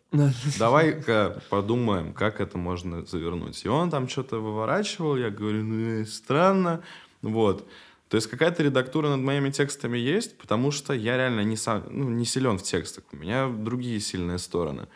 Давай-ка 0.59 1.43
подумаем, 1.51 2.13
как 2.13 2.41
это 2.41 2.59
можно 2.59 3.05
завернуть. 3.05 3.65
И 3.65 3.69
он 3.69 3.91
там 3.91 4.09
что-то 4.09 4.39
выворачивал, 4.39 5.17
я 5.17 5.31
говорю, 5.31 5.65
ну, 5.65 6.05
странно. 6.07 6.83
Вот. 7.23 7.67
То 8.09 8.17
есть 8.17 8.29
какая-то 8.29 8.63
редактура 8.63 9.09
над 9.09 9.21
моими 9.21 9.51
текстами 9.51 9.97
есть, 9.99 10.39
потому 10.39 10.71
что 10.71 10.93
я 10.93 11.17
реально 11.17 11.41
не, 11.41 11.57
сам, 11.57 11.83
ну, 11.89 12.11
не 12.11 12.25
силен 12.25 12.59
в 12.59 12.63
текстах. 12.63 13.05
У 13.13 13.17
меня 13.17 13.49
другие 13.49 13.99
сильные 14.01 14.39
стороны. 14.39 14.87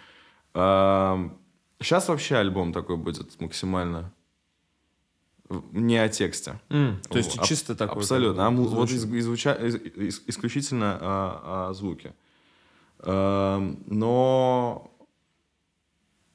Сейчас 0.53 2.09
вообще 2.09 2.37
альбом 2.37 2.73
такой 2.73 2.97
будет 2.97 3.41
максимально 3.41 4.13
не 5.73 5.97
о 5.97 6.09
тексте. 6.09 6.61
Mm, 6.69 6.97
то 7.09 7.19
есть 7.19 7.39
а, 7.39 7.45
чисто 7.45 7.75
такой. 7.75 8.03
Абсолютно. 8.03 8.47
А, 8.47 8.51
вот 8.51 8.91
из, 8.91 9.05
изуча, 9.05 9.53
из, 9.55 10.23
исключительно 10.27 10.99
о, 11.01 11.69
о 11.71 11.75
звуке. 11.75 12.15
Эм, 13.01 13.83
но, 13.87 14.91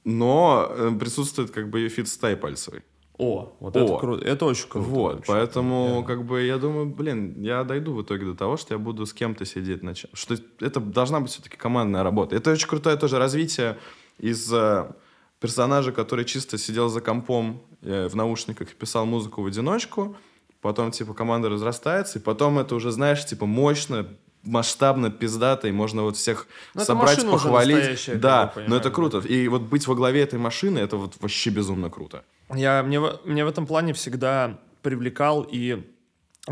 но 0.04 0.68
э, 0.70 0.92
присутствует 1.00 1.52
как 1.52 1.70
бы 1.70 1.88
fingerstyle 1.90 2.36
пальцевый. 2.36 2.84
О, 3.18 3.56
вот 3.60 3.76
это 3.76 3.94
О. 3.94 3.98
круто. 4.00 4.26
Это 4.26 4.46
очень 4.46 4.68
круто. 4.68 4.88
Вот, 4.90 5.16
вообще. 5.18 5.32
поэтому, 5.32 6.04
как 6.08 6.26
бы, 6.26 6.42
я 6.42 6.58
думаю, 6.58 6.88
блин, 6.88 7.36
я 7.42 7.64
дойду 7.64 7.94
в 7.94 8.02
итоге 8.02 8.26
до 8.26 8.34
того, 8.34 8.58
что 8.58 8.74
я 8.74 8.80
буду 8.80 9.06
с 9.06 9.14
кем-то 9.14 9.46
сидеть, 9.46 9.84
на 9.84 9.94
чем- 9.94 10.10
что 10.14 10.36
это 10.60 10.80
должна 10.80 11.20
быть 11.20 11.30
все-таки 11.30 11.56
командная 11.56 12.02
работа. 12.02 12.36
Это 12.36 12.52
очень 12.52 12.68
крутое 12.68 12.98
тоже 12.98 13.20
развитие 13.20 13.78
из 14.18 14.52
э, 14.52 14.92
персонажа, 15.40 15.92
который 15.92 16.26
чисто 16.26 16.58
сидел 16.58 16.90
за 16.90 17.00
компом 17.02 17.62
э, 17.84 18.08
в 18.08 18.16
наушниках 18.16 18.72
и 18.72 18.76
писал 18.76 19.06
музыку 19.06 19.44
в 19.44 19.46
одиночку, 19.46 20.16
потом, 20.62 20.90
типа, 20.90 21.14
команда 21.14 21.50
разрастается, 21.50 22.18
и 22.18 22.22
потом 22.22 22.58
это 22.58 22.74
уже, 22.74 22.92
знаешь, 22.92 23.24
типа, 23.24 23.46
мощно, 23.46 24.08
масштабно, 24.44 25.10
пиздато, 25.10 25.68
и 25.68 25.72
можно 25.72 26.04
вот 26.04 26.18
всех 26.18 26.48
Ну, 26.74 26.82
это 26.82 26.88
собрать, 26.88 27.26
похвалить. 27.26 28.20
Да, 28.20 28.54
но 28.56 28.76
это 28.76 28.90
понимаешь, 28.90 28.96
круто. 28.96 29.20
И 29.20 29.48
вот 29.48 29.62
быть 29.62 29.88
во 29.88 29.96
главе 29.96 30.22
этой 30.22 30.40
машины, 30.40 30.80
это 30.80 30.98
вот 30.98 31.16
вообще 31.20 31.50
безумно 31.50 31.90
круто. 31.90 32.24
Я, 32.54 32.84
мне, 32.84 33.00
мне 33.26 33.46
в 33.46 33.48
этом 33.48 33.66
плане 33.66 33.94
всегда 33.94 34.60
привлекал 34.82 35.48
и 35.50 35.84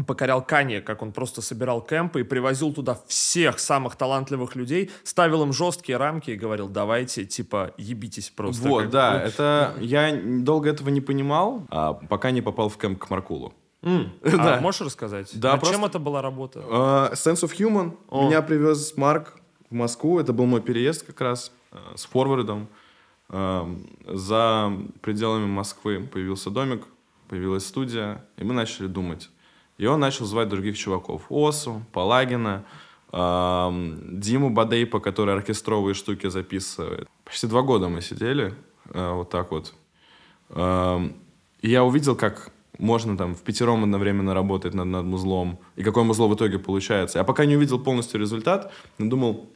покорял 0.06 0.44
Канье, 0.44 0.82
как 0.82 1.02
он 1.02 1.12
просто 1.12 1.42
собирал 1.42 1.82
кемпы 1.82 2.22
и 2.22 2.24
привозил 2.24 2.74
туда 2.74 3.00
всех 3.08 3.60
самых 3.60 3.96
талантливых 3.96 4.56
людей, 4.56 4.92
ставил 5.04 5.44
им 5.44 5.52
жесткие 5.52 5.98
рамки 5.98 6.32
и 6.32 6.36
говорил, 6.36 6.68
давайте, 6.68 7.26
типа, 7.26 7.74
ебитесь 7.78 8.30
просто. 8.30 8.68
Вот, 8.68 8.90
да, 8.90 9.14
бы. 9.14 9.18
это 9.20 9.74
я 9.80 10.16
долго 10.24 10.70
этого 10.70 10.90
не 10.90 11.02
понимал, 11.02 11.64
а 11.70 11.94
пока 11.94 12.32
не 12.32 12.42
попал 12.42 12.70
в 12.70 12.78
кемп 12.78 13.00
к 13.00 13.10
Маркулу. 13.10 13.54
Да. 14.22 14.58
А 14.58 14.62
можешь 14.62 14.82
рассказать? 14.82 15.32
Да, 15.40 15.54
А 15.54 15.58
просто- 15.58 15.76
чем 15.76 15.86
это 15.86 16.00
была 16.00 16.22
работа? 16.22 16.64
А, 16.70 17.12
Sense 17.14 17.44
of 17.44 17.56
Human. 17.58 17.96
О. 18.10 18.26
Меня 18.28 18.42
привез 18.42 18.96
Марк 18.98 19.36
в 19.70 19.74
Москву. 19.74 20.20
Это 20.20 20.34
был 20.34 20.46
мой 20.46 20.62
переезд 20.62 21.06
как 21.06 21.22
раз 21.22 21.52
э, 21.72 21.78
с 21.96 22.06
форвардом. 22.06 22.68
Эм, 23.30 23.88
За 24.08 24.72
пределами 25.02 25.46
Москвы 25.46 26.00
появился 26.12 26.50
домик, 26.50 26.84
появилась 27.28 27.66
студия, 27.68 28.26
и 28.38 28.44
мы 28.44 28.54
начали 28.54 28.88
думать. 28.88 29.30
И 29.78 29.86
он 29.86 30.00
начал 30.00 30.26
звать 30.26 30.50
других 30.50 30.78
чуваков. 30.78 31.22
Осу, 31.30 31.84
Палагина, 31.94 32.66
эм, 33.14 34.20
Диму 34.20 34.50
Бадейпа, 34.50 35.00
который 35.00 35.36
оркестровые 35.36 35.94
штуки 35.94 36.28
записывает. 36.28 37.08
Почти 37.24 37.48
два 37.48 37.62
года 37.62 37.88
мы 37.88 38.02
сидели 38.02 38.54
э, 38.94 39.14
вот 39.14 39.30
так 39.30 39.52
вот. 39.52 39.74
Эм, 40.50 41.14
И 41.62 41.70
я 41.70 41.84
увидел, 41.84 42.16
как 42.16 42.52
можно 42.80 43.18
там 43.18 43.36
в 43.36 43.42
пятером 43.42 43.84
одновременно 43.84 44.34
работать 44.34 44.74
над, 44.74 44.88
над 44.88 45.06
музлом, 45.06 45.60
и 45.76 45.84
какое 45.84 46.04
музло 46.04 46.28
в 46.28 46.34
итоге 46.34 46.58
получается. 46.58 47.20
Я 47.20 47.24
пока 47.24 47.46
не 47.46 47.56
увидел 47.56 47.80
полностью 47.80 48.20
результат, 48.20 48.72
но 48.98 49.10
думал, 49.10 49.50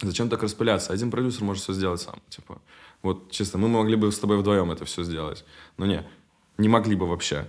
зачем 0.00 0.28
так 0.28 0.42
распыляться? 0.42 0.92
Один 0.92 1.10
продюсер 1.10 1.44
может 1.44 1.62
все 1.62 1.72
сделать 1.72 2.00
сам. 2.00 2.14
Типа, 2.28 2.58
вот 3.02 3.30
чисто, 3.30 3.58
мы 3.58 3.68
могли 3.68 3.96
бы 3.96 4.10
с 4.10 4.18
тобой 4.18 4.38
вдвоем 4.38 4.70
это 4.70 4.84
все 4.84 5.02
сделать. 5.02 5.44
Но 5.76 5.86
не, 5.86 6.02
не 6.56 6.68
могли 6.68 6.94
бы 6.96 7.06
вообще. 7.06 7.46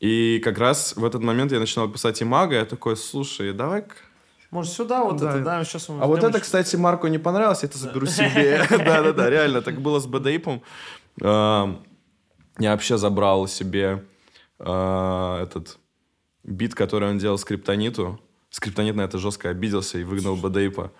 И 0.00 0.40
как 0.44 0.58
раз 0.58 0.96
в 0.96 1.04
этот 1.04 1.22
момент 1.22 1.52
я 1.52 1.58
начинал 1.58 1.88
писать 1.88 2.22
имага, 2.22 2.56
я 2.56 2.64
такой, 2.66 2.96
слушай, 2.96 3.52
давай 3.52 3.84
Может, 4.50 4.72
сюда 4.72 5.02
вот 5.02 5.16
Да. 5.16 5.30
это, 5.30 5.44
да, 5.44 5.64
сейчас 5.64 5.88
а 5.88 6.06
вот 6.06 6.22
это, 6.22 6.40
кстати, 6.40 6.76
Марку 6.76 7.06
не 7.06 7.18
понравилось, 7.18 7.62
я 7.62 7.68
это 7.68 7.78
заберу 7.78 8.06
себе. 8.06 8.66
Да-да-да, 8.70 9.30
реально, 9.30 9.62
так 9.62 9.80
было 9.80 9.98
с 9.98 10.06
Бадейпом. 10.06 10.62
Я 12.58 12.70
вообще 12.70 12.96
забрал 12.96 13.48
себе 13.48 14.04
а, 14.58 15.42
этот 15.42 15.78
бит, 16.44 16.74
который 16.74 17.10
он 17.10 17.18
делал 17.18 17.38
скриптониту. 17.38 18.20
Скриптонит 18.50 18.94
на 18.94 19.02
это 19.02 19.18
жестко 19.18 19.50
обиделся 19.50 19.98
и 19.98 20.04
выгнал 20.04 20.36
Бадейпа. 20.36 20.92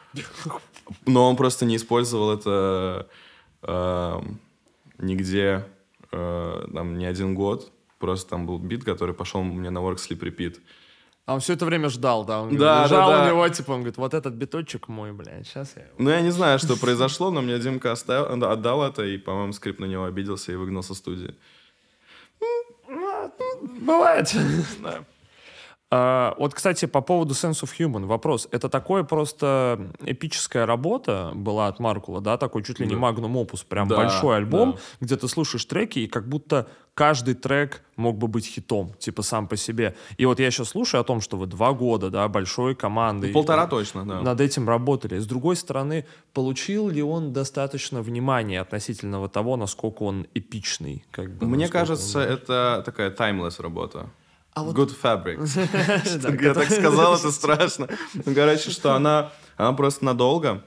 Но 1.07 1.29
он 1.29 1.37
просто 1.37 1.65
не 1.65 1.77
использовал 1.77 2.33
это 2.33 3.09
а, 3.63 4.25
нигде 4.99 5.65
а, 6.11 6.69
там 6.73 6.99
не 6.99 7.07
один 7.07 7.35
год. 7.35 7.71
Просто 7.99 8.31
там 8.31 8.47
был 8.47 8.59
бит, 8.59 8.85
который 8.85 9.15
пошел 9.15 9.43
мне 9.43 9.71
на 9.71 9.79
work 9.79 9.97
sleep 9.97 10.21
repeat. 10.21 10.61
А 11.27 11.35
он 11.35 11.41
все 11.41 11.55
это 11.55 11.65
время 11.65 11.89
ждал, 11.89 12.25
да? 12.25 12.43
Он 12.43 12.55
Да, 12.57 12.85
лежал 12.85 13.11
да, 13.11 13.19
да. 13.19 13.25
у 13.25 13.29
него, 13.29 13.49
типа, 13.49 13.71
он 13.71 13.79
говорит, 13.79 13.97
вот 13.97 14.13
этот 14.13 14.35
биточек 14.35 14.89
мой, 14.89 15.13
блядь, 15.13 15.47
сейчас 15.47 15.73
я... 15.77 15.83
его». 15.83 15.93
Ну, 15.97 16.11
я 16.11 16.21
не 16.21 16.31
знаю, 16.31 16.59
что 16.59 16.77
произошло, 16.81 17.31
но 17.31 17.41
мне 17.41 17.59
Димка 17.59 17.93
оставил, 17.93 18.37
да, 18.37 18.53
отдал 18.53 18.83
это, 18.83 19.05
и, 19.05 19.17
по-моему, 19.17 19.53
скрип 19.55 19.81
на 19.81 19.87
него 19.87 20.05
обиделся 20.05 20.53
и 20.53 20.57
выгнал 20.57 20.83
со 20.83 20.95
студии. 20.95 21.35
Бывает. 23.81 24.35
А, 25.97 26.35
вот, 26.39 26.55
кстати, 26.55 26.87
по 26.87 27.03
поводу 27.03 27.35
Sense 27.35 27.63
of 27.63 27.71
Human 27.79 28.07
вопрос. 28.07 28.49
Это 28.51 28.69
такое 28.69 29.05
просто 29.05 29.93
эпическая 30.01 30.67
работа 30.67 31.31
была 31.37 31.69
от 31.69 31.79
Маркула, 31.79 32.21
да, 32.21 32.37
такой 32.37 32.65
чуть 32.65 32.81
ли 32.81 32.87
не 32.89 32.97
магнум 32.97 33.37
опус, 33.37 33.63
прям 33.63 33.87
большой 33.87 34.39
альбом, 34.39 34.77
где 35.01 35.17
ты 35.17 35.29
слушаешь 35.29 35.65
треки, 35.67 36.01
и 36.01 36.09
как 36.09 36.29
будто 36.29 36.67
каждый 36.95 37.35
трек 37.35 37.83
мог 37.97 38.17
бы 38.17 38.29
быть 38.29 38.47
хитом, 38.47 38.95
типа 38.99 39.23
сам 39.23 39.47
по 39.49 39.57
себе. 39.57 39.95
И 40.17 40.27
вот 40.27 40.41
я 40.41 40.51
сейчас 40.51 40.71
слушаю 40.71 41.01
о 41.01 41.05
том, 41.05 41.21
что 41.21 41.37
вы 41.37 41.47
два 41.47 41.73
года, 41.73 42.11
да, 42.11 42.29
большой 42.29 42.75
командой. 42.75 43.33
Полтора 43.33 43.67
точно, 43.67 44.05
да. 44.05 44.21
над 44.21 44.41
этим 44.41 44.69
работали. 44.69 45.19
С 45.19 45.27
другой 45.27 45.57
стороны, 45.57 46.07
получил 46.33 46.89
ли 46.89 47.03
он 47.03 47.33
достаточно 47.33 48.03
внимания 48.03 48.61
относительно 48.61 49.21
вот 49.21 49.33
того, 49.33 49.57
насколько 49.57 50.03
он 50.05 50.27
эпичный? 50.35 51.05
Как 51.11 51.31
бы, 51.37 51.47
Мне 51.47 51.65
насколько 51.65 51.77
он- 51.79 51.87
кажется, 51.87 52.21
это 52.21 52.83
такая 52.85 53.11
timeless 53.11 53.61
работа. 53.61 54.11
А 54.55 54.63
вот- 54.63 54.77
Good 54.77 54.95
fabric. 55.03 56.41
Я 56.43 56.55
так 56.55 56.71
сказал, 56.71 57.17
это 57.17 57.33
страшно. 57.33 57.89
Ну, 58.15 58.35
короче, 58.35 58.71
что 58.71 58.95
она, 58.95 59.33
она 59.57 59.73
просто 59.73 60.05
надолго, 60.05 60.63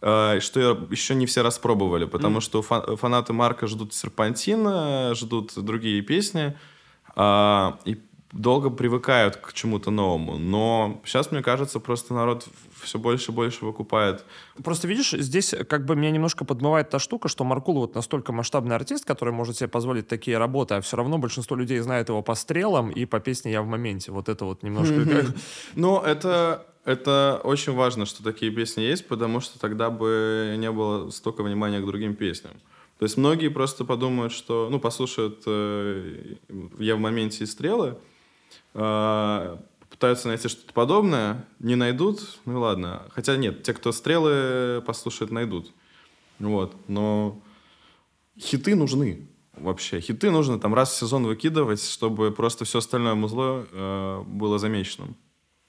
что 0.00 0.60
её 0.60 0.86
еще 0.90 1.14
не 1.14 1.26
все 1.26 1.42
распробовали, 1.42 2.04
потому 2.04 2.40
что 2.40 2.62
фа- 2.62 2.96
фанаты 2.96 3.32
Марка 3.32 3.66
ждут 3.66 3.94
Серпантина, 3.94 5.14
ждут 5.14 5.52
другие 5.56 6.02
песни, 6.02 6.56
а, 7.16 7.78
и 7.84 7.98
долго 8.32 8.70
привыкают 8.70 9.36
к 9.36 9.52
чему-то 9.52 9.90
новому. 9.90 10.38
Но 10.38 11.00
сейчас, 11.04 11.32
мне 11.32 11.42
кажется, 11.42 11.80
просто 11.80 12.14
народ 12.14 12.46
все 12.82 12.98
больше 12.98 13.32
и 13.32 13.34
больше 13.34 13.64
выкупает. 13.64 14.24
Просто 14.62 14.86
видишь, 14.86 15.12
здесь 15.12 15.54
как 15.68 15.84
бы 15.84 15.96
меня 15.96 16.10
немножко 16.10 16.44
подмывает 16.44 16.90
та 16.90 16.98
штука, 16.98 17.28
что 17.28 17.44
Маркул 17.44 17.74
вот 17.74 17.94
настолько 17.94 18.32
масштабный 18.32 18.76
артист, 18.76 19.04
который 19.04 19.32
может 19.32 19.56
себе 19.56 19.68
позволить 19.68 20.08
такие 20.08 20.38
работы, 20.38 20.74
а 20.74 20.80
все 20.80 20.96
равно 20.96 21.18
большинство 21.18 21.56
людей 21.56 21.80
знает 21.80 22.08
его 22.08 22.22
по 22.22 22.34
стрелам 22.34 22.90
и 22.90 23.04
по 23.06 23.18
песне 23.18 23.52
«Я 23.52 23.62
в 23.62 23.66
моменте». 23.66 24.12
Вот 24.12 24.28
это 24.28 24.44
вот 24.44 24.62
немножко... 24.62 24.94
Ну, 25.74 25.98
это, 26.00 26.66
это 26.88 27.38
очень 27.44 27.74
важно, 27.74 28.06
что 28.06 28.24
такие 28.24 28.50
песни 28.50 28.80
есть, 28.80 29.06
потому 29.06 29.40
что 29.40 29.58
тогда 29.58 29.90
бы 29.90 30.56
не 30.58 30.70
было 30.72 31.10
столько 31.10 31.42
внимания 31.42 31.80
к 31.80 31.86
другим 31.86 32.14
песням. 32.16 32.54
То 32.98 33.04
есть 33.04 33.18
многие 33.18 33.48
просто 33.48 33.84
подумают, 33.84 34.32
что, 34.32 34.68
ну, 34.70 34.80
послушают 34.80 35.42
э, 35.44 36.36
«Я 36.78 36.96
в 36.96 36.98
моменте» 36.98 37.44
и 37.44 37.46
«Стрелы», 37.46 37.98
э, 38.72 39.56
пытаются 39.90 40.28
найти 40.28 40.48
что-то 40.48 40.72
подобное, 40.72 41.46
не 41.58 41.76
найдут, 41.76 42.38
ну 42.46 42.54
и 42.54 42.56
ладно. 42.56 43.02
Хотя 43.10 43.36
нет, 43.36 43.62
те, 43.62 43.74
кто 43.74 43.92
«Стрелы» 43.92 44.82
послушают, 44.86 45.30
найдут. 45.30 45.70
Вот, 46.38 46.74
но 46.88 47.38
хиты 48.40 48.74
нужны 48.74 49.28
вообще. 49.52 50.00
Хиты 50.00 50.30
нужно 50.30 50.58
там 50.58 50.72
раз 50.72 50.92
в 50.92 50.96
сезон 50.96 51.26
выкидывать, 51.26 51.84
чтобы 51.84 52.30
просто 52.32 52.64
все 52.64 52.78
остальное 52.78 53.14
музло 53.14 53.66
э, 53.70 54.22
было 54.26 54.58
замеченным. 54.58 55.16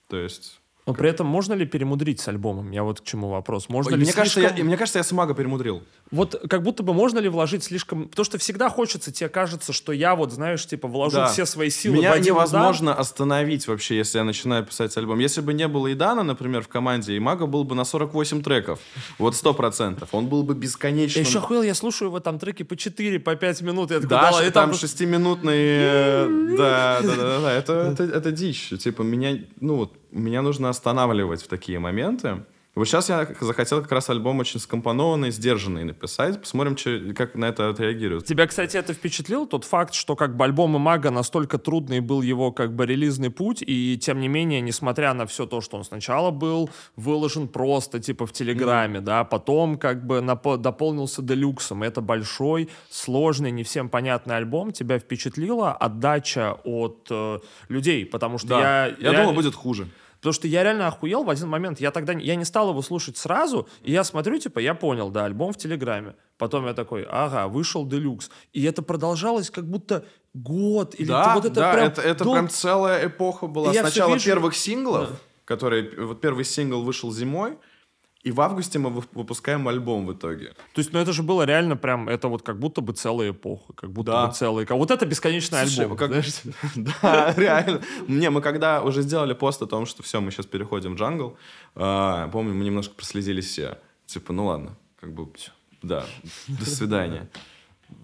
То 0.08 0.16
есть... 0.16 0.62
Но 0.90 0.96
при 0.96 1.08
этом 1.08 1.28
можно 1.28 1.54
ли 1.54 1.68
перемудрить 1.68 2.20
с 2.20 2.28
альбомом? 2.28 2.72
Я 2.72 2.84
вот 2.84 3.02
к 3.02 3.04
чему 3.04 3.30
вопрос. 3.30 3.70
Можно 3.70 3.92
Ой, 3.92 3.98
ли 4.00 4.04
мне, 4.06 4.12
кажется, 4.14 4.42
я, 4.42 4.48
слишком- 4.50 4.66
мне 4.68 4.76
кажется, 4.76 4.98
я 4.98 5.04
с 5.04 5.12
Мага 5.12 5.36
перемудрил. 5.36 5.84
Вот 6.10 6.34
как 6.50 6.64
будто 6.64 6.82
бы 6.82 6.96
можно 6.96 7.20
ли 7.20 7.30
вложить 7.30 7.64
слишком... 7.64 8.08
Потому 8.10 8.26
что 8.26 8.40
всегда 8.40 8.70
хочется, 8.70 9.12
тебе 9.12 9.30
кажется, 9.30 9.72
что 9.72 9.92
я 9.92 10.16
вот, 10.16 10.32
знаешь, 10.32 10.66
типа 10.66 10.88
вложу 10.88 11.18
Да. 11.18 11.28
все 11.28 11.46
свои 11.46 11.70
силы 11.70 11.98
Меня 11.98 12.10
в 12.10 12.14
один 12.16 12.34
удар. 12.34 12.48
невозможно 12.48 12.96
остановить 12.96 13.68
вообще, 13.68 13.98
если 13.98 14.18
я 14.18 14.24
начинаю 14.24 14.66
писать 14.66 14.98
альбом. 14.98 15.20
Если 15.20 15.42
бы 15.42 15.54
не 15.54 15.68
было 15.68 15.94
Идана, 15.94 16.24
например, 16.24 16.64
в 16.64 16.68
команде, 16.68 17.14
и 17.16 17.20
Мага 17.20 17.46
был 17.46 17.64
бы 17.66 17.76
на 17.76 17.86
48 17.86 18.42
треков. 18.42 18.80
Вот 19.20 19.36
сто 19.36 19.54
процентов. 19.54 20.10
Он 20.14 20.26
был 20.26 20.42
бы 20.42 20.56
бесконечно... 20.56 21.20
Я 21.20 21.26
еще 21.28 21.38
охуел, 21.38 21.62
я 21.62 21.76
слушаю 21.76 22.10
в 22.10 22.16
этом 22.16 22.40
треке 22.40 22.66
по 22.66 22.76
4, 22.76 23.20
по 23.20 23.36
5 23.36 23.62
минут. 23.62 23.92
Я 23.92 23.98
такой, 23.98 24.10
Да, 24.10 24.32
да, 24.32 24.38
ш- 24.40 24.48
и 24.48 24.50
там 24.50 24.70
просто- 24.70 24.88
шестиминутный... 24.88 25.54
э, 25.58 26.56
Да, 26.58 27.00
да, 27.04 27.16
да, 27.16 27.40
да, 27.42 27.54
это, 27.54 27.74
это, 27.74 28.04
это 28.06 28.32
дичь. 28.32 28.70
Типа, 28.80 29.04
меня, 29.04 29.38
ну, 29.60 29.76
вот, 29.76 29.94
меня 30.12 30.42
нужно 30.42 30.70
останавливать 30.70 31.42
в 31.42 31.48
такие 31.48 31.80
моменты. 31.80 32.44
Вот 32.80 32.88
сейчас 32.88 33.10
я 33.10 33.28
захотел 33.42 33.82
как 33.82 33.92
раз 33.92 34.10
альбом 34.10 34.40
очень 34.40 34.58
скомпонованный, 34.60 35.32
сдержанный 35.32 35.84
написать. 35.84 36.40
Посмотрим, 36.40 36.76
чё- 36.78 37.14
как 37.14 37.36
на 37.36 37.46
это 37.46 37.68
отреагируют. 37.70 38.26
Тебя, 38.26 38.48
кстати, 38.48 38.78
это 38.78 38.94
впечатлил, 38.94 39.46
тот 39.46 39.66
факт, 39.66 39.94
что 39.94 40.16
как 40.16 40.38
бы 40.38 40.46
альбом 40.46 40.72
Мага 40.80 41.12
настолько 41.12 41.58
трудный 41.58 42.00
был 42.00 42.22
его 42.22 42.54
как 42.54 42.74
бы 42.74 42.86
релизный 42.86 43.30
путь, 43.32 43.62
и 43.68 43.98
тем 44.02 44.22
не 44.22 44.30
менее, 44.30 44.62
несмотря 44.62 45.14
на 45.14 45.26
все 45.26 45.46
то, 45.46 45.60
что 45.60 45.76
он 45.76 45.84
сначала 45.84 46.32
был 46.32 46.70
выложен 46.96 47.50
просто 47.50 48.00
типа 48.00 48.26
в 48.26 48.32
Телеграме, 48.32 49.02
да, 49.02 49.26
потом 49.26 49.78
как 49.78 50.08
бы 50.08 50.20
напо- 50.20 50.56
дополнился 50.58 51.22
делюксом, 51.22 51.84
это 51.84 52.00
большой, 52.00 52.70
сложный, 52.90 53.52
не 53.52 53.64
всем 53.64 53.90
понятный 53.90 54.38
альбом, 54.38 54.72
тебя 54.72 55.00
впечатлила 55.00 55.74
отдача 55.74 56.54
от 56.64 57.08
э, 57.12 57.40
людей, 57.68 58.06
потому 58.06 58.38
что 58.38 58.48
Да, 58.48 58.60
я... 58.60 58.88
я, 58.88 58.96
реально- 59.00 59.20
думал, 59.24 59.34
будет 59.34 59.56
хуже. 59.56 59.88
Потому 60.20 60.34
что 60.34 60.48
я 60.48 60.64
реально 60.64 60.88
охуел 60.88 61.24
в 61.24 61.30
один 61.30 61.48
момент. 61.48 61.80
Я 61.80 61.92
тогда 61.92 62.14
я 62.14 62.36
не 62.36 62.44
стал 62.46 62.70
его 62.72 62.82
слушать 62.82 63.18
сразу, 63.18 63.68
и 63.84 63.92
я 63.92 64.04
смотрю, 64.04 64.38
типа, 64.38 64.60
я 64.60 64.74
понял, 64.74 65.10
да, 65.10 65.26
альбом 65.26 65.54
в 65.54 65.58
Телеграме. 65.58 66.16
Потом 66.38 66.66
я 66.66 66.74
такой, 66.74 67.06
ага, 67.10 67.48
вышел 67.48 67.86
Делюкс. 67.86 68.30
И 68.52 68.64
это 68.64 68.82
продолжалось 68.82 69.50
как 69.50 69.66
будто 69.66 70.04
год 70.34 70.96
или 70.98 71.08
да, 71.08 71.36
вот 71.36 71.46
это 71.46 71.56
да, 71.56 71.74
прям 71.74 71.88
это, 71.88 72.02
это 72.02 72.24
дол- 72.24 72.34
прям 72.34 72.50
целая 72.50 73.08
эпоха 73.08 73.48
была. 73.48 73.72
И 73.74 73.78
Сначала 73.78 74.14
вижу- 74.14 74.26
первых 74.26 74.56
синглов, 74.56 75.10
Да. 75.10 75.16
которые... 75.46 75.90
Вот 76.06 76.20
первый 76.22 76.44
сингл 76.44 76.84
вышел 76.84 77.12
зимой, 77.12 77.58
и 78.22 78.32
в 78.32 78.42
августе 78.42 78.80
мы 78.80 78.90
вы- 78.90 79.04
выпускаем 79.14 79.68
альбом 79.68 80.06
в 80.06 80.14
итоге. 80.14 80.50
То 80.74 80.80
есть, 80.80 80.92
ну 80.94 81.00
это 81.00 81.14
же 81.14 81.24
было 81.24 81.44
реально 81.44 81.78
прям, 81.78 82.10
это 82.10 82.28
вот 82.28 82.42
как 82.42 82.60
будто 82.60 82.82
бы 82.82 82.94
целая 82.94 83.32
эпоха, 83.32 83.74
как 83.74 83.92
будто 83.92 84.12
Да. 84.12 84.28
бы 84.28 84.34
целый... 84.34 84.66
Вот 84.70 84.92
это 84.92 85.06
бесконечный 85.06 85.60
Слушай, 85.60 85.82
альбом, 85.86 85.98
как-? 85.98 86.12
Да, 87.02 87.34
реально. 87.38 87.82
Не, 88.08 88.30
мы 88.30 88.42
когда 88.42 88.82
уже 88.82 89.02
сделали 89.04 89.34
пост 89.34 89.62
о 89.62 89.68
том, 89.68 89.86
что 89.86 90.04
все, 90.04 90.20
мы 90.20 90.32
сейчас 90.32 90.46
переходим 90.48 90.96
в 90.96 91.00
джангл, 91.00 91.38
а, 91.76 92.28
помню, 92.30 92.54
мы 92.54 92.66
немножко 92.66 92.94
прослезились 92.96 93.46
все. 93.48 93.78
Типа, 94.06 94.34
ну 94.34 94.46
ладно, 94.48 94.76
как 95.00 95.14
бы, 95.14 95.28
да, 95.82 96.06
до 96.48 96.66
свидания. 96.66 97.30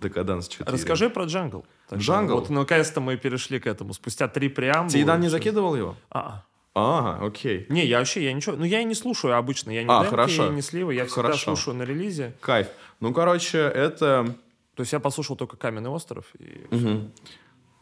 Декаданс 0.01 0.47
4. 0.47 0.71
Расскажи 0.71 1.09
про 1.09 1.25
джангл. 1.25 1.65
Джангл? 1.93 2.35
Вот 2.35 2.49
наконец-то 2.49 3.01
мы 3.01 3.17
перешли 3.17 3.59
к 3.59 3.67
этому. 3.67 3.93
Спустя 3.93 4.27
три 4.27 4.49
преамбулы. 4.49 4.89
Тидан 4.89 5.19
не 5.21 5.29
закидывал 5.29 5.75
его? 5.75 5.95
А, 6.09 6.43
Ага, 6.77 7.25
окей. 7.25 7.65
Не, 7.69 7.85
я 7.85 7.99
вообще, 7.99 8.23
я 8.25 8.33
ничего... 8.33 8.57
Ну, 8.57 8.65
я 8.65 8.81
и 8.81 8.83
не 8.83 8.95
слушаю 8.95 9.37
обычно. 9.37 9.71
Я 9.71 9.83
не 9.83 9.89
А, 9.89 9.99
демки, 10.01 10.09
хорошо. 10.09 10.45
я 10.47 10.49
не 10.49 10.61
сливы. 10.61 10.93
Я 10.93 11.05
всегда 11.05 11.21
Хорошо. 11.23 11.55
слушаю 11.55 11.75
на 11.77 11.83
релизе. 11.83 12.33
Кайф. 12.41 12.67
Ну, 12.99 13.13
короче, 13.13 13.59
это... 13.59 14.35
То 14.75 14.81
есть 14.81 14.91
я 14.91 14.99
послушал 14.99 15.37
только 15.37 15.55
«Каменный 15.55 15.89
остров». 15.89 16.25
И... 16.37 16.67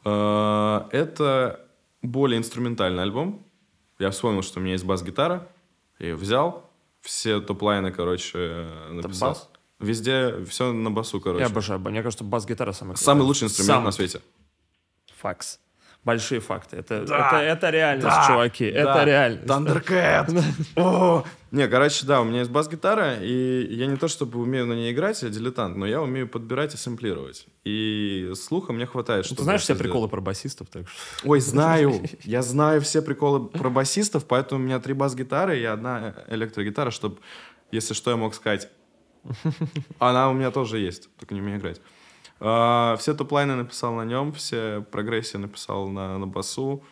Э, 0.06 0.82
Это 0.92 1.66
более 2.04 2.38
инструментальный 2.38 3.02
альбом. 3.02 3.44
Я 4.00 4.12
вспомнил, 4.12 4.44
что 4.44 4.60
у 4.60 4.62
меня 4.64 4.74
есть 4.74 4.86
бас-гитара. 4.86 5.48
Я 6.00 6.10
ее 6.10 6.16
взял. 6.16 6.70
Все 7.02 7.40
топ-лайны, 7.42 7.92
короче, 7.92 8.68
написал. 8.92 9.30
бас? 9.30 9.50
Везде 9.80 10.44
все 10.46 10.72
на 10.72 10.92
басу, 10.92 11.20
короче. 11.20 11.42
Я 11.44 11.48
обожаю. 11.50 11.80
Мне 11.80 12.04
кажется, 12.04 12.24
бас-гитара 12.24 12.72
самый 12.74 12.96
Самый 12.96 13.22
лучший 13.24 13.46
инструмент 13.46 13.76
Самый. 13.78 13.86
на 13.86 13.92
свете. 13.92 14.22
Факс. 15.18 15.60
Большие 16.06 16.42
факты. 16.42 16.76
Это, 16.78 17.06
Да. 17.06 17.28
это, 17.28 17.38
это 17.38 17.70
реальность, 17.70 18.08
Да. 18.08 18.26
чуваки. 18.28 18.66
Это 18.66 18.94
Да. 18.94 19.06
реальность. 19.06 19.46
Thundercat! 19.46 20.44
О! 20.76 21.24
Не, 21.52 21.68
короче, 21.70 22.06
да, 22.06 22.20
у 22.20 22.26
меня 22.26 22.40
есть 22.40 22.52
бас-гитара, 22.52 23.16
и 23.22 23.74
я 23.74 23.86
не 23.86 23.96
то 23.96 24.08
чтобы 24.10 24.40
умею 24.42 24.66
на 24.66 24.74
ней 24.74 24.92
играть, 24.92 25.22
я 25.24 25.30
дилетант, 25.30 25.78
но 25.78 25.86
я 25.86 26.02
умею 26.02 26.28
подбирать 26.28 26.74
и 26.74 26.78
сэмплировать. 26.78 27.46
И 27.64 28.32
слуха 28.36 28.74
мне 28.74 28.86
хватает, 28.86 29.24
Ну, 29.24 29.28
чтобы 29.28 29.38
Ты 29.38 29.44
знаешь 29.44 29.64
это 29.64 29.76
все 29.76 29.84
приколы 29.84 30.10
про 30.10 30.20
басистов, 30.20 30.68
так 30.70 30.90
что... 30.90 31.30
Ой, 31.30 31.40
знаю. 31.40 32.02
Я 32.24 32.42
знаю 32.42 32.82
все 32.82 33.02
приколы 33.02 33.48
про 33.48 33.70
басистов, 33.70 34.26
поэтому 34.26 34.62
у 34.62 34.64
меня 34.66 34.80
три 34.80 34.94
бас-гитары 34.94 35.60
и 35.60 35.64
одна 35.64 36.16
электрогитара, 36.28 36.92
чтобы, 36.92 37.18
если 37.72 37.94
что, 37.94 38.12
я 38.12 38.18
мог 38.18 38.36
сказать. 38.36 38.68
Она 40.00 40.30
у 40.30 40.34
меня 40.34 40.52
тоже 40.52 40.80
есть, 40.80 41.08
только 41.18 41.34
не 41.34 41.40
умею 41.42 41.60
играть. 41.60 41.80
А, 42.46 42.98
все 43.00 43.14
топ-лайны 43.14 43.56
написал 43.56 43.94
на 43.94 44.04
нем, 44.04 44.34
все 44.34 44.86
прогрессии 44.92 45.38
написал 45.38 45.88
на, 45.88 46.18
на 46.18 46.28
басу. 46.28 46.84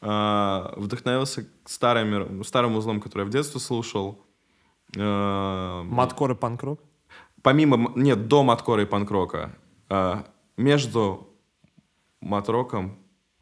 А, 0.00 0.72
вдохновился 0.76 1.46
старым, 1.66 2.42
старым 2.42 2.76
узлом, 2.76 3.02
который 3.02 3.22
я 3.22 3.26
в 3.26 3.30
детстве 3.30 3.60
слушал. 3.60 4.18
А, 4.98 5.82
Маткор 5.82 6.30
и 6.30 6.34
панкрок? 6.34 6.80
Помимо, 7.42 7.92
нет, 7.94 8.28
до 8.28 8.42
маткора 8.42 8.82
и 8.82 8.86
панкрока. 8.86 9.54
А, 9.90 10.24
между 10.56 11.28
матроком 12.22 12.96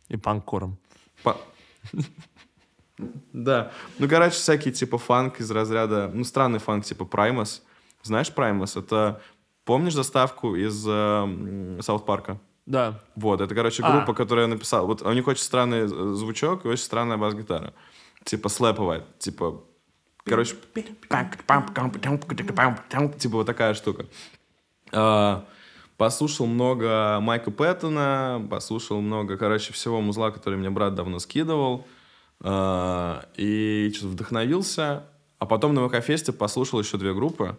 И 0.09 0.17
панкором. 0.17 0.79
Па- 1.23 1.37
Да. 3.33 3.71
Ну, 4.01 4.09
короче, 4.09 4.35
всякий 4.35 4.73
типа 4.73 4.99
фанк 4.99 5.41
из 5.41 5.51
разряда... 5.51 6.11
Ну, 6.13 6.25
странный 6.25 6.59
фанк 6.59 6.85
типа 6.85 7.05
Праймас. 7.05 7.63
Знаешь 8.03 8.35
Праймас? 8.35 8.77
Это... 8.77 9.23
Помнишь 9.65 9.95
заставку 9.95 10.57
из 10.57 10.87
э, 10.87 10.91
м, 10.91 11.81
Саут 11.83 12.05
Парка? 12.05 12.39
Да. 12.67 13.01
Вот, 13.17 13.41
это, 13.41 13.55
короче, 13.55 13.83
А. 13.83 13.91
группа, 13.93 14.15
которая 14.15 14.47
написала... 14.47 14.87
Вот 14.87 15.03
у 15.03 15.13
них 15.13 15.27
очень 15.27 15.43
странный 15.43 15.85
э, 15.85 16.15
звучок 16.15 16.65
и 16.65 16.69
очень 16.69 16.83
странная 16.85 17.17
бас-гитара. 17.17 17.73
Типа 18.25 18.49
слэповая. 18.49 19.05
Типа... 19.19 19.63
Короче... 20.25 20.55
Типа 23.19 23.39
вот 23.39 23.47
такая 23.47 23.75
штука. 23.75 24.07
А, 24.93 25.45
Послушал 25.97 26.47
много 26.47 27.19
Майка 27.21 27.51
Пэттона, 27.51 28.45
послушал 28.51 29.01
много, 29.01 29.37
короче, 29.37 29.73
всего 29.73 30.01
музла, 30.01 30.31
который 30.31 30.59
мне 30.59 30.71
брат 30.71 30.95
давно 30.95 31.19
скидывал. 31.19 31.87
А, 32.41 33.25
И 33.37 33.91
что-то 33.95 34.09
вдохновился. 34.13 35.05
А 35.39 35.47
потом 35.47 35.75
на 35.75 35.89
ВК-фесте 35.89 36.33
послушал 36.33 36.81
еще 36.81 36.97
две 36.99 37.13
группы. 37.15 37.57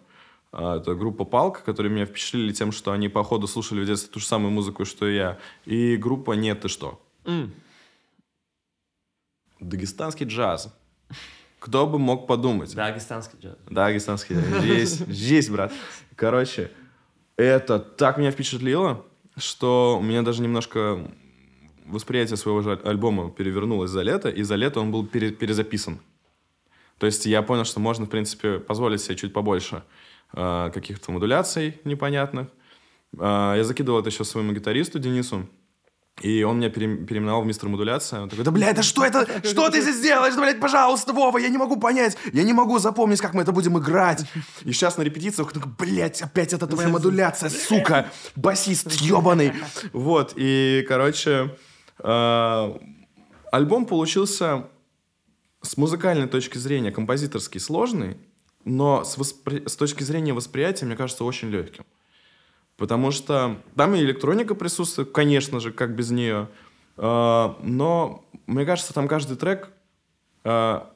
А, 0.56 0.76
Это 0.76 0.94
группа 0.94 1.24
Палка, 1.24 1.62
которые 1.62 1.92
меня 1.92 2.06
впечатлили 2.06 2.52
тем, 2.52 2.70
что 2.70 2.92
они, 2.92 3.08
походу, 3.08 3.48
слушали 3.48 3.82
в 3.82 3.86
детстве 3.86 4.10
ту 4.12 4.20
же 4.20 4.26
самую 4.26 4.52
музыку, 4.52 4.84
что 4.84 5.06
и 5.08 5.16
я. 5.16 5.38
И 5.64 5.96
группа 5.96 6.32
«Нет, 6.32 6.60
ты 6.60 6.68
что?». 6.68 7.02
М. 7.24 7.52
Дагестанский 9.58 10.26
джаз. 10.26 10.72
Кто 11.58 11.86
бы 11.86 11.98
мог 11.98 12.26
подумать? 12.28 12.72
Дагестанский 12.74 13.38
джаз. 13.40 13.56
Дагестанский 13.68 14.36
джаз. 14.36 14.62
Здесь, 14.62 14.90
здесь, 15.08 15.50
брат. 15.50 15.72
Короче, 16.14 16.70
это 17.36 17.80
так 17.80 18.18
меня 18.18 18.30
впечатлило, 18.30 19.04
что 19.36 19.98
у 19.98 20.02
меня 20.02 20.22
даже 20.22 20.40
немножко 20.40 21.10
восприятие 21.86 22.36
своего 22.36 22.78
альбома 22.84 23.30
перевернулось 23.30 23.90
за 23.90 24.02
лето, 24.02 24.28
и 24.28 24.42
за 24.42 24.54
лето 24.54 24.80
он 24.80 24.92
был 24.92 25.04
пере- 25.04 25.32
перезаписан. 25.32 25.98
То 26.98 27.06
есть 27.06 27.26
я 27.26 27.42
понял, 27.42 27.64
что 27.64 27.80
можно, 27.80 28.06
в 28.06 28.08
принципе, 28.10 28.60
позволить 28.60 29.00
себе 29.00 29.16
чуть 29.16 29.32
побольше 29.32 29.82
каких-то 30.34 31.12
модуляций 31.12 31.80
непонятных. 31.84 32.48
Э, 33.18 33.54
я 33.56 33.64
закидывал 33.64 34.00
это 34.00 34.08
еще 34.10 34.24
своему 34.24 34.52
гитаристу 34.52 34.98
Денису, 34.98 35.48
и 36.22 36.44
он 36.44 36.58
меня 36.58 36.70
пере- 36.70 36.96
переименовал 36.96 37.42
в 37.42 37.46
мистер 37.46 37.68
модуляция. 37.68 38.22
Он 38.22 38.28
такой, 38.28 38.44
да, 38.44 38.50
блядь, 38.52 38.76
да 38.76 38.82
что 38.82 39.04
это? 39.04 39.26
Что 39.44 39.68
ты 39.70 39.80
здесь 39.80 40.00
делаешь? 40.00 40.34
Да, 40.34 40.42
блядь, 40.42 40.60
пожалуйста, 40.60 41.12
Вова, 41.12 41.38
я 41.38 41.48
не 41.48 41.58
могу 41.58 41.76
понять. 41.76 42.16
Я 42.32 42.44
не 42.44 42.52
могу 42.52 42.78
запомнить, 42.78 43.20
как 43.20 43.34
мы 43.34 43.42
это 43.42 43.50
будем 43.52 43.78
играть. 43.78 44.24
И 44.64 44.72
сейчас 44.72 44.96
на 44.96 45.02
репетициях, 45.02 45.52
такой, 45.52 45.72
блядь, 45.76 46.22
опять 46.22 46.52
это 46.52 46.66
твоя 46.66 46.88
модуляция, 46.88 47.50
сука, 47.50 48.10
басист 48.36 48.92
ебаный. 48.92 49.52
Вот, 49.92 50.34
и, 50.36 50.84
короче, 50.88 51.56
э, 51.98 52.78
альбом 53.50 53.84
получился 53.86 54.68
с 55.62 55.76
музыкальной 55.76 56.28
точки 56.28 56.58
зрения 56.58 56.92
композиторский 56.92 57.58
сложный, 57.58 58.18
но 58.64 59.04
с, 59.04 59.16
воспри- 59.18 59.68
с 59.68 59.76
точки 59.76 60.02
зрения 60.02 60.32
восприятия, 60.32 60.86
мне 60.86 60.96
кажется, 60.96 61.24
очень 61.24 61.48
легким. 61.50 61.84
Потому 62.76 63.10
что 63.12 63.60
там 63.76 63.94
и 63.94 64.00
электроника 64.00 64.54
присутствует, 64.54 65.12
конечно 65.12 65.60
же, 65.60 65.70
как 65.72 65.94
без 65.94 66.10
нее. 66.10 66.48
А, 66.96 67.56
Но 67.62 68.24
мне 68.46 68.64
кажется, 68.66 68.92
там 68.92 69.06
каждый 69.06 69.36
трек 69.36 69.70
а, 70.44 70.90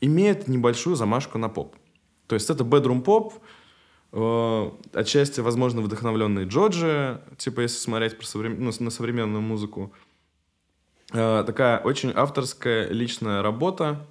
имеет 0.00 0.48
небольшую 0.48 0.96
замашку 0.96 1.38
на 1.38 1.48
поп. 1.48 1.76
То 2.26 2.34
есть 2.34 2.50
это 2.50 2.64
bedroom 2.64 3.02
поп, 3.02 3.34
а, 4.12 4.76
отчасти, 4.92 5.40
возможно, 5.40 5.80
вдохновленный 5.80 6.44
Джорджи, 6.44 7.20
типа 7.36 7.60
если 7.60 7.78
смотреть 7.78 8.18
про 8.18 8.24
соврем- 8.26 8.56
ну, 8.58 8.72
на 8.80 8.90
современную 8.90 9.42
музыку. 9.42 9.92
А, 11.12 11.44
Такая 11.44 11.78
очень 11.78 12.12
авторская 12.14 12.88
личная 12.88 13.42
работа, 13.42 14.04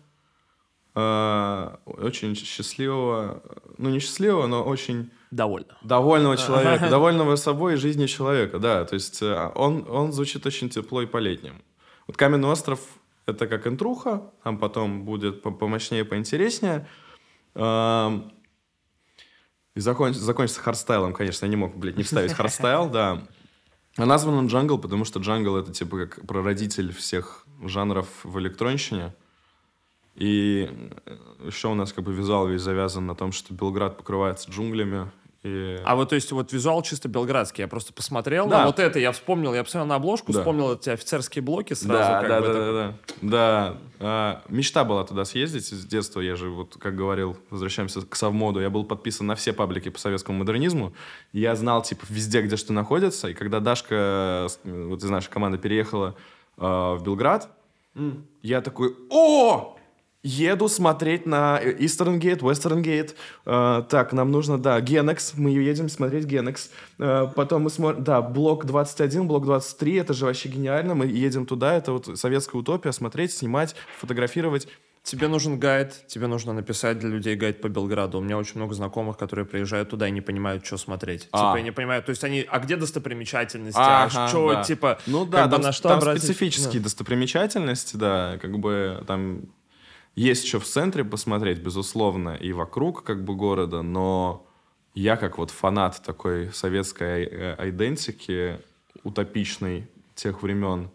очень 0.94 2.36
счастливого, 2.36 3.42
ну 3.78 3.90
не 3.90 4.00
счастливого, 4.00 4.48
но 4.48 4.64
очень 4.64 5.10
Довольно. 5.32 5.78
довольного 5.84 6.36
человека, 6.46 6.90
довольного 6.90 7.36
собой 7.38 7.74
и 7.74 7.78
жизнью 7.78 8.08
человека, 8.08 8.60
да. 8.60 8.84
То 8.86 8.96
есть 8.96 9.22
э, 9.22 9.52
он, 9.56 9.86
он 9.90 10.12
звучит 10.12 10.46
очень 10.46 10.70
тепло 10.70 11.02
и 11.02 11.06
по-летнему. 11.06 11.60
Вот 12.08 12.18
«Каменный 12.18 12.50
остров»— 12.50 12.80
это 13.26 13.48
как 13.48 13.68
интруха, 13.68 14.32
там 14.44 14.58
потом 14.58 15.06
будет 15.06 15.42
по- 15.42 15.52
помощнее, 15.52 16.04
поинтереснее. 16.04 16.88
И 17.56 17.60
законч- 19.80 20.14
закончится 20.14 20.62
хардстайлом, 20.62 21.14
конечно, 21.14 21.46
я 21.46 21.50
не 21.50 21.56
мог, 21.56 21.78
блядь, 21.78 21.96
не 21.98 22.04
вставить 22.04 22.34
хардстайл, 22.34 22.90
да. 22.90 23.24
А 23.98 24.06
назван 24.06 24.36
он 24.36 24.48
«Джангл», 24.48 24.78
потому 24.78 25.06
что 25.06 25.20
«Джангл»— 25.20 25.56
это 25.58 25.72
типа 25.72 26.06
как 26.08 26.26
прародитель 26.28 26.94
всех 26.94 27.46
жанров 27.64 28.08
в 28.24 28.38
электронщине. 28.40 29.14
И 30.16 30.70
э, 31.06 31.18
еще 31.48 31.70
у 31.70 31.74
нас 31.74 31.94
как 31.94 32.04
бы 32.04 32.14
визуал 32.14 32.48
весь 32.48 32.62
завязан 32.62 33.06
на 33.06 33.16
том, 33.16 33.32
что 33.32 33.54
Белград 33.54 33.98
покрывается 33.98 34.50
джунглями. 34.52 35.10
И... 35.44 35.80
А 35.86 35.96
вот, 35.96 36.10
то 36.10 36.16
есть, 36.16 36.32
вот 36.34 36.54
визуал 36.54 36.84
чисто 36.84 37.08
белградский. 37.10 37.64
Я 37.64 37.68
просто 37.68 37.94
посмотрел 37.94 38.48
Да. 38.48 38.60
на 38.60 38.66
вот 38.68 38.78
это, 38.78 39.00
я 39.00 39.12
вспомнил, 39.12 39.56
я 39.56 39.64
посмотрел 39.64 39.88
на 39.88 39.96
обложку, 39.96 40.32
Да. 40.32 40.40
вспомнил 40.42 40.74
эти 40.74 40.92
офицерские 40.92 41.42
блоки 41.42 41.74
сразу. 41.74 41.94
да, 41.98 42.22
да, 42.22 42.42
бы, 42.42 42.48
да, 42.48 42.54
так- 42.54 42.62
да, 42.62 42.72
да, 42.74 42.92
да. 43.22 43.78
А, 44.02 44.42
мечта 44.50 44.84
была 44.84 45.04
туда 45.04 45.26
съездить 45.26 45.66
с 45.66 45.84
детства. 45.86 46.20
Я 46.22 46.36
же, 46.36 46.50
вот, 46.50 46.78
как 46.78 46.96
говорил, 46.96 47.38
возвращаемся 47.50 48.02
к 48.06 48.16
совмоду. 48.16 48.60
Я 48.62 48.70
был 48.70 48.84
подписан 48.84 49.26
на 49.26 49.34
все 49.36 49.52
паблики 49.52 49.90
по 49.90 49.98
советскому 49.98 50.38
модернизму. 50.38 50.94
Я 51.34 51.56
знал, 51.56 51.82
типа, 51.82 52.06
везде, 52.10 52.44
где 52.44 52.56
что 52.56 52.72
находится. 52.74 53.28
И 53.30 53.34
когда 53.34 53.60
Дашка, 53.60 54.46
вот 54.64 55.04
из 55.04 55.10
нашей 55.10 55.32
команды, 55.32 55.58
переехала 55.58 56.14
а, 56.58 56.94
в 56.98 57.04
Белград, 57.04 57.50
я 58.44 58.62
такой, 58.62 58.96
о! 59.10 59.76
Еду 60.24 60.68
смотреть 60.68 61.26
на 61.26 61.60
Eastern 61.64 62.20
Gate, 62.20 62.40
Western 62.40 62.84
Gate. 62.84 63.16
Э, 63.46 63.84
так, 63.90 64.14
нам 64.14 64.30
нужно, 64.30 64.60
да, 64.60 64.80
Genex. 64.80 65.34
Мы 65.36 65.50
едем 65.50 65.90
смотреть 65.90 66.26
Genex. 66.26 66.70
Э, 67.00 67.28
потом 67.36 67.64
мы 67.64 67.72
смотрим, 67.72 68.04
да, 68.04 68.22
блок 68.22 68.66
21, 68.66 69.28
блок 69.28 69.46
23. 69.46 69.96
Это 69.96 70.14
же 70.14 70.26
вообще 70.26 70.50
гениально. 70.50 70.94
Мы 70.94 71.08
едем 71.08 71.48
туда. 71.48 71.74
Это 71.74 71.94
вот 71.94 72.20
советская 72.20 72.62
утопия. 72.62 72.92
Смотреть, 72.92 73.34
снимать, 73.34 73.76
фотографировать. 73.98 74.68
Тебе 75.04 75.28
нужен 75.28 75.60
гайд, 75.60 76.06
тебе 76.06 76.28
нужно 76.28 76.54
написать 76.54 77.00
для 77.00 77.10
людей 77.10 77.36
гайд 77.36 77.60
по 77.60 77.70
Белграду. 77.70 78.20
У 78.20 78.22
меня 78.22 78.38
очень 78.38 78.58
много 78.58 78.76
знакомых, 78.76 79.18
которые 79.18 79.46
приезжают 79.46 79.90
туда 79.90 80.08
и 80.08 80.12
не 80.12 80.22
понимают, 80.22 80.64
что 80.64 80.78
смотреть. 80.78 81.28
А. 81.32 81.38
Типа, 81.38 81.58
я 81.58 81.64
не 81.64 81.72
понимаю, 81.72 82.04
то 82.04 82.12
есть 82.12 82.24
они, 82.24 82.46
а 82.48 82.60
где 82.60 82.76
достопримечательности, 82.76 83.80
а 83.80 84.04
а 84.04 84.28
что, 84.28 84.54
да. 84.54 84.64
типа, 84.64 85.00
ну 85.08 85.26
да, 85.26 85.48
там, 85.48 85.62
на 85.62 85.72
что 85.72 85.90
там 85.90 85.98
обратить? 85.98 86.24
специфические 86.24 86.82
да. 86.82 86.84
достопримечательности, 86.84 87.96
да, 87.96 88.38
как 88.40 88.60
бы 88.60 89.04
там 89.08 89.50
есть 90.16 90.48
что 90.48 90.60
в 90.60 90.66
центре 90.66 91.04
посмотреть, 91.04 91.60
безусловно, 91.60 92.36
и 92.36 92.52
вокруг 92.54 93.04
как 93.04 93.24
бы 93.24 93.36
города, 93.36 93.82
но 93.82 94.48
я 94.94 95.16
как 95.18 95.38
вот 95.38 95.52
фанат 95.52 96.02
такой 96.06 96.52
советской 96.54 97.26
идентики, 97.70 98.60
утопичной 99.04 99.88
тех 100.16 100.44
времен, 100.44 100.90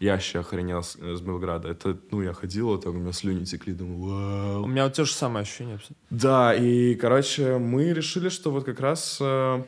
я 0.00 0.12
вообще 0.12 0.40
охренел 0.40 0.82
с, 0.82 0.96
с 0.96 1.20
Белграда. 1.20 1.68
Это, 1.68 1.98
ну, 2.10 2.22
я 2.22 2.32
ходил, 2.32 2.68
вот 2.68 2.84
так 2.84 2.92
у 2.92 2.96
меня 2.96 3.12
слюни 3.12 3.44
текли, 3.44 3.72
думаю, 3.72 3.98
вау. 4.00 4.64
У 4.64 4.66
меня 4.66 4.84
вот 4.84 4.92
те 4.92 5.04
же 5.04 5.12
самые 5.12 5.42
ощущения. 5.42 5.80
Да, 6.10 6.54
и, 6.54 6.94
короче, 6.94 7.58
мы 7.58 7.92
решили, 7.92 8.28
что 8.28 8.50
вот 8.50 8.64
как 8.64 8.80
раз 8.80 9.18
э, 9.20 9.64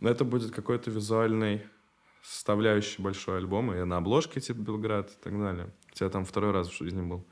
это 0.00 0.24
будет 0.24 0.50
какой-то 0.52 0.90
визуальный 0.90 1.62
составляющий 2.22 3.02
большой 3.02 3.38
альбом, 3.38 3.72
и 3.72 3.84
на 3.84 3.98
обложке 3.98 4.40
типа 4.40 4.58
Белград 4.58 5.10
и 5.10 5.22
так 5.22 5.38
далее. 5.38 5.70
Хотя 5.88 6.08
там 6.08 6.24
второй 6.24 6.50
раз 6.52 6.68
в 6.68 6.76
жизни 6.76 7.02
был. 7.02 7.24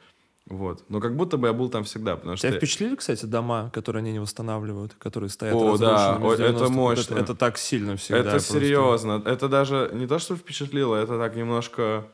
Вот. 0.46 0.84
Но 0.90 1.00
как 1.00 1.16
будто 1.16 1.38
бы 1.38 1.46
я 1.46 1.54
был 1.54 1.70
там 1.70 1.84
всегда, 1.84 2.16
потому 2.16 2.36
Тебя 2.36 2.50
что... 2.50 2.58
впечатлили, 2.58 2.96
кстати, 2.96 3.24
дома, 3.24 3.70
которые 3.72 4.00
они 4.00 4.12
не 4.12 4.18
восстанавливают, 4.18 4.94
которые 4.94 5.30
стоят 5.30 5.54
О, 5.54 5.78
да, 5.78 6.16
О, 6.16 6.34
это 6.34 6.68
мощно. 6.68 7.14
Это, 7.14 7.22
это 7.22 7.34
так 7.34 7.56
сильно 7.56 7.96
всегда. 7.96 8.20
Это 8.20 8.30
просто. 8.32 8.52
серьезно. 8.52 9.22
Это 9.24 9.48
даже 9.48 9.90
не 9.94 10.06
то, 10.06 10.18
что 10.18 10.36
впечатлило, 10.36 10.96
это 10.96 11.18
так 11.18 11.34
немножко 11.34 12.06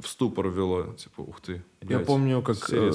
в 0.00 0.06
ступор 0.06 0.48
ввело. 0.48 0.94
Типа, 0.94 1.22
ух 1.22 1.40
ты. 1.40 1.64
Блядь, 1.80 2.00
я 2.00 2.06
помню, 2.06 2.42
как 2.42 2.58
э, 2.72 2.92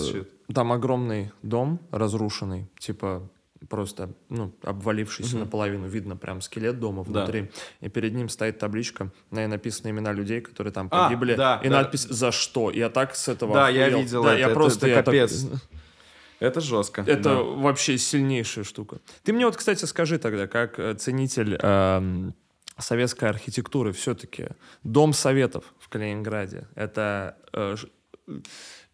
там 0.54 0.72
огромный 0.72 1.32
дом 1.42 1.80
разрушенный, 1.92 2.70
типа 2.80 3.30
просто, 3.70 4.10
ну, 4.30 4.54
обвалившийся 4.64 5.36
угу. 5.36 5.46
наполовину, 5.46 5.88
видно 5.88 6.16
прям 6.16 6.42
скелет 6.42 6.80
дома 6.80 7.04
внутри, 7.04 7.42
да. 7.42 7.88
и 7.88 7.90
перед 7.90 8.14
ним 8.14 8.30
стоит 8.30 8.60
табличка, 8.60 9.12
на 9.30 9.40
ней 9.40 9.48
написаны 9.48 9.90
имена 9.90 10.12
людей, 10.14 10.42
которые 10.42 10.74
там 10.74 10.88
а, 10.92 11.08
погибли, 11.08 11.34
а, 11.34 11.38
да, 11.38 11.62
и 11.64 11.70
да. 11.70 11.82
надпись 11.82 12.08
«За 12.10 12.32
что?». 12.32 12.72
Я 12.72 12.90
так 12.90 13.16
с 13.16 13.28
этого 13.28 13.54
Да, 13.54 13.68
охуел. 13.68 13.80
я 13.80 13.90
видел 13.90 14.24
да, 14.24 14.32
это, 14.32 14.40
я 14.40 14.46
это, 14.48 14.56
просто, 14.56 14.88
это, 14.88 15.00
это 15.00 15.12
капец. 15.12 15.44
Так... 15.44 15.62
Это 16.40 16.60
жестко. 16.60 17.02
Это 17.02 17.24
да. 17.24 17.36
вообще 17.36 18.00
сильнейшая 18.00 18.64
штука. 18.64 18.98
Ты 19.24 19.32
мне 19.32 19.46
вот, 19.46 19.56
кстати, 19.56 19.86
скажи 19.86 20.18
тогда, 20.18 20.48
как 20.48 20.80
э, 20.80 20.96
ценитель 20.96 21.56
э, 21.62 22.32
советской 22.80 23.30
архитектуры, 23.30 23.92
все-таки 23.92 24.48
Дом 24.84 25.14
Советов 25.14 25.66
в 25.80 25.88
Калининграде, 25.90 26.68
это... 26.76 27.38
Э, 27.54 27.76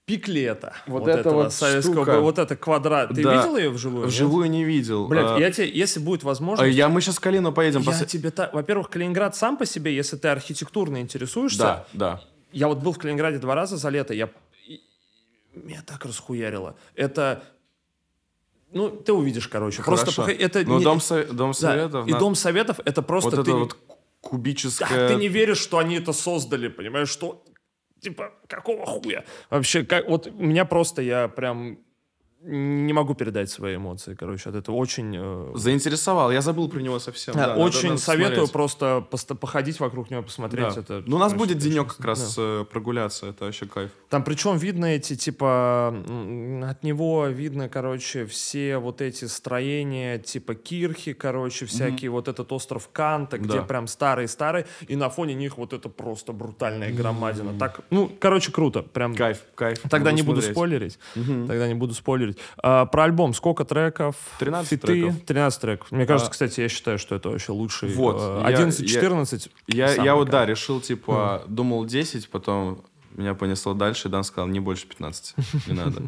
пик 0.08 0.30
лета. 0.30 0.74
Вот, 0.88 1.02
вот 1.02 1.10
это 1.10 1.30
вот 1.32 1.54
советского, 1.54 2.06
штука. 2.06 2.22
вот 2.22 2.40
это 2.40 2.56
квадрат. 2.56 3.10
Ты 3.10 3.22
да. 3.24 3.36
видел 3.36 3.58
ее 3.58 3.70
вживую? 3.70 4.08
Вживую 4.08 4.46
нет? 4.46 4.54
не 4.54 4.64
видел. 4.64 5.08
Блять, 5.10 5.32
а... 5.32 5.38
я 5.38 5.52
тебе, 5.52 5.70
если 5.70 6.00
будет 6.00 6.24
возможность... 6.24 6.66
А 6.66 6.72
я, 6.72 6.88
мы 6.88 7.02
сейчас 7.02 7.18
в 7.18 7.20
Калину 7.20 7.52
поедем. 7.52 7.82
Я 7.82 7.92
пос... 7.92 8.06
тебе 8.06 8.32
та... 8.32 8.50
Во-первых, 8.54 8.90
Калининград 8.90 9.36
сам 9.36 9.58
по 9.58 9.66
себе, 9.66 9.94
если 9.94 10.16
ты 10.16 10.30
архитектурно 10.30 11.02
интересуешься... 11.02 11.60
Да, 11.60 11.86
да. 11.92 12.22
Я 12.54 12.70
вот 12.70 12.78
был 12.78 12.94
в 12.94 12.98
Калининграде 12.98 13.38
два 13.38 13.54
раза 13.54 13.76
за 13.76 13.90
лето, 13.90 14.14
я... 14.14 14.30
Меня 15.54 15.84
так 15.86 16.06
расхуярило. 16.06 16.76
Это 16.96 17.44
ну, 18.72 18.90
ты 18.90 19.12
увидишь, 19.12 19.50
короче. 19.50 19.82
Хорошо. 19.82 20.06
Просто 20.06 20.32
это 20.32 20.66
Но 20.66 20.78
не... 20.78 20.86
дом, 20.86 21.02
со... 21.02 21.26
дом 21.26 21.54
советов... 21.54 22.06
Да. 22.06 22.16
И 22.16 22.18
дом 22.18 22.34
советов 22.36 22.80
это 22.86 23.02
просто... 23.02 23.36
Вот 23.36 23.46
ты... 23.46 23.52
это 23.52 23.60
вот 23.60 23.78
кубическое... 24.22 24.88
Да, 24.90 25.08
ты 25.10 25.16
не 25.16 25.28
веришь, 25.28 25.58
что 25.58 25.80
они 25.80 25.98
это 25.98 26.14
создали, 26.14 26.70
понимаешь, 26.70 27.10
что 27.10 27.44
типа, 28.10 28.34
какого 28.48 28.86
хуя? 28.86 29.24
Вообще, 29.50 29.84
как, 29.84 30.08
вот 30.08 30.32
меня 30.32 30.66
просто, 30.66 31.02
я 31.02 31.28
прям 31.28 31.80
не 32.42 32.94
могу 32.94 33.16
передать 33.16 33.50
свои 33.50 33.76
эмоции, 33.78 34.14
короче, 34.14 34.50
от 34.50 34.56
этого 34.56 34.76
очень... 34.76 35.16
Э... 35.18 35.52
Заинтересовал, 35.56 36.32
я 36.32 36.42
забыл 36.42 36.70
про 36.70 36.80
него 36.80 37.00
совсем. 37.00 37.34
Да, 37.34 37.48
да, 37.48 37.56
очень 37.56 37.90
надо, 37.90 38.02
советую 38.02 38.48
смотреть. 38.48 39.08
просто 39.10 39.36
походить 39.36 39.80
вокруг 39.80 40.12
него, 40.12 40.22
посмотреть. 40.22 40.76
Да. 40.76 40.82
Это, 40.82 41.04
ну, 41.06 41.16
у 41.16 41.20
нас 41.20 41.34
будет 41.34 41.58
денек 41.58 41.96
как 41.96 42.06
раз 42.06 42.36
да. 42.36 42.62
Э, 42.62 42.66
прогуляться, 42.70 43.28
это 43.28 43.46
вообще 43.46 43.66
кайф. 43.66 43.92
Там 44.10 44.24
причем 44.24 44.58
видно 44.58 44.86
эти, 44.86 45.16
типа, 45.16 45.90
от 46.64 46.84
него 46.84 47.26
видно, 47.28 47.70
короче, 47.70 48.26
все 48.28 48.78
вот 48.78 49.02
эти 49.02 49.26
строения, 49.26 50.20
типа 50.20 50.54
Кирхи, 50.54 51.14
короче, 51.14 51.66
всякие, 51.66 52.10
mm-hmm. 52.10 52.14
вот 52.14 52.28
этот 52.28 52.52
остров 52.52 52.90
Канта, 52.94 53.40
где 53.40 53.60
да. 53.60 53.64
прям 53.64 53.88
старый-старый, 53.88 54.66
и 54.88 54.96
на 54.96 55.10
фоне 55.10 55.34
них 55.34 55.58
вот 55.58 55.74
это 55.74 55.90
просто 55.90 56.34
брутальная 56.34 56.94
громадина. 56.94 57.50
Mm-hmm. 57.50 57.60
Так, 57.60 57.82
ну, 57.90 58.12
короче, 58.20 58.52
круто. 58.52 58.84
Прям... 58.84 59.16
Кайф, 59.16 59.44
кайф. 59.56 59.82
Тогда 59.90 60.12
не 60.12 60.22
буду 60.22 60.42
спойлерить. 60.42 61.00
Mm-hmm. 61.16 61.48
Тогда 61.48 61.68
не 61.68 61.74
буду 61.74 61.94
спойлерить 61.94 62.27
спойлерить. 62.28 62.38
А, 62.62 62.86
про 62.86 63.04
альбом 63.04 63.34
сколько 63.34 63.66
треков? 63.66 64.16
13 64.40 64.70
фиты? 64.70 64.88
треков. 64.88 65.16
13 65.26 65.62
треков. 65.62 65.92
Мне 65.92 66.06
кажется, 66.06 66.30
а... 66.30 66.32
кстати, 66.32 66.62
я 66.62 66.70
считаю, 66.70 67.00
что 67.00 67.16
это 67.16 67.30
вообще 67.30 67.52
лучший. 67.52 67.90
Вот. 67.90 68.18
11-14. 68.18 69.50
Я, 69.68 69.94
я, 69.94 70.04
я 70.04 70.16
вот, 70.16 70.30
да, 70.30 70.46
решил, 70.46 70.82
типа, 70.82 71.44
mm. 71.46 71.52
думал 71.52 71.86
10, 71.86 72.30
потом 72.30 72.82
меня 73.16 73.34
понесло 73.34 73.74
дальше, 73.74 74.10
Дан 74.10 74.24
сказал, 74.24 74.48
не 74.48 74.60
больше 74.60 74.88
15, 74.88 75.36
не 75.68 75.74
надо. 75.74 76.04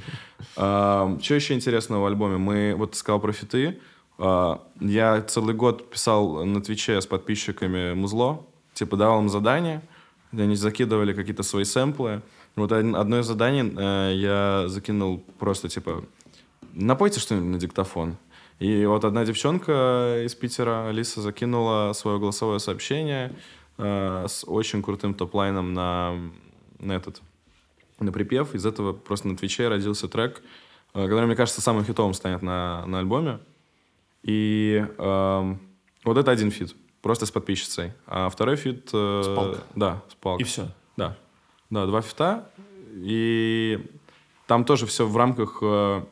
Что 1.24 1.36
еще 1.36 1.56
интересного 1.56 2.04
в 2.04 2.06
альбоме? 2.06 2.38
Мы, 2.38 2.76
вот 2.78 2.92
ты 2.92 2.98
сказал 2.98 3.20
про 3.20 3.32
фиты, 3.32 3.80
а, 4.20 4.62
я 4.80 5.22
целый 5.24 5.56
год 5.56 5.90
писал 5.90 6.46
на 6.46 6.62
Твиче 6.62 7.02
с 7.02 7.08
подписчиками 7.08 7.94
музло, 7.94 8.46
типа 8.74 8.96
давал 8.96 9.22
им 9.22 9.30
задания, 9.30 9.82
где 10.32 10.44
они 10.44 10.56
закидывали 10.56 11.14
какие-то 11.14 11.42
свои 11.42 11.64
сэмплы, 11.64 12.22
вот 12.60 12.72
одно 12.72 13.20
из 13.20 13.26
заданий 13.26 13.74
э, 13.76 14.14
я 14.16 14.64
закинул 14.68 15.24
просто, 15.40 15.70
типа, 15.70 16.04
напойте 16.74 17.20
что-нибудь 17.20 17.50
на 17.50 17.60
диктофон. 17.60 18.18
И 18.60 18.86
вот 18.86 19.06
одна 19.06 19.26
девчонка 19.26 20.24
из 20.26 20.36
Питера, 20.36 20.90
Алиса, 20.90 21.22
закинула 21.22 21.94
свое 21.94 22.20
голосовое 22.20 22.60
сообщение 22.60 23.34
э, 23.78 24.26
с 24.28 24.44
очень 24.46 24.84
крутым 24.84 25.14
topline 25.14 25.60
ом 25.60 25.74
на, 25.74 26.18
на 26.80 26.92
этот, 26.92 27.22
на 28.00 28.12
припев. 28.12 28.54
Из 28.54 28.66
этого 28.66 28.92
просто 28.92 29.30
на 29.30 29.38
Twitch 29.38 29.65
е 29.65 29.70
родился 29.70 30.10
трек, 30.10 30.42
э, 30.94 31.04
который, 31.08 31.26
мне 31.26 31.36
кажется, 31.36 31.62
самым 31.62 31.86
хитовым 31.86 32.14
станет 32.14 32.42
на, 32.42 32.86
на 32.86 33.00
альбоме. 33.00 33.40
И 34.24 34.86
э, 34.98 35.56
вот 36.04 36.18
это 36.18 36.30
один 36.30 36.52
фит, 36.52 36.76
просто 37.02 37.26
с 37.26 37.32
подписчицей. 37.32 37.94
А 38.08 38.30
второй 38.30 38.58
фит... 38.58 38.90
Э, 38.92 39.22
с 39.24 39.36
палкой? 39.36 39.62
Да, 39.76 40.04
с 40.10 40.16
палкой. 40.16 40.42
И 40.42 40.46
все? 40.46 40.68
Да. 40.98 41.16
Да, 41.70 41.86
два 41.86 42.02
фита. 42.02 42.50
И 42.94 43.86
там 44.48 44.66
тоже 44.66 44.86
все 44.86 45.08
в 45.08 45.16
рамках 45.16 45.60
э, 45.62 46.04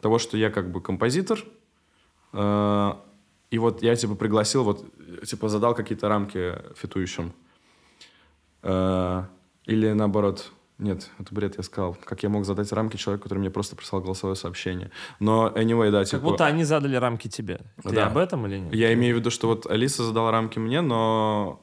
того, 0.00 0.18
что 0.18 0.36
я 0.36 0.50
как 0.50 0.70
бы 0.70 0.80
композитор. 0.80 1.44
Э, 2.32 2.94
и 3.50 3.58
вот 3.58 3.82
я 3.82 3.94
типа 3.94 4.16
пригласил, 4.16 4.64
вот 4.64 4.84
типа 5.24 5.48
задал 5.48 5.74
какие-то 5.74 6.08
рамки 6.08 6.54
фитующим. 6.74 7.32
Э, 8.62 9.24
или 9.66 9.92
наоборот, 9.92 10.50
нет, 10.78 11.10
это 11.18 11.34
бред, 11.34 11.56
я 11.56 11.62
сказал. 11.62 11.96
Как 12.04 12.22
я 12.22 12.28
мог 12.28 12.44
задать 12.44 12.70
рамки 12.72 12.96
человеку, 12.96 13.24
который 13.24 13.38
мне 13.38 13.50
просто 13.50 13.76
прислал 13.76 14.02
голосовое 14.02 14.36
сообщение. 14.36 14.90
Но 15.20 15.48
anyway, 15.48 15.90
да, 15.90 16.04
типа... 16.04 16.18
Как 16.18 16.30
будто 16.30 16.46
они 16.46 16.64
задали 16.64 16.96
рамки 16.96 17.28
тебе. 17.28 17.60
Ты 17.82 17.90
да. 17.90 18.08
об 18.08 18.18
этом 18.18 18.46
или 18.46 18.58
нет? 18.58 18.74
Я 18.74 18.92
имею 18.92 19.16
в 19.16 19.18
виду, 19.20 19.30
что 19.30 19.46
вот 19.46 19.66
Алиса 19.66 20.04
задала 20.04 20.32
рамки 20.32 20.58
мне, 20.58 20.82
но 20.82 21.62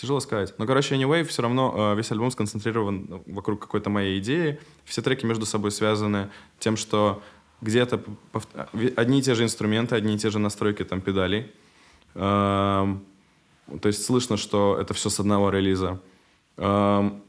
Тяжело 0.00 0.20
сказать. 0.20 0.54
Но, 0.58 0.66
короче, 0.66 0.94
Anyway, 0.94 1.24
все 1.24 1.42
равно 1.42 1.74
э, 1.92 1.96
весь 1.96 2.12
альбом 2.12 2.30
сконцентрирован 2.30 3.20
вокруг 3.26 3.60
какой-то 3.60 3.90
моей 3.90 4.20
идеи. 4.20 4.60
Все 4.84 5.02
треки 5.02 5.26
между 5.26 5.44
собой 5.44 5.72
связаны 5.72 6.30
тем, 6.60 6.76
что 6.76 7.20
где-то 7.60 7.98
пов... 8.30 8.46
одни 8.94 9.18
и 9.18 9.22
те 9.22 9.34
же 9.34 9.42
инструменты, 9.42 9.96
одни 9.96 10.14
и 10.14 10.18
те 10.18 10.30
же 10.30 10.38
настройки 10.38 10.84
там 10.84 11.00
педалей. 11.00 11.52
Эм, 12.14 13.04
то 13.82 13.88
есть 13.88 14.04
слышно, 14.04 14.36
что 14.36 14.78
это 14.80 14.94
все 14.94 15.10
с 15.10 15.18
одного 15.18 15.50
релиза. 15.50 16.00
Эм, 16.58 17.20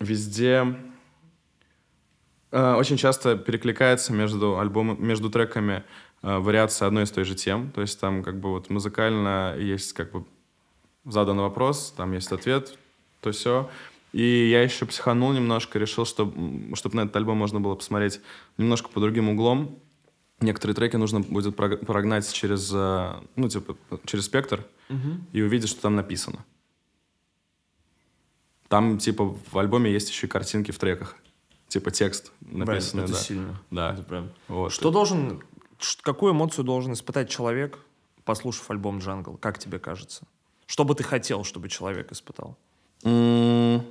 везде 0.00 0.76
э, 2.50 2.74
очень 2.74 2.96
часто 2.96 3.36
перекликается 3.36 4.12
между 4.12 4.58
альбомом, 4.58 4.96
между 4.98 5.30
треками 5.30 5.84
э, 6.22 6.38
вариация 6.38 6.88
одной 6.88 7.04
из 7.04 7.12
той 7.12 7.22
же 7.22 7.36
тем. 7.36 7.70
То 7.70 7.82
есть 7.82 8.00
там 8.00 8.24
как 8.24 8.40
бы 8.40 8.50
вот 8.50 8.68
музыкально 8.68 9.54
есть 9.56 9.92
как 9.92 10.10
бы 10.10 10.24
задан 11.08 11.38
вопрос, 11.38 11.92
там 11.96 12.12
есть 12.12 12.30
ответ, 12.32 12.78
то 13.20 13.32
все. 13.32 13.68
И 14.12 14.48
я 14.50 14.62
еще 14.62 14.86
психанул 14.86 15.32
немножко, 15.32 15.78
решил, 15.78 16.06
что, 16.06 16.32
чтобы 16.74 16.96
на 16.96 17.00
этот 17.02 17.16
альбом 17.16 17.36
можно 17.36 17.60
было 17.60 17.74
посмотреть 17.74 18.20
немножко 18.56 18.88
по 18.88 19.00
другим 19.00 19.28
углом. 19.28 19.78
Некоторые 20.40 20.74
треки 20.74 20.96
нужно 20.96 21.20
будет 21.20 21.56
прогнать 21.56 22.32
через, 22.32 22.70
э, 22.72 23.14
ну, 23.36 23.48
типа, 23.48 23.76
через 24.04 24.26
спектр 24.26 24.64
угу. 24.88 25.20
и 25.32 25.42
увидеть, 25.42 25.68
что 25.68 25.82
там 25.82 25.96
написано. 25.96 26.44
Там, 28.68 28.98
типа, 28.98 29.36
в 29.50 29.58
альбоме 29.58 29.90
есть 29.92 30.10
еще 30.10 30.26
и 30.26 30.30
картинки 30.30 30.70
в 30.70 30.78
треках. 30.78 31.16
Типа 31.68 31.90
текст 31.90 32.32
написанный, 32.40 33.04
это 33.04 33.12
да. 33.12 33.18
сильно. 33.18 33.62
Да. 33.70 33.92
Это 33.92 34.02
прям... 34.02 34.30
Вот. 34.48 34.72
Что 34.72 34.90
должен... 34.90 35.42
Какую 36.02 36.32
эмоцию 36.32 36.64
должен 36.64 36.92
испытать 36.94 37.28
человек, 37.28 37.78
послушав 38.24 38.70
альбом 38.70 38.98
«Джангл»? 38.98 39.36
Как 39.36 39.58
тебе 39.58 39.78
кажется? 39.78 40.26
Что 40.68 40.84
бы 40.84 40.94
ты 40.94 41.02
хотел, 41.02 41.44
чтобы 41.44 41.68
человек 41.70 42.12
испытал? 42.12 42.56
М, 43.02 43.82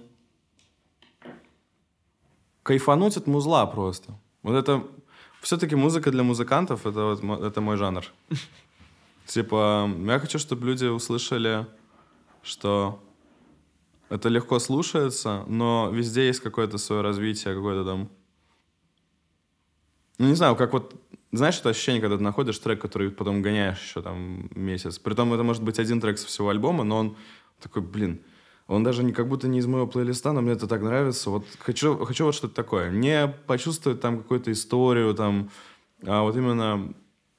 Кайфануть 2.61 3.17
от 3.17 3.27
музла 3.27 3.65
просто. 3.65 4.13
Вот 4.43 4.55
это... 4.55 4.83
Все-таки 5.41 5.75
музыка 5.75 6.11
для 6.11 6.23
музыкантов— 6.23 6.85
это, 6.85 7.15
вот 7.15 7.41
это 7.41 7.61
мой 7.61 7.77
жанр. 7.77 8.05
Типа, 9.25 9.89
я 10.05 10.19
хочу, 10.19 10.39
чтобы 10.39 10.67
люди 10.67 10.85
услышали, 10.85 11.65
что 12.43 12.99
это 14.09 14.29
легко 14.29 14.59
слушается, 14.59 15.45
но 15.47 15.89
везде 15.91 16.27
есть 16.27 16.41
какое-то 16.41 16.77
свое 16.77 17.01
развитие, 17.01 17.55
какое-то 17.55 17.85
там... 17.85 18.09
Ну, 20.18 20.27
не 20.27 20.35
знаю, 20.35 20.56
как 20.56 20.73
вот... 20.73 20.95
Знаешь, 21.31 21.60
это 21.60 21.69
ощущение, 21.69 22.02
когда 22.02 22.18
ты 22.18 22.23
находишь 22.23 22.57
трек, 22.57 22.81
который 22.81 23.11
потом 23.11 23.41
гоняешь 23.41 23.81
еще 23.81 24.02
там 24.02 24.49
месяц. 24.56 24.98
Притом 24.98 25.34
это 25.34 25.44
может 25.44 25.61
быть 25.61 25.77
один 25.77 25.99
трек 25.99 26.18
со 26.18 26.26
всего 26.27 26.49
альбома, 26.49 26.84
но 26.85 26.98
он 26.98 27.18
такой, 27.61 27.81
блин, 27.81 28.22
он 28.68 28.84
даже 28.84 29.03
не, 29.03 29.11
как 29.11 29.27
будто 29.27 29.48
не 29.49 29.60
из 29.60 29.68
моего 29.68 29.88
плейлиста, 29.88 30.31
но 30.31 30.41
мне 30.41 30.53
это 30.53 30.68
так 30.68 30.81
нравится. 30.81 31.30
Вот 31.30 31.45
хочу, 31.60 31.98
хочу 32.06 32.26
вот 32.26 32.34
что-то 32.34 32.53
такое. 32.56 32.89
Не 32.91 33.27
почувствовать 33.45 33.99
там 33.99 34.18
какую-то 34.19 34.52
историю, 34.53 35.14
там, 35.14 35.49
а 36.06 36.22
вот 36.23 36.35
именно 36.38 36.94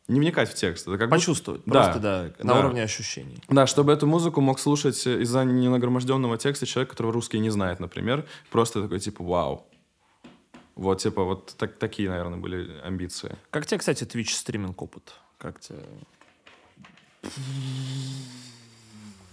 не 0.06 0.20
вникать 0.20 0.50
в 0.50 0.54
текст. 0.54 0.86
Это 0.86 0.98
как 0.98 1.08
будто- 1.08 1.18
Почувствовать. 1.20 1.62
Да. 1.64 1.82
Просто, 1.84 2.00
да, 2.00 2.22
на 2.44 2.54
Да. 2.54 2.60
уровне 2.60 2.82
ощущений. 2.82 3.42
Да, 3.48 3.66
чтобы 3.66 3.92
эту 3.92 4.06
музыку 4.06 4.40
мог 4.42 4.58
слушать 4.58 5.06
из-за 5.06 5.44
ненагроможденного 5.44 6.36
текста 6.36 6.66
человек, 6.66 6.90
которого 6.90 7.12
русский 7.14 7.38
не 7.38 7.50
знает, 7.50 7.80
например. 7.80 8.26
Просто 8.50 8.82
такой, 8.82 9.00
типа, 9.00 9.24
вау. 9.24 9.66
Вот, 10.78 11.00
типа, 11.00 11.24
вот 11.24 11.54
так, 11.58 11.76
такие, 11.76 12.08
наверное, 12.08 12.38
были 12.38 12.80
амбиции. 12.84 13.36
Как 13.50 13.66
тебе, 13.66 13.78
кстати, 13.78 14.04
Twitch 14.04 14.30
стриминг 14.30 14.80
опыт? 14.80 15.12
Как 15.36 15.58
тебе? 15.58 15.80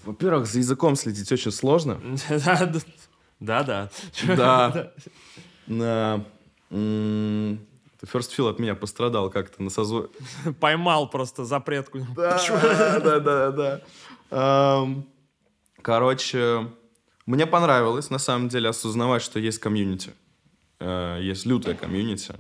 Во-первых, 0.03 0.47
за 0.47 0.57
языком 0.57 0.95
следить 0.95 1.31
очень 1.31 1.51
сложно. 1.51 2.01
Да, 3.41 3.63
да. 3.63 3.89
Да. 4.23 4.91
На... 5.67 6.25
First 6.71 8.31
Feel 8.35 8.49
от 8.49 8.59
меня 8.59 8.75
пострадал 8.75 9.29
как-то 9.29 9.61
на 9.61 9.69
созвоне. 9.69 10.07
Поймал 10.59 11.09
просто 11.09 11.43
запретку. 11.43 11.99
Да, 12.15 12.39
да, 13.03 13.19
да, 13.19 13.81
да. 14.31 14.87
Короче, 15.81 16.71
мне 17.25 17.45
понравилось, 17.45 18.09
на 18.09 18.19
самом 18.19 18.47
деле, 18.47 18.69
осознавать, 18.69 19.21
что 19.21 19.37
есть 19.37 19.59
комьюнити. 19.59 20.13
Э, 20.79 21.19
Есть 21.21 21.45
лютая 21.45 21.75
комьюнити. 21.75 22.35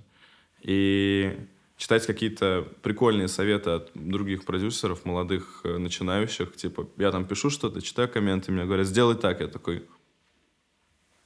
И 0.61 1.37
читать 1.77 2.05
какие-то 2.05 2.67
прикольные 2.81 3.27
советы 3.27 3.71
от 3.71 3.91
других 3.93 4.45
продюсеров, 4.45 5.05
молодых, 5.05 5.61
э, 5.63 5.77
начинающих. 5.77 6.55
Типа, 6.55 6.87
я 6.97 7.11
там 7.11 7.25
пишу 7.25 7.49
что-то, 7.49 7.81
читаю 7.81 8.09
комменты, 8.09 8.51
мне 8.51 8.65
говорят, 8.65 8.87
сделай 8.87 9.15
так. 9.15 9.41
Я 9.41 9.47
такой, 9.47 9.85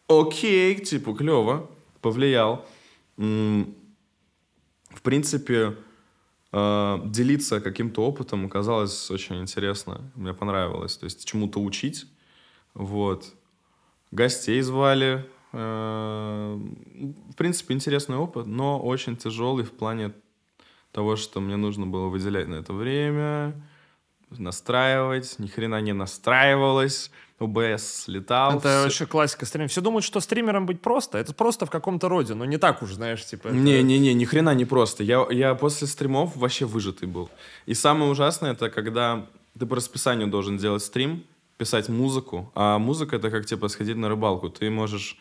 окей, 0.07 0.75
типа, 0.75 1.13
клево, 1.13 1.69
повлиял. 2.01 2.65
В 3.17 5.01
принципе, 5.03 5.75
э, 6.51 6.99
делиться 7.05 7.61
каким-то 7.61 8.01
опытом 8.05 8.45
оказалось 8.45 9.11
очень 9.11 9.39
интересно. 9.41 10.01
Мне 10.15 10.33
понравилось. 10.33 10.97
То 10.97 11.05
есть 11.05 11.25
чему-то 11.25 11.59
учить. 11.61 12.05
Вот. 12.73 13.33
Гостей 14.11 14.61
звали. 14.61 15.29
Э, 15.53 16.57
В 17.29 17.35
принципе, 17.35 17.73
интересный 17.73 18.17
опыт, 18.17 18.45
но 18.47 18.79
очень 18.79 19.15
тяжелый 19.17 19.63
в 19.63 19.71
плане 19.71 20.11
того, 20.91 21.15
что 21.15 21.39
мне 21.41 21.55
нужно 21.55 21.85
было 21.87 22.07
выделять 22.07 22.47
на 22.47 22.55
это 22.55 22.73
время, 22.73 23.53
настраивать, 24.37 25.35
ни 25.39 25.47
хрена 25.47 25.81
не 25.81 25.93
настраивалось, 25.93 27.11
ОБС 27.39 28.03
слетал. 28.03 28.57
Это 28.57 28.59
всё- 28.69 28.83
вообще 28.83 29.05
классика 29.05 29.45
стримера. 29.45 29.69
Все 29.69 29.81
думают, 29.81 30.03
что 30.03 30.19
стримером 30.19 30.65
быть 30.65 30.81
просто. 30.81 31.17
Это 31.17 31.33
просто 31.33 31.65
в 31.65 31.69
каком-то 31.69 32.09
роде, 32.09 32.33
но 32.33 32.45
не 32.45 32.57
так 32.57 32.81
уж, 32.83 32.93
знаешь, 32.93 33.25
типа... 33.25 33.47
это- 33.47 33.57
Не-не-не, 33.57 34.13
ни 34.13 34.25
хрена 34.25 34.53
не 34.55 34.65
просто. 34.65 35.03
Я, 35.03 35.25
я 35.31 35.55
после 35.55 35.87
стримов 35.87 36.35
вообще 36.35 36.65
выжатый 36.65 37.07
был. 37.07 37.29
И 37.65 37.73
самое 37.73 38.11
ужасное, 38.11 38.51
это 38.53 38.69
когда 38.69 39.25
ты 39.57 39.65
по 39.65 39.75
расписанию 39.75 40.27
должен 40.27 40.57
делать 40.57 40.83
стрим, 40.83 41.23
писать 41.57 41.89
музыку, 41.89 42.51
а 42.55 42.77
музыка 42.77 43.15
это 43.15 43.29
как 43.31 43.45
типа 43.45 43.67
сходить 43.69 43.95
на 43.97 44.09
рыбалку. 44.09 44.49
Ты 44.49 44.69
можешь... 44.69 45.17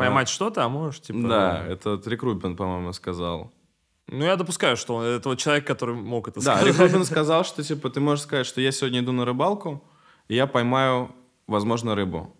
а, 0.00 0.06
Поймать 0.06 0.28
что-то, 0.28 0.64
а 0.64 0.68
можешь, 0.68 1.00
типа... 1.00 1.18
Да, 1.28 1.64
это 1.66 2.00
Рик 2.06 2.22
Рубин, 2.22 2.56
по-моему, 2.56 2.92
сказал. 2.92 3.52
Ну, 4.08 4.24
я 4.24 4.36
допускаю, 4.36 4.76
что 4.76 4.96
он- 4.96 5.04
это 5.04 5.28
вот 5.28 5.38
человек, 5.38 5.66
который 5.66 5.94
мог 5.94 6.28
это 6.28 6.40
Да, 6.40 6.56
сказать. 6.56 6.66
Рик 6.66 6.78
Рубин 6.80 7.04
сказал, 7.04 7.44
что 7.44 7.62
типа 7.62 7.90
ты 7.90 8.00
можешь 8.00 8.24
сказать, 8.24 8.46
что 8.46 8.60
я 8.60 8.72
сегодня 8.72 9.00
иду 9.00 9.12
на 9.12 9.24
рыбалку, 9.24 9.82
и 10.28 10.34
я 10.34 10.46
поймаю, 10.46 11.14
возможно, 11.46 11.94
рыбу. 11.94 12.34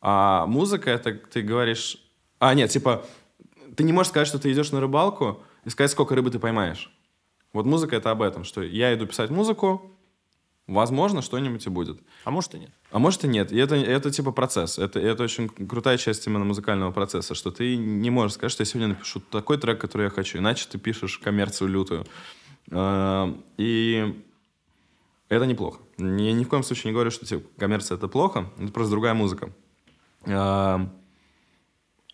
А 0.00 0.46
музыка 0.46 0.90
это 0.90 1.12
ты 1.14 1.42
говоришь... 1.42 1.98
А, 2.40 2.54
нет, 2.54 2.70
типа, 2.70 3.04
ты 3.76 3.84
не 3.84 3.92
можешь 3.92 4.10
сказать, 4.10 4.26
что 4.28 4.38
ты 4.40 4.50
идешь 4.52 4.72
на 4.72 4.80
рыбалку 4.80 5.42
и 5.64 5.70
сказать, 5.70 5.90
сколько 5.92 6.14
рыбы 6.16 6.30
ты 6.30 6.38
поймаешь. 6.40 6.90
Вот 7.52 7.66
музыка 7.66 7.94
это 7.96 8.10
об 8.10 8.22
этом, 8.22 8.42
что 8.44 8.62
я 8.62 8.92
иду 8.94 9.06
писать 9.06 9.30
музыку, 9.30 9.92
возможно, 10.66 11.22
что-нибудь 11.22 11.66
и 11.66 11.70
будет. 11.70 12.00
А 12.24 12.30
может 12.30 12.54
и 12.54 12.58
нет. 12.58 12.70
А 12.90 12.98
может 12.98 13.24
и 13.24 13.28
нет. 13.28 13.52
И 13.52 13.56
это, 13.56 13.74
это 13.76 14.10
типа 14.10 14.32
процесс. 14.32 14.78
Это, 14.78 15.00
это 15.00 15.22
очень 15.22 15.48
крутая 15.48 15.98
часть 15.98 16.26
именно 16.26 16.44
музыкального 16.44 16.92
процесса, 16.92 17.34
что 17.34 17.50
ты 17.50 17.76
не 17.76 18.10
можешь 18.10 18.34
сказать, 18.34 18.52
что 18.52 18.62
я 18.62 18.66
сегодня 18.66 18.88
напишу 18.88 19.20
такой 19.20 19.58
трек, 19.58 19.80
который 19.80 20.04
я 20.04 20.10
хочу, 20.10 20.38
иначе 20.38 20.66
ты 20.70 20.78
пишешь 20.78 21.18
коммерцию 21.18 21.68
лютую. 21.68 22.06
А, 22.70 23.36
И 23.56 24.22
это 25.28 25.46
неплохо. 25.46 25.80
Я 25.98 26.32
ни 26.32 26.44
в 26.44 26.48
коем 26.48 26.62
случае 26.62 26.90
не 26.90 26.94
говорю, 26.94 27.10
что 27.10 27.26
типа, 27.26 27.48
коммерция 27.58 27.96
это 27.96 28.08
плохо, 28.08 28.50
это 28.58 28.72
просто 28.72 28.90
другая 28.90 29.14
музыка. 29.14 29.52
А, 30.26 30.88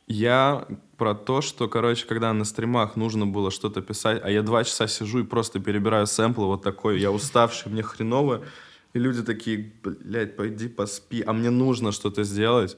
Я 0.07 0.67
про 0.99 1.15
то, 1.15 1.41
что, 1.41 1.69
короче, 1.69 2.07
когда 2.07 2.33
на 2.33 2.45
стримах 2.45 2.97
нужно 2.97 3.27
было 3.27 3.51
что-то 3.53 3.81
писать, 3.81 4.21
а 4.23 4.31
я 4.31 4.43
два 4.43 4.65
часа 4.65 4.89
сижу 4.89 5.21
и 5.21 5.23
просто 5.23 5.61
перебираю 5.61 6.07
сэмплы 6.09 6.47
вот 6.47 6.63
такой, 6.63 7.01
я 7.01 7.13
уставший, 7.13 7.71
мне 7.71 7.83
хреново, 7.85 8.45
и 8.93 8.99
люди 8.99 9.23
такие, 9.23 9.73
блядь, 9.83 10.37
пойди 10.37 10.69
поспи, 10.69 11.23
а 11.25 11.33
мне 11.33 11.51
нужно 11.51 11.93
что-то 11.93 12.25
сделать. 12.25 12.77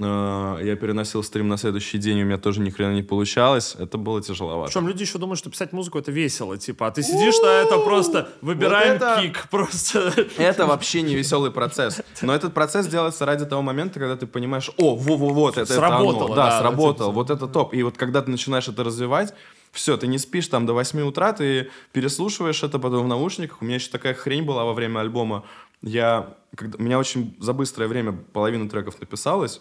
А, 0.00 0.58
Я 0.62 0.76
переносил 0.76 1.22
стрим 1.22 1.48
на 1.48 1.56
следующий 1.56 1.98
день, 1.98 2.22
у 2.22 2.24
меня 2.24 2.38
тоже 2.38 2.60
ни 2.60 2.70
хрена 2.70 2.92
не 2.94 3.02
получалось. 3.02 3.74
Это 3.78 3.98
было 3.98 4.22
тяжеловато. 4.22 4.70
Причем 4.70 4.86
люди 4.86 5.02
еще 5.02 5.18
думают, 5.18 5.38
что 5.38 5.50
писать 5.50 5.72
музыку 5.72 5.98
это 5.98 6.12
весело, 6.12 6.56
типа, 6.56 6.86
а 6.86 6.90
ты 6.92 7.02
сидишь, 7.02 7.34
а 7.44 7.48
это 7.62 7.78
просто 7.78 8.28
выбираем 8.40 8.98
Вот 8.98 9.02
это- 9.02 9.22
кик, 9.22 9.48
просто. 9.50 10.12
Это 10.38 10.66
вообще 10.66 11.02
не 11.02 11.14
веселый 11.16 11.50
процесс. 11.50 12.00
Но 12.22 12.34
этот 12.34 12.54
процесс 12.54 12.86
делается 12.86 13.26
ради 13.26 13.44
того 13.46 13.62
момента, 13.62 13.98
когда 13.98 14.16
ты 14.16 14.26
понимаешь, 14.26 14.70
о, 14.76 14.94
во-во-вот, 14.94 15.54
это, 15.54 15.62
это 15.62 15.74
Сработало, 15.74 16.26
оно. 16.26 16.34
да, 16.34 16.50
Да, 16.50 16.58
сработало, 16.60 17.06
вот 17.10 17.28
вот 17.28 17.30
это 17.30 17.46
топ. 17.48 17.74
И 17.74 17.82
вот 17.82 17.96
когда 17.96 18.22
ты 18.22 18.30
начинаешь 18.30 18.68
это 18.68 18.84
развивать, 18.84 19.34
все, 19.72 19.96
ты 19.96 20.06
не 20.06 20.18
спишь 20.18 20.48
там 20.48 20.66
до 20.66 20.72
8 20.72 21.00
утра, 21.02 21.32
ты 21.32 21.70
переслушиваешь 21.92 22.62
это 22.62 22.78
потом 22.78 23.04
в 23.04 23.08
наушниках. 23.08 23.60
У 23.60 23.64
меня 23.64 23.76
еще 23.76 23.90
такая 23.90 24.14
хрень 24.14 24.44
была 24.44 24.64
во 24.64 24.72
время 24.72 25.00
альбома. 25.00 25.44
Я, 25.82 26.34
когда, 26.56 26.76
у 26.78 26.82
меня 26.82 26.98
очень 26.98 27.36
за 27.40 27.52
быстрое 27.52 27.88
время 27.88 28.12
половина 28.32 28.68
треков 28.68 29.00
написалась. 29.00 29.60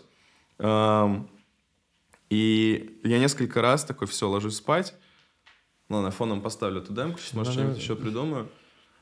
И 2.30 2.99
я 3.03 3.19
несколько 3.19 3.61
раз 3.61 3.84
такой, 3.84 4.07
все, 4.07 4.30
ложусь 4.30 4.57
спать. 4.57 4.94
Ладно, 5.90 6.11
фоном 6.11 6.41
поставлю 6.41 6.81
эту 6.81 6.94
демку, 6.94 7.19
сейчас, 7.19 7.34
может, 7.34 7.53
что-нибудь 7.53 7.77
еще 7.77 7.95
придумаю. 7.95 8.48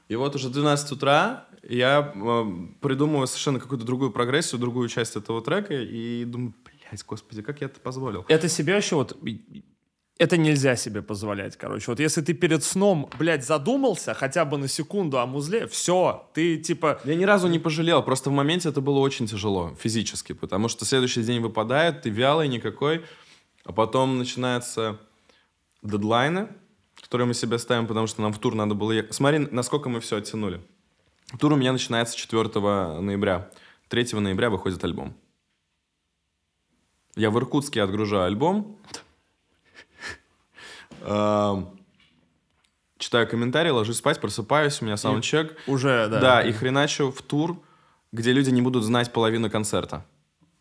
И 0.07 0.15
вот 0.15 0.35
уже 0.35 0.49
12 0.49 0.93
утра 0.93 1.45
я 1.63 2.13
э, 2.15 2.45
придумываю 2.79 3.27
совершенно 3.27 3.59
какую-то 3.59 3.85
другую 3.85 4.11
прогрессию, 4.11 4.61
другую 4.61 4.87
часть 4.87 5.17
этого 5.17 5.41
трека, 5.41 5.73
и 5.73 6.23
думаю, 6.23 6.53
блядь, 6.63 7.03
господи, 7.05 7.41
как 7.41 7.59
я 7.59 7.67
это 7.67 7.81
позволил? 7.81 8.23
Это 8.29 8.47
себе 8.47 8.77
еще 8.77 8.95
вот... 8.95 9.17
Это 10.19 10.35
нельзя 10.35 10.75
себе 10.75 11.03
позволять, 11.03 11.57
короче. 11.57 11.91
Вот 11.91 11.99
если 11.99 12.21
ты 12.21 12.33
перед 12.33 12.63
сном, 12.63 13.09
блядь, 13.19 13.45
задумался 13.45 14.15
хотя 14.15 14.45
бы 14.45 14.57
на 14.57 14.67
секунду 14.67 15.19
о 15.19 15.27
музле, 15.27 15.67
все, 15.67 16.27
ты 16.33 16.57
типа... 16.57 16.99
Я 17.03 17.15
ни 17.15 17.23
разу 17.23 17.47
не 17.47 17.59
пожалел, 17.59 18.01
просто 18.01 18.31
в 18.31 18.33
моменте 18.33 18.69
это 18.69 18.81
было 18.81 18.97
очень 18.97 19.27
тяжело 19.27 19.75
физически, 19.79 20.33
потому 20.33 20.69
что 20.69 20.85
следующий 20.85 21.21
день 21.21 21.39
выпадает, 21.39 22.01
ты 22.01 22.09
вялый 22.09 22.47
никакой, 22.47 23.05
а 23.63 23.71
потом 23.73 24.17
начинаются 24.17 24.97
дедлайны, 25.83 26.47
которые 26.95 27.27
мы 27.27 27.35
себе 27.35 27.59
ставим, 27.59 27.85
потому 27.85 28.07
что 28.07 28.21
нам 28.21 28.33
в 28.33 28.39
тур 28.39 28.55
надо 28.55 28.73
было 28.73 28.91
ехать. 28.93 29.13
Смотри, 29.13 29.47
насколько 29.51 29.87
мы 29.87 29.99
все 29.99 30.17
оттянули. 30.17 30.61
Тур 31.39 31.53
у 31.53 31.55
меня 31.55 31.73
начинается 31.73 32.17
4 32.17 32.43
ноября. 33.01 33.51
3 33.89 34.19
ноября 34.19 34.49
выходит 34.49 34.83
альбом. 34.83 35.13
Я 37.15 37.29
в 37.29 37.37
Иркутске 37.37 37.83
отгружаю 37.83 38.25
альбом. 38.25 38.77
Эм, 41.01 41.77
Читаю 42.97 43.27
комментарии, 43.27 43.69
ложусь 43.69 43.97
спать, 43.97 44.19
просыпаюсь, 44.19 44.81
у 44.81 44.85
меня 44.85 44.97
саундчек. 44.97 45.55
Уже, 45.67 46.07
да. 46.09 46.19
Да, 46.19 46.41
и 46.41 46.51
хреначу 46.51 47.11
в 47.11 47.21
тур, 47.21 47.61
где 48.11 48.31
люди 48.31 48.49
не 48.49 48.61
будут 48.61 48.83
знать 48.83 49.13
половину 49.13 49.51
концерта. 49.51 50.03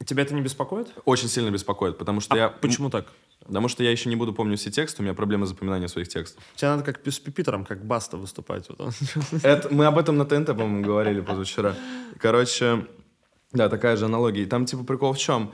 Тебя 0.04 0.22
это 0.22 0.34
не 0.34 0.42
беспокоит? 0.42 0.92
Очень 1.06 1.28
сильно 1.28 1.50
беспокоит, 1.50 1.96
потому 1.96 2.20
что 2.20 2.34
а 2.34 2.38
я... 2.38 2.48
Почему 2.50 2.90
так? 2.90 3.06
Потому 3.46 3.68
что 3.68 3.82
я 3.82 3.90
еще 3.90 4.10
не 4.10 4.16
буду 4.16 4.34
помнить 4.34 4.60
все 4.60 4.70
тексты, 4.70 5.00
у 5.00 5.04
меня 5.04 5.14
проблемы 5.14 5.46
с 5.46 5.50
запоминанием 5.50 5.88
своих 5.88 6.08
текстов. 6.08 6.42
Тебе 6.56 6.68
надо 6.68 6.82
как 6.82 7.00
с 7.06 7.18
Пипитером, 7.18 7.64
как 7.64 7.82
Баста 7.84 8.18
выступать. 8.18 8.68
Вот 8.68 8.92
Это, 9.42 9.72
мы 9.72 9.86
об 9.86 9.96
этом 9.96 10.18
на 10.18 10.26
ТНТ, 10.26 10.48
по-моему, 10.48 10.82
говорили 10.82 11.20
позавчера. 11.20 11.74
Короче, 12.20 12.86
да, 13.52 13.70
такая 13.70 13.96
же 13.96 14.04
аналогия. 14.04 14.42
И 14.42 14.46
там 14.46 14.66
типа 14.66 14.84
прикол 14.84 15.14
в 15.14 15.18
чем? 15.18 15.52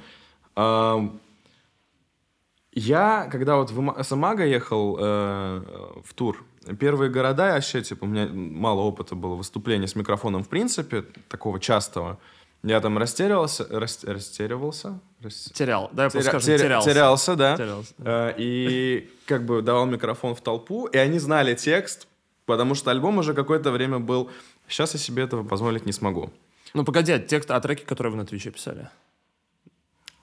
Я, 2.74 3.28
когда 3.30 3.56
вот 3.56 3.70
в 3.70 4.02
Самага 4.02 4.44
ехал 4.44 4.96
э, 4.98 5.62
в 6.04 6.14
тур, 6.14 6.42
первые 6.80 7.10
города, 7.10 7.48
я 7.48 7.54
вообще, 7.54 7.82
типа, 7.82 8.04
у 8.04 8.06
меня 8.06 8.26
мало 8.32 8.80
опыта 8.80 9.14
было 9.14 9.34
выступления 9.34 9.86
с 9.86 9.94
микрофоном 9.94 10.42
в 10.42 10.48
принципе, 10.48 11.04
такого 11.28 11.60
частого. 11.60 12.18
Я 12.62 12.80
там 12.80 12.96
растерялся, 12.96 13.66
рас, 13.68 14.04
растеривался. 14.04 15.00
Рас... 15.20 15.50
Терял, 15.52 15.90
да, 15.92 16.08
Теря, 16.08 16.22
скажем, 16.22 16.40
теря, 16.46 16.58
терялся. 16.58 16.90
Терялся, 16.90 17.36
да. 17.36 17.56
Терялся. 17.56 17.94
Э, 17.98 18.34
и 18.38 19.10
как 19.26 19.44
бы 19.44 19.60
давал 19.60 19.84
микрофон 19.84 20.34
в 20.34 20.40
толпу, 20.40 20.86
и 20.86 20.96
они 20.96 21.18
знали 21.18 21.54
текст, 21.54 22.08
потому 22.46 22.74
что 22.74 22.90
альбом 22.90 23.18
уже 23.18 23.34
какое-то 23.34 23.70
время 23.70 23.98
был. 23.98 24.30
Сейчас 24.66 24.94
я 24.94 25.00
себе 25.00 25.24
этого 25.24 25.44
позволить 25.46 25.84
не 25.84 25.92
смогу. 25.92 26.30
Ну, 26.72 26.84
погоди, 26.84 27.12
а 27.12 27.18
текст, 27.18 27.50
а 27.50 27.60
треки, 27.60 27.84
которые 27.84 28.12
вы 28.12 28.16
на 28.16 28.24
Твиче 28.24 28.50
писали? 28.50 28.88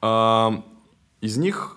А, 0.01 0.63
из 1.21 1.37
них... 1.37 1.75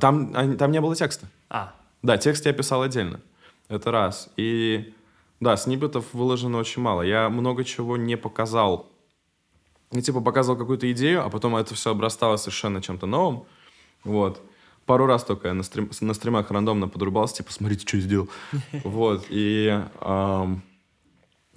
Там, 0.00 0.56
там 0.56 0.70
не 0.70 0.80
было 0.80 0.94
текста. 0.94 1.26
А. 1.48 1.74
Да, 2.02 2.18
текст 2.18 2.46
я 2.46 2.52
писал 2.52 2.82
отдельно. 2.82 3.20
Это 3.68 3.90
раз. 3.90 4.30
И 4.36 4.94
да, 5.40 5.56
сниппетов 5.56 6.12
выложено 6.12 6.58
очень 6.58 6.82
мало. 6.82 7.02
Я 7.02 7.28
много 7.28 7.64
чего 7.64 7.96
не 7.96 8.16
показал. 8.16 8.90
Я 9.92 10.02
типа 10.02 10.20
показывал 10.20 10.58
какую-то 10.58 10.90
идею, 10.92 11.24
а 11.24 11.30
потом 11.30 11.56
это 11.56 11.74
все 11.74 11.90
обрастало 11.90 12.36
совершенно 12.36 12.82
чем-то 12.82 13.06
новым. 13.06 13.44
Вот. 14.04 14.40
Пару 14.84 15.06
раз 15.06 15.24
только 15.24 15.48
я 15.48 15.54
на, 15.54 15.62
стрим, 15.62 15.90
на 16.00 16.14
стримах 16.14 16.50
рандомно 16.50 16.88
подрубался, 16.88 17.36
типа, 17.36 17.52
смотрите, 17.52 17.86
что 17.86 17.96
я 17.96 18.02
сделал. 18.02 18.28
Вот. 18.84 19.26
И 19.30 19.82
эм, 20.00 20.62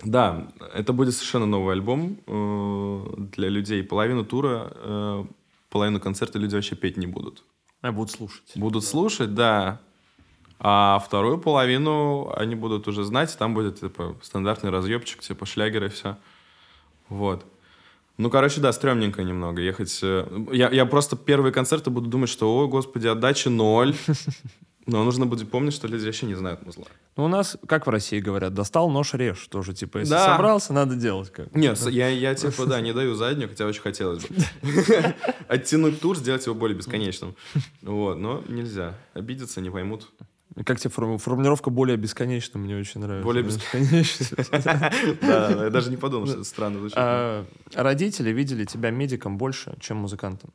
да, 0.03 0.47
это 0.73 0.93
будет 0.93 1.13
совершенно 1.13 1.45
новый 1.45 1.73
альбом 1.73 2.17
э, 2.25 3.03
для 3.35 3.49
людей. 3.49 3.83
Половину 3.83 4.25
тура, 4.25 4.71
э, 4.73 5.25
половину 5.69 5.99
концерта 5.99 6.39
люди 6.39 6.55
вообще 6.55 6.75
петь 6.75 6.97
не 6.97 7.07
будут. 7.07 7.43
А 7.81 7.91
будут 7.91 8.11
слушать. 8.11 8.51
Будут 8.55 8.83
слушать, 8.83 9.33
да. 9.33 9.79
А 10.59 10.99
вторую 10.99 11.37
половину 11.37 12.33
они 12.35 12.55
будут 12.55 12.87
уже 12.87 13.05
знать, 13.05 13.37
там 13.37 13.53
будет 13.53 13.79
типа 13.79 14.17
стандартный 14.21 14.69
разъебчик, 14.69 15.21
типа 15.21 15.45
шлягеры 15.45 15.87
и 15.87 15.89
все. 15.89 16.17
Вот. 17.07 17.45
Ну, 18.17 18.29
короче, 18.29 18.59
да, 18.59 18.73
стрёмненько 18.73 19.23
немного 19.23 19.61
ехать. 19.61 19.97
Э, 20.03 20.27
я, 20.51 20.69
я 20.69 20.85
просто 20.85 21.15
первые 21.15 21.53
концерты 21.53 21.89
буду 21.89 22.09
думать, 22.09 22.29
что, 22.29 22.53
ой, 22.57 22.67
господи, 22.67 23.07
отдача 23.07 23.49
ноль. 23.49 23.95
Но 24.89 25.03
нужно 25.03 25.27
будет 25.27 25.51
помнить, 25.51 25.73
что 25.73 25.87
люди 25.87 26.05
вообще 26.05 26.25
не 26.25 26.33
знают 26.33 26.65
музла. 26.65 26.85
Ну, 27.15 27.25
у 27.25 27.27
нас, 27.27 27.57
как 27.67 27.85
в 27.85 27.89
России 27.91 28.19
говорят, 28.19 28.55
достал 28.55 28.89
нож, 28.89 29.13
режь. 29.13 29.45
Тоже, 29.47 29.73
типа, 29.73 29.99
если 29.99 30.13
да. 30.13 30.25
собрался, 30.25 30.73
надо 30.73 30.95
делать 30.95 31.31
как. 31.31 31.53
Нет, 31.53 31.79
да. 31.83 31.89
я, 31.91 32.09
я, 32.09 32.33
типа, 32.33 32.65
да, 32.65 32.81
не 32.81 32.91
даю 32.91 33.13
заднюю, 33.13 33.49
хотя 33.49 33.67
очень 33.67 33.81
хотелось 33.81 34.25
бы. 34.25 34.35
Оттянуть 35.47 36.01
тур, 36.01 36.17
сделать 36.17 36.43
его 36.45 36.55
более 36.55 36.75
бесконечным. 36.75 37.35
Вот, 37.83 38.17
но 38.17 38.43
нельзя. 38.47 38.95
Обидеться 39.13 39.61
не 39.61 39.69
поймут. 39.69 40.09
Как 40.65 40.79
тебе 40.79 40.89
формулировка 40.89 41.69
более 41.69 41.95
бесконечным 41.95 42.63
мне 42.63 42.75
очень 42.75 43.01
нравится. 43.01 43.23
Более 43.23 43.43
бесконечным. 43.43 45.19
Да, 45.21 45.65
я 45.65 45.69
даже 45.69 45.91
не 45.91 45.97
подумал, 45.97 46.25
что 46.25 46.37
это 46.37 46.43
странно 46.43 46.79
звучит. 46.79 46.97
А, 46.97 47.45
родители 47.75 48.31
видели 48.31 48.65
тебя 48.65 48.89
медиком 48.89 49.37
больше, 49.37 49.75
чем 49.79 49.97
музыкантом. 49.97 50.51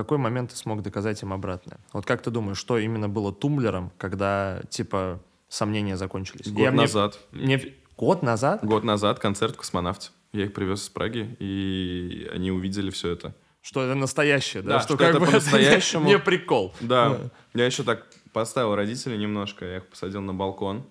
Какой 0.00 0.16
момент 0.16 0.52
ты 0.52 0.56
смог 0.56 0.80
доказать 0.80 1.22
им 1.22 1.30
обратное? 1.30 1.78
Вот 1.92 2.06
как 2.06 2.22
ты 2.22 2.30
думаешь, 2.30 2.56
что 2.56 2.78
именно 2.78 3.06
было 3.06 3.34
тумблером, 3.34 3.92
когда, 3.98 4.62
типа, 4.70 5.20
сомнения 5.50 5.98
закончились? 5.98 6.50
Год 6.50 6.62
Я, 6.62 6.72
назад. 6.72 7.18
Мне, 7.32 7.58
мне... 7.58 7.74
Год 7.98 8.22
назад? 8.22 8.64
Год 8.64 8.82
назад 8.82 9.18
концерт 9.18 9.56
в 9.56 9.58
космонавте. 9.58 10.08
Я 10.32 10.44
их 10.44 10.54
привез 10.54 10.84
из 10.84 10.88
Праги, 10.88 11.36
и 11.38 12.30
они 12.32 12.50
увидели 12.50 12.88
все 12.88 13.10
это. 13.10 13.34
Что 13.60 13.82
это 13.82 13.94
настоящее, 13.94 14.62
да? 14.62 14.78
да 14.78 14.80
что, 14.80 14.94
что 14.94 15.04
это 15.04 15.20
по-настоящему. 15.20 16.06
Не 16.06 16.18
прикол. 16.18 16.72
Да. 16.80 17.18
Я 17.52 17.66
еще 17.66 17.82
так 17.82 18.06
поставил 18.32 18.74
родителей 18.74 19.18
немножко, 19.18 19.66
я 19.66 19.76
их 19.76 19.86
посадил 19.86 20.22
на 20.22 20.32
балкон. 20.32 20.86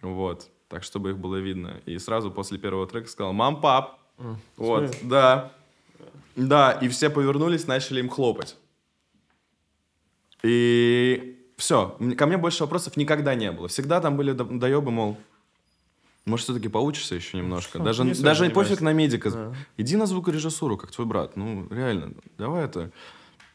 Вот. 0.00 0.48
Так, 0.68 0.84
чтобы 0.84 1.10
их 1.10 1.18
было 1.18 1.38
видно. 1.38 1.80
И 1.86 1.98
сразу 1.98 2.30
после 2.30 2.58
первого 2.58 2.86
трека 2.86 3.08
сказал, 3.08 3.32
мам, 3.32 3.60
пап. 3.60 3.98
Вот, 4.56 4.96
да. 5.02 5.52
Да, 6.36 6.72
и 6.72 6.88
все 6.88 7.10
повернулись, 7.10 7.66
начали 7.66 8.00
им 8.00 8.08
хлопать. 8.08 8.56
И 10.42 11.38
все, 11.56 11.96
ко 12.16 12.26
мне 12.26 12.36
больше 12.36 12.62
вопросов 12.62 12.96
никогда 12.96 13.34
не 13.34 13.50
было. 13.50 13.68
Всегда 13.68 14.00
там 14.00 14.16
были 14.16 14.32
доебы, 14.32 14.90
мол, 14.90 15.16
может, 16.26 16.44
все-таки 16.44 16.68
поучишься 16.68 17.14
еще 17.14 17.36
немножко. 17.38 17.78
Даже, 17.78 18.04
не 18.04 18.12
даже 18.12 18.50
пофиг 18.50 18.80
на 18.80 18.92
медика. 18.92 19.30
Да. 19.30 19.54
Иди 19.76 19.96
на 19.96 20.06
звукорежиссуру, 20.06 20.76
как 20.76 20.90
твой 20.90 21.06
брат. 21.06 21.36
Ну, 21.36 21.66
реально, 21.70 22.14
давай 22.36 22.64
это... 22.64 22.90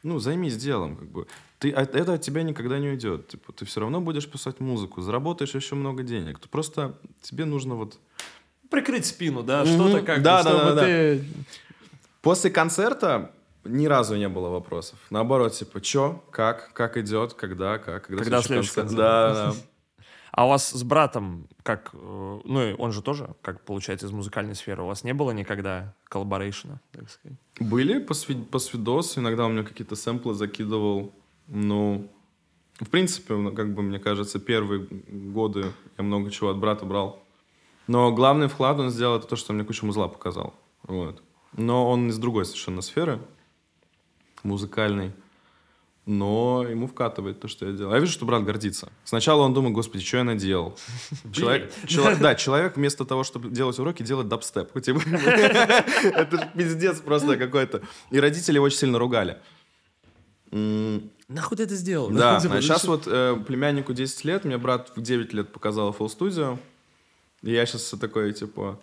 Ну, 0.04 0.18
займись 0.20 0.56
делом, 0.56 0.96
как 0.96 1.10
бы. 1.10 1.28
Ты, 1.60 1.70
а 1.72 1.82
это 1.82 2.14
от 2.14 2.22
тебя 2.22 2.42
никогда 2.42 2.80
не 2.80 2.88
уйдет. 2.88 3.28
Типа, 3.28 3.54
ты 3.54 3.66
все 3.66 3.82
равно 3.82 4.02
будешь 4.02 4.28
писать 4.28 4.60
музыку, 4.60 5.02
заработаешь 5.02 5.54
еще 5.54 5.76
много 5.76 6.02
денег. 6.02 6.40
Ты 6.40 6.50
просто 6.50 6.98
тебе 7.22 7.46
нужно 7.46 7.76
вот... 7.76 8.00
Прикрыть 8.70 9.06
спину, 9.06 9.44
да, 9.44 9.64
mm-hmm. 9.64 9.76
что-то 9.76 10.02
как-то, 10.02 10.24
да, 10.24 10.42
чтобы 10.42 10.76
да, 10.76 10.86
ты... 10.86 11.18
Да. 11.18 11.24
После 12.22 12.52
концерта 12.52 13.32
ни 13.64 13.86
разу 13.86 14.16
не 14.16 14.30
было 14.30 14.50
вопросов. 14.50 15.00
Наоборот, 15.10 15.54
типа, 15.54 15.84
что, 15.84 16.24
как, 16.32 16.74
как 16.74 16.98
идет, 16.98 17.34
когда, 17.34 17.78
как, 17.78 18.08
когда, 18.08 18.24
когда 18.24 18.42
следующий 18.42 18.74
концерт. 18.74 18.98
Да, 18.98 19.34
да. 19.34 19.54
А 20.34 20.46
у 20.46 20.50
вас 20.50 20.70
с 20.70 20.84
братом, 20.84 21.50
как, 21.62 21.90
э, 21.92 22.40
ну, 22.46 22.76
он 22.78 22.94
же 22.94 23.02
тоже, 23.02 23.36
как 23.42 23.66
получается, 23.66 24.06
из 24.08 24.12
музыкальной 24.12 24.56
сферы, 24.56 24.82
у 24.82 24.88
вас 24.88 25.04
не 25.04 25.14
было 25.14 25.32
никогда 25.32 25.94
коллаборейшена, 26.06 26.80
так 26.94 27.10
сказать? 27.10 27.38
Были 27.60 28.00
по, 28.00 28.14
сви- 28.14 28.46
по 28.46 28.58
свидос, 28.58 29.18
иногда 29.18 29.46
он 29.46 29.56
мне 29.56 29.64
какие-то 29.64 29.98
сэмплы 29.98 30.34
закидывал, 30.34 31.14
ну, 31.48 32.10
в 32.80 32.88
принципе, 32.88 33.34
ну, 33.36 33.52
как 33.54 33.74
бы, 33.74 33.82
мне 33.82 34.00
кажется, 34.00 34.40
первые 34.40 34.88
годы 35.10 35.66
я 35.98 36.04
много 36.06 36.32
чего 36.32 36.50
от 36.50 36.58
брата 36.58 36.86
брал. 36.86 37.22
Но 37.88 38.14
главный 38.14 38.48
вклад 38.48 38.80
он 38.80 38.90
сделал, 38.90 39.18
это 39.18 39.28
то, 39.28 39.36
что 39.36 39.52
мне 39.52 39.66
кучу 39.66 39.86
музла 39.86 40.08
показал, 40.08 40.54
вот. 40.84 41.22
Но 41.58 41.90
он 41.90 42.10
из 42.10 42.18
другой 42.18 42.46
совершенно 42.46 42.82
сферы, 42.82 43.20
музыкальной 44.44 45.14
но 46.06 46.66
ему 46.68 46.88
вкатывает 46.88 47.40
то, 47.40 47.48
что 47.48 47.68
я 47.68 47.74
делаю. 47.74 47.94
Я 47.94 48.00
вижу, 48.00 48.12
что 48.12 48.26
брат 48.26 48.44
гордится. 48.44 48.92
Сначала 49.04 49.44
он 49.44 49.54
думает, 49.54 49.76
господи, 49.76 50.04
что 50.04 50.18
я 50.18 50.24
наделал? 50.24 50.78
Человек, 51.34 51.72
человек, 51.88 52.20
да, 52.22 52.36
человек 52.36 52.76
вместо 52.76 53.06
того, 53.06 53.24
чтобы 53.24 53.50
делать 53.50 53.78
уроки, 53.78 54.02
делает 54.02 54.28
дабстеп. 54.28 54.72
Типа, 54.82 55.00
это 55.00 56.38
же 56.38 56.52
пиздец 56.56 57.00
просто 57.00 57.38
какой-то. 57.38 57.82
И 58.10 58.20
родители 58.20 58.56
его 58.56 58.66
очень 58.66 58.78
сильно 58.78 58.98
ругали. 58.98 59.38
Нахуй 60.52 61.56
ты 61.56 61.64
это 61.64 61.76
сделал? 61.76 62.10
Да, 62.10 62.38
а 62.38 62.62
сейчас 62.62 62.84
вот 62.86 63.04
э, 63.06 63.38
племяннику 63.48 63.94
10 63.94 64.26
лет, 64.26 64.44
мне 64.44 64.58
брат 64.58 64.92
в 64.96 65.02
9 65.02 65.32
лет 65.34 65.54
показал 65.54 65.96
Full 65.98 66.08
Studio. 66.08 66.60
И 67.42 67.54
я 67.54 67.66
сейчас 67.66 67.94
такой, 68.00 68.34
типа, 68.34 68.80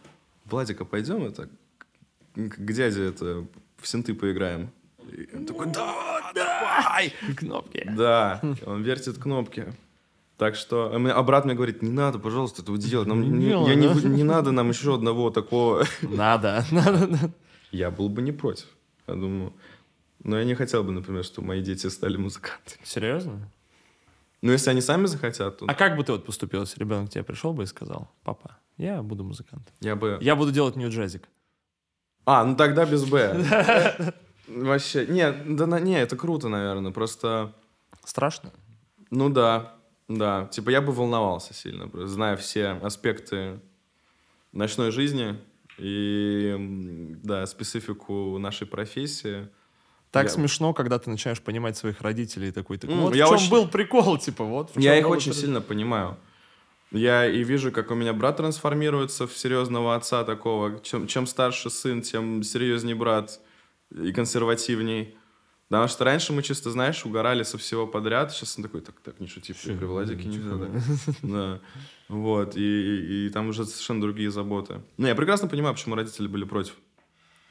Владика, 0.46 0.86
пойдем 0.86 1.24
это 1.24 1.48
к 2.46 2.72
дяде 2.72 3.06
это 3.06 3.46
в 3.76 3.88
синты 3.88 4.14
поиграем. 4.14 4.70
И 5.12 5.28
он 5.34 5.46
такой, 5.46 5.66
да, 5.66 6.32
давай! 6.34 7.12
Кнопки. 7.36 7.90
Да, 7.96 8.40
он 8.64 8.82
вертит 8.82 9.18
кнопки. 9.18 9.72
Так 10.36 10.54
что 10.54 10.92
а 10.94 11.22
брат 11.22 11.44
мне 11.46 11.54
говорит, 11.54 11.82
не 11.82 11.90
надо, 11.90 12.20
пожалуйста, 12.20 12.62
этого 12.62 12.78
делать. 12.78 13.08
Нам, 13.08 13.38
не, 13.38 13.48
я 13.48 13.74
не, 13.74 13.88
не 14.06 14.22
надо 14.22 14.52
нам 14.52 14.68
еще 14.68 14.94
одного 14.94 15.30
такого. 15.30 15.84
Надо, 16.02 16.64
надо, 16.70 17.32
Я 17.72 17.90
был 17.90 18.08
бы 18.08 18.22
не 18.22 18.30
против. 18.30 18.66
Я 19.08 19.14
думаю. 19.14 19.52
Но 20.22 20.38
я 20.38 20.44
не 20.44 20.54
хотел 20.54 20.84
бы, 20.84 20.92
например, 20.92 21.24
чтобы 21.24 21.48
мои 21.48 21.62
дети 21.62 21.88
стали 21.88 22.16
музыкантами. 22.16 22.78
Серьезно? 22.84 23.50
Ну, 24.40 24.52
если 24.52 24.70
они 24.70 24.80
сами 24.80 25.06
захотят, 25.06 25.58
то... 25.58 25.66
А 25.66 25.74
как 25.74 25.96
бы 25.96 26.04
ты 26.04 26.12
вот 26.12 26.24
поступил, 26.24 26.60
если 26.60 26.78
ребенок 26.78 27.10
тебе 27.10 27.24
пришел 27.24 27.52
бы 27.52 27.64
и 27.64 27.66
сказал, 27.66 28.08
папа, 28.22 28.56
я 28.76 29.02
буду 29.02 29.24
музыкантом. 29.24 29.74
Я 29.80 29.96
бы... 29.96 30.18
Я 30.20 30.36
буду 30.36 30.52
делать 30.52 30.76
нью-джазик. 30.76 31.28
А, 32.30 32.44
ну 32.44 32.54
тогда 32.56 32.84
без 32.84 33.06
«Б». 33.06 34.12
Вообще, 34.48 35.06
не, 35.06 35.32
да, 35.32 35.80
не, 35.80 35.98
это 35.98 36.14
круто, 36.14 36.50
наверное, 36.50 36.92
просто... 36.92 37.54
Страшно? 38.04 38.52
Ну 39.10 39.30
да, 39.30 39.76
да. 40.08 40.46
Типа 40.50 40.68
я 40.68 40.82
бы 40.82 40.92
волновался 40.92 41.54
сильно, 41.54 41.88
зная 42.06 42.36
все 42.36 42.78
аспекты 42.82 43.60
ночной 44.52 44.90
жизни 44.90 45.38
и, 45.78 47.16
да, 47.22 47.46
специфику 47.46 48.36
нашей 48.36 48.66
профессии. 48.66 49.48
Так 50.10 50.24
я... 50.24 50.28
смешно, 50.28 50.74
когда 50.74 50.98
ты 50.98 51.08
начинаешь 51.08 51.40
понимать 51.40 51.78
своих 51.78 52.02
родителей 52.02 52.52
такой, 52.52 52.76
так, 52.76 52.90
mm, 52.90 53.00
вот 53.00 53.14
я 53.14 53.24
в 53.24 53.28
чем 53.28 53.36
очень... 53.36 53.50
был 53.50 53.68
прикол, 53.68 54.18
типа, 54.18 54.44
вот. 54.44 54.70
Я 54.76 54.98
их 54.98 55.08
очень 55.08 55.32
сильно 55.32 55.62
понимаю. 55.62 56.18
Я 56.90 57.26
и 57.26 57.44
вижу, 57.44 57.70
как 57.70 57.90
у 57.90 57.94
меня 57.94 58.12
брат 58.14 58.38
трансформируется 58.38 59.26
в 59.26 59.36
серьезного 59.36 59.94
отца 59.94 60.24
такого. 60.24 60.80
Чем, 60.80 61.06
чем 61.06 61.26
старше 61.26 61.68
сын, 61.70 62.00
тем 62.00 62.42
серьезнее 62.42 62.94
брат 62.94 63.40
и 63.90 64.12
консервативней. 64.12 65.16
Потому 65.68 65.86
что 65.88 66.04
раньше 66.04 66.32
мы 66.32 66.42
чисто, 66.42 66.70
знаешь, 66.70 67.04
угорали 67.04 67.42
со 67.42 67.58
всего 67.58 67.86
подряд. 67.86 68.32
Сейчас 68.32 68.56
он 68.56 68.64
такой, 68.64 68.80
так, 68.80 68.98
так, 69.00 69.20
не 69.20 69.26
шути, 69.26 69.52
при 69.52 69.84
Владике 69.84 70.24
нельзя. 70.24 70.54
Да. 70.54 70.68
да. 71.22 71.60
Вот, 72.08 72.56
и, 72.56 72.60
и, 72.60 73.26
и 73.26 73.30
там 73.30 73.50
уже 73.50 73.66
совершенно 73.66 74.00
другие 74.00 74.30
заботы. 74.30 74.80
Ну, 74.96 75.06
я 75.06 75.14
прекрасно 75.14 75.46
понимаю, 75.46 75.74
почему 75.74 75.94
родители 75.94 76.26
были 76.26 76.44
против. 76.44 76.74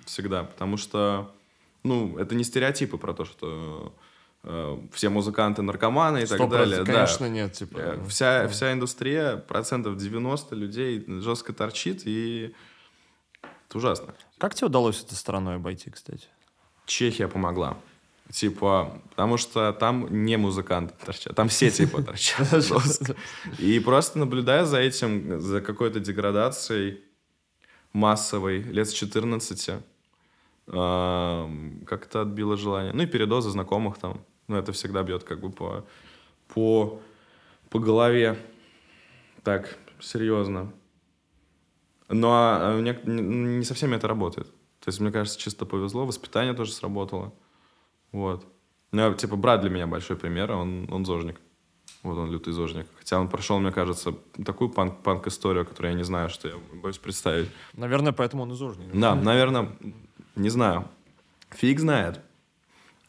Всегда. 0.05 0.45
Потому 0.45 0.77
что, 0.77 1.31
ну, 1.83 2.17
это 2.17 2.33
не 2.33 2.43
стереотипы 2.43 2.97
про 2.97 3.13
то, 3.13 3.23
что 3.23 3.93
все 4.93 5.09
музыканты 5.09 5.61
наркоманы 5.61 6.23
и 6.23 6.25
так 6.25 6.49
далее. 6.49 6.85
конечно, 6.85 7.27
да. 7.27 7.33
нет. 7.33 7.53
Типа, 7.53 7.77
э, 7.77 8.05
вся, 8.07 8.43
да. 8.43 8.47
вся 8.47 8.71
индустрия, 8.71 9.37
процентов 9.37 9.97
90 9.97 10.55
людей 10.55 11.03
жестко 11.21 11.53
торчит, 11.53 12.03
и 12.05 12.53
это 13.41 13.77
ужасно. 13.77 14.13
Как 14.37 14.55
тебе 14.55 14.67
удалось 14.67 15.03
этой 15.03 15.15
стороной 15.15 15.55
обойти, 15.55 15.89
кстати? 15.89 16.27
Чехия 16.85 17.27
помогла. 17.27 17.77
Типа, 18.31 19.01
потому 19.11 19.37
что 19.37 19.71
там 19.73 20.25
не 20.25 20.37
музыканты 20.37 20.93
торчат, 21.05 21.35
там 21.35 21.47
все 21.47 21.71
типа 21.71 22.03
торчат. 22.03 22.47
И 23.57 23.79
просто 23.79 24.19
наблюдая 24.19 24.65
за 24.65 24.79
этим, 24.79 25.39
за 25.39 25.61
какой-то 25.61 25.99
деградацией 25.99 27.01
массовой 27.93 28.61
лет 28.61 28.89
с 28.89 28.93
14, 28.93 29.81
как-то 30.67 32.21
отбило 32.21 32.57
желание. 32.57 32.93
Ну 32.93 33.03
и 33.03 33.07
передозы 33.07 33.49
знакомых 33.49 33.97
там. 33.97 34.21
Ну 34.47 34.57
это 34.57 34.71
всегда 34.71 35.03
бьет 35.03 35.23
как 35.23 35.39
бы 35.39 35.49
по, 35.49 35.85
по, 36.53 36.99
по 37.69 37.79
голове. 37.79 38.37
Так, 39.43 39.77
серьезно. 39.99 40.73
Но 42.09 42.31
а, 42.33 42.75
у 42.75 42.81
меня 42.81 42.97
не 43.05 43.63
со 43.63 43.73
всеми 43.73 43.95
это 43.95 44.07
работает. 44.07 44.47
То 44.79 44.89
есть, 44.89 44.99
мне 44.99 45.11
кажется, 45.11 45.39
чисто 45.39 45.65
повезло. 45.65 46.05
Воспитание 46.05 46.53
тоже 46.53 46.71
сработало. 46.71 47.33
Вот. 48.11 48.45
Ну, 48.91 49.13
типа, 49.13 49.35
брат 49.35 49.61
для 49.61 49.69
меня 49.69 49.87
большой 49.87 50.15
пример, 50.15 50.51
он, 50.51 50.87
он 50.91 51.05
зожник. 51.05 51.41
Вот 52.03 52.17
он 52.17 52.31
лютый 52.31 52.53
зожник. 52.53 52.87
Хотя 52.97 53.19
он 53.19 53.27
прошел, 53.27 53.59
мне 53.59 53.71
кажется, 53.71 54.13
такую 54.45 54.69
панк- 54.69 55.01
панк-историю, 55.03 55.65
которую 55.65 55.91
я 55.91 55.97
не 55.97 56.03
знаю, 56.03 56.29
что 56.29 56.47
я 56.47 56.55
боюсь 56.81 56.97
представить. 56.97 57.49
Наверное, 57.73 58.13
поэтому 58.13 58.43
он 58.43 58.51
и 58.51 58.55
зожник. 58.55 58.89
Да, 58.93 59.15
наверное, 59.15 59.75
не 60.37 60.49
знаю. 60.49 60.87
Фиг 61.51 61.79
знает. 61.79 62.21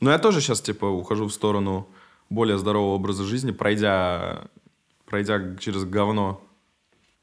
Но 0.00 0.10
я 0.10 0.18
тоже 0.18 0.40
сейчас, 0.40 0.60
типа, 0.60 0.86
ухожу 0.86 1.26
в 1.26 1.32
сторону 1.32 1.88
более 2.30 2.58
здорового 2.58 2.94
образа 2.94 3.24
жизни, 3.24 3.50
пройдя, 3.50 4.48
пройдя 5.06 5.56
через 5.56 5.84
говно. 5.84 6.40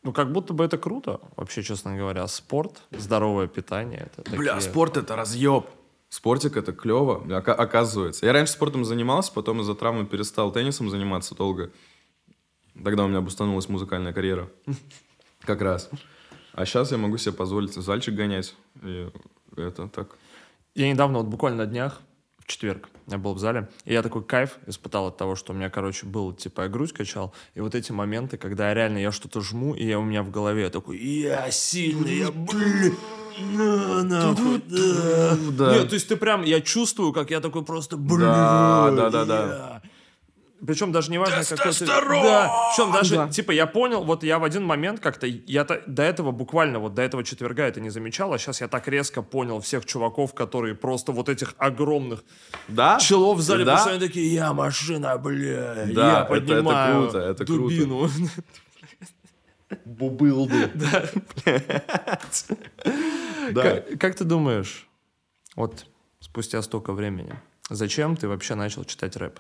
Ну, 0.03 0.14
как 0.14 0.32
будто 0.32 0.53
бы 0.53 0.64
это 0.64 0.77
круто, 0.77 1.19
вообще, 1.36 1.64
честно 1.64 1.95
говоря. 1.95 2.27
Спорт, 2.27 2.84
здоровое 2.91 3.48
питание. 3.48 4.10
Это 4.18 4.30
Бля, 4.30 4.53
такие... 4.56 4.69
спорт— 4.69 4.98
это 4.98 5.15
разъеб. 5.15 5.65
Спортик 6.10 6.56
это 6.56 6.72
клево, 6.72 7.26
оказывается. 7.36 8.26
Я 8.26 8.32
раньше 8.32 8.53
спортом 8.53 8.86
занимался, 8.86 9.34
потом 9.34 9.61
из-за 9.61 9.73
травмы 9.73 10.06
перестал 10.06 10.52
теннисом 10.52 10.90
заниматься 10.90 11.36
долго. 11.36 11.72
Тогда 12.82 13.06
у 13.06 13.07
меня 13.07 13.18
обустанулась 13.18 13.68
музыкальная 13.68 14.14
карьера. 14.14 14.49
Как 15.41 15.61
раз. 15.61 15.90
А 16.53 16.65
сейчас 16.65 16.91
я 16.91 16.98
могу 16.98 17.18
себе 17.18 17.34
позволить 17.34 17.73
зальчик 17.73 18.14
гонять. 18.14 18.56
И 18.84 19.10
это 19.64 19.88
так. 19.88 20.18
Я 20.73 20.90
недавно, 20.90 21.19
вот 21.19 21.27
буквально 21.27 21.65
на 21.65 21.65
днях, 21.65 22.02
в 22.40 22.48
четверг, 22.48 22.90
я 23.07 23.18
был 23.18 23.34
в 23.34 23.40
зале, 23.40 23.69
и 23.86 23.94
я 23.94 24.03
такой 24.03 24.23
кайф 24.23 24.57
испытал 24.68 25.07
от 25.07 25.18
того, 25.18 25.36
что 25.36 25.53
у 25.53 25.56
меня, 25.56 25.69
короче, 25.69 26.06
был, 26.06 26.32
типа, 26.34 26.61
я 26.61 26.68
грудь 26.68 26.94
качал, 26.94 27.34
и 27.56 27.60
вот 27.60 27.73
эти 27.73 27.91
моменты, 27.91 28.38
когда 28.38 28.69
я 28.69 28.73
реально, 28.76 28.99
я 28.99 29.11
что-то 29.11 29.41
жму, 29.41 29.73
и 29.73 29.86
я, 29.86 29.99
у 29.99 30.03
меня 30.03 30.22
в 30.22 30.30
голове 30.30 30.64
я 30.64 30.69
такой, 30.69 30.98
я 30.98 31.49
сильный, 31.49 32.18
я, 32.18 32.32
блин, 32.32 32.95
на, 33.40 34.03
нахуй, 34.03 34.61
да. 34.68 35.38
да. 35.57 35.76
Нет, 35.76 35.90
то 35.90 35.95
есть 35.95 36.07
ты 36.07 36.15
прям, 36.18 36.44
я 36.44 36.61
чувствую, 36.61 37.14
как 37.14 37.32
я 37.32 37.41
такой 37.41 37.65
просто, 37.65 37.98
блин, 37.98 38.19
да, 38.19 38.91
да, 38.91 39.10
да, 39.10 39.26
да. 39.26 39.82
Причем 40.65 40.91
даже 40.91 41.11
не 41.11 41.18
важно, 41.18 41.44
какой 41.44 41.73
ты... 41.73 41.86
Да, 41.86 41.99
причем 41.99 42.91
даже, 42.91 43.15
да. 43.15 43.30
типа, 43.30 43.52
я 43.52 43.68
понял, 43.68 44.03
вот 44.03 44.23
я 44.23 44.40
в 44.40 44.44
один 44.44 44.64
момент 44.64 44.99
как-то, 44.99 45.27
я 45.27 45.65
до 45.65 46.03
этого 46.03 46.32
буквально, 46.32 46.80
вот 46.80 46.94
до 46.94 47.02
этого 47.02 47.23
четверга 47.23 47.64
это 47.64 47.82
не 47.82 47.90
замечал, 47.90 48.34
а 48.34 48.38
сейчас 48.38 48.61
я 48.61 48.68
так 48.68 48.88
резко 48.88 49.22
понял 49.22 49.60
всех 49.60 49.86
чуваков, 49.86 50.34
которые 50.34 50.76
просто 50.76 51.11
вот 51.11 51.30
этих 51.30 51.56
огромных 51.57 52.23
да? 52.68 52.99
челов 52.99 53.40
в 53.40 53.41
зале, 53.41 53.65
да? 53.65 53.84
они 53.86 53.99
такие, 53.99 54.34
я 54.34 54.53
машина, 54.53 55.18
бля, 55.18 55.88
да, 55.94 56.19
я 56.19 56.26
поднимаю 56.26 57.07
это, 57.07 57.19
это 57.19 57.45
круто, 57.45 57.73
это 57.73 57.86
дубину. 57.86 58.10
Бубылду. 59.86 60.56
Да. 63.52 63.84
Как 63.99 64.15
ты 64.15 64.23
думаешь, 64.23 64.88
вот 65.56 65.86
спустя 66.19 66.64
столько 66.64 66.94
времени, 66.94 67.36
зачем 67.69 68.18
ты 68.18 68.27
вообще 68.27 68.56
начал 68.56 68.86
читать 68.86 69.15
рэп? 69.15 69.40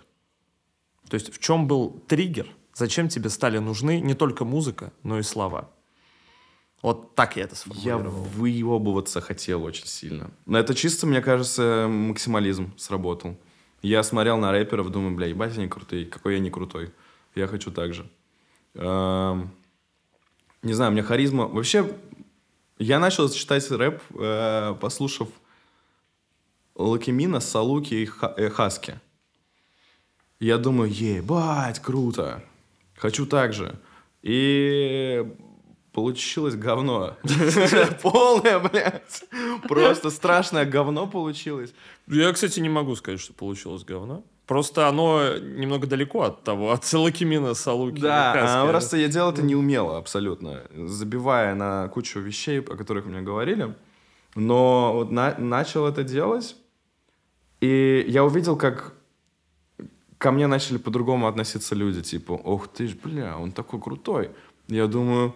То 1.09 1.15
есть 1.15 1.33
в 1.33 1.39
чем 1.39 1.67
был 1.67 2.01
триггер? 2.07 2.47
Зачем 2.73 3.07
тебе 3.07 3.29
стали 3.29 3.57
нужны 3.57 3.99
не 3.99 4.13
только 4.13 4.43
музыка, 4.43 4.91
но 5.03 5.19
и 5.19 5.23
слова? 5.23 5.69
Вот 6.81 7.15
так 7.15 7.37
я 7.37 7.43
это 7.43 7.55
сформулировал. 7.55 8.03
Я 8.03 8.29
выебываться 8.37 9.21
хотел 9.21 9.63
очень 9.63 9.87
сильно. 9.87 10.29
Но 10.45 10.59
это 10.59 10.75
чисто, 10.75 11.07
мне 11.07 11.21
кажется, 11.21 11.87
максимализм 11.89 12.73
сработал. 12.77 13.37
Я 13.81 14.03
смотрел 14.03 14.37
на 14.37 14.51
рэперов, 14.51 14.91
думаю, 14.91 15.15
бля, 15.15 15.27
ебать 15.27 15.57
они 15.57 15.67
крутые, 15.67 16.05
какой 16.05 16.35
я 16.35 16.39
не 16.39 16.49
крутой. 16.49 16.91
Я 17.33 17.47
хочу 17.47 17.71
так 17.71 17.93
же. 17.93 18.09
Эм, 18.75 19.51
не 20.63 20.73
знаю, 20.73 20.91
у 20.91 20.93
меня 20.93 21.03
харизма... 21.03 21.47
Вообще, 21.47 21.91
я 22.77 22.99
начал 22.99 23.29
читать 23.29 23.69
рэп, 23.71 24.01
э, 24.19 24.75
послушав 24.79 25.29
Лакимина, 26.75 27.39
Салуки 27.39 27.93
и 27.93 28.09
э, 28.37 28.49
Я 30.39 30.57
думаю, 30.57 30.91
ебать, 30.91 31.79
круто. 31.79 32.43
Хочу 32.95 33.25
так 33.25 33.53
же. 33.53 33.75
И 34.21 35.25
получилось 35.93 36.55
говно. 36.55 37.15
Полное, 38.01 38.59
блядь. 38.59 39.23
Просто 39.67 40.09
страшное 40.09 40.65
говно 40.65 41.07
получилось. 41.07 41.73
Я, 42.07 42.33
кстати, 42.33 42.59
не 42.59 42.69
могу 42.69 42.95
сказать, 42.95 43.19
что 43.19 43.33
получилось 43.33 43.83
говно. 43.83 44.23
Просто 44.45 44.87
оно 44.87 45.37
немного 45.37 45.87
далеко 45.87 46.21
от 46.21 46.43
того, 46.43 46.71
от 46.71 46.85
Салакимина, 46.85 47.55
Салуки. 47.55 47.99
Да, 47.99 48.61
а 48.61 48.67
просто 48.67 48.97
я 48.97 49.07
делал 49.07 49.31
это 49.31 49.41
неумело 49.41 49.97
абсолютно, 49.97 50.61
забивая 50.75 51.55
на 51.55 51.87
кучу 51.87 52.19
вещей, 52.19 52.59
о 52.59 52.75
которых 52.75 53.05
мне 53.05 53.21
говорили. 53.21 53.73
Но 54.35 54.91
вот 54.93 55.11
на, 55.11 55.35
начал 55.39 55.87
это 55.87 56.03
делать, 56.03 56.55
и 57.61 58.05
я 58.07 58.23
увидел, 58.23 58.55
как 58.55 58.93
ко 60.17 60.31
мне 60.31 60.47
начали 60.47 60.77
по-другому 60.77 61.27
относиться 61.27 61.75
люди, 61.75 62.01
типа, 62.01 62.33
ох 62.33 62.67
ты 62.67 62.87
ж, 62.87 62.95
бля, 62.95 63.37
он 63.37 63.51
такой 63.51 63.79
крутой. 63.81 64.31
Я 64.67 64.87
думаю, 64.87 65.35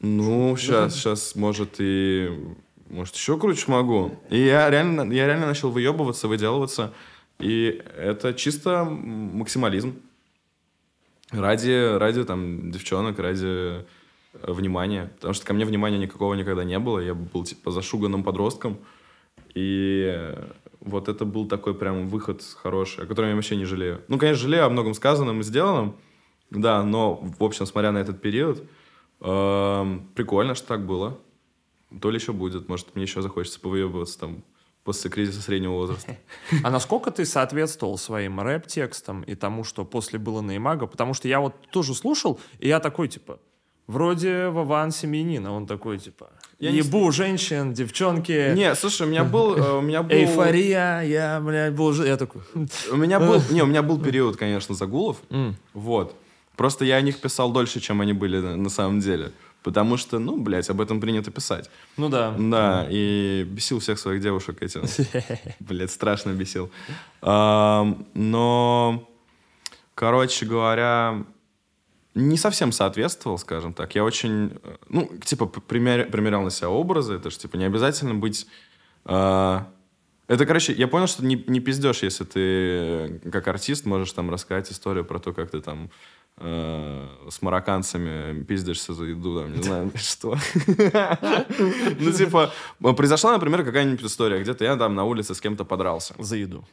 ну, 0.00 0.56
сейчас, 0.56 0.94
сейчас, 0.94 1.34
может, 1.34 1.76
и... 1.78 2.30
Может, 2.90 3.14
еще 3.14 3.38
круче 3.38 3.70
могу. 3.70 4.12
И 4.28 4.38
я 4.38 4.68
реально, 4.68 5.10
я 5.12 5.26
реально 5.26 5.46
начал 5.46 5.70
выебываться, 5.70 6.28
выделываться. 6.28 6.92
И 7.38 7.82
это 7.96 8.34
чисто 8.34 8.84
максимализм. 8.84 9.96
Ради, 11.30 11.96
ради 11.96 12.24
там 12.24 12.70
девчонок, 12.70 13.18
ради 13.18 13.46
э, 13.46 13.84
внимания. 14.32 15.10
Потому 15.16 15.34
что 15.34 15.46
ко 15.46 15.54
мне 15.54 15.64
внимания 15.64 15.98
никакого 15.98 16.34
никогда 16.34 16.62
не 16.62 16.78
было. 16.78 17.00
Я 17.00 17.14
был 17.14 17.44
типа 17.44 17.70
зашуганным 17.70 18.22
подростком. 18.22 18.78
И 19.54 20.34
вот 20.84 21.08
это 21.08 21.24
был 21.24 21.46
такой 21.46 21.74
прям 21.74 22.08
выход 22.08 22.42
хороший, 22.62 23.04
о 23.04 23.06
котором 23.06 23.30
я 23.30 23.34
вообще 23.34 23.56
не 23.56 23.64
жалею. 23.64 24.02
Ну, 24.08 24.18
конечно, 24.18 24.42
жалею 24.42 24.66
о 24.66 24.70
многом 24.70 24.94
сказанном 24.94 25.40
и 25.40 25.42
сделанном, 25.42 25.96
да, 26.50 26.82
но, 26.82 27.16
в 27.16 27.42
общем, 27.42 27.66
смотря 27.66 27.92
на 27.92 27.98
этот 27.98 28.20
период, 28.20 28.62
э, 29.20 29.98
прикольно, 30.14 30.54
что 30.54 30.68
так 30.68 30.86
было. 30.86 31.18
То 32.00 32.10
ли 32.10 32.18
еще 32.18 32.32
будет, 32.32 32.68
может, 32.68 32.94
мне 32.94 33.04
еще 33.04 33.22
захочется 33.22 33.60
повыебываться 33.60 34.18
там 34.18 34.44
после 34.82 35.10
кризиса 35.10 35.40
среднего 35.40 35.72
возраста. 35.72 36.16
А 36.62 36.70
насколько 36.70 37.10
ты 37.10 37.24
соответствовал 37.24 37.96
своим 37.96 38.40
рэп-текстам 38.40 39.22
и 39.22 39.34
тому, 39.34 39.64
что 39.64 39.84
после 39.84 40.18
было 40.18 40.40
на 40.42 40.56
Имаго? 40.56 40.86
Потому 40.86 41.14
что 41.14 41.28
я 41.28 41.40
вот 41.40 41.54
тоже 41.70 41.94
слушал, 41.94 42.38
и 42.58 42.68
я 42.68 42.80
такой, 42.80 43.08
типа, 43.08 43.38
Вроде 43.86 44.48
Вован 44.48 44.90
Семенин, 44.90 45.46
а 45.46 45.52
он 45.52 45.66
такой, 45.66 45.98
типа, 45.98 46.30
я 46.64 46.70
ебу 46.70 47.04
не... 47.04 47.10
женщин, 47.12 47.74
девчонки. 47.74 48.54
Не, 48.54 48.74
слушай, 48.74 49.06
у 49.06 49.10
меня 49.10 49.24
был... 49.24 49.56
Э, 49.56 49.78
у 49.78 49.80
меня 49.82 50.02
был... 50.02 50.16
Эйфория, 50.16 51.02
я, 51.02 51.40
блядь, 51.40 51.74
был... 51.74 51.92
Я 52.04 52.16
такой... 52.16 52.42
У 52.90 52.96
меня 52.96 53.20
был... 53.20 53.42
Не, 53.50 53.62
у 53.62 53.66
меня 53.66 53.82
был 53.82 54.00
период, 54.00 54.36
конечно, 54.36 54.74
загулов. 54.74 55.18
Вот. 55.74 56.16
Просто 56.56 56.84
я 56.84 56.96
о 56.96 57.00
них 57.02 57.20
писал 57.20 57.52
дольше, 57.52 57.80
чем 57.80 58.00
они 58.00 58.12
были 58.12 58.38
на 58.38 58.70
самом 58.70 59.00
деле. 59.00 59.32
Потому 59.62 59.96
что, 59.96 60.18
ну, 60.18 60.36
блядь, 60.36 60.70
об 60.70 60.80
этом 60.80 61.00
принято 61.00 61.30
писать. 61.30 61.70
Ну 61.96 62.08
да. 62.08 62.34
Да, 62.38 62.86
и 62.90 63.46
бесил 63.48 63.78
всех 63.78 63.98
своих 63.98 64.20
девушек 64.20 64.62
этим. 64.62 64.82
Блядь, 65.60 65.90
страшно 65.90 66.32
бесил. 66.32 66.70
Но, 67.22 69.08
короче 69.94 70.46
говоря, 70.46 71.24
не 72.14 72.36
совсем 72.36 72.72
соответствовал, 72.72 73.38
скажем 73.38 73.72
так. 73.72 73.94
Я 73.94 74.04
очень, 74.04 74.52
э, 74.62 74.76
ну, 74.88 75.10
типа, 75.24 75.46
пример, 75.46 76.10
примерял 76.10 76.42
на 76.42 76.50
себя 76.50 76.70
образы. 76.70 77.14
Это 77.14 77.30
же, 77.30 77.38
типа, 77.38 77.56
не 77.56 77.64
обязательно 77.64 78.14
быть 78.14 78.46
э, 79.04 79.60
Это, 80.28 80.46
короче, 80.46 80.72
я 80.72 80.88
понял, 80.88 81.06
что 81.06 81.24
не, 81.24 81.42
не 81.46 81.60
пиздешь, 81.60 82.02
если 82.02 82.24
ты 82.24 82.40
э, 82.40 83.18
как 83.32 83.48
артист 83.48 83.84
можешь 83.84 84.12
там 84.12 84.30
рассказать 84.30 84.70
историю 84.70 85.04
про 85.04 85.18
то, 85.18 85.32
как 85.32 85.50
ты 85.50 85.60
там 85.60 85.90
э, 86.38 87.08
с 87.28 87.42
марокканцами 87.42 88.42
пиздишься 88.44 88.94
за 88.94 89.04
еду, 89.04 89.40
там, 89.40 89.52
не 89.52 89.62
знаю, 89.62 89.92
что. 89.96 90.36
Ну, 91.98 92.12
типа, 92.12 92.52
произошла, 92.96 93.32
например, 93.32 93.64
какая-нибудь 93.64 94.04
история, 94.04 94.40
где-то 94.40 94.64
я 94.64 94.76
там 94.76 94.94
на 94.94 95.04
улице 95.04 95.34
с 95.34 95.40
кем-то 95.40 95.64
подрался. 95.64 96.14
За 96.18 96.36
еду. 96.36 96.64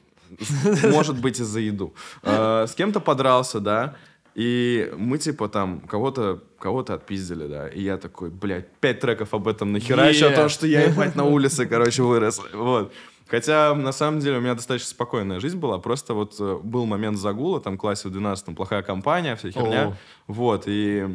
Может 0.83 1.19
быть, 1.19 1.39
и 1.39 1.43
за 1.43 1.59
еду. 1.59 1.93
Э, 2.23 2.65
с 2.67 2.75
кем-то 2.75 2.99
подрался, 2.99 3.59
да, 3.59 3.95
и 4.35 4.91
мы, 4.97 5.17
типа, 5.17 5.49
там, 5.49 5.81
кого-то 5.81 6.41
кого-то 6.59 6.93
отпиздили, 6.93 7.47
да. 7.47 7.67
И 7.67 7.81
я 7.81 7.97
такой, 7.97 8.29
блядь, 8.29 8.69
пять 8.79 8.99
треков 8.99 9.33
об 9.33 9.47
этом 9.47 9.71
нахера 9.71 10.07
еще 10.07 10.29
то, 10.29 10.47
что 10.47 10.67
я, 10.67 10.83
ебать, 10.83 11.15
на 11.15 11.23
улице, 11.25 11.65
короче, 11.65 12.03
вырос. 12.03 12.39
Вот. 12.53 12.93
Хотя, 13.27 13.73
на 13.73 13.91
самом 13.91 14.19
деле, 14.19 14.37
у 14.37 14.41
меня 14.41 14.55
достаточно 14.55 14.89
спокойная 14.89 15.39
жизнь 15.39 15.57
была. 15.57 15.79
Просто 15.79 16.13
вот 16.13 16.35
э, 16.39 16.59
был 16.61 16.85
момент 16.85 17.17
загула, 17.17 17.61
там, 17.61 17.75
в 17.75 17.77
классе 17.79 18.09
в 18.09 18.11
12 18.11 18.55
плохая 18.55 18.83
компания, 18.83 19.35
вся 19.37 19.51
херня. 19.51 19.87
О. 19.87 19.93
Вот, 20.27 20.63
и 20.67 21.07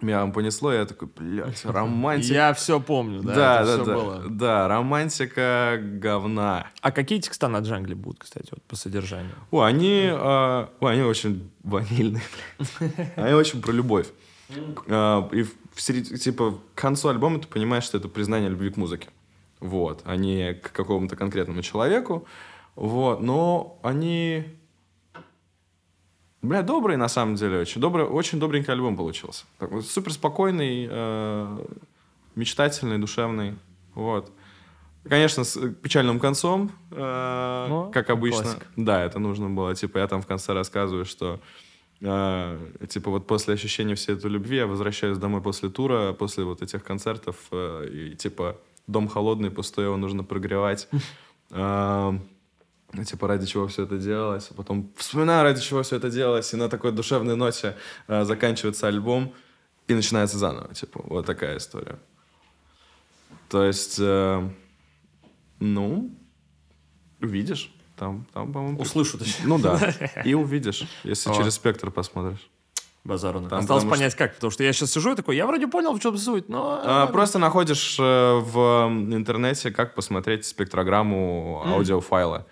меня 0.00 0.26
понесло, 0.26 0.72
я 0.72 0.84
такой, 0.84 1.08
блядь, 1.08 1.64
романтика. 1.64 2.34
Я 2.34 2.54
все 2.54 2.80
помню, 2.80 3.22
да, 3.22 3.64
да, 3.64 3.64
да, 3.64 3.84
да, 3.84 3.94
было. 3.94 4.22
да, 4.28 4.68
романтика 4.68 5.78
говна. 5.80 6.66
А 6.80 6.92
какие 6.92 7.20
текста 7.20 7.48
на 7.48 7.58
джангле 7.58 7.94
будут, 7.94 8.20
кстати, 8.20 8.48
вот 8.50 8.62
по 8.62 8.76
содержанию? 8.76 9.34
О, 9.50 9.62
они, 9.62 10.02
э, 10.04 10.14
о, 10.14 10.68
они 10.80 11.02
очень 11.02 11.50
ванильные, 11.62 12.22
блядь. 12.78 13.12
Они 13.16 13.34
очень 13.34 13.62
про 13.62 13.72
любовь. 13.72 14.08
Э, 14.86 15.22
и 15.32 15.42
в, 15.42 16.18
типа 16.18 16.60
к 16.74 16.80
концу 16.80 17.08
альбома 17.08 17.38
ты 17.40 17.48
понимаешь, 17.48 17.84
что 17.84 17.98
это 17.98 18.08
признание 18.08 18.50
любви 18.50 18.70
к 18.70 18.76
музыке 18.76 19.08
вот, 19.64 20.02
а 20.04 20.16
не 20.16 20.54
к 20.54 20.72
какому-то 20.72 21.16
конкретному 21.16 21.62
человеку, 21.62 22.26
вот, 22.76 23.20
но 23.20 23.78
они, 23.82 24.44
бля, 26.44 26.62
добрые 26.62 26.96
на 26.96 27.08
самом 27.08 27.34
деле, 27.34 27.58
очень 27.58 27.80
добрый, 27.80 28.04
очень 28.04 28.38
добренький 28.38 28.72
альбом 28.72 28.96
получился, 28.96 29.44
такой 29.58 29.82
супер 29.82 30.12
спокойный, 30.12 30.88
э, 30.90 31.66
мечтательный, 32.34 32.98
душевный, 32.98 33.54
вот. 33.94 34.30
Конечно, 35.08 35.44
с 35.44 35.60
печальным 35.82 36.18
концом, 36.18 36.72
э, 36.90 37.66
ну, 37.68 37.90
как 37.92 38.08
обычно. 38.08 38.42
Классик. 38.42 38.66
Да, 38.76 39.04
это 39.04 39.18
нужно 39.18 39.50
было. 39.50 39.74
Типа, 39.74 39.98
я 39.98 40.08
там 40.08 40.22
в 40.22 40.26
конце 40.26 40.54
рассказываю, 40.54 41.04
что 41.04 41.40
э, 42.00 42.58
типа 42.88 43.10
вот 43.10 43.26
после 43.26 43.52
ощущения 43.52 43.96
всей 43.96 44.14
этой 44.14 44.30
любви 44.30 44.56
я 44.56 44.66
возвращаюсь 44.66 45.18
домой 45.18 45.42
после 45.42 45.68
тура, 45.68 46.14
после 46.14 46.44
вот 46.44 46.62
этих 46.62 46.82
концертов, 46.82 47.36
э, 47.50 47.88
и 47.92 48.16
типа 48.16 48.56
дом 48.86 49.08
холодный, 49.08 49.50
пустой, 49.50 49.84
его 49.84 49.96
нужно 49.96 50.24
прогревать. 50.24 50.88
Типа, 53.02 53.28
ради 53.28 53.46
чего 53.46 53.66
все 53.66 53.84
это 53.84 53.98
делалось. 53.98 54.48
А 54.50 54.54
потом 54.54 54.92
вспоминаю, 54.96 55.42
ради 55.42 55.60
чего 55.60 55.82
все 55.82 55.96
это 55.96 56.10
делалось. 56.10 56.52
И 56.52 56.56
на 56.56 56.68
такой 56.68 56.92
душевной 56.92 57.36
ноте 57.36 57.76
а, 58.06 58.24
заканчивается 58.24 58.86
альбом. 58.86 59.34
И 59.86 59.94
начинается 59.94 60.38
заново. 60.38 60.72
Типа, 60.74 61.00
вот 61.04 61.26
такая 61.26 61.58
история. 61.58 61.98
То 63.50 63.64
есть, 63.64 63.98
э, 64.00 64.48
ну, 65.60 66.10
увидишь. 67.20 67.70
Там, 67.96 68.26
там, 68.32 68.52
по-моему... 68.52 68.80
Услышу, 68.80 69.18
точнее. 69.18 69.46
Ну 69.46 69.58
да. 69.58 69.78
И 70.24 70.34
увидишь, 70.34 70.84
если 71.04 71.32
через 71.34 71.54
спектр 71.54 71.90
посмотришь. 71.90 72.50
Базару. 73.04 73.42
Там, 73.42 73.58
Осталось 73.58 73.84
понять, 73.84 74.12
что... 74.12 74.18
как, 74.18 74.34
потому 74.34 74.50
что 74.50 74.64
я 74.64 74.72
сейчас 74.72 74.92
сижу 74.92 75.12
и 75.12 75.14
такой, 75.14 75.36
я 75.36 75.46
вроде 75.46 75.66
понял, 75.66 75.92
в 75.92 76.00
чем 76.00 76.16
суть, 76.16 76.48
но... 76.48 76.80
А, 76.82 77.06
просто 77.06 77.38
находишь 77.38 77.98
э, 77.98 78.02
в 78.02 78.88
интернете, 79.12 79.70
как 79.70 79.94
посмотреть 79.94 80.46
спектрограмму 80.46 81.62
mm. 81.66 81.72
аудиофайла. 81.74 82.46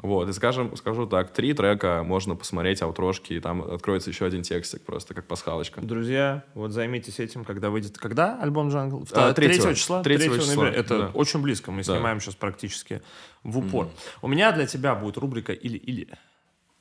Вот, 0.00 0.28
и 0.28 0.32
скажем, 0.32 0.76
скажу 0.76 1.06
так, 1.06 1.32
три 1.32 1.54
трека 1.54 2.04
можно 2.04 2.36
посмотреть, 2.36 2.82
аутрошки, 2.82 3.32
и 3.32 3.40
там 3.40 3.62
откроется 3.62 4.10
еще 4.10 4.26
один 4.26 4.42
текстик, 4.42 4.82
просто 4.82 5.12
как 5.12 5.26
пасхалочка. 5.26 5.80
Друзья, 5.80 6.44
вот 6.54 6.70
займитесь 6.70 7.18
этим, 7.18 7.44
когда 7.44 7.68
выйдет... 7.68 7.98
Когда 7.98 8.38
альбом 8.40 8.68
Джангл? 8.68 9.04
А, 9.12 9.32
3 9.32 9.54
числа? 9.74 10.04
3 10.04 10.18
числа. 10.18 10.54
ноября. 10.54 10.80
Это 10.80 10.98
да. 10.98 11.10
очень 11.14 11.42
близко, 11.42 11.72
мы 11.72 11.82
да. 11.82 11.94
снимаем 11.94 12.20
сейчас 12.20 12.36
практически 12.36 13.02
в 13.42 13.58
упор. 13.58 13.86
Mm. 13.86 13.90
У 14.22 14.28
меня 14.28 14.52
для 14.52 14.66
тебя 14.66 14.94
будет 14.94 15.16
рубрика 15.16 15.52
«Или-или». 15.52 16.08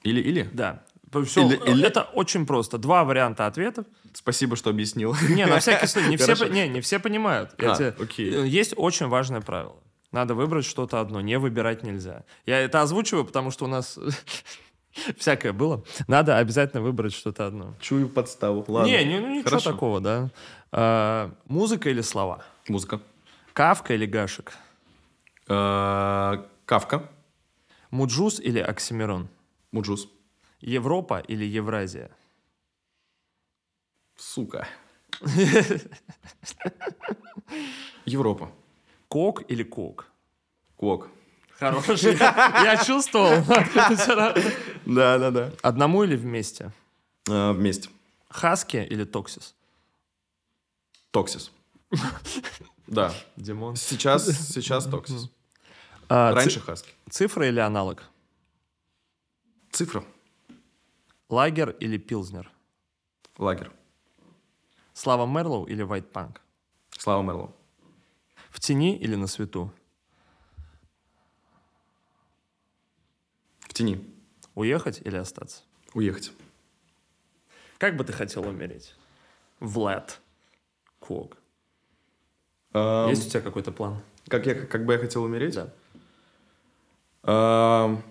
Или-или? 0.03 0.47
Да. 0.53 0.83
Все, 1.25 1.43
или, 1.47 1.55
или... 1.71 1.85
Это 1.87 2.03
очень 2.03 2.45
просто. 2.45 2.77
Два 2.77 3.03
варианта 3.03 3.47
ответов. 3.47 3.85
Спасибо, 4.13 4.55
что 4.55 4.69
объяснил. 4.69 5.15
Не, 5.29 5.47
на 5.47 5.57
всякий 5.59 5.87
случай. 5.87 6.09
Не, 6.09 6.17
все, 6.17 6.47
не, 6.49 6.67
не 6.67 6.81
все 6.81 6.99
понимают. 6.99 7.55
А, 7.57 7.75
тебе... 7.75 7.95
окей. 7.99 8.47
Есть 8.47 8.73
очень 8.77 9.07
важное 9.07 9.41
правило. 9.41 9.77
Надо 10.11 10.35
выбрать 10.35 10.65
что-то 10.65 10.99
одно. 11.01 11.21
Не 11.21 11.37
выбирать 11.37 11.83
нельзя. 11.83 12.23
Я 12.45 12.59
это 12.59 12.81
озвучиваю, 12.81 13.25
потому 13.25 13.51
что 13.51 13.65
у 13.65 13.67
нас 13.67 13.99
всякое 15.17 15.53
было. 15.53 15.83
Надо 16.07 16.37
обязательно 16.37 16.81
выбрать 16.81 17.13
что-то 17.13 17.47
одно. 17.47 17.75
Чую 17.81 18.07
подставу. 18.09 18.63
Ладно. 18.67 18.87
Не, 18.89 19.03
не 19.03 19.19
ну, 19.19 19.29
ничего 19.29 19.49
Хорошо. 19.49 19.71
такого, 19.71 19.99
да. 19.99 20.31
А, 20.71 21.33
музыка 21.45 21.89
или 21.89 22.01
слова? 22.01 22.43
Музыка. 22.67 23.01
Кафка 23.53 23.93
или 23.93 24.05
Гашек? 24.05 24.53
А, 25.49 26.47
Кафка. 26.65 27.09
Mujuice 27.91 28.39
или 28.39 28.59
Oxxxymiron? 28.59 29.27
Mujuice. 29.71 30.09
Европа 30.61 31.19
или 31.19 31.45
Евразия? 31.45 32.11
Сука. 34.15 34.67
Европа. 38.05 38.51
Кок 39.07 39.49
или 39.51 39.63
кок? 39.63 40.07
Кок. 40.75 41.09
Хороший. 41.59 42.15
Я 42.17 42.83
чувствовал. 42.85 43.43
Да, 44.85 45.17
да, 45.17 45.31
да. 45.31 45.51
Одному 45.63 46.03
или 46.03 46.15
вместе? 46.15 46.71
А, 47.29 47.53
вместе. 47.53 47.89
Хаски 48.29 48.77
или 48.77 49.03
Toxi$? 49.05 49.55
Toxi$. 51.11 51.51
Да. 52.85 53.13
Димон. 53.35 53.75
Сейчас, 53.75 54.25
сейчас 54.25 54.85
Toxi$. 54.85 55.29
А, 56.09 56.33
Раньше 56.33 56.59
Хаски. 56.59 56.91
Цифра 57.09 57.47
или 57.47 57.59
аналог? 57.59 58.03
Цифра. 59.71 60.03
Лагер 61.29 61.71
или 61.71 61.97
Пилзнер? 61.97 62.49
Лагер. 63.37 63.71
Slava 64.93 65.25
Marlow 65.25 65.65
или 65.65 65.83
White 65.85 66.11
Punk? 66.11 66.37
Slava 66.97 67.21
Marlow. 67.23 67.53
В 68.67 68.69
тени 68.69 68.97
или 68.97 69.15
на 69.15 69.27
свету? 69.27 69.73
В 73.61 73.73
тени. 73.73 74.05
Уехать 74.55 74.99
или 75.05 75.15
остаться? 75.15 75.63
Уехать. 75.93 76.33
Как 77.77 77.95
бы 77.95 78.03
ты 78.03 78.11
хотел 78.11 78.45
умереть? 78.45 78.93
Влад. 79.61 80.19
Кок. 80.99 81.37
Эм, 82.73 83.07
Есть 83.07 83.27
у 83.27 83.29
тебя 83.29 83.39
какой-то 83.39 83.71
план? 83.71 84.01
Как, 84.27 84.45
я, 84.45 84.53
как 84.53 84.85
бы 84.85 84.91
я 84.91 84.99
хотел 84.99 85.23
умереть? 85.23 85.55
Да. 85.55 85.73
Um, 87.23 88.01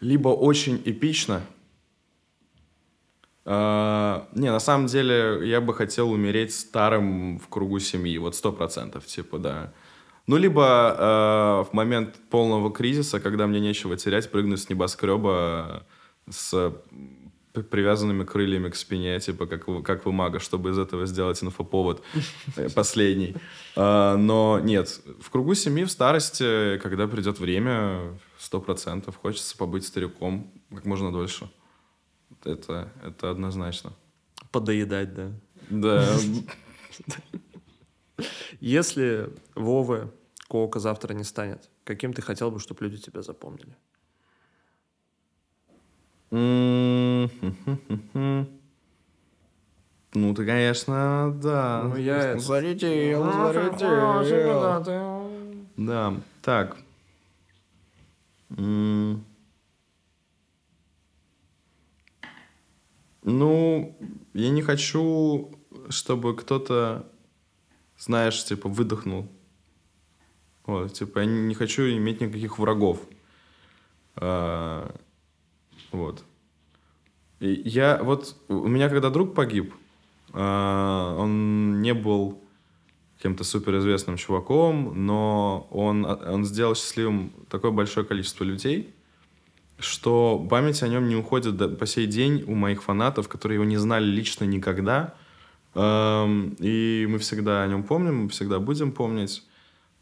либо 0.00 0.30
очень 0.30 0.82
эпично, 0.84 1.46
Uh, 3.44 4.26
не, 4.32 4.50
на 4.50 4.58
самом 4.58 4.86
деле, 4.86 5.46
я 5.46 5.60
бы 5.60 5.74
хотел 5.74 6.10
умереть 6.10 6.54
старым 6.54 7.38
в 7.38 7.48
кругу 7.48 7.78
семьи, 7.78 8.16
вот 8.16 8.34
сто 8.34 8.52
процентов, 8.52 9.04
типа, 9.04 9.38
да. 9.38 9.72
Ну, 10.26 10.36
либо 10.36 10.96
uh, 10.98 11.70
в 11.70 11.74
момент 11.74 12.14
полного 12.30 12.72
кризиса, 12.72 13.20
когда 13.20 13.46
мне 13.46 13.60
нечего 13.60 13.96
терять, 13.96 14.30
прыгнуть 14.30 14.60
с 14.60 14.70
небоскреба 14.70 15.84
с 16.30 16.72
привязанными 17.70 18.24
крыльями 18.24 18.68
к 18.68 18.74
спине, 18.74 19.20
типа, 19.20 19.46
как, 19.46 19.66
как 19.84 20.06
в 20.06 20.10
мага, 20.10 20.40
чтобы 20.40 20.70
из 20.70 20.78
этого 20.78 21.06
сделать 21.06 21.42
инфоповод 21.42 22.02
последний. 22.74 23.36
Uh, 23.76 24.16
но 24.16 24.60
нет, 24.60 25.00
в 25.20 25.30
кругу 25.30 25.54
семьи, 25.54 25.84
в 25.84 25.90
старости, 25.90 26.78
когда 26.78 27.06
придет 27.06 27.38
время, 27.38 28.18
сто 28.38 28.60
процентов, 28.60 29.16
хочется 29.16 29.56
побыть 29.56 29.86
стариком 29.86 30.50
как 30.70 30.86
можно 30.86 31.12
дольше. 31.12 31.50
Это, 32.44 32.92
это 33.02 33.30
однозначно. 33.30 33.92
Подоедать, 34.50 35.14
да. 35.14 35.32
Да. 35.70 36.08
Если 38.60 39.30
Вовы 39.54 40.10
Кока 40.48 40.78
завтра 40.78 41.14
не 41.14 41.24
станет, 41.24 41.70
каким 41.84 42.12
ты 42.12 42.22
хотел 42.22 42.50
бы, 42.50 42.60
чтобы 42.60 42.84
люди 42.84 42.98
тебя 42.98 43.22
запомнили? 43.22 43.76
Ну, 50.16 50.34
ты, 50.34 50.46
конечно, 50.46 51.32
да. 51.42 51.82
Ну, 51.84 51.96
я... 51.96 52.38
Зарядил, 52.38 53.24
зарядил. 53.52 55.30
Да, 55.76 56.14
так. 56.42 56.76
Ну, 63.26 63.96
я 64.34 64.50
не 64.50 64.62
хочу, 64.62 65.50
чтобы 65.88 66.36
кто-то, 66.36 67.10
знаешь, 68.04 68.44
типа 68.44 68.68
выдохнул 68.68 69.28
Вот, 70.66 70.92
типа, 70.92 71.20
я 71.20 71.24
не 71.24 71.54
хочу 71.54 71.82
иметь 71.82 72.20
никаких 72.20 72.58
врагов. 72.58 73.00
А, 74.16 74.94
вот. 75.90 76.24
И 77.40 77.62
я, 77.64 78.02
вот, 78.02 78.36
у 78.48 78.68
меня 78.68 78.88
когда 78.88 79.10
друг 79.10 79.34
погиб, 79.34 79.74
а, 80.32 81.16
он 81.18 81.80
не 81.80 81.94
был 81.94 82.42
кем-то 83.22 83.42
суперизвестным 83.42 84.16
чуваком, 84.18 85.06
но 85.06 85.66
он, 85.70 86.04
он 86.04 86.44
сделал 86.44 86.74
счастливым 86.74 87.32
такое 87.48 87.70
большое 87.70 88.04
количество 88.04 88.44
людей, 88.44 88.94
что 89.78 90.46
память 90.50 90.82
о 90.82 90.88
нем 90.88 91.08
не 91.08 91.16
уходит 91.16 91.56
до, 91.56 91.68
по 91.68 91.86
сей 91.86 92.06
день 92.06 92.44
у 92.46 92.54
моих 92.54 92.82
фанатов, 92.82 93.28
которые 93.28 93.56
его 93.56 93.64
не 93.64 93.78
знали 93.78 94.04
лично 94.04 94.44
никогда. 94.44 95.14
Эм, 95.74 96.56
и 96.60 97.06
мы 97.08 97.18
всегда 97.18 97.62
о 97.62 97.66
нем 97.66 97.82
помним, 97.82 98.24
мы 98.24 98.28
всегда 98.28 98.58
будем 98.58 98.92
помнить. 98.92 99.42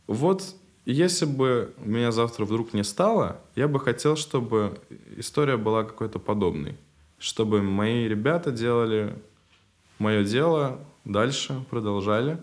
Вот 0.06 0.54
если 0.84 1.24
бы 1.24 1.74
меня 1.78 2.12
завтра 2.12 2.44
вдруг 2.44 2.74
не 2.74 2.84
стало, 2.84 3.40
я 3.54 3.68
бы 3.68 3.80
хотел, 3.80 4.16
чтобы 4.16 4.80
история 5.16 5.56
была 5.56 5.84
какой-то 5.84 6.18
подобной. 6.18 6.76
Чтобы 7.18 7.62
мои 7.62 8.08
ребята 8.08 8.50
делали 8.50 9.14
мое 9.98 10.24
дело 10.24 10.80
дальше, 11.04 11.64
продолжали. 11.70 12.38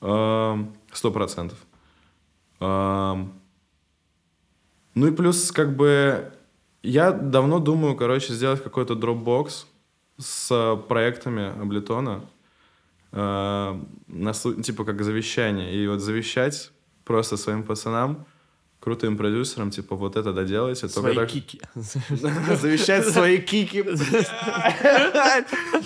Эм, 0.00 0.74
сто 0.92 1.10
процентов. 1.10 1.58
Эм, 2.60 3.32
ну 4.94 5.08
и 5.08 5.10
плюс, 5.10 5.50
как 5.50 5.76
бы, 5.76 6.32
я 6.82 7.10
давно 7.10 7.58
думаю, 7.58 7.96
короче, 7.96 8.32
сделать 8.32 8.62
какой-то 8.62 8.94
дропбокс 8.94 9.66
с 10.18 10.76
проектами 10.88 11.60
Аблетона, 11.60 12.22
э, 13.12 13.80
на, 14.06 14.32
типа 14.32 14.84
как 14.84 15.02
завещание. 15.02 15.74
И 15.74 15.86
вот 15.88 16.00
завещать 16.00 16.70
просто 17.04 17.36
своим 17.36 17.62
пацанам, 17.62 18.26
крутым 18.80 19.16
продюсерам, 19.16 19.70
типа, 19.70 19.96
вот 19.96 20.16
это 20.16 20.32
доделайте. 20.32 20.88
Свои 20.88 21.14
так... 21.14 21.30
кики. 21.30 21.60
Завещать 21.74 23.06
свои 23.06 23.38
кики. 23.38 23.82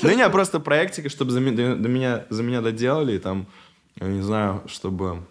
Ну 0.02 0.14
не, 0.14 0.28
просто 0.30 0.60
проектики, 0.60 1.08
чтобы 1.08 1.30
за 1.30 1.40
меня 1.40 2.26
за 2.30 2.42
меня 2.42 2.60
доделали, 2.60 3.14
и 3.14 3.18
там, 3.18 3.46
не 4.00 4.22
знаю, 4.22 4.62
чтобы 4.66 5.22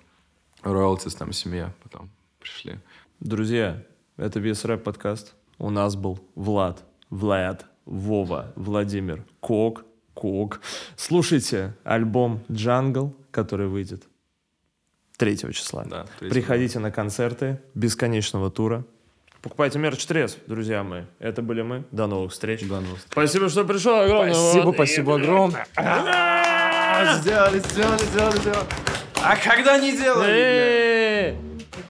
роялтис 0.64 1.16
там 1.16 1.32
семья 1.34 1.74
потом 1.84 2.10
пришли. 2.40 2.80
Друзья, 3.20 3.84
это 4.18 4.40
весь 4.40 4.66
рэп 4.66 4.84
подкаст. 4.84 5.36
У 5.58 5.70
нас 5.70 5.96
был 5.96 6.20
Влад, 6.36 6.84
Влад, 7.10 7.66
Вова, 7.88 8.52
Владимир, 8.56 9.26
Кок, 9.40 9.86
Кок. 10.14 10.62
Слушайте 10.96 11.74
альбом 11.84 12.44
«Джангл», 12.52 13.16
который 13.32 13.68
выйдет 13.68 14.04
3 15.18 15.38
числа. 15.54 15.86
Да, 15.86 16.06
3 16.20 16.30
Приходите 16.30 16.80
на 16.80 16.92
концерты 16.92 17.60
бесконечного 17.74 18.52
тура. 18.52 18.84
Покупайте 19.42 19.80
мерч 19.80 20.06
Трезв, 20.06 20.40
друзья 20.48 20.84
мои. 20.84 21.04
Это 21.20 21.42
были 21.42 21.62
мы. 21.62 21.86
До 21.92 22.08
новых 22.08 22.34
встреч. 22.34 22.68
До 22.68 22.82
новых 22.82 22.98
встреч. 22.98 23.12
Спасибо, 23.12 23.50
что 23.50 23.64
пришел. 23.64 24.00
Огромное. 24.00 24.34
Спасибо, 24.34 24.72
спасибо 24.74 25.16
огромное. 25.16 25.66
Сделали, 27.20 27.60
сделали, 27.60 28.04
сделали, 28.04 28.38
сделали. 28.38 28.68
А 29.16 29.36
когда 29.38 29.78
не 29.78 29.96
делали? 29.96 30.97